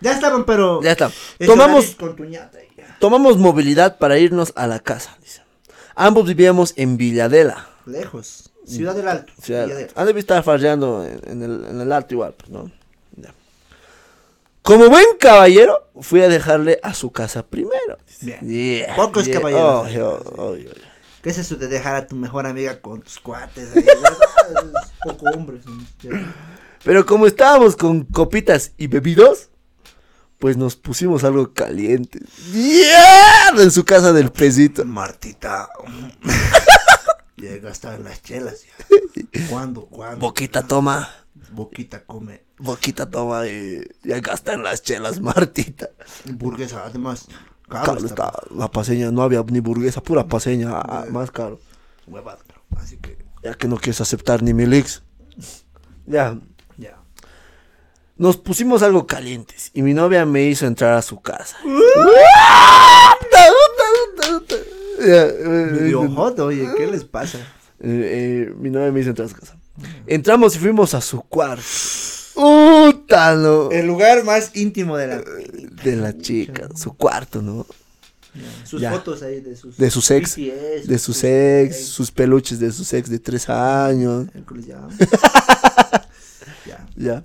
Ya 0.00 0.12
estaban, 0.12 0.44
pero... 0.44 0.80
ya. 0.82 0.92
Eso, 0.92 1.12
Tomamos, 1.44 1.94
Con 1.96 2.16
tu 2.16 2.24
ñata 2.24 2.58
tomamos 3.00 3.36
movilidad 3.36 3.98
para 3.98 4.18
irnos 4.18 4.52
a 4.56 4.66
la 4.66 4.78
casa, 4.78 5.16
dice. 5.20 5.42
Ambos 5.94 6.26
vivíamos 6.26 6.72
en 6.76 6.96
Villadela. 6.96 7.68
Lejos. 7.86 8.50
Ciudad 8.66 8.94
del 8.94 9.08
Alto. 9.08 9.32
Sea, 9.42 9.64
Villadero. 9.64 9.92
han 9.96 10.06
de 10.12 10.18
estar 10.20 10.42
farreando 10.42 11.04
en, 11.04 11.20
en 11.30 11.42
el, 11.42 11.64
en 11.66 11.80
el 11.80 11.92
alto 11.92 12.14
igual, 12.14 12.34
pues, 12.36 12.50
¿no? 12.50 12.70
Ya. 13.16 13.34
Como 14.62 14.88
buen 14.88 15.04
caballero, 15.20 15.90
fui 16.00 16.22
a 16.22 16.28
dejarle 16.28 16.80
a 16.82 16.94
su 16.94 17.12
casa 17.12 17.44
primero. 17.46 17.98
Bien. 18.22 18.40
Yeah, 18.48 18.96
Pocos 18.96 19.26
yeah. 19.26 19.34
caballeros. 19.36 20.22
Oh, 20.26 20.34
oh, 20.38 20.56
yo- 20.56 20.70
¿Qué 21.22 21.30
es 21.30 21.38
eso 21.38 21.56
de 21.56 21.68
dejar 21.68 21.94
a 21.96 22.06
tu 22.06 22.16
mejor 22.16 22.46
amiga 22.46 22.80
con 22.80 23.00
tus 23.02 23.18
cuates? 23.18 23.68
ahí? 23.74 23.84
poco 25.04 25.26
hombre. 25.30 25.58
¿sí? 25.64 26.08
Ya. 26.08 26.34
Pero 26.84 27.06
como 27.06 27.26
estábamos 27.26 27.76
con 27.76 28.04
copitas 28.04 28.72
y 28.76 28.86
bebidos, 28.88 29.48
pues 30.38 30.56
nos 30.58 30.76
pusimos 30.76 31.24
algo 31.24 31.52
caliente. 31.54 32.18
¡Yeah! 32.52 33.50
En 33.58 33.70
su 33.70 33.84
casa 33.86 34.12
del 34.12 34.30
pesito. 34.30 34.84
Martita. 34.84 35.68
Hasta 37.68 37.94
en 37.96 38.04
las 38.04 38.22
chelas. 38.22 38.64
ya. 39.32 39.46
¿Cuándo? 39.50 39.86
¿Cuándo? 39.86 40.18
Boquita 40.20 40.66
toma, 40.66 41.08
Boquita 41.50 42.04
come. 42.04 42.44
boquita 42.58 43.10
toma 43.10 43.46
y 43.46 43.82
ya 44.02 44.20
gasta 44.20 44.52
en 44.54 44.62
las 44.62 44.82
chelas, 44.82 45.20
Martita. 45.20 45.90
Burguesa, 46.24 46.84
además. 46.84 47.26
Caro 47.68 47.94
Caro 47.94 48.06
está. 48.06 48.32
la 48.54 48.70
paseña, 48.70 49.10
no 49.10 49.22
había 49.22 49.42
ni 49.48 49.60
burguesa, 49.60 50.02
pura 50.02 50.26
paseña, 50.26 50.70
ah, 50.74 51.06
más 51.10 51.30
caro. 51.30 51.58
Creo. 52.06 52.62
Así 52.76 52.98
que, 52.98 53.18
Ya 53.42 53.54
que 53.54 53.66
no 53.68 53.76
quieres 53.76 54.00
aceptar 54.00 54.42
ni 54.42 54.52
milix. 54.54 55.02
Ya, 56.06 56.38
ya. 56.76 56.98
nos 58.16 58.36
pusimos 58.36 58.82
algo 58.82 59.06
calientes 59.06 59.70
y 59.74 59.82
mi 59.82 59.94
novia 59.94 60.24
me 60.26 60.44
hizo 60.44 60.66
entrar 60.66 60.92
a 60.94 61.02
su 61.02 61.20
casa. 61.20 61.56
Ya, 65.06 65.26
eh, 65.26 65.68
Medio 65.72 66.10
hot, 66.10 66.38
oye, 66.40 66.68
¿qué 66.76 66.86
les 66.86 67.04
pasa? 67.04 67.38
Eh, 67.80 68.48
eh, 68.48 68.54
mi 68.58 68.70
novia 68.70 68.90
me 68.92 69.00
a 69.00 69.04
su 69.04 69.34
casa. 69.34 69.56
Entramos 70.06 70.56
y 70.56 70.58
fuimos 70.58 70.94
a 70.94 71.00
su 71.00 71.20
cuarto. 71.22 71.62
¡Puta, 72.34 73.34
no! 73.36 73.70
El 73.70 73.86
lugar 73.86 74.24
más 74.24 74.56
íntimo 74.56 74.96
de 74.96 75.06
la. 75.06 75.22
De 75.84 75.96
la 75.96 76.16
chica, 76.16 76.68
su 76.74 76.94
cuarto, 76.96 77.42
¿no? 77.42 77.66
Sus 78.64 78.80
Ya. 78.80 78.90
fotos 78.90 79.22
ahí 79.22 79.40
de 79.40 79.54
sus. 79.54 79.76
De 79.76 79.90
sus 79.90 80.10
ex, 80.10 80.36
BTS, 80.36 80.88
de 80.88 80.98
sus 80.98 81.22
ex, 81.22 81.86
sus 81.86 82.10
peluches 82.10 82.58
de 82.58 82.72
sus 82.72 82.92
ex 82.92 83.08
de 83.08 83.20
tres 83.20 83.48
años. 83.48 84.26
Ya. 84.66 84.88
ya. 86.66 86.86
Ya. 86.96 87.22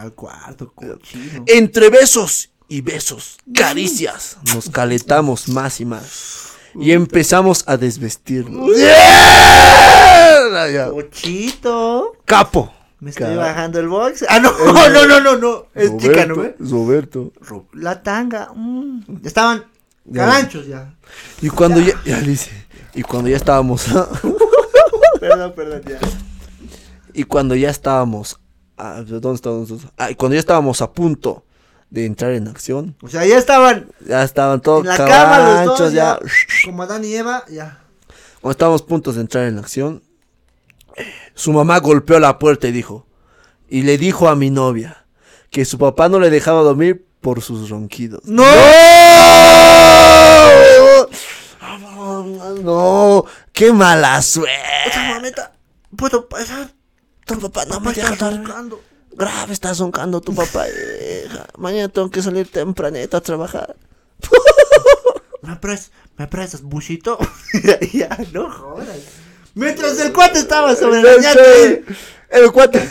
Al 0.00 0.14
cuarto, 0.14 0.72
cochino. 0.74 1.44
Entre 1.46 1.90
besos 1.90 2.50
y 2.68 2.80
besos, 2.80 3.38
caricias, 3.54 4.38
nos 4.52 4.68
calentamos 4.68 5.48
más 5.48 5.80
y 5.80 5.84
más. 5.84 6.47
Y 6.80 6.92
empezamos 6.92 7.64
a 7.66 7.76
desvestirnos. 7.76 8.70
Ya. 10.70 10.88
Cochito. 10.90 12.12
Capo. 12.24 12.72
Me 13.00 13.10
estoy 13.10 13.36
bajando 13.36 13.78
el 13.78 13.88
box. 13.88 14.24
Ah, 14.28 14.40
no, 14.40 14.50
no, 14.88 15.06
no, 15.06 15.20
no, 15.20 15.36
no. 15.36 15.66
Es 15.74 15.96
chica, 15.98 16.26
¿no? 16.26 16.36
ve? 16.36 16.56
Roberto. 16.58 17.32
Ro- 17.40 17.66
La 17.72 18.02
tanga. 18.02 18.50
mm. 18.54 19.20
Estaban 19.24 19.64
Ya. 20.04 20.48
ya. 20.68 20.94
Y 21.40 21.48
cuando 21.50 21.80
ya, 21.80 21.94
ya 22.04 22.20
dice, 22.20 22.50
y 22.94 23.02
cuando 23.02 23.30
ya 23.30 23.36
estábamos, 23.36 23.86
Perdón, 25.20 25.52
perdón, 25.54 25.82
ya. 25.88 25.98
y 27.12 27.24
cuando 27.24 27.54
ya 27.54 27.70
estábamos, 27.70 28.38
ah, 28.76 29.02
¿dónde 29.06 29.34
estábamos? 29.34 29.70
nosotros? 29.70 29.92
Ah, 29.96 30.10
y 30.10 30.14
cuando 30.16 30.34
ya 30.34 30.40
estábamos 30.40 30.80
a 30.82 30.90
punto 30.92 31.44
de 31.90 32.04
entrar 32.06 32.32
en 32.32 32.48
acción, 32.48 32.96
O 33.02 33.08
sea, 33.08 33.24
ya 33.24 33.38
estaban 33.38 33.88
ya 34.06 34.22
estaban 34.22 34.60
todos 34.60 34.82
en 34.82 34.88
la 34.88 34.96
cama 34.96 35.64
los 35.64 35.78
dos. 35.78 35.92
ya. 35.92 36.18
Ya. 36.22 36.26
Como 36.64 36.82
Adán 36.82 37.04
y 37.04 37.14
Eva, 37.14 37.44
ya. 37.48 37.80
Cuando 38.40 38.52
estábamos 38.52 38.82
puntos 38.82 39.14
de 39.14 39.22
entrar 39.22 39.44
en 39.46 39.58
acción, 39.58 40.02
su 41.34 41.52
mamá 41.52 41.78
golpeó 41.80 42.18
la 42.20 42.38
puerta 42.38 42.68
y 42.68 42.72
dijo, 42.72 43.06
y 43.68 43.82
le 43.82 43.96
dijo 43.98 44.28
a 44.28 44.34
mi 44.36 44.50
novia 44.50 45.06
que 45.50 45.64
su 45.64 45.78
papá 45.78 46.08
no 46.08 46.18
le 46.20 46.30
dejaba 46.30 46.62
dormir 46.62 47.06
por 47.20 47.40
sus 47.42 47.68
ronquidos. 47.70 48.20
¡No! 48.24 48.44
¡No! 51.94 52.24
¡No! 52.62 53.24
¡Qué 53.52 53.72
mala 53.72 54.20
suerte! 54.22 54.52
Esa 54.86 55.02
mamita, 55.14 55.52
¿puedo 55.96 56.28
pasar? 56.28 56.70
Tu 57.26 57.38
papá 57.40 57.64
no 57.66 57.80
me 57.80 57.90
está 57.92 58.10
dormir. 58.14 58.48
Grave 59.18 59.52
está 59.52 59.72
roncando 59.74 60.20
tu 60.20 60.32
papá. 60.34 60.66
hija. 60.68 61.46
Mañana 61.56 61.88
tengo 61.88 62.08
que 62.10 62.22
salir 62.22 62.48
tempranito 62.50 63.16
a 63.16 63.20
trabajar. 63.20 63.74
¿Me 65.42 65.56
prestas, 65.56 65.90
me 66.16 66.26
prestas 66.28 66.62
buchito? 66.62 67.18
ya, 67.92 68.16
no 68.32 68.50
jodas. 68.50 68.98
Mientras 69.54 69.98
el 70.00 70.12
cuate 70.12 70.38
estaba 70.38 70.76
sobre 70.76 71.02
la 71.02 71.16
ñate, 71.16 71.84
El 72.28 72.52
cuate 72.52 72.88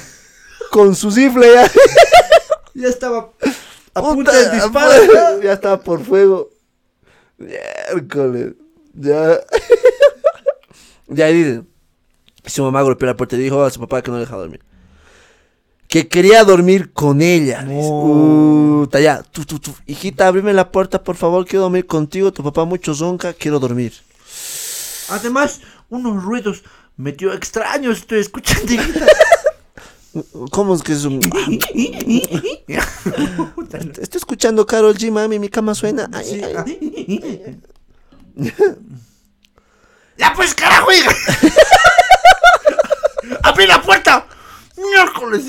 con 0.71 0.95
su 0.95 1.11
cifle 1.11 1.47
ya. 1.53 1.71
ya 2.73 2.87
estaba 2.89 3.31
a 3.93 4.01
punto 4.01 4.31
de 4.31 4.49
disparar. 4.49 5.01
pues, 5.05 5.43
Ya 5.43 5.53
estaba 5.53 5.79
por 5.81 6.03
fuego. 6.03 6.49
Miércoles. 7.37 8.53
Ya. 8.93 9.39
Ya 11.09 11.27
dice. 11.27 11.63
Su 12.45 12.63
mamá 12.63 12.81
golpeó 12.81 13.07
la 13.07 13.15
puerta 13.15 13.37
y 13.37 13.39
dijo 13.39 13.63
a 13.63 13.69
su 13.69 13.79
papá 13.79 14.01
que 14.01 14.11
no 14.11 14.17
le 14.17 14.25
dejaba 14.25 14.41
dormir. 14.41 14.61
Que 15.87 16.07
quería 16.07 16.43
dormir 16.43 16.91
con 16.91 17.21
ella. 17.21 17.63
dice. 17.63 17.87
Puta, 17.89 18.99
ya. 18.99 19.23
Tú, 19.23 19.45
tú, 19.45 19.59
tú. 19.59 19.73
Hijita, 19.85 20.27
abrime 20.27 20.53
la 20.53 20.69
puerta, 20.71 21.03
por 21.03 21.15
favor. 21.15 21.45
Quiero 21.45 21.63
dormir 21.63 21.85
contigo. 21.87 22.31
Tu 22.33 22.43
papá 22.43 22.65
mucho 22.65 22.93
zonca. 22.93 23.33
Quiero 23.33 23.59
dormir. 23.59 23.93
Además, 25.09 25.61
unos 25.89 26.21
ruidos 26.23 26.63
medio 26.97 27.31
extraños 27.33 27.99
estoy 27.99 28.19
escuchando. 28.19 28.73
¿Cómo 30.51 30.73
es 30.75 30.81
que 30.81 30.93
es 30.93 31.05
un... 31.05 31.19
No. 31.19 31.29
Estoy 34.01 34.17
escuchando 34.17 34.65
Carol 34.65 34.95
G, 34.97 35.11
mami. 35.11 35.37
Mi 35.39 35.47
cama 35.47 35.75
suena. 35.75 36.09
Ay, 36.11 36.25
Sí, 36.25 36.41
ay. 36.43 37.61
¡Ya 40.17 40.33
pues, 40.35 40.53
carajo, 40.55 40.91
hija! 40.91 41.11
¡Abrí 43.43 43.67
la 43.67 43.81
puerta! 43.81 44.25
¡Miércoles! 44.77 45.43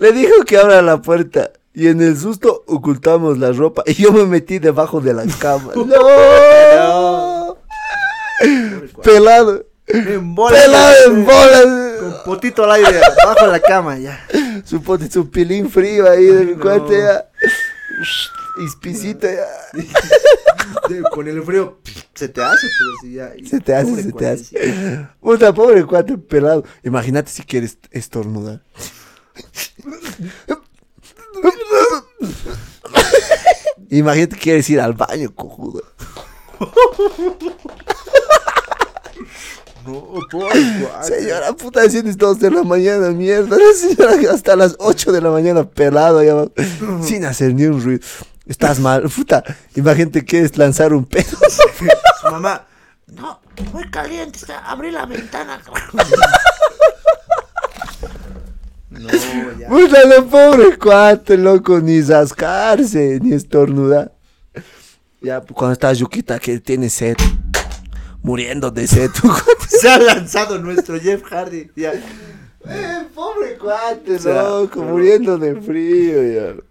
Le 0.00 0.12
dijo 0.12 0.44
que 0.46 0.58
abra 0.58 0.82
la 0.82 1.00
puerta. 1.02 1.50
Y 1.76 1.88
en 1.88 2.00
el 2.02 2.16
susto 2.16 2.62
ocultamos 2.66 3.38
la 3.38 3.50
ropa. 3.52 3.82
Y 3.86 3.94
yo 3.94 4.12
me 4.12 4.24
metí 4.26 4.58
debajo 4.60 5.00
de 5.00 5.12
la 5.14 5.24
cama. 5.40 5.72
¡No! 5.74 7.56
Pelado. 9.02 9.66
En 9.86 10.34
bolas. 10.34 10.62
Pelado 10.62 10.94
en 11.06 11.24
bolas. 11.24 11.64
Con 12.00 12.14
potito 12.24 12.64
al 12.64 12.72
aire, 12.72 13.00
bajo 13.24 13.46
la 13.46 13.60
cama, 13.60 13.98
ya. 13.98 14.26
Su, 14.64 14.82
pote- 14.82 15.10
su 15.10 15.30
pilín 15.30 15.68
frío 15.70 16.08
ahí 16.10 16.24
de 16.26 16.44
mi 16.44 16.52
no. 16.54 16.60
cuate 16.62 16.98
ya. 17.00 17.26
Ispicito 18.58 19.26
ya. 19.26 19.46
De- 20.88 21.02
Con 21.12 21.26
el 21.28 21.42
frío 21.42 21.78
se 22.14 22.28
te 22.28 22.42
hace, 22.42 22.66
pero 22.78 22.90
si 23.02 23.12
ya. 23.14 23.32
Se 23.48 23.60
te 23.60 23.74
hace, 23.74 24.02
se 24.02 24.12
te 24.12 24.26
hace. 24.28 25.06
Puta, 25.20 25.52
pobre 25.52 25.84
cuate 25.84 26.16
pelado. 26.18 26.64
Imagínate 26.82 27.30
si 27.30 27.42
quieres 27.42 27.78
estornudar. 27.90 28.62
Imagínate 33.90 34.36
que 34.36 34.42
quieres 34.42 34.68
ir 34.70 34.80
al 34.80 34.94
baño, 34.94 35.32
cojudo. 35.34 35.82
No, 39.86 40.18
pobre 40.30 40.60
cuate. 40.80 41.18
Señora, 41.20 41.52
puta, 41.52 41.82
haciendo 41.82 42.12
dos 42.14 42.40
de 42.40 42.50
la 42.50 42.62
mañana, 42.62 43.10
mierda. 43.10 43.56
La 43.56 43.74
señora 43.74 44.32
hasta 44.32 44.56
las 44.56 44.76
8 44.78 45.12
de 45.12 45.20
la 45.20 45.30
mañana 45.30 45.68
pelado 45.68 46.22
ya 46.22 46.46
sin 47.06 47.24
hacer 47.24 47.54
ni 47.54 47.64
un 47.64 47.82
ruido. 47.82 48.00
Estás 48.46 48.78
mal, 48.78 49.02
puta. 49.14 49.42
Imagínate 49.74 50.24
que 50.24 50.40
es 50.40 50.56
lanzar 50.56 50.92
un 50.92 51.04
pedo. 51.04 51.38
Su 52.20 52.30
mamá. 52.30 52.66
No, 53.06 53.40
muy 53.72 53.88
caliente, 53.90 54.38
está. 54.38 54.58
Abrí 54.70 54.90
la 54.90 55.06
ventana. 55.06 55.60
No, 58.90 59.10
ya. 59.58 59.68
Puta, 59.68 59.98
no, 60.06 60.26
pobre 60.28 60.78
cuate, 60.78 61.36
loco, 61.36 61.80
ni 61.80 62.00
rascarse, 62.00 63.18
ni 63.20 63.34
estornudar. 63.34 64.12
Ya, 65.20 65.40
cuando 65.40 65.72
está 65.72 65.92
Yuquita 65.92 66.38
que 66.38 66.60
tiene 66.60 66.88
sed, 66.88 67.16
muriendo 68.22 68.70
de 68.70 68.86
sed. 68.86 69.10
Se 69.68 69.88
ha 69.88 69.98
lanzado 69.98 70.60
nuestro 70.60 71.00
Jeff 71.00 71.24
Hardy. 71.24 71.72
Ya. 71.74 71.92
Eh, 71.92 73.06
pobre 73.12 73.58
cuate, 73.58 74.20
sea, 74.20 74.44
loco, 74.44 74.80
muriendo 74.84 75.38
de 75.38 75.60
frío, 75.60 76.22
ya. 76.22 76.62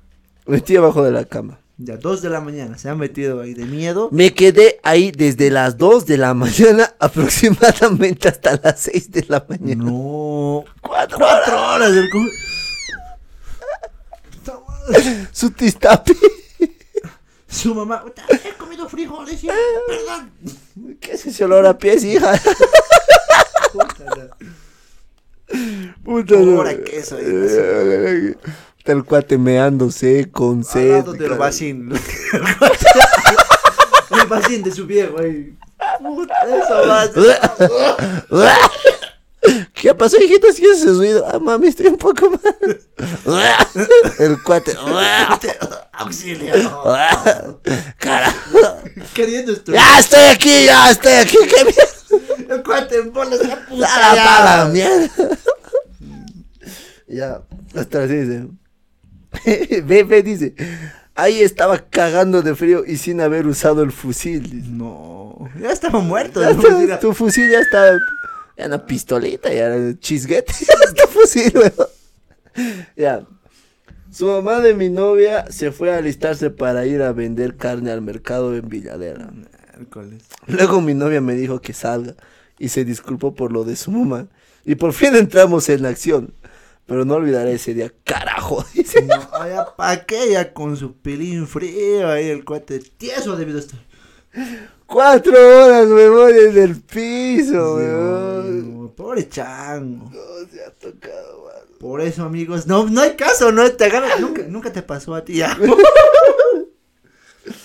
Metí 0.46 0.78
abajo 0.78 1.04
de 1.04 1.12
la 1.12 1.26
cama. 1.26 1.60
Ya, 1.86 1.98
dos 1.98 2.22
de 2.22 2.30
la 2.30 2.40
mañana. 2.40 2.78
Se 2.78 2.88
ha 2.88 2.96
metido 2.96 3.42
ahí 3.42 3.54
de 3.54 3.66
miedo. 3.66 4.08
Me 4.12 4.34
quedé 4.34 4.80
ahí 4.84 5.12
desde 5.12 5.50
las 5.50 5.78
2 5.78 6.06
de 6.06 6.18
la 6.18 6.34
mañana 6.34 6.96
aproximadamente 7.00 8.30
hasta 8.30 8.58
las 8.64 8.80
6 8.82 9.12
de 9.12 9.26
la 9.28 9.46
mañana. 9.50 9.84
No. 9.84 10.64
Cuatro, 10.82 11.18
Cuatro 11.18 11.62
horas 11.74 11.94
del 11.94 12.10
cu- 12.10 12.30
Su 15.34 15.52
tistapi. 15.52 16.14
Su 17.50 17.76
mamá. 17.76 18.02
"Puta, 18.04 18.24
He 18.30 18.54
comido 18.58 18.88
frijoles. 18.88 19.42
ya, 19.42 19.54
Perdón. 19.88 20.32
¿Qué 21.02 21.12
es 21.14 21.26
ese 21.26 21.44
olor 21.44 21.66
a 21.66 21.78
pies, 21.78 22.04
hija? 22.06 22.40
Puta, 26.04 26.36
Olor 26.36 26.68
a 26.68 26.78
queso, 26.84 27.18
eh, 27.20 28.36
Está 28.84 28.92
el 28.92 29.06
cuate 29.06 29.38
meándose 29.38 30.30
con 30.30 30.58
Al 30.58 30.66
sed. 30.66 31.06
del 31.06 31.18
cara. 31.30 31.36
vacín. 31.38 31.90
El 34.12 34.28
vacín 34.28 34.62
de 34.62 34.74
su 34.74 34.86
viejo 34.86 35.22
ahí. 35.22 35.56
Puta, 36.02 36.34
eso 36.44 36.86
va. 36.86 38.58
¿Qué 39.74 39.96
pasó, 39.96 40.18
hijita? 40.22 40.52
¿Si 40.52 40.66
ese 40.66 40.88
ruido? 40.88 41.26
Ah, 41.32 41.40
mami, 41.40 41.68
estoy 41.68 41.88
un 41.88 41.96
poco 41.98 42.30
mal. 42.30 42.82
El 44.20 44.44
cuate. 44.44 44.76
Auxilio. 45.94 46.54
Carajo. 48.00 48.80
Queriendo 49.14 49.54
esto. 49.54 49.72
Ya 49.72 49.98
estoy 50.00 50.24
aquí, 50.24 50.66
ya 50.66 50.92
estoy 50.92 51.14
aquí. 51.14 51.38
¿Qué 51.38 51.64
mierda? 51.64 52.54
El 52.56 52.64
cuate 52.64 52.98
en 52.98 53.14
bolas 53.14 53.40
la 53.48 53.66
puta. 53.66 53.96
A 53.96 54.00
la 54.00 54.16
ya. 54.16 54.24
pala, 54.26 54.66
mierda. 54.66 55.10
Ya, 57.08 57.42
hasta 57.78 58.04
así 58.04 58.16
dice. 58.16 58.48
ve, 59.86 60.04
ve, 60.04 60.24
dice. 60.24 60.54
Ahí 61.16 61.42
estaba 61.42 61.78
cagando 61.78 62.42
de 62.42 62.56
frío 62.56 62.84
y 62.86 62.98
sin 62.98 63.22
haber 63.22 63.46
usado 63.46 63.84
el 63.84 63.92
fusil. 63.92 64.78
No. 64.78 65.50
Ya 65.62 65.72
estaba 65.72 66.00
muerto. 66.00 66.42
Ya 66.42 66.50
está, 66.50 67.00
tu 67.00 67.14
fusil 67.14 67.52
ya 67.52 67.60
está. 67.60 68.00
Ya 68.58 68.66
una 68.66 68.86
pistolita, 68.86 69.50
ya 69.50 69.66
era 69.66 70.00
chisguete. 70.00 70.54
Ya 70.60 70.74
está 70.86 71.08
fusil, 71.08 71.54
weón. 71.56 72.84
Ya. 72.96 73.26
Su 74.12 74.28
mamá 74.28 74.60
de 74.60 74.76
mi 74.76 74.90
novia 74.90 75.52
se 75.52 75.72
fue 75.72 75.92
a 75.92 75.98
alistarse 75.98 76.52
para 76.52 76.86
ir 76.86 77.02
a 77.02 77.14
vender 77.14 77.58
carne 77.58 77.92
al 77.92 78.02
mercado 78.02 78.56
en 78.56 78.70
Villadera. 78.70 79.32
Miércoles. 79.76 80.24
Luego 80.46 80.82
mi 80.82 80.94
novia 80.94 81.20
me 81.20 81.34
dijo 81.34 81.62
que 81.62 81.74
salga 81.74 82.16
y 82.60 82.70
se 82.70 82.86
disculpó 82.86 83.34
por 83.34 83.52
lo 83.52 83.64
de 83.64 83.76
su 83.76 83.92
mamá. 83.92 84.28
Y 84.66 84.76
por 84.76 84.94
fin 84.94 85.16
entramos 85.16 85.68
en 85.70 85.82
la 85.84 85.90
acción. 85.90 86.34
Pero 86.86 87.06
no 87.06 87.16
olvidaré 87.16 87.54
ese 87.54 87.74
día. 87.74 87.92
Carajo, 88.04 88.66
dice. 88.74 89.02
No, 89.04 89.48
ya 89.48 89.76
pa' 89.76 90.06
qué, 90.06 90.32
ya 90.32 90.54
con 90.54 90.78
su 90.78 90.94
pelín 90.94 91.48
frío 91.48 92.10
ahí 92.10 92.28
el 92.30 92.44
cuate 92.44 92.80
tieso 92.80 93.36
debido 93.36 93.58
a 93.58 93.62
estar. 93.62 93.80
Cuatro 94.86 95.34
horas 95.34 95.88
voy 95.90 96.34
desde 96.34 96.64
el 96.64 96.82
piso, 96.82 97.76
weón. 97.76 98.82
No, 98.84 98.90
pobre 98.92 99.30
chango. 99.30 100.10
No 100.12 100.50
se 100.52 100.64
ha 100.64 100.72
tocado, 100.72 101.46
mano. 101.46 101.78
Por 101.80 102.02
eso, 102.02 102.24
amigos, 102.24 102.68
no, 102.68 102.88
no 102.90 103.02
hay 103.02 103.16
caso, 103.16 103.52
no 103.52 103.70
te 103.72 103.86
agarras, 103.86 104.20
nunca, 104.20 104.44
nunca 104.48 104.72
te 104.72 104.82
pasó 104.82 105.16
a 105.16 105.24
ti 105.24 105.36
ya. 105.38 105.58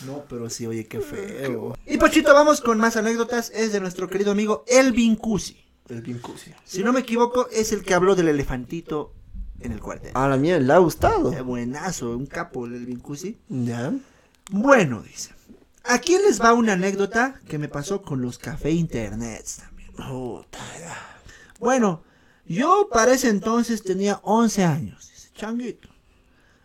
No, 0.07 0.25
pero 0.29 0.51
sí, 0.51 0.67
oye, 0.67 0.87
qué 0.87 1.01
feo. 1.01 1.77
Y 1.87 1.99
Pochito, 1.99 2.35
vamos 2.35 2.61
con 2.61 2.79
más 2.79 2.97
anécdotas. 2.97 3.51
Es 3.51 3.73
de 3.73 3.81
nuestro 3.81 4.09
querido 4.09 4.33
amigo 4.33 4.65
Elvin 4.67 5.15
Cusi. 5.15 5.68
El 5.89 6.03
Vincusi. 6.03 6.53
Si 6.65 6.83
no 6.83 6.93
me 6.93 7.01
equivoco, 7.01 7.49
es 7.51 7.73
el 7.73 7.83
que 7.83 7.95
habló 7.95 8.15
del 8.15 8.29
elefantito 8.29 9.15
en 9.61 9.73
el 9.73 9.81
cuartel. 9.81 10.13
A 10.15 10.29
la 10.29 10.37
mía 10.37 10.59
le 10.59 10.73
ha 10.73 10.79
gustado. 10.79 11.33
Eh, 11.33 11.41
buenazo, 11.41 12.17
un 12.17 12.27
capo 12.27 12.67
el 12.67 12.75
Elvin 12.75 13.01
Cusi. 13.01 13.39
Ya. 13.49 13.93
Bueno, 14.51 15.03
dice. 15.03 15.31
Aquí 15.85 16.17
les 16.19 16.41
va 16.41 16.53
una 16.53 16.75
anécdota 16.75 17.41
que 17.49 17.59
me 17.59 17.69
pasó 17.69 18.03
con 18.03 18.21
los 18.21 18.39
café 18.39 18.71
internets 18.71 19.59
también. 19.59 19.91
Bueno, 21.59 22.03
yo 22.47 22.89
para 22.93 23.13
ese 23.15 23.29
entonces 23.31 23.83
tenía 23.83 24.21
11 24.23 24.65
años, 24.65 25.09
dice, 25.11 25.31
changuito. 25.35 25.89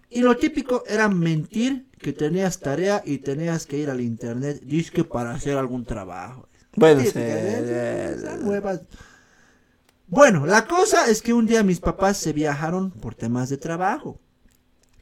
Y 0.09 0.21
lo 0.21 0.37
típico 0.37 0.83
era 0.87 1.09
mentir 1.09 1.87
que 1.99 2.13
tenías 2.13 2.59
tarea 2.59 3.01
y 3.03 3.19
tenías 3.19 3.65
que 3.65 3.77
ir 3.77 3.89
al 3.89 4.01
internet, 4.01 4.61
disque 4.63 5.03
para 5.03 5.31
hacer 5.31 5.57
algún 5.57 5.85
trabajo. 5.85 6.47
Bueno, 6.75 7.01
sí. 7.01 7.07
Típica, 7.07 7.39
¿eh? 7.39 7.65
ya, 7.67 8.09
Esas 8.11 8.39
ya. 8.39 8.45
huevas. 8.45 8.81
Bueno, 10.07 10.45
la 10.45 10.67
cosa 10.67 11.09
es 11.09 11.21
que 11.21 11.33
un 11.33 11.45
día 11.45 11.63
mis 11.63 11.79
papás 11.79 12.17
se 12.17 12.33
viajaron 12.33 12.91
por 12.91 13.15
temas 13.15 13.49
de 13.49 13.57
trabajo. 13.57 14.19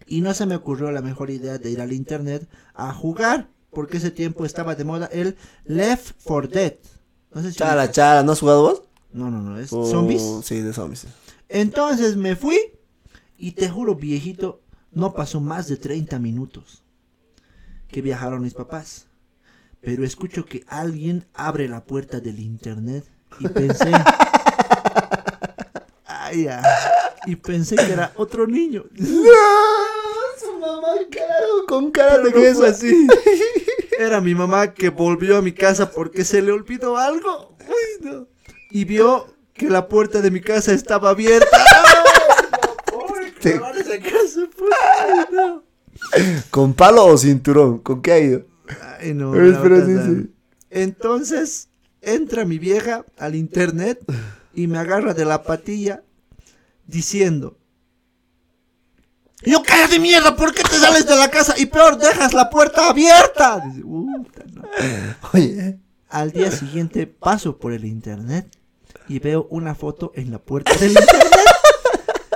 Y 0.06 0.22
no 0.22 0.34
se 0.34 0.46
me 0.46 0.56
ocurrió 0.56 0.92
la 0.92 1.02
mejor 1.02 1.30
idea 1.30 1.58
de 1.58 1.72
ir 1.72 1.82
al 1.82 1.94
internet 1.94 2.48
a 2.74 2.94
jugar. 2.94 3.50
Porque 3.72 3.98
ese 3.98 4.12
tiempo 4.12 4.46
estaba 4.46 4.76
de 4.76 4.84
moda 4.84 5.08
el 5.12 5.38
Left 5.64 6.16
4 6.24 6.50
Dead. 6.50 6.74
No 7.34 7.42
sé 7.42 7.52
si 7.52 7.58
Chala, 7.58 7.90
chala, 7.90 8.22
¿no 8.22 8.34
has 8.34 8.40
jugado 8.42 8.62
vos? 8.62 8.84
No, 9.14 9.32
no, 9.32 9.42
no, 9.42 9.58
es 9.58 9.72
Uh, 9.72 9.86
zombies. 9.86 10.22
Sí, 10.44 10.60
de 10.60 10.74
zombies. 10.74 11.08
Entonces 11.48 12.18
me 12.18 12.36
fui 12.36 12.58
y 13.38 13.54
te 13.54 13.70
juro, 13.70 13.96
viejito, 13.96 14.62
no 14.92 15.14
pasó 15.14 15.40
más 15.40 15.68
de 15.68 15.78
30 15.78 16.20
minutos 16.20 16.84
que 17.88 18.02
viajaron 18.02 18.42
mis 18.42 18.54
papás. 18.54 19.08
Pero 19.80 20.04
escucho 20.04 20.46
que 20.46 20.64
alguien 20.68 21.26
abre 21.34 21.68
la 21.68 21.86
puerta 21.86 22.20
del 22.20 22.40
internet 22.40 23.06
y 23.40 23.48
pensé... 23.48 23.92
Y 27.26 27.36
pensé 27.36 27.76
que 27.76 27.92
era 27.92 28.12
otro 28.16 28.48
niño. 28.48 28.86
Su 30.40 30.58
mamá, 30.60 30.88
carajo, 31.12 31.66
con 31.68 31.92
cara 31.92 32.18
de 32.18 32.32
no 32.32 32.36
queso 32.36 32.60
fue 32.60 32.70
así. 32.70 33.08
Era 34.00 34.20
mi 34.20 34.34
mamá 34.34 34.74
que 34.74 34.90
volvió 34.90 35.38
a 35.38 35.42
mi 35.44 35.52
casa 35.52 35.92
porque 35.92 36.26
se 36.26 36.42
le 36.42 36.52
olvidó 36.52 36.98
algo. 36.98 37.56
Uy, 37.60 38.10
no. 38.10 38.28
Y 38.72 38.86
vio 38.86 39.28
que 39.54 39.70
la 39.70 39.88
puerta 39.88 40.22
de 40.22 40.32
mi 40.32 40.42
casa 40.42 40.74
estaba 40.74 41.12
abierta. 41.12 41.46
Te- 43.40 43.60
casa, 43.60 44.42
no. 45.32 45.64
¿Con 46.50 46.74
palo 46.74 47.06
o 47.06 47.18
cinturón? 47.18 47.80
¿Con 47.80 48.02
qué 48.02 48.12
ha 48.12 48.20
ido? 48.20 48.46
Ay, 49.00 49.14
no. 49.14 49.32
Verdad. 49.32 50.06
sí. 50.08 50.32
Entonces 50.70 51.70
entra 52.02 52.46
mi 52.46 52.58
vieja 52.58 53.06
al 53.18 53.36
internet 53.36 54.00
y 54.54 54.68
me 54.68 54.78
agarra 54.78 55.14
de 55.14 55.26
la 55.26 55.44
patilla 55.44 56.04
diciendo: 56.88 57.58
Yo 59.44 59.62
cállate 59.64 60.00
mierda, 60.00 60.36
¿por 60.36 60.54
qué 60.54 60.64
te 60.64 60.78
sales 60.78 61.06
de 61.06 61.16
la 61.16 61.30
casa? 61.30 61.56
Y 61.58 61.66
peor, 61.68 61.98
dejas 61.98 62.34
la 62.34 62.50
puerta 62.50 62.90
abierta. 62.90 63.62
Dice, 63.66 63.82
"Puta, 63.82 64.44
no". 64.54 64.64
Oye, 65.34 65.80
Al 66.10 66.32
día 66.32 66.52
siguiente 66.52 67.08
paso 67.08 67.58
por 67.58 67.72
el 67.72 67.86
internet 67.86 68.58
y 69.08 69.20
veo 69.20 69.48
una 69.50 69.76
foto 69.76 70.12
en 70.16 70.30
la 70.30 70.40
puerta 70.40 70.74
del 70.74 70.90
internet. 70.92 71.32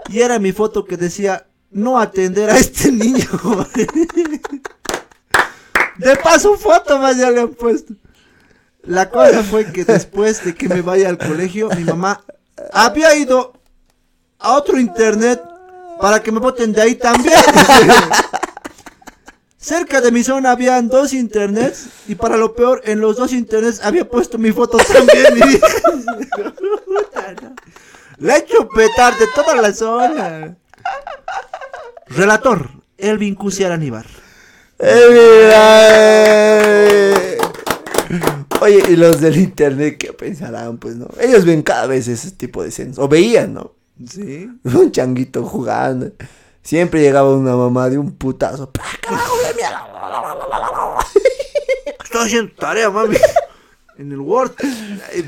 Y 0.10 0.22
era 0.22 0.40
mi 0.40 0.54
foto 0.54 0.86
que 0.86 0.96
decía, 0.96 1.48
no 1.72 2.00
atender 2.00 2.50
a 2.50 2.58
este 2.58 2.92
niño. 2.92 3.26
De 5.98 6.16
paso 6.18 6.58
foto 6.58 7.00
más 7.00 7.18
ya 7.18 7.30
le 7.32 7.42
han 7.42 7.54
puesto. 7.54 7.94
La 8.84 9.10
cosa 9.10 9.44
fue 9.44 9.72
que 9.72 9.84
después 9.86 10.44
de 10.46 10.54
que 10.54 10.70
me 10.70 10.82
vaya 10.82 11.10
al 11.10 11.18
colegio, 11.18 11.70
mi 11.76 11.84
mamá 11.84 12.24
había 12.72 13.16
ido 13.16 13.54
a 14.46 14.54
otro 14.54 14.80
internet 14.80 15.42
para 16.00 16.22
que 16.22 16.32
me 16.32 16.40
voten 16.40 16.72
de 16.72 16.82
ahí 16.82 16.96
también. 16.96 17.34
Cerca 19.58 20.00
de 20.00 20.12
mi 20.12 20.24
zona 20.24 20.52
habían 20.52 20.88
dos 20.88 21.12
internets 21.14 21.88
y 22.08 22.14
para 22.14 22.38
lo 22.38 22.54
peor, 22.54 22.82
en 22.86 23.02
los 23.02 23.18
dos 23.18 23.34
internets 23.34 23.84
había 23.84 24.08
puesto 24.08 24.38
mi 24.38 24.52
foto 24.52 24.78
también. 24.78 25.38
Y. 25.38 25.60
Le 28.24 28.34
he 28.34 28.38
hecho 28.38 28.70
petar 28.70 29.18
de 29.18 29.26
toda 29.34 29.56
la 29.56 29.74
zona. 29.74 30.56
Relator, 32.08 32.70
Elvin 32.98 33.34
Cusiar 33.34 33.72
Aníbar. 33.72 34.06
¡Eh, 34.78 35.08
mira, 35.10 35.88
eh! 35.90 37.38
Oye, 38.62 38.84
y 38.90 38.96
los 38.96 39.20
del 39.20 39.38
internet, 39.38 39.98
¿qué 39.98 40.14
pensarán? 40.14 40.78
Pues 40.78 40.96
no. 40.96 41.08
Ellos 41.20 41.44
ven 41.46 41.64
cada 41.64 41.88
vez 41.88 42.08
ese 42.08 42.30
tipo 42.32 42.62
de 42.62 42.70
escenas. 42.70 43.00
O 43.00 43.08
veían, 43.08 43.56
¿no? 43.56 43.74
Sí. 44.08 44.50
Un 44.64 44.92
changuito 44.92 45.44
jugando. 45.44 46.12
Siempre 46.62 47.02
llegaba 47.02 47.36
una 47.36 47.56
mamá 47.56 47.90
de 47.92 48.00
un 48.00 48.12
putazo. 48.12 48.72
¡Pah, 48.72 48.82
carajo 49.00 49.38
de 49.38 49.54
mierda! 49.54 49.88
Estoy 52.04 52.26
haciendo 52.26 52.54
tarea, 52.56 52.90
mami. 52.90 53.18
En 53.98 54.12
el 54.12 54.20
Word, 54.20 54.52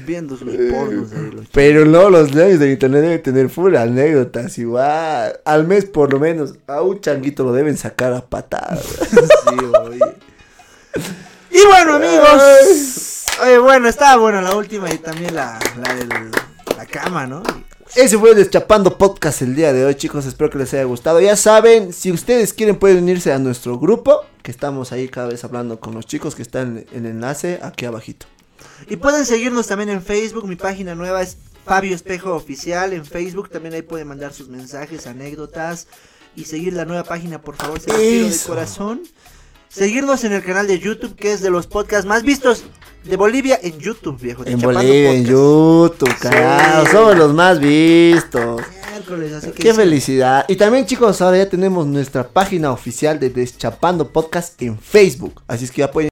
viendo 0.06 0.35
sus 0.35 0.49
pornos 0.49 1.11
ahí. 1.14 1.31
Los... 1.31 1.48
Pero 1.53 1.85
no, 1.85 2.10
los 2.10 2.34
leones 2.34 2.60
del 2.60 2.72
internet 2.72 3.02
deben 3.02 3.23
tener 3.23 3.49
full 3.49 3.76
anécdotas 3.76 4.57
igual. 4.57 5.39
Al 5.45 5.68
mes 5.68 5.85
por 5.85 6.11
lo 6.11 6.19
menos 6.19 6.56
a 6.65 6.81
un 6.81 6.99
changuito 6.99 7.44
lo 7.44 7.53
deben 7.53 7.77
sacar 7.77 8.14
a 8.14 8.22
patadas. 8.26 8.84
Sí, 9.48 9.65
oye. 9.80 9.99
Y 11.52 11.65
bueno, 11.68 11.95
amigos. 11.95 13.26
Oye, 13.44 13.57
bueno, 13.60 13.88
estaba 13.88 14.18
buena 14.18 14.41
la 14.41 14.56
última 14.56 14.91
y 14.91 14.98
también 14.98 15.35
la, 15.35 15.60
la 15.81 15.94
de 15.94 16.06
la 16.76 16.85
cama, 16.85 17.26
¿no? 17.27 17.44
Ese 17.96 18.18
fue 18.18 18.32
el 18.32 18.36
Deschapando 18.36 18.98
Podcast 18.98 19.42
el 19.42 19.56
día 19.56 19.72
de 19.74 19.86
hoy, 19.86 19.96
chicos. 19.96 20.26
Espero 20.26 20.50
que 20.50 20.58
les 20.58 20.74
haya 20.74 20.84
gustado. 20.84 21.22
Ya 21.22 21.36
saben, 21.36 21.94
si 21.94 22.12
ustedes 22.12 22.54
quieren, 22.54 22.78
pueden 22.78 22.98
unirse 22.98 23.32
a 23.32 23.40
nuestro 23.40 23.80
grupo. 23.80 24.22
Que 24.44 24.52
estamos 24.52 24.92
ahí 24.92 25.08
cada 25.08 25.30
vez 25.30 25.44
hablando 25.44 25.80
con 25.80 25.94
los 25.94 26.06
chicos 26.06 26.36
que 26.36 26.42
están 26.42 26.86
en 26.92 27.06
el 27.06 27.12
enlace 27.12 27.60
aquí 27.64 27.86
abajito. 27.86 28.28
Y 28.88 28.98
pueden 28.98 29.26
seguirnos 29.26 29.68
también 29.68 29.90
en 29.90 30.04
Facebook. 30.04 30.48
Mi 30.48 30.56
página 30.56 30.96
nueva 30.96 31.22
es 31.22 31.38
Fabio 31.66 31.96
Espejo 31.96 32.36
Oficial. 32.36 32.94
En 32.94 33.06
Facebook 33.06 33.50
también 33.50 33.74
ahí 33.74 33.82
pueden 33.82 34.08
mandar 34.08 34.34
sus 34.34 34.50
mensajes, 34.50 35.08
anécdotas. 35.08 35.88
Y 36.36 36.46
seguir 36.46 36.74
la 36.74 36.86
nueva 36.86 37.04
página, 37.04 37.42
por 37.42 37.56
favor, 37.56 37.80
se 37.80 37.90
los 38.22 38.42
de 38.42 38.48
corazón. 38.48 39.02
Seguirnos 39.70 40.24
en 40.24 40.34
el 40.34 40.44
canal 40.44 40.68
de 40.68 40.80
YouTube, 40.80 41.16
que 41.16 41.32
es 41.32 41.42
de 41.42 41.50
los 41.50 41.68
podcasts 41.68 42.06
más 42.06 42.24
vistos 42.24 42.66
de 43.08 43.16
Bolivia 43.18 43.60
en 43.62 43.78
YouTube, 43.80 44.20
viejo. 44.20 44.44
de 44.44 44.52
En 44.52 44.60
Bolivia, 44.60 45.12
en. 45.14 45.26
YouTube, 45.26 46.14
carajo. 46.20 46.86
Sí. 46.86 46.92
Somos 46.92 47.18
los 47.18 47.34
más 47.34 47.60
vistos. 47.60 48.62
Miércoles, 48.92 49.34
así 49.34 49.52
que 49.52 49.64
Qué 49.64 49.72
sí. 49.72 49.76
felicidad. 49.76 50.46
Y 50.48 50.56
también, 50.56 50.86
chicos, 50.86 51.22
ahora 51.22 51.38
ya 51.38 51.50
tenemos 51.50 51.86
nuestra 51.86 52.28
página 52.28 52.72
oficial 52.72 53.20
de 53.20 53.30
Deschapando 53.30 54.08
Podcast 54.10 54.60
en 54.62 54.78
Facebook. 54.80 55.42
Así 55.48 55.66
es 55.66 55.72
que 55.72 55.80
ya 55.82 55.92
pueden 55.92 56.06